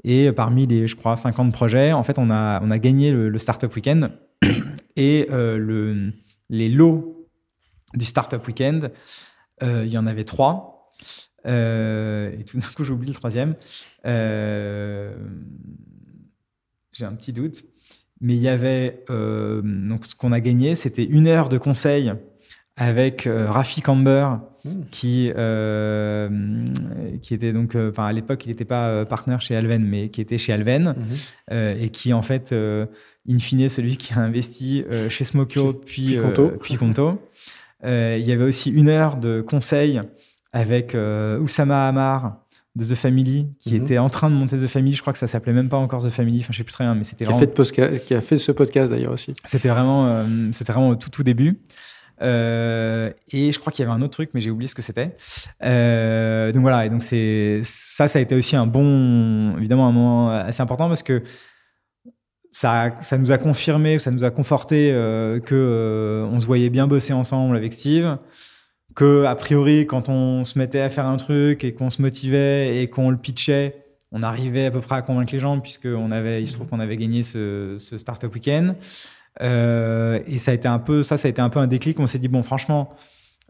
Et 0.04 0.32
parmi 0.32 0.66
les, 0.66 0.88
je 0.88 0.96
crois, 0.96 1.16
50 1.16 1.54
projets, 1.54 1.94
en 1.94 2.02
fait, 2.02 2.18
on 2.18 2.32
a, 2.32 2.60
on 2.64 2.72
a 2.72 2.80
gagné 2.80 3.12
le, 3.12 3.30
le 3.30 3.40
Startup 3.40 3.74
Weekend 3.76 4.12
et 4.96 5.28
euh, 5.32 5.58
le, 5.58 6.14
les 6.50 6.70
lots 6.70 7.28
du 7.94 8.06
Startup 8.06 8.46
Weekend, 8.46 8.92
euh, 9.64 9.84
il 9.86 9.92
y 9.92 9.98
en 9.98 10.08
avait 10.08 10.24
trois. 10.24 10.92
Euh, 11.48 12.32
et 12.38 12.44
tout 12.44 12.58
d'un 12.58 12.68
coup, 12.76 12.84
j'oublie 12.84 13.10
le 13.10 13.16
troisième. 13.16 13.56
J'ai 14.06 14.12
un 17.06 17.14
petit 17.14 17.34
doute. 17.34 17.64
Mais 18.24 18.36
il 18.36 18.42
y 18.42 18.50
avait. 18.50 19.04
donc, 19.10 20.06
ce 20.06 20.16
qu'on 20.16 20.32
a 20.32 20.40
gagné, 20.40 20.76
c'était 20.76 21.04
une 21.04 21.28
heure 21.28 21.50
de 21.50 21.58
conseil 21.58 22.14
avec 22.78 23.28
Rafi 23.28 23.82
Camber, 23.82 24.38
mmh. 24.64 24.70
qui, 24.92 25.32
qui 27.22 27.34
était 27.34 27.52
donc, 27.52 27.76
enfin 27.76 28.06
à 28.06 28.12
l'époque, 28.12 28.46
il 28.46 28.50
n'était 28.50 28.64
pas 28.64 29.06
partenaire 29.06 29.42
chez 29.42 29.56
Alven, 29.56 29.84
mais 29.84 30.10
qui 30.10 30.22
était 30.22 30.38
chez 30.38 30.54
Alven, 30.54 30.94
mmh. 30.96 31.54
et 31.80 31.90
qui 31.90 32.14
en 32.14 32.22
fait 32.22 32.54
in 33.30 33.38
fine 33.40 33.70
celui 33.70 33.98
qui 33.98 34.14
a 34.14 34.20
investi 34.20 34.84
euh, 34.92 35.10
chez 35.10 35.24
Smokio 35.24 35.74
puis, 35.74 36.18
puis 36.62 36.76
Conto. 36.76 37.08
Euh, 37.08 37.14
euh, 37.84 38.18
il 38.20 38.26
y 38.26 38.32
avait 38.32 38.44
aussi 38.44 38.70
une 38.72 38.90
heure 38.90 39.18
de 39.18 39.42
conseil 39.42 40.02
avec 40.54 40.96
Oussama 41.42 41.88
Hamar 41.88 42.38
de 42.76 42.86
The 42.86 42.96
Family 42.96 43.48
qui 43.60 43.76
Mhm. 43.76 43.82
était 43.84 43.98
en 43.98 44.10
train 44.10 44.30
de 44.30 44.36
monter 44.36 44.58
The 44.58 44.68
Family. 44.68 44.94
Je 44.94 45.02
crois 45.02 45.12
que 45.14 45.20
ça 45.20 45.28
s'appelait 45.28 45.54
même 45.54 45.68
pas 45.70 45.78
encore 45.78 46.04
The 46.04 46.10
Family. 46.10 46.40
Enfin, 46.40 46.50
je 46.52 46.58
sais 46.58 46.64
plus 46.64 46.74
très 46.74 46.84
bien, 46.86 46.96
mais 46.96 47.04
c'était 47.04 47.26
Qui 47.26 47.32
a, 47.32 47.36
vraiment 47.36 47.98
qui 48.06 48.14
a 48.14 48.22
fait 48.22 48.38
ce 48.38 48.52
podcast 48.52 48.92
d'ailleurs 48.92 49.12
aussi. 49.14 49.34
c'était 49.46 49.70
vraiment, 49.70 50.08
euh, 50.08 50.26
c'était 50.54 50.72
vraiment 50.72 50.90
au 50.90 50.96
tout, 50.96 51.10
tout 51.10 51.24
début. 51.24 51.60
Euh, 52.22 53.12
et 53.32 53.52
je 53.52 53.60
crois 53.60 53.74
qu'il 53.74 53.84
y 53.84 53.88
avait 53.88 53.98
un 53.98 54.02
autre 54.04 54.14
truc, 54.14 54.30
mais 54.34 54.42
j'ai 54.42 54.52
oublié 54.52 54.68
ce 54.68 54.76
que 54.76 54.82
c'était. 54.84 55.16
Euh, 55.64 56.52
donc 56.52 56.62
voilà, 56.62 56.86
et 56.86 56.90
donc 56.90 57.02
c'est 57.04 57.62
ça, 57.64 58.08
ça 58.08 58.20
a 58.20 58.22
été 58.22 58.36
aussi 58.36 58.56
un 58.56 58.68
bon, 58.68 59.58
évidemment, 59.58 59.88
un 59.88 59.92
moment 59.92 60.30
assez 60.30 60.62
important 60.62 60.88
parce 60.88 61.04
que 61.04 61.24
ça, 62.52 62.98
ça 63.00 63.18
nous 63.18 63.32
a 63.32 63.38
confirmé, 63.38 63.98
ça 63.98 64.12
nous 64.12 64.26
a 64.26 64.30
conforté 64.30 64.92
euh, 64.92 65.40
que 65.40 65.56
euh, 65.56 66.26
on 66.26 66.40
se 66.40 66.46
voyait 66.46 66.70
bien 66.70 66.86
bosser 66.86 67.14
ensemble 67.14 67.56
avec 67.56 67.72
Steve. 67.74 68.18
Que 68.94 69.24
a 69.24 69.36
priori, 69.36 69.88
quand 69.88 70.10
on 70.10 70.44
se 70.44 70.60
mettait 70.60 70.82
à 70.82 70.90
faire 70.90 71.06
un 71.06 71.16
truc 71.16 71.64
et 71.64 71.74
qu'on 71.74 71.90
se 71.90 72.02
motivait 72.02 72.82
et 72.82 72.90
qu'on 72.90 73.10
le 73.10 73.16
pitchait, 73.16 73.86
on 74.12 74.22
arrivait 74.22 74.66
à 74.66 74.72
peu 74.72 74.82
près 74.82 74.96
à 74.96 75.02
convaincre 75.02 75.34
les 75.34 75.40
gens 75.40 75.62
puisque 75.62 75.86
on 75.86 76.12
avait, 76.12 76.44
il 76.44 76.48
se 76.48 76.54
trouve 76.54 76.68
qu'on 76.68 76.82
avait 76.82 76.98
gagné 76.98 77.24
ce, 77.24 77.78
ce 77.80 77.98
startup 77.98 78.34
week-end. 78.34 78.76
Euh, 79.42 80.20
et 80.28 80.38
ça 80.40 80.52
a 80.52 80.54
été 80.54 80.68
un 80.68 80.80
peu, 80.80 81.04
ça, 81.04 81.18
ça 81.18 81.30
a 81.30 81.32
été 81.32 81.42
un 81.42 81.50
peu 81.50 81.60
un 81.60 81.68
déclic. 81.68 82.02
On 82.02 82.08
s'est 82.08 82.20
dit 82.20 82.28
bon, 82.28 82.44
franchement, 82.44 82.94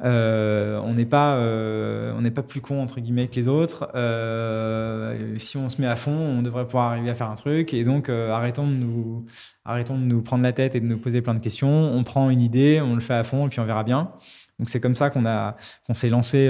euh, 0.04 0.80
on 0.84 0.94
n'est 0.94 1.06
pas, 1.06 1.36
euh, 1.36 2.14
on 2.18 2.22
n'est 2.22 2.32
pas 2.32 2.42
plus 2.42 2.62
con 2.62 2.82
entre 2.82 3.00
guillemets 3.00 3.28
que 3.28 3.36
les 3.36 3.48
autres. 3.48 3.90
Euh, 3.96 5.38
si 5.38 5.58
on 5.58 5.70
se 5.70 5.80
met 5.80 5.88
à 5.88 5.96
fond, 5.96 6.12
on 6.12 6.42
devrait 6.42 6.66
pouvoir 6.66 6.92
arriver 6.92 7.10
à 7.10 7.16
faire 7.16 7.30
un 7.30 7.36
truc. 7.36 7.74
Et 7.74 7.84
donc, 7.84 8.10
arrêtons 8.10 8.68
de 8.68 8.74
nous, 8.74 9.26
arrêtons 9.66 9.98
de 9.98 10.04
nous 10.04 10.22
prendre 10.22 10.44
la 10.44 10.54
tête 10.54 10.76
et 10.76 10.80
de 10.80 10.86
nous 10.86 10.98
poser 10.98 11.22
plein 11.22 11.34
de 11.36 11.40
questions. 11.40 11.70
On 11.70 12.04
prend 12.04 12.30
une 12.30 12.42
idée, 12.42 12.82
on 12.82 12.96
le 12.96 13.02
fait 13.02 13.14
à 13.14 13.24
fond 13.24 13.46
et 13.46 13.50
puis 13.50 13.60
on 13.60 13.66
verra 13.66 13.84
bien. 13.84 14.12
Donc 14.60 14.70
c'est 14.70 14.80
comme 14.80 14.96
ça 14.96 15.10
qu'on 15.10 15.26
a, 15.26 15.56
qu'on 15.88 15.96
s'est 15.96 16.10
lancé 16.10 16.48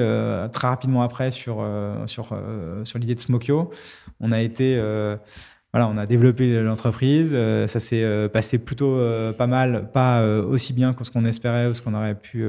très 0.51 0.67
rapidement 0.67 1.01
après 1.01 1.31
sur 1.31 1.65
sur 2.07 2.37
sur 2.83 2.99
l'idée 2.99 3.15
de 3.15 3.21
Smokyo. 3.21 3.71
On 4.19 4.31
a 4.33 4.41
été 4.41 4.75
voilà, 5.73 5.87
on 5.87 5.97
a 5.97 6.05
développé 6.05 6.61
l'entreprise. 6.61 7.31
ça 7.67 7.79
s'est 7.79 8.29
passé 8.29 8.57
plutôt 8.57 8.99
pas 9.37 9.47
mal, 9.47 9.91
pas 9.93 10.25
aussi 10.25 10.73
bien 10.73 10.93
que 10.93 11.05
ce 11.05 11.11
qu'on 11.11 11.23
espérait 11.23 11.67
ou 11.67 11.73
ce 11.73 11.81
qu'on 11.81 11.93
aurait 11.93 12.15
pu 12.15 12.45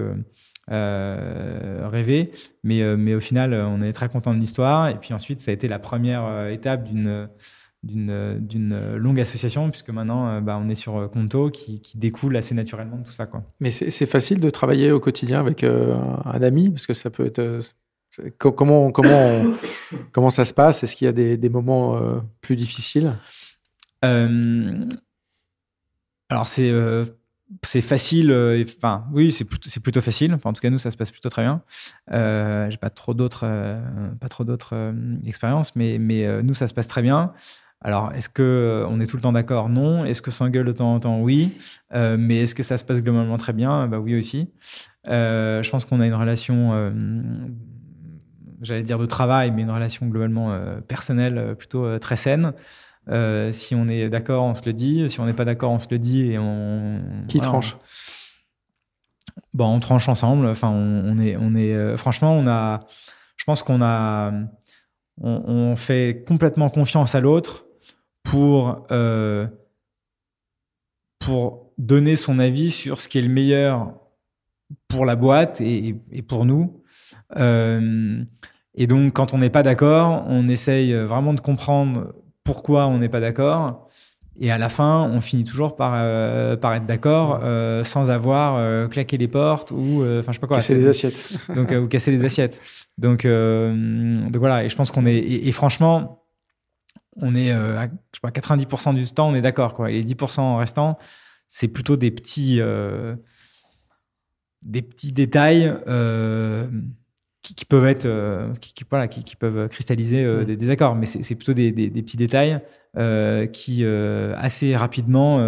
euh, 0.71 1.89
rêver. 1.91 2.31
Mais, 2.63 2.83
euh, 2.83 2.97
mais 2.97 3.15
au 3.15 3.21
final, 3.21 3.53
on 3.55 3.83
est 3.83 3.93
très 3.93 4.09
content 4.09 4.33
de 4.35 4.39
l'histoire. 4.39 4.89
Et 4.89 4.95
puis 4.95 5.13
ensuite, 5.15 5.41
ça 5.41 5.51
a 5.51 5.55
été 5.55 5.69
la 5.69 5.79
première 5.79 6.25
euh, 6.25 6.49
étape 6.51 6.85
d'une 6.85 7.29
d'une 7.85 8.95
longue 8.95 9.19
association 9.21 9.69
puisque 9.69 9.91
maintenant 9.91 10.29
euh, 10.29 10.41
bah, 10.41 10.57
on 10.63 10.69
est 10.69 10.77
sur 10.77 11.11
Conto 11.13 11.51
qui, 11.51 11.81
qui 11.81 11.99
découle 11.99 12.37
assez 12.37 12.55
naturellement 12.55 12.99
de 12.99 13.03
tout 13.03 13.11
ça 13.13 13.27
quoi. 13.27 13.43
Mais 13.59 13.73
c'est 13.73 14.07
facile 14.07 14.39
de 14.39 14.51
travailler 14.51 14.93
au 14.93 15.01
quotidien 15.01 15.41
avec 15.41 15.65
euh, 15.65 15.97
un 16.25 16.43
ami? 16.45 16.71
Parce 16.71 16.87
que 16.87 16.95
ça 16.95 17.11
peut 17.11 17.27
être. 17.27 17.59
comment, 18.39 18.93
comment, 18.93 19.11
on- 19.27 19.55
comment 20.13 20.31
ça 20.31 20.45
se 20.45 20.55
passe? 20.55 20.85
Est-ce 20.85 20.95
qu'il 20.95 21.07
y 21.07 21.09
a 21.09 21.13
des, 21.13 21.37
des 21.37 21.49
moments 21.49 21.97
euh, 21.97 22.21
plus 22.41 22.55
difficiles? 22.55 23.15
Euh, 24.05 24.87
alors 26.29 26.47
c'est 26.47 26.71
c'est 27.63 27.81
facile, 27.81 28.31
euh, 28.31 28.65
enfin 28.79 29.05
oui 29.13 29.31
c'est 29.31 29.45
plutôt, 29.45 30.01
facile. 30.01 30.35
Enfin 30.35 30.51
en 30.51 30.53
tout 30.53 30.61
cas 30.61 30.71
nous 30.71 30.79
ça 30.79 30.91
se 30.91 30.97
passe 30.97 31.11
plutôt 31.11 31.29
très 31.29 31.43
bien. 31.43 31.63
Euh, 32.13 32.71
J'ai 32.71 32.77
pas 32.77 32.91
trop 32.91 33.15
d'autres 33.15 33.45
euh, 33.45 33.81
pas 34.21 34.29
trop 34.29 34.45
d'autres 34.45 34.75
euh, 34.75 34.93
expériences, 35.27 35.77
mais 35.77 35.99
mais 35.99 36.43
nous 36.43 36.55
ça 36.55 36.67
se 36.67 36.75
passe 36.75 36.89
très 36.89 37.03
bien. 37.03 37.33
Alors 37.81 38.13
est-ce 38.15 38.29
que 38.29 38.85
on 38.89 39.01
est 39.01 39.07
tout 39.07 39.17
le 39.17 39.23
temps 39.23 39.33
d'accord? 39.33 39.69
Non. 39.69 40.05
Est-ce 40.05 40.23
que 40.23 40.31
ça 40.31 40.45
engueule 40.45 40.67
de 40.67 40.73
temps 40.73 40.95
en 40.95 41.01
temps? 41.01 41.21
Oui. 41.21 41.53
Mais 41.93 42.39
est-ce 42.43 42.55
que 42.55 42.63
ça 42.63 42.79
se 42.79 42.85
passe 42.85 43.03
globalement 43.03 43.39
très 43.39 43.53
bien? 43.53 43.89
Bah 43.89 43.99
oui 43.99 44.17
aussi. 44.17 44.49
Je 45.05 45.69
pense 45.71 45.85
qu'on 45.85 46.01
a 46.01 46.07
une 46.07 46.15
relation, 46.15 46.93
j'allais 48.61 48.85
dire 48.85 49.01
de 49.01 49.07
travail, 49.07 49.51
mais 49.51 49.63
une 49.63 49.71
relation 49.71 50.07
globalement 50.07 50.57
personnelle 50.87 51.57
plutôt 51.59 51.99
très 51.99 52.17
saine. 52.17 52.53
Euh, 53.09 53.53
si 53.53 53.75
on 53.75 53.89
est 53.89 54.09
d'accord, 54.09 54.45
on 54.45 54.55
se 54.55 54.65
le 54.65 54.73
dit. 54.73 55.11
Si 55.11 55.19
on 55.21 55.27
n'est 55.27 55.33
pas 55.33 55.45
d'accord, 55.45 55.73
on 55.73 55.79
se 55.79 55.89
le 55.91 55.99
dit 55.99 56.33
et 56.33 56.39
on. 56.39 57.01
Qui 57.29 57.39
voilà, 57.39 57.51
tranche? 57.51 57.77
Bon, 59.55 59.67
on 59.67 59.81
tranche 59.81 60.09
ensemble. 60.09 60.47
Enfin, 60.47 60.71
on, 60.71 61.03
on 61.05 61.19
est, 61.19 61.37
on 61.37 61.55
est. 61.55 61.75
euh, 61.75 61.97
franchement, 61.97 62.33
on 62.33 62.47
a. 62.47 62.87
Je 63.37 63.45
pense 63.45 63.63
qu'on 63.63 63.83
a. 63.83 64.33
On, 65.21 65.43
on 65.47 65.77
fait 65.77 66.25
complètement 66.27 66.71
confiance 66.71 67.15
à 67.15 67.21
l'autre 67.21 67.67
pour 68.23 68.87
euh, 68.93 69.47
pour 71.19 71.73
donner 71.79 72.17
son 72.17 72.39
avis 72.39 72.71
sur 72.71 73.01
ce 73.01 73.09
qui 73.09 73.19
est 73.19 73.23
le 73.23 73.29
meilleur 73.29 73.95
pour 74.89 75.05
la 75.05 75.17
boîte 75.17 75.61
et, 75.61 75.97
et 76.13 76.23
pour 76.23 76.45
nous. 76.45 76.83
Et 78.75 78.87
donc, 78.87 79.13
quand 79.13 79.35
on 79.35 79.39
n'est 79.39 79.51
pas 79.51 79.63
d'accord, 79.63 80.25
on 80.29 80.49
essaye 80.49 80.95
vraiment 80.95 81.35
de 81.35 81.41
comprendre 81.41 82.15
pourquoi 82.45 82.87
on 82.87 82.99
n'est 82.99 83.09
pas 83.09 83.21
d'accord. 83.21 83.89
Et 84.41 84.51
à 84.51 84.57
la 84.57 84.69
fin, 84.69 85.03
on 85.03 85.21
finit 85.21 85.45
toujours 85.45 85.77
par, 85.77 85.93
euh, 85.97 86.57
par 86.57 86.75
être 86.75 86.87
d'accord 86.87 87.41
euh, 87.43 87.85
sans 87.85 88.09
avoir 88.09 88.57
euh, 88.57 88.89
claqué 88.89 89.19
les 89.19 89.29
portes 89.29 89.71
ou, 89.73 90.03
euh, 90.03 90.21
enfin, 90.21 90.33
je 90.33 90.37
sais 90.37 90.41
pas 90.41 90.47
quoi. 90.47 90.57
Casser 90.57 90.75
des 90.77 90.87
assiettes. 90.89 91.35
donc 91.55 91.71
ou 91.71 91.87
casser 91.87 92.17
des 92.17 92.25
assiettes. 92.25 92.61
Donc, 92.97 93.27
donc 93.27 94.37
voilà. 94.37 94.65
Et 94.65 94.69
je 94.69 94.77
pense 94.77 94.91
qu'on 94.91 95.05
est 95.05 95.17
et, 95.17 95.49
et 95.49 95.53
franchement, 95.53 96.25
on 97.17 97.35
est 97.35 97.51
à, 97.51 97.85
je 97.85 97.89
sais 98.15 98.21
pas 98.23 98.31
90% 98.31 98.95
du 98.95 99.05
temps, 99.13 99.29
on 99.29 99.35
est 99.35 99.43
d'accord 99.43 99.75
quoi. 99.75 99.91
Et 99.91 100.03
les 100.03 100.15
10% 100.15 100.57
restants, 100.57 100.99
c'est 101.49 101.69
plutôt 101.69 101.97
des 101.97 102.11
petits 102.11 102.61
des 104.63 104.83
petits 104.83 105.13
détails 105.13 105.75
qui, 107.43 107.55
qui 107.55 107.65
peuvent 107.65 107.87
être 107.87 108.07
euh, 108.07 108.53
qui, 108.61 108.73
qui- 108.73 108.85
voilà 108.89 109.09
qui, 109.09 109.37
peuvent 109.37 109.69
cristalliser 109.69 110.25
euh, 110.25 110.43
Mm. 110.43 110.45
des 110.45 110.57
désaccords. 110.57 110.95
Mais 110.95 111.07
c'est 111.07 111.35
plutôt 111.35 111.53
des, 111.55 111.73
des, 111.73 111.91
des 111.91 112.03
petits 112.03 112.17
détails 112.17 112.61
euh, 112.97 113.47
qui 113.47 113.85
assez 113.85 114.77
rapidement 114.77 115.39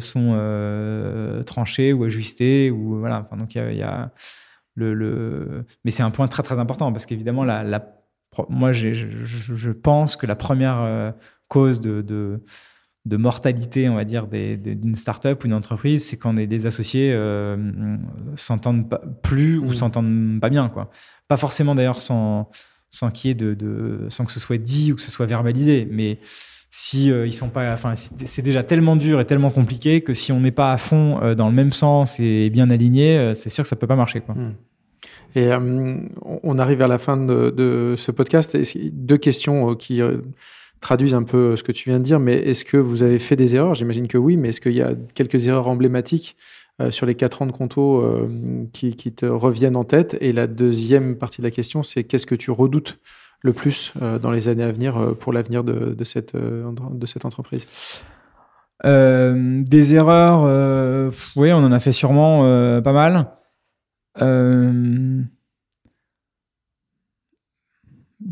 sont 0.00 1.42
tranchés 1.46 1.92
ou 1.92 2.04
ajustés 2.04 2.70
ou 2.70 2.98
voilà. 2.98 3.26
Enfin, 3.26 3.36
donc 3.36 3.54
il 3.54 3.58
y 3.58 3.60
a, 3.60 3.72
il 3.72 3.78
y 3.78 3.82
a 3.82 4.12
le, 4.74 4.94
le... 4.94 5.64
Mais 5.84 5.90
c'est 5.90 6.02
un 6.02 6.10
point 6.10 6.28
très 6.28 6.42
très 6.42 6.58
important 6.58 6.92
parce 6.92 7.06
qu'évidemment, 7.06 7.44
la, 7.44 7.64
moi 8.48 8.72
je, 8.72 9.70
pense 9.70 10.16
que 10.16 10.26
la 10.26 10.36
première 10.36 11.12
cause 11.48 11.80
de, 11.80 12.00
de, 12.00 12.42
de 13.04 13.16
mortalité, 13.16 13.88
on 13.88 13.96
va 13.96 14.04
dire, 14.04 14.26
d'une 14.28 14.94
start-up 14.96 15.42
ou 15.42 15.46
d'une 15.48 15.54
entreprise, 15.56 16.04
c'est 16.06 16.16
quand 16.16 16.32
les, 16.32 16.66
associés 16.66 17.10
euh, 17.12 17.56
s'entendent 18.36 18.88
plus 19.22 19.58
ou 19.58 19.66
Mm. 19.66 19.72
s'entendent 19.72 20.40
pas 20.40 20.50
bien. 20.50 20.68
Quoi. 20.68 20.90
Pas 21.26 21.36
forcément 21.36 21.74
d'ailleurs 21.74 22.00
sans, 22.00 22.48
sans, 22.90 23.08
de, 23.10 23.54
de, 23.54 24.06
sans 24.08 24.24
que 24.24 24.30
ce 24.32 24.38
soit 24.38 24.58
dit 24.58 24.92
ou 24.92 24.96
que 24.96 25.02
ce 25.02 25.10
soit 25.10 25.26
verbalisé, 25.26 25.88
mais 25.90 26.18
si 26.70 27.10
euh, 27.10 27.26
ils 27.26 27.32
sont 27.32 27.48
pas, 27.50 27.72
enfin, 27.72 27.94
c'est 27.96 28.40
déjà 28.42 28.62
tellement 28.62 28.96
dur 28.96 29.20
et 29.20 29.26
tellement 29.26 29.50
compliqué 29.50 30.00
que 30.00 30.14
si 30.14 30.32
on 30.32 30.40
n'est 30.40 30.52
pas 30.52 30.72
à 30.72 30.78
fond 30.78 31.20
euh, 31.22 31.34
dans 31.34 31.48
le 31.48 31.54
même 31.54 31.72
sens 31.72 32.18
et 32.20 32.48
bien 32.50 32.70
aligné, 32.70 33.18
euh, 33.18 33.34
c'est 33.34 33.50
sûr 33.50 33.62
que 33.64 33.68
ça 33.68 33.76
peut 33.76 33.86
pas 33.86 33.96
marcher. 33.96 34.20
Quoi. 34.20 34.36
Hmm. 34.36 34.54
Et 35.34 35.50
on- 35.52 36.58
arrive 36.58 36.78
vers 36.78 36.88
la 36.88 36.98
fin 36.98 37.16
de, 37.16 37.50
de 37.50 37.94
ce 37.96 38.10
podcast. 38.10 38.54
Et 38.54 38.62
deux 38.90 39.16
questions 39.16 39.74
qui 39.74 40.00
traduisent 40.82 41.14
un 41.14 41.22
peu 41.22 41.56
ce 41.56 41.62
que 41.62 41.72
tu 41.72 41.88
viens 41.88 41.98
de 41.98 42.04
dire. 42.04 42.20
Mais 42.20 42.34
est-ce 42.34 42.66
que 42.66 42.76
vous 42.76 43.02
avez 43.02 43.18
fait 43.18 43.36
des 43.36 43.56
erreurs? 43.56 43.74
J'imagine 43.74 44.08
que 44.08 44.18
oui, 44.18 44.36
mais 44.36 44.50
est-ce 44.50 44.60
qu'il 44.60 44.74
y 44.74 44.82
a 44.82 44.92
quelques 45.14 45.46
erreurs 45.48 45.68
emblématiques 45.68 46.36
euh, 46.80 46.90
sur 46.90 47.06
les 47.06 47.14
quatre 47.14 47.40
ans 47.40 47.46
de 47.46 47.52
conto 47.52 48.02
euh, 48.02 48.28
qui, 48.74 48.92
te 48.94 49.24
reviennent 49.24 49.76
en 49.76 49.84
tête? 49.84 50.18
Et 50.20 50.32
la 50.32 50.46
deuxième 50.46 51.16
partie 51.16 51.40
de 51.40 51.46
la 51.46 51.50
question, 51.50 51.82
c'est 51.82 52.04
qu'est-ce 52.04 52.26
que 52.26 52.34
tu 52.34 52.50
redoutes 52.50 52.98
le 53.40 53.54
plus 53.54 53.94
euh, 54.02 54.18
dans 54.18 54.30
les 54.30 54.48
années 54.48 54.64
à 54.64 54.72
venir 54.72 54.98
euh, 54.98 55.14
pour 55.14 55.32
l'avenir 55.32 55.64
de, 55.64 56.04
cette, 56.04 56.34
euh, 56.34 56.70
de 56.90 57.06
cette 57.06 57.24
entreprise? 57.24 57.66
Euh, 58.84 59.62
des 59.62 59.94
erreurs, 59.94 60.42
euh, 60.44 61.10
oui, 61.36 61.52
on 61.52 61.58
en 61.58 61.72
a 61.72 61.78
fait 61.78 61.92
sûrement 61.92 62.44
euh, 62.44 62.80
pas 62.80 62.92
mal. 62.92 63.28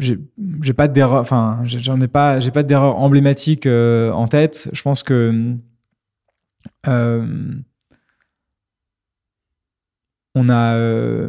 J'ai 0.01 0.73
pas 0.73 0.89
d'erreur, 0.89 1.21
enfin, 1.21 1.61
j'en 1.65 2.01
ai 2.01 2.09
pas, 2.09 2.41
j'ai 2.41 2.51
pas 2.51 2.63
d'erreur 2.63 2.97
emblématique 2.97 3.67
euh, 3.67 4.11
en 4.13 4.27
tête. 4.29 4.69
Je 4.73 4.83
pense 4.83 5.03
que 5.03 5.55
euh, 6.89 7.53
on 10.35 10.49
a 10.49 10.75
euh, 10.75 11.29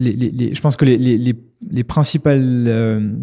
les, 0.00 0.12
les- 0.12 0.30
les- 0.30 0.54
je 0.54 0.60
pense 0.60 0.76
que 0.76 0.84
les, 0.84 0.96
les, 0.96 1.18
les, 1.18 1.34
les 1.70 1.84
principales 1.84 3.18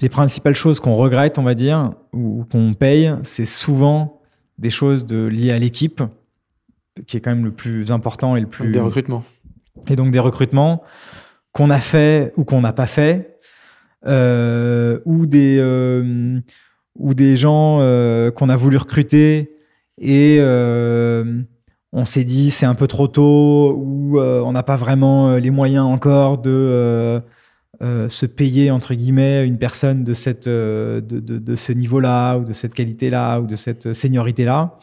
les 0.00 0.08
principales 0.08 0.54
choses 0.54 0.80
qu'on 0.80 0.92
regrette, 0.92 1.38
on 1.38 1.44
va 1.44 1.54
dire, 1.54 1.92
ou 2.12 2.44
qu'on 2.50 2.74
paye, 2.74 3.14
c'est 3.22 3.44
souvent 3.44 4.20
des 4.58 4.70
choses 4.70 5.06
liées 5.10 5.52
à 5.52 5.58
l'équipe, 5.58 6.02
qui 7.06 7.16
est 7.16 7.20
quand 7.20 7.30
même 7.34 7.44
le 7.44 7.52
plus 7.52 7.92
important 7.92 8.34
et 8.36 8.40
le 8.40 8.46
plus 8.48 8.70
Des 8.72 8.80
recrutements. 8.80 9.24
Et 9.88 9.96
donc 9.96 10.10
des 10.10 10.18
recrutements 10.18 10.82
qu'on 11.52 11.70
a 11.70 11.80
fait 11.80 12.32
ou 12.36 12.44
qu'on 12.44 12.60
n'a 12.60 12.72
pas 12.72 12.86
fait, 12.86 13.38
euh, 14.06 14.98
ou 15.06 15.24
des 15.24 15.56
euh, 15.58 16.38
ou 16.96 17.14
des 17.14 17.36
gens 17.36 17.78
euh, 17.80 18.30
qu'on 18.30 18.50
a 18.50 18.56
voulu 18.56 18.76
recruter 18.76 19.56
et 19.98 20.40
on 21.96 22.04
s'est 22.04 22.24
dit 22.24 22.50
c'est 22.50 22.66
un 22.66 22.74
peu 22.74 22.88
trop 22.88 23.06
tôt 23.06 23.72
ou 23.78 24.18
on 24.18 24.52
n'a 24.52 24.62
pas 24.62 24.76
vraiment 24.76 25.36
les 25.36 25.50
moyens 25.50 25.86
encore 25.86 26.38
de 26.38 27.22
se 27.80 28.26
payer 28.26 28.70
entre 28.72 28.94
guillemets 28.94 29.46
une 29.46 29.58
personne 29.58 30.02
de 30.02 30.12
cette 30.12 30.48
de, 30.48 31.00
de 31.00 31.56
ce 31.56 31.72
niveau-là 31.72 32.36
ou 32.38 32.44
de 32.44 32.52
cette 32.52 32.74
qualité-là 32.74 33.38
ou 33.38 33.46
de 33.46 33.56
cette 33.56 33.94
seniorité-là. 33.94 34.78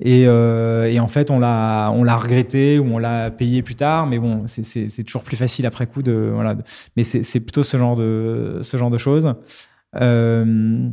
Et, 0.00 0.22
et, 0.22 1.00
en 1.00 1.08
fait, 1.08 1.30
on 1.30 1.38
l'a, 1.38 1.88
regretté 2.16 2.78
ou 2.78 2.84
on 2.94 2.98
l'a 2.98 3.30
payé 3.30 3.62
plus 3.62 3.76
tard. 3.76 4.06
Mais 4.06 4.18
bon, 4.18 4.42
c'est 4.46 5.04
toujours 5.04 5.22
plus 5.22 5.36
facile 5.36 5.66
après 5.66 5.86
coup. 5.86 6.02
Mais 6.96 7.04
c'est 7.04 7.40
plutôt 7.40 7.62
ce 7.62 7.76
genre 7.76 7.96
de, 7.96 8.60
ce 8.62 8.76
genre 8.76 8.90
de 8.90 8.98
choses. 8.98 9.34
Euh, 10.00 10.88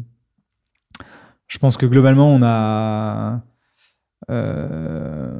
je 1.47 1.57
pense 1.57 1.77
que 1.77 1.85
globalement, 1.85 2.29
on 2.29 2.41
a, 2.43 3.41
euh, 4.29 5.31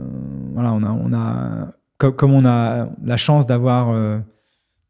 voilà, 0.53 0.74
on 0.74 0.84
a, 0.84 0.91
on 0.91 1.14
a, 1.14 1.74
comme, 2.11 2.34
on 2.34 2.45
a 2.45 2.89
la 3.03 3.18
chance 3.18 3.45
d'avoir, 3.45 3.89
euh, 3.89 4.20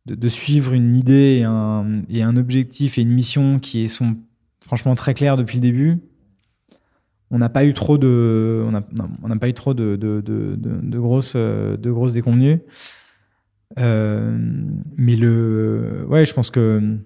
de, 0.05 0.27
suivre 0.27 0.73
une 0.73 0.95
idée 0.95 1.39
et 1.39 1.43
un, 1.43 2.01
et 2.09 2.23
un, 2.23 2.35
objectif 2.35 2.97
et 2.97 3.01
une 3.01 3.13
mission 3.13 3.59
qui 3.59 3.87
sont 3.89 4.17
franchement 4.65 4.95
très 4.95 5.13
clairs 5.13 5.37
depuis 5.37 5.57
le 5.57 5.61
début. 5.61 5.99
On 7.33 7.39
n'a 7.39 7.49
pas 7.49 7.65
eu 7.65 7.73
trop 7.73 7.97
de, 7.97 8.63
on 8.63 9.27
n'a 9.27 9.35
pas 9.37 9.49
eu 9.49 9.53
trop 9.53 9.73
de, 9.73 9.97
de, 9.97 10.21
de, 10.21 10.99
grosses, 10.99 11.35
de 11.35 11.91
grosses 11.91 12.13
déconvenues. 12.13 12.59
mais 13.77 15.15
le, 15.15 16.05
ouais, 16.07 16.25
je 16.25 16.33
pense 16.33 16.51
que 16.51 16.99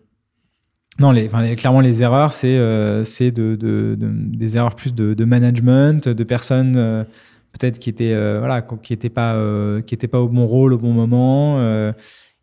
non, 1.00 1.12
les, 1.12 1.30
clairement, 1.56 1.80
les 1.80 2.02
erreurs, 2.02 2.34
c'est 2.34 2.58
euh, 2.58 3.04
de, 3.20 3.56
de, 3.56 3.96
des 4.00 4.58
erreurs 4.58 4.76
plus 4.76 4.96
de, 4.96 5.26
management, 5.26 6.10
de 6.10 6.24
personnes 6.24 6.76
euh, 6.76 7.04
peut-être 7.52 7.78
qui 7.78 7.90
étaient 7.90 8.14
euh, 8.14 8.40
voilà, 8.40 8.62
qui 8.62 8.94
étaient 8.94 9.10
pas 9.10 9.36
euh, 9.36 9.82
qui 9.82 9.94
étaient 9.94 10.08
pas 10.08 10.20
au 10.20 10.28
bon 10.28 10.46
rôle 10.46 10.74
au 10.74 10.78
bon 10.78 10.94
moment. 10.94 11.60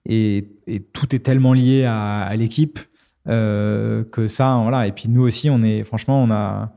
Et, 0.06 0.48
et, 0.66 0.80
tout 0.80 1.14
est 1.14 1.20
tellement 1.20 1.54
lié 1.54 1.84
à, 1.84 2.20
à 2.22 2.36
l'équipe 2.36 2.78
que 3.26 4.28
ça, 4.28 4.60
voilà. 4.62 4.86
Et 4.86 4.92
puis 4.92 5.08
nous 5.08 5.22
aussi, 5.22 5.50
on 5.50 5.62
est 5.62 5.82
franchement, 5.82 6.22
on 6.22 6.30
a 6.30 6.74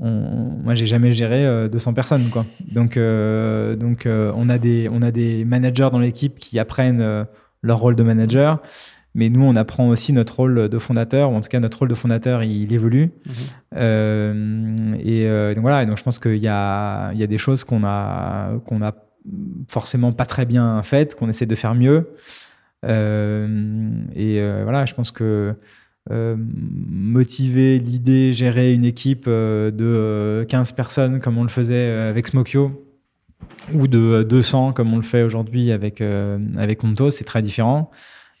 on, 0.00 0.58
moi, 0.64 0.74
j'ai 0.74 0.86
jamais 0.86 1.12
géré 1.12 1.68
200 1.68 1.94
personnes, 1.94 2.28
quoi. 2.30 2.46
Donc, 2.72 2.98
donc, 2.98 4.06
on 4.06 4.48
a 4.48 4.58
des, 4.58 4.88
on 4.90 5.02
a 5.02 5.10
des 5.10 5.44
managers 5.44 5.88
dans 5.92 5.98
l'équipe 5.98 6.38
qui 6.38 6.58
apprennent 6.58 7.26
leur 7.62 7.78
rôle 7.78 7.96
de 7.96 8.02
manager. 8.02 8.60
Mais 9.14 9.28
nous, 9.28 9.42
on 9.42 9.56
apprend 9.56 9.88
aussi 9.88 10.12
notre 10.12 10.36
rôle 10.36 10.68
de 10.68 10.78
fondateur, 10.78 11.32
ou 11.32 11.34
en 11.34 11.40
tout 11.40 11.48
cas 11.48 11.58
notre 11.58 11.78
rôle 11.80 11.88
de 11.88 11.94
fondateur, 11.94 12.44
il, 12.44 12.72
évolue. 12.72 13.10
Mhm. 13.26 13.32
Euh, 13.76 14.94
et 15.02 15.26
euh, 15.26 15.54
donc 15.54 15.62
voilà, 15.62 15.82
et 15.82 15.86
donc 15.86 15.98
je 15.98 16.04
pense 16.04 16.18
qu'il 16.18 16.36
y 16.36 16.48
a, 16.48 17.10
il 17.12 17.18
y 17.18 17.24
a 17.24 17.26
des 17.26 17.38
choses 17.38 17.64
qu'on 17.64 17.82
a, 17.84 18.52
qu'on 18.66 18.82
a 18.82 18.92
forcément 19.68 20.12
pas 20.12 20.26
très 20.26 20.46
bien 20.46 20.82
faites, 20.82 21.16
qu'on 21.16 21.28
essaie 21.28 21.46
de 21.46 21.54
faire 21.56 21.74
mieux. 21.74 22.10
Euh, 22.86 23.90
et 24.14 24.40
voilà, 24.62 24.86
je 24.86 24.94
pense 24.94 25.10
que 25.10 25.54
motiver 26.08 27.78
l'idée, 27.78 28.32
gérer 28.32 28.72
une 28.72 28.84
équipe 28.84 29.28
de 29.28 30.46
15 30.48 30.72
personnes 30.72 31.20
comme 31.20 31.38
on 31.38 31.42
le 31.42 31.48
faisait 31.48 31.90
avec 31.90 32.26
Smokyo, 32.28 32.86
ou 33.74 33.86
de 33.86 34.22
200 34.22 34.72
comme 34.72 34.92
on 34.92 34.96
le 34.96 35.02
fait 35.02 35.22
aujourd'hui 35.22 35.72
avec, 35.72 36.00
avec 36.00 36.78
Conto, 36.78 37.10
c'est 37.10 37.24
très 37.24 37.42
différent. 37.42 37.90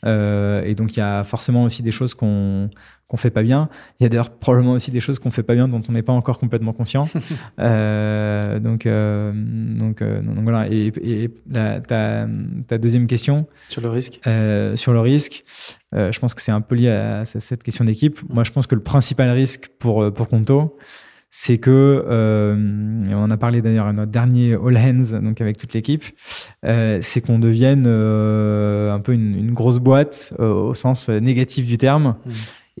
Euh, 0.06 0.62
et 0.64 0.74
donc 0.74 0.96
il 0.96 1.00
y 1.00 1.02
a 1.02 1.24
forcément 1.24 1.64
aussi 1.64 1.82
des 1.82 1.90
choses 1.90 2.14
qu'on 2.14 2.70
qu'on 3.08 3.16
fait 3.16 3.30
pas 3.30 3.42
bien. 3.42 3.68
Il 3.98 4.04
y 4.04 4.06
a 4.06 4.08
d'ailleurs 4.08 4.30
probablement 4.30 4.72
aussi 4.72 4.92
des 4.92 5.00
choses 5.00 5.18
qu'on 5.18 5.32
fait 5.32 5.42
pas 5.42 5.56
bien 5.56 5.66
dont 5.66 5.82
on 5.88 5.92
n'est 5.92 6.02
pas 6.02 6.12
encore 6.12 6.38
complètement 6.38 6.72
conscient. 6.72 7.08
euh, 7.58 8.60
donc, 8.60 8.86
euh, 8.86 9.32
donc, 9.34 10.00
donc, 10.00 10.44
voilà. 10.44 10.68
Et, 10.70 10.92
et 11.02 11.30
la, 11.50 11.80
ta, 11.80 12.28
ta, 12.68 12.78
deuxième 12.78 13.08
question? 13.08 13.48
Sur 13.68 13.80
le 13.80 13.88
risque. 13.88 14.20
Sur 14.76 14.92
le 14.92 15.00
risque, 15.00 15.44
je 15.92 16.18
pense 16.20 16.34
que 16.34 16.40
c'est 16.40 16.52
un 16.52 16.60
peu 16.60 16.76
lié 16.76 16.90
à, 16.90 17.20
à 17.20 17.24
cette 17.24 17.64
question 17.64 17.84
d'équipe. 17.84 18.20
Moi, 18.28 18.44
je 18.44 18.52
pense 18.52 18.68
que 18.68 18.76
le 18.76 18.82
principal 18.82 19.28
risque 19.30 19.70
pour 19.80 20.12
pour 20.14 20.28
Conto, 20.28 20.78
c'est 21.30 21.58
que, 21.58 22.04
euh, 22.08 22.56
on 23.08 23.22
en 23.22 23.30
a 23.30 23.36
parlé 23.36 23.62
d'ailleurs 23.62 23.86
à 23.86 23.92
notre 23.92 24.10
dernier 24.10 24.54
All 24.54 24.76
Hands, 24.76 25.20
donc 25.22 25.40
avec 25.40 25.56
toute 25.58 25.72
l'équipe, 25.74 26.04
euh, 26.64 26.98
c'est 27.02 27.20
qu'on 27.20 27.38
devienne 27.38 27.84
euh, 27.86 28.92
un 28.92 28.98
peu 28.98 29.12
une, 29.12 29.36
une 29.36 29.52
grosse 29.52 29.78
boîte 29.78 30.34
au 30.38 30.74
sens 30.74 31.08
négatif 31.08 31.66
du 31.66 31.78
terme. 31.78 32.16
Mmh. 32.26 32.30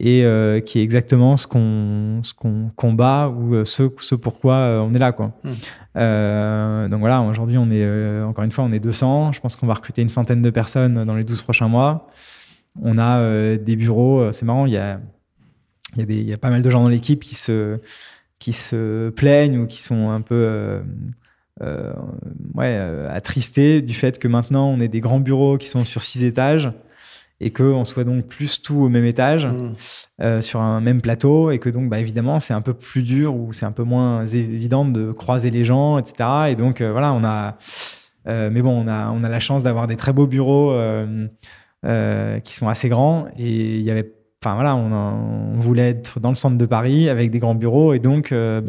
Et 0.02 0.24
qui 0.64 0.78
est 0.78 0.82
exactement 0.82 1.36
ce 1.36 1.46
qu'on 1.46 2.20
ce 2.22 2.32
qu'on 2.32 2.70
combat 2.74 3.28
ou 3.28 3.66
ce, 3.66 3.90
ce 3.98 4.14
pourquoi 4.14 4.82
on 4.82 4.94
est 4.94 4.98
là 4.98 5.12
quoi. 5.12 5.32
Mmh. 5.44 6.88
donc 6.88 7.00
voilà, 7.00 7.20
aujourd'hui 7.20 7.58
on 7.58 7.70
est 7.70 8.22
encore 8.22 8.44
une 8.44 8.50
fois 8.50 8.64
on 8.64 8.72
est 8.72 8.80
200. 8.80 9.32
Je 9.32 9.40
pense 9.40 9.56
qu'on 9.56 9.66
va 9.66 9.74
recruter 9.74 10.00
une 10.00 10.08
centaine 10.08 10.40
de 10.40 10.48
personnes 10.48 11.04
dans 11.04 11.14
les 11.14 11.24
12 11.24 11.42
prochains 11.42 11.68
mois. 11.68 12.08
On 12.80 12.96
a 12.96 13.58
des 13.58 13.76
bureaux, 13.76 14.32
c'est 14.32 14.46
marrant, 14.46 14.64
il 14.64 14.72
y 14.72 14.78
a 14.78 15.00
y, 15.98 16.02
a 16.02 16.06
des, 16.06 16.16
il 16.16 16.28
y 16.28 16.32
a 16.32 16.38
pas 16.38 16.50
mal 16.50 16.62
de 16.62 16.70
gens 16.70 16.82
dans 16.82 16.88
l'équipe 16.88 17.20
qui 17.22 17.34
se 17.34 17.78
qui 18.40 18.52
se 18.52 19.10
plaignent 19.10 19.58
ou 19.58 19.66
qui 19.68 19.80
sont 19.80 20.10
un 20.10 20.20
peu 20.20 20.34
euh, 20.34 20.80
euh, 21.62 21.92
ouais, 22.54 22.76
euh, 22.78 23.08
attristés 23.08 23.82
du 23.82 23.94
fait 23.94 24.18
que 24.18 24.26
maintenant 24.26 24.68
on 24.68 24.80
est 24.80 24.88
des 24.88 25.00
grands 25.00 25.20
bureaux 25.20 25.58
qui 25.58 25.68
sont 25.68 25.84
sur 25.84 26.02
six 26.02 26.24
étages 26.24 26.72
et 27.40 27.50
qu'on 27.50 27.84
soit 27.84 28.04
donc 28.04 28.26
plus 28.26 28.60
tout 28.60 28.76
au 28.76 28.88
même 28.88 29.06
étage, 29.06 29.46
mmh. 29.46 29.72
euh, 30.20 30.42
sur 30.42 30.60
un 30.60 30.80
même 30.80 31.00
plateau, 31.00 31.50
et 31.50 31.58
que 31.58 31.70
donc 31.70 31.88
bah, 31.88 31.98
évidemment 31.98 32.38
c'est 32.38 32.52
un 32.52 32.60
peu 32.60 32.74
plus 32.74 33.02
dur 33.02 33.34
ou 33.34 33.52
c'est 33.52 33.64
un 33.64 33.72
peu 33.72 33.82
moins 33.82 34.26
évident 34.26 34.84
de 34.84 35.10
croiser 35.12 35.50
les 35.50 35.64
gens, 35.64 35.98
etc. 35.98 36.28
Et 36.50 36.54
donc 36.54 36.80
euh, 36.80 36.92
voilà, 36.92 37.12
on 37.14 37.24
a, 37.24 37.56
euh, 38.28 38.50
mais 38.52 38.60
bon, 38.60 38.84
on 38.84 38.88
a, 38.88 39.10
on 39.10 39.24
a 39.24 39.28
la 39.28 39.40
chance 39.40 39.62
d'avoir 39.62 39.86
des 39.86 39.96
très 39.96 40.12
beaux 40.12 40.26
bureaux 40.26 40.74
qui 41.82 42.54
sont 42.54 42.68
assez 42.68 42.90
grands, 42.90 43.28
et 43.38 43.78
il 43.78 43.82
y 43.82 43.90
avait 43.90 44.12
Enfin 44.42 44.54
voilà, 44.54 44.74
on, 44.74 45.60
voulait 45.60 45.90
être 45.90 46.18
dans 46.18 46.30
le 46.30 46.34
centre 46.34 46.56
de 46.56 46.64
Paris 46.64 47.10
avec 47.10 47.30
des 47.30 47.38
grands 47.40 47.54
bureaux 47.54 47.92
et 47.92 47.98
donc 47.98 48.28
il 48.30 48.62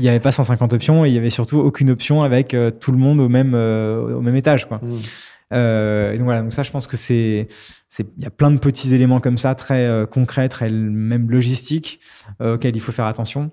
n'y 0.00 0.08
avait 0.08 0.20
pas 0.20 0.32
150 0.32 0.72
options 0.72 1.04
et 1.04 1.08
il 1.08 1.14
y 1.14 1.18
avait 1.18 1.28
surtout 1.28 1.58
aucune 1.58 1.90
option 1.90 2.22
avec 2.22 2.54
euh, 2.54 2.70
tout 2.70 2.92
le 2.92 2.98
monde 2.98 3.20
au 3.20 3.28
même 3.28 3.52
euh, 3.54 4.16
au 4.16 4.22
même 4.22 4.34
étage 4.34 4.68
quoi. 4.68 4.80
Mmh. 4.82 5.00
Euh, 5.52 6.12
et 6.12 6.16
donc 6.16 6.24
voilà, 6.24 6.40
donc 6.40 6.54
ça 6.54 6.62
je 6.62 6.70
pense 6.70 6.86
que 6.86 6.96
c'est 6.96 7.48
c'est 7.90 8.06
il 8.16 8.24
y 8.24 8.26
a 8.26 8.30
plein 8.30 8.50
de 8.50 8.56
petits 8.56 8.94
éléments 8.94 9.20
comme 9.20 9.36
ça 9.36 9.54
très 9.54 10.06
concrets, 10.10 10.48
très 10.48 10.70
même 10.70 11.30
logistiques 11.30 12.00
auxquels 12.42 12.74
il 12.74 12.80
faut 12.80 12.92
faire 12.92 13.04
attention. 13.04 13.50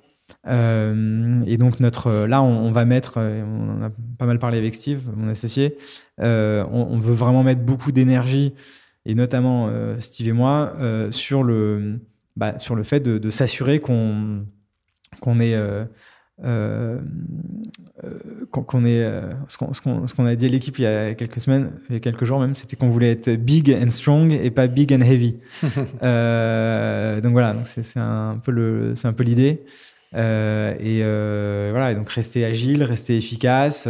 et 0.48 1.58
donc 1.58 1.82
notre 1.82 2.26
là 2.26 2.42
on, 2.42 2.72
va 2.72 2.86
mettre, 2.86 3.20
on 3.20 3.82
en 3.82 3.84
a 3.84 3.90
pas 4.18 4.26
mal 4.26 4.40
parlé 4.40 4.60
avec 4.60 4.76
Steve, 4.76 5.10
mon 5.14 5.28
associé, 5.28 5.76
on, 6.20 6.88
on 6.90 7.00
veut 7.00 7.14
vraiment 7.14 7.44
mettre 7.44 7.64
beaucoup 7.64 7.92
d'énergie 7.92 8.54
et 9.06 9.16
notamment 9.16 9.68
euh, 9.68 10.00
Steve 10.00 10.30
et 10.30 10.34
moi, 10.34 10.74
euh, 10.80 11.12
sur, 11.12 11.44
le, 11.44 12.00
bah, 12.36 12.60
sur 12.60 12.76
le 12.76 12.84
fait 12.84 13.00
de, 13.00 13.18
de 13.18 13.30
s'assurer 13.30 13.80
qu'on 13.80 14.46
qu'on 15.20 15.40
est 15.40 15.54
euh, 15.54 15.86
euh, 16.44 17.00
qu'on 18.52 18.84
est 18.84 19.08
ce 19.48 19.58
qu'on 19.58 19.74
ce 20.08 20.16
qu'on 20.16 20.26
a 20.26 20.36
dit 20.36 20.46
à 20.48 20.50
l'équipe 20.50 20.78
il 20.80 20.82
y 20.82 20.88
a 20.88 21.14
quelques 21.14 21.40
semaines 21.40 21.72
il 21.90 21.94
y 21.94 21.98
a 21.98 22.00
quelques 22.00 22.26
jours 22.26 22.40
même 22.40 22.56
c'était 22.56 22.76
qu'on 22.76 22.90
voulait 22.90 23.12
être 23.12 23.30
big 23.30 23.72
and 23.72 23.92
strong 23.92 24.34
et 24.34 24.50
pas 24.50 24.68
big 24.68 24.94
and 24.94 25.02
heavy. 25.02 25.38
Euh, 26.02 27.22
donc 27.22 27.34
voilà 27.34 27.54
donc 27.54 27.68
c'est 27.68 28.00
un 28.00 28.42
peu 28.44 28.52
le 28.52 28.96
c'est 28.96 29.08
un 29.08 29.14
peu 29.14 29.24
l'idée. 29.24 29.64
Euh, 30.16 30.76
et 30.80 31.02
voilà 31.72 31.92
et 31.92 31.96
donc 31.96 32.10
rester 32.10 32.44
agile 32.44 32.84
rester 32.84 33.16
efficace 33.16 33.88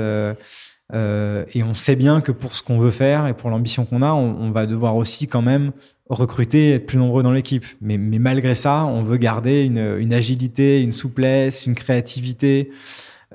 euh, 0.94 1.44
et 1.54 1.64
on 1.64 1.74
sait 1.74 1.96
bien 1.96 2.22
que 2.22 2.32
pour 2.32 2.56
ce 2.56 2.62
qu'on 2.62 2.78
veut 2.78 2.92
faire 2.92 3.28
et 3.28 3.34
pour 3.34 3.50
l'ambition 3.50 3.86
qu'on 3.86 4.02
a, 4.02 4.12
on, 4.12 4.40
on, 4.40 4.52
va 4.52 4.68
devoir 4.68 4.96
aussi 4.96 5.28
quand 5.28 5.42
même 5.42 5.72
recruter, 6.08 6.74
être 6.74 6.86
plus 6.86 6.98
nombreux 6.98 7.24
dans 7.24 7.32
l'équipe. 7.32 7.66
Mais, 7.82 7.98
mais, 7.98 8.20
malgré 8.20 8.54
ça, 8.54 8.86
on 8.86 9.04
veut 9.04 9.18
garder 9.18 9.64
une, 9.64 9.98
une 10.00 10.14
agilité, 10.14 10.82
une 10.82 10.92
souplesse, 10.92 11.66
une 11.66 11.74
créativité 11.74 12.72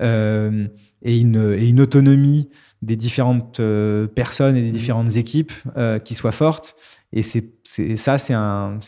euh, 0.01 0.69
et, 1.03 1.19
une, 1.19 1.57
et, 1.59 1.67
une, 1.67 1.81
autonomie 1.81 2.49
des 2.83 2.97
différentes 2.97 3.59
euh, 3.59 4.07
personnes 4.07 4.57
et 4.57 4.63
des 4.63 4.71
mmh. 4.71 4.73
différentes 4.73 5.17
équipes 5.17 5.53
euh, 5.77 5.99
qui 5.99 6.15
soient 6.15 6.33
fortes. 6.33 6.77
Et 7.13 7.23
c'est, 7.23 7.51
ça, 7.97 8.19
c'est, 8.19 8.35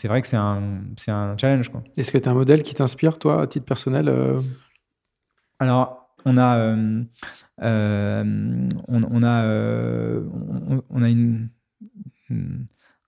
vrai 0.07 0.21
que 0.21 0.27
c'est 0.27 0.37
un, 0.37 0.61
un 1.07 1.37
challenge. 1.37 1.71
Est-ce 1.97 2.11
que 2.11 2.19
tu 2.19 2.29
as 2.29 2.31
un 2.31 2.35
modèle 2.35 2.61
qui 2.61 2.75
t'inspire, 2.75 3.17
toi, 3.17 3.41
à 3.41 3.47
titre 3.47 3.65
personnel 3.65 4.13
Alors, 5.59 6.00
on 6.25 6.37
a, 6.37 6.57
euh, 6.57 7.03
euh, 7.63 8.69
on, 8.87 9.23
a, 9.23 9.43
euh, 9.43 10.23
on, 10.89 11.01
a 11.01 11.09
une, 11.09 11.49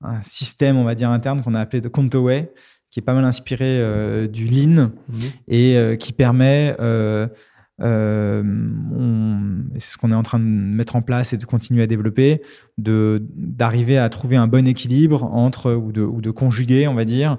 un 0.02 0.22
système, 0.24 0.78
on 0.78 0.84
va 0.84 0.96
dire, 0.96 1.10
interne 1.10 1.42
qu'on 1.44 1.54
a 1.54 1.60
appelé 1.60 1.82
de 1.82 1.88
Contoway, 1.88 2.54
qui 2.90 3.00
est 3.00 3.04
pas 3.04 3.14
mal 3.14 3.26
inspiré 3.26 4.28
du 4.28 4.48
Lean 4.48 4.92
mhm. 5.10 5.20
et 5.48 5.98
qui 6.00 6.14
permet, 6.14 6.76
c'est 7.80 7.86
ce 9.80 9.98
qu'on 9.98 10.12
est 10.12 10.16
en 10.16 10.24
train 10.24 10.40
de 10.40 10.46
mettre 10.46 10.96
en 10.96 11.02
place 11.02 11.34
et 11.34 11.38
de 11.38 11.46
continuer 11.46 11.82
à 11.84 11.88
développer, 11.88 12.42
de 12.78 13.24
d'arriver 13.36 13.98
à 13.98 14.10
trouver 14.10 14.36
un 14.36 14.48
bon 14.48 14.68
équilibre 14.68 15.24
entre 15.24 15.74
ou 15.74 15.92
de, 15.92 16.02
ou 16.02 16.22
de 16.22 16.30
conjuguer, 16.32 16.88
on 16.88 16.94
va 16.94 17.06
dire, 17.06 17.38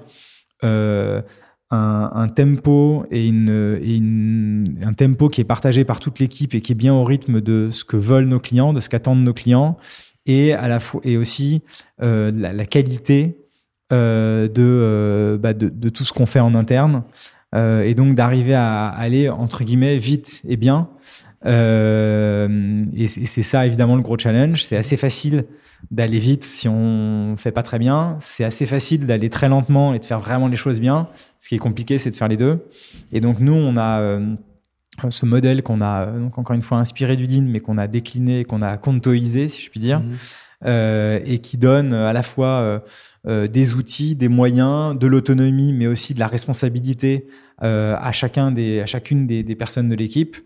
un, 1.75 2.27
tempo 2.27 3.05
qui 5.29 5.41
est 5.41 5.45
partagé 5.45 5.83
par 5.83 5.99
toute 5.99 6.19
l'équipe 6.19 6.53
et 6.55 6.61
qui 6.61 6.71
est 6.71 6.75
bien 6.75 6.93
au 6.93 7.03
rythme 7.03 7.41
de 7.41 7.69
ce 7.71 7.83
que 7.83 7.97
veulent 7.97 8.27
nos 8.27 8.39
clients, 8.39 8.73
de 8.73 8.79
ce 8.79 8.89
qu'attendent 8.89 9.23
nos 9.23 9.33
clients, 9.33 9.77
et 10.25 10.55
aussi 11.17 11.61
euh, 12.01 12.31
la, 12.33 12.65
qualité 12.65 13.37
euh, 13.93 14.47
de, 14.47 14.63
euh, 14.63 15.37
bah 15.37 15.53
de, 15.53 15.69
de, 15.69 15.89
tout 15.89 16.03
ce 16.03 16.13
qu'on 16.13 16.25
fait 16.25 16.39
en 16.39 16.55
interne, 16.55 17.03
et 17.55 17.93
donc 17.95 18.15
d'arriver 18.15 18.53
à 18.53 18.87
aller 18.87 19.29
entre 19.29 19.63
guillemets 19.63 19.97
vite 19.97 20.41
et 20.45 20.57
bien. 20.57 20.89
Et 21.45 23.07
c'est 23.07 23.43
ça 23.43 23.65
évidemment 23.65 23.95
le 23.95 24.01
gros 24.01 24.17
challenge. 24.17 24.63
C'est 24.63 24.77
assez 24.77 24.97
facile 24.97 25.45
d'aller 25.91 26.19
vite 26.19 26.43
si 26.43 26.67
on 26.67 27.35
fait 27.37 27.51
pas 27.51 27.63
très 27.63 27.79
bien. 27.79 28.17
C'est 28.19 28.43
assez 28.43 28.65
facile 28.65 29.05
d'aller 29.05 29.29
très 29.29 29.49
lentement 29.49 29.93
et 29.93 29.99
de 29.99 30.05
faire 30.05 30.19
vraiment 30.19 30.47
les 30.47 30.55
choses 30.55 30.79
bien. 30.79 31.07
Ce 31.39 31.49
qui 31.49 31.55
est 31.55 31.59
compliqué, 31.59 31.97
c'est 31.99 32.09
de 32.09 32.15
faire 32.15 32.27
les 32.27 32.37
deux. 32.37 32.65
Et 33.11 33.21
donc 33.21 33.39
nous, 33.39 33.53
on 33.53 33.77
a 33.77 33.99
euh, 34.01 34.35
ce 35.09 35.25
modèle 35.25 35.63
qu'on 35.63 35.81
a 35.81 36.07
euh, 36.07 36.19
donc 36.19 36.37
encore 36.37 36.55
une 36.55 36.61
fois 36.61 36.77
inspiré 36.77 37.15
du 37.15 37.27
Lean, 37.27 37.43
mais 37.43 37.59
qu'on 37.59 37.77
a 37.77 37.87
décliné, 37.87 38.45
qu'on 38.45 38.61
a 38.61 38.77
contoisé, 38.77 39.47
si 39.47 39.61
je 39.61 39.69
puis 39.69 39.79
dire, 39.79 40.01
euh, 40.65 41.19
et 41.25 41.39
qui 41.39 41.57
donne 41.57 41.93
à 41.93 42.13
la 42.13 42.23
fois 42.23 42.81
des 43.25 43.73
outils, 43.73 44.15
des 44.15 44.27
moyens, 44.27 44.97
de 44.97 45.07
l'autonomie, 45.07 45.73
mais 45.73 45.87
aussi 45.87 46.13
de 46.13 46.19
la 46.19 46.27
responsabilité 46.27 47.27
à 47.59 48.11
chacun 48.11 48.51
des, 48.51 48.81
à 48.81 48.85
chacune 48.85 49.25
des, 49.25 49.41
des 49.41 49.55
personnes 49.55 49.89
de 49.89 49.95
l'équipe. 49.95 50.37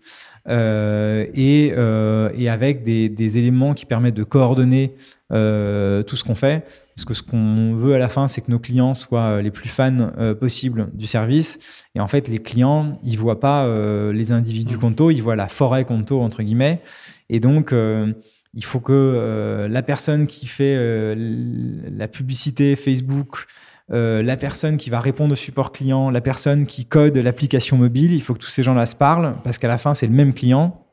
Euh, 0.48 1.26
et, 1.34 1.74
euh, 1.76 2.30
et, 2.34 2.48
avec 2.48 2.82
des, 2.82 3.08
des, 3.08 3.36
éléments 3.36 3.74
qui 3.74 3.84
permettent 3.84 4.14
de 4.14 4.24
coordonner 4.24 4.94
euh, 5.32 6.02
tout 6.02 6.16
ce 6.16 6.24
qu'on 6.24 6.34
fait. 6.34 6.64
Parce 6.96 7.04
que 7.04 7.14
ce 7.14 7.22
qu'on 7.22 7.74
veut 7.74 7.94
à 7.94 7.98
la 7.98 8.08
fin, 8.08 8.26
c'est 8.26 8.40
que 8.40 8.50
nos 8.50 8.58
clients 8.58 8.94
soient 8.94 9.42
les 9.42 9.50
plus 9.50 9.68
fans 9.68 10.12
euh, 10.18 10.34
possibles 10.34 10.88
du 10.94 11.06
service. 11.06 11.58
Et 11.94 12.00
en 12.00 12.08
fait, 12.08 12.26
les 12.26 12.38
clients, 12.38 12.98
ils 13.04 13.18
voient 13.18 13.40
pas 13.40 13.64
euh, 13.64 14.12
les 14.12 14.32
individus 14.32 14.76
mmh. 14.76 14.80
Conto, 14.80 15.10
ils 15.10 15.22
voient 15.22 15.36
la 15.36 15.48
forêt 15.48 15.84
Conto 15.84 16.20
entre 16.20 16.42
guillemets. 16.42 16.80
Et 17.28 17.38
donc, 17.38 17.72
il 18.54 18.64
faut 18.64 18.80
que 18.80 19.66
la 19.70 19.82
personne 19.82 20.26
qui 20.26 20.46
fait 20.46 21.14
la 21.16 22.08
publicité 22.08 22.76
Facebook, 22.76 23.46
euh, 23.92 24.22
la 24.22 24.36
personne 24.36 24.76
qui 24.76 24.88
va 24.88 25.00
répondre 25.00 25.32
au 25.32 25.36
support 25.36 25.72
client, 25.72 26.10
la 26.10 26.20
personne 26.20 26.66
qui 26.66 26.84
code 26.84 27.16
l'application 27.16 27.76
mobile, 27.76 28.12
il 28.12 28.22
faut 28.22 28.34
que 28.34 28.38
tous 28.38 28.50
ces 28.50 28.62
gens-là 28.62 28.86
se 28.86 28.94
parlent 28.94 29.36
parce 29.42 29.58
qu'à 29.58 29.68
la 29.68 29.78
fin, 29.78 29.94
c'est 29.94 30.06
le 30.06 30.12
même 30.12 30.32
client. 30.32 30.86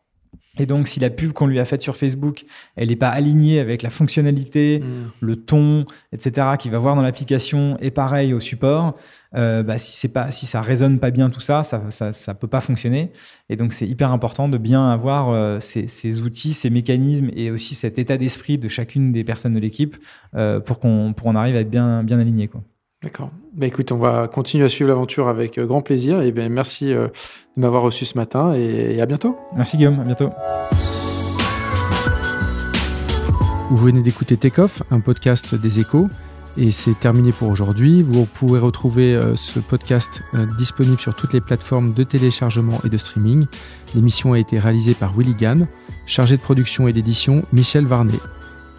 Et 0.60 0.66
donc, 0.66 0.88
si 0.88 1.00
la 1.00 1.12
pub 1.12 1.34
qu'on 1.34 1.46
lui 1.46 1.60
a 1.60 1.66
faite 1.66 1.84
sur 1.84 1.96
Facebook, 1.96 2.46
elle 2.76 2.88
n'est 2.88 2.96
pas 2.96 3.10
alignée 3.10 3.60
avec 3.60 3.84
la 3.84 3.92
fonctionnalité, 3.92 4.80
mm. 4.80 5.12
le 5.20 5.36
ton, 5.36 5.86
etc., 6.12 6.48
qu'il 6.58 6.72
va 6.72 6.80
voir 6.80 6.96
dans 6.96 7.04
l'application, 7.04 7.78
et 7.80 7.92
pareil 7.92 8.34
au 8.34 8.40
support, 8.40 8.96
euh, 9.38 9.64
bah, 9.64 9.78
si 9.78 9.96
c'est 9.96 10.10
pas, 10.10 10.32
si 10.32 10.46
ça 10.46 10.62
résonne 10.62 11.00
pas 11.00 11.12
bien 11.12 11.30
tout 11.30 11.40
ça, 11.40 11.64
ça, 11.64 11.82
ça, 11.90 12.34
peut 12.34 12.48
pas 12.48 12.62
fonctionner. 12.62 13.12
Et 13.50 13.56
donc, 13.56 13.74
c'est 13.74 13.88
hyper 13.88 14.12
important 14.12 14.50
de 14.50 14.58
bien 14.58 14.90
avoir 14.90 15.30
euh, 15.30 15.60
ces, 15.60 16.22
outils, 16.22 16.54
ces 16.54 16.70
mécanismes 16.70 17.30
et 17.36 17.52
aussi 17.52 17.76
cet 17.76 18.00
état 18.00 18.18
d'esprit 18.18 18.58
de 18.58 18.68
chacune 18.68 19.12
des 19.12 19.24
personnes 19.24 19.54
de 19.54 19.60
l'équipe 19.60 19.98
pour 20.66 20.80
qu'on, 20.80 21.14
pour 21.14 21.28
en 21.28 21.36
arrive 21.36 21.56
à 21.56 21.60
être 21.60 21.70
bien, 21.70 22.04
bien 22.04 22.20
aligné, 22.20 22.48
quoi. 22.48 22.64
D'accord. 23.04 23.30
Bah 23.54 23.68
écoute, 23.68 23.92
on 23.92 23.98
va 23.98 24.28
continuer 24.28 24.66
à 24.66 24.70
suivre 24.70 24.90
l'aventure 24.90 25.28
avec 25.28 25.60
euh, 25.60 25.68
grand 25.68 25.82
plaisir. 25.82 26.22
Et 26.22 26.32
bien 26.32 26.50
merci 26.50 26.92
euh, 26.92 27.08
de 27.56 27.62
m'avoir 27.62 27.84
reçu 27.84 28.06
ce 28.06 28.18
matin 28.18 28.54
et 28.54 29.00
à 29.00 29.06
bientôt. 29.06 29.38
Merci 29.56 29.78
Guillaume, 29.78 30.00
à 30.00 30.04
bientôt. 30.04 30.32
Vous 33.70 33.78
venez 33.78 34.02
d'écouter 34.02 34.38
Takeoff, 34.38 34.82
un 34.90 35.00
podcast 35.00 35.54
des 35.54 35.80
échos. 35.80 36.08
Et 36.58 36.72
c'est 36.72 37.00
terminé 37.00 37.32
pour 37.32 37.50
aujourd'hui. 37.50 38.02
Vous 38.02 38.26
pouvez 38.26 38.60
retrouver 38.60 39.16
euh, 39.16 39.36
ce 39.36 39.60
podcast 39.60 40.24
disponible 40.58 41.00
sur 41.00 41.16
toutes 41.16 41.34
les 41.34 41.42
plateformes 41.42 41.94
de 41.94 42.04
téléchargement 42.04 42.82
et 42.84 42.90
de 42.90 42.98
streaming. 42.98 43.46
L'émission 43.94 44.34
a 44.34 44.40
été 44.40 44.58
réalisée 44.58 44.96
par 44.96 45.16
Willy 45.16 45.36
Gann, 45.36 45.68
chargé 46.08 46.36
de 46.36 46.42
production 46.42 46.88
et 46.88 46.94
d'édition 46.94 47.46
Michel 47.54 47.86
Varnet. 47.86 48.20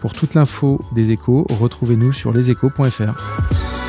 Pour 0.01 0.13
toute 0.13 0.33
l'info 0.33 0.81
des 0.93 1.11
échos, 1.11 1.45
retrouvez-nous 1.49 2.13
sur 2.13 2.31
leséchos.fr. 2.31 3.88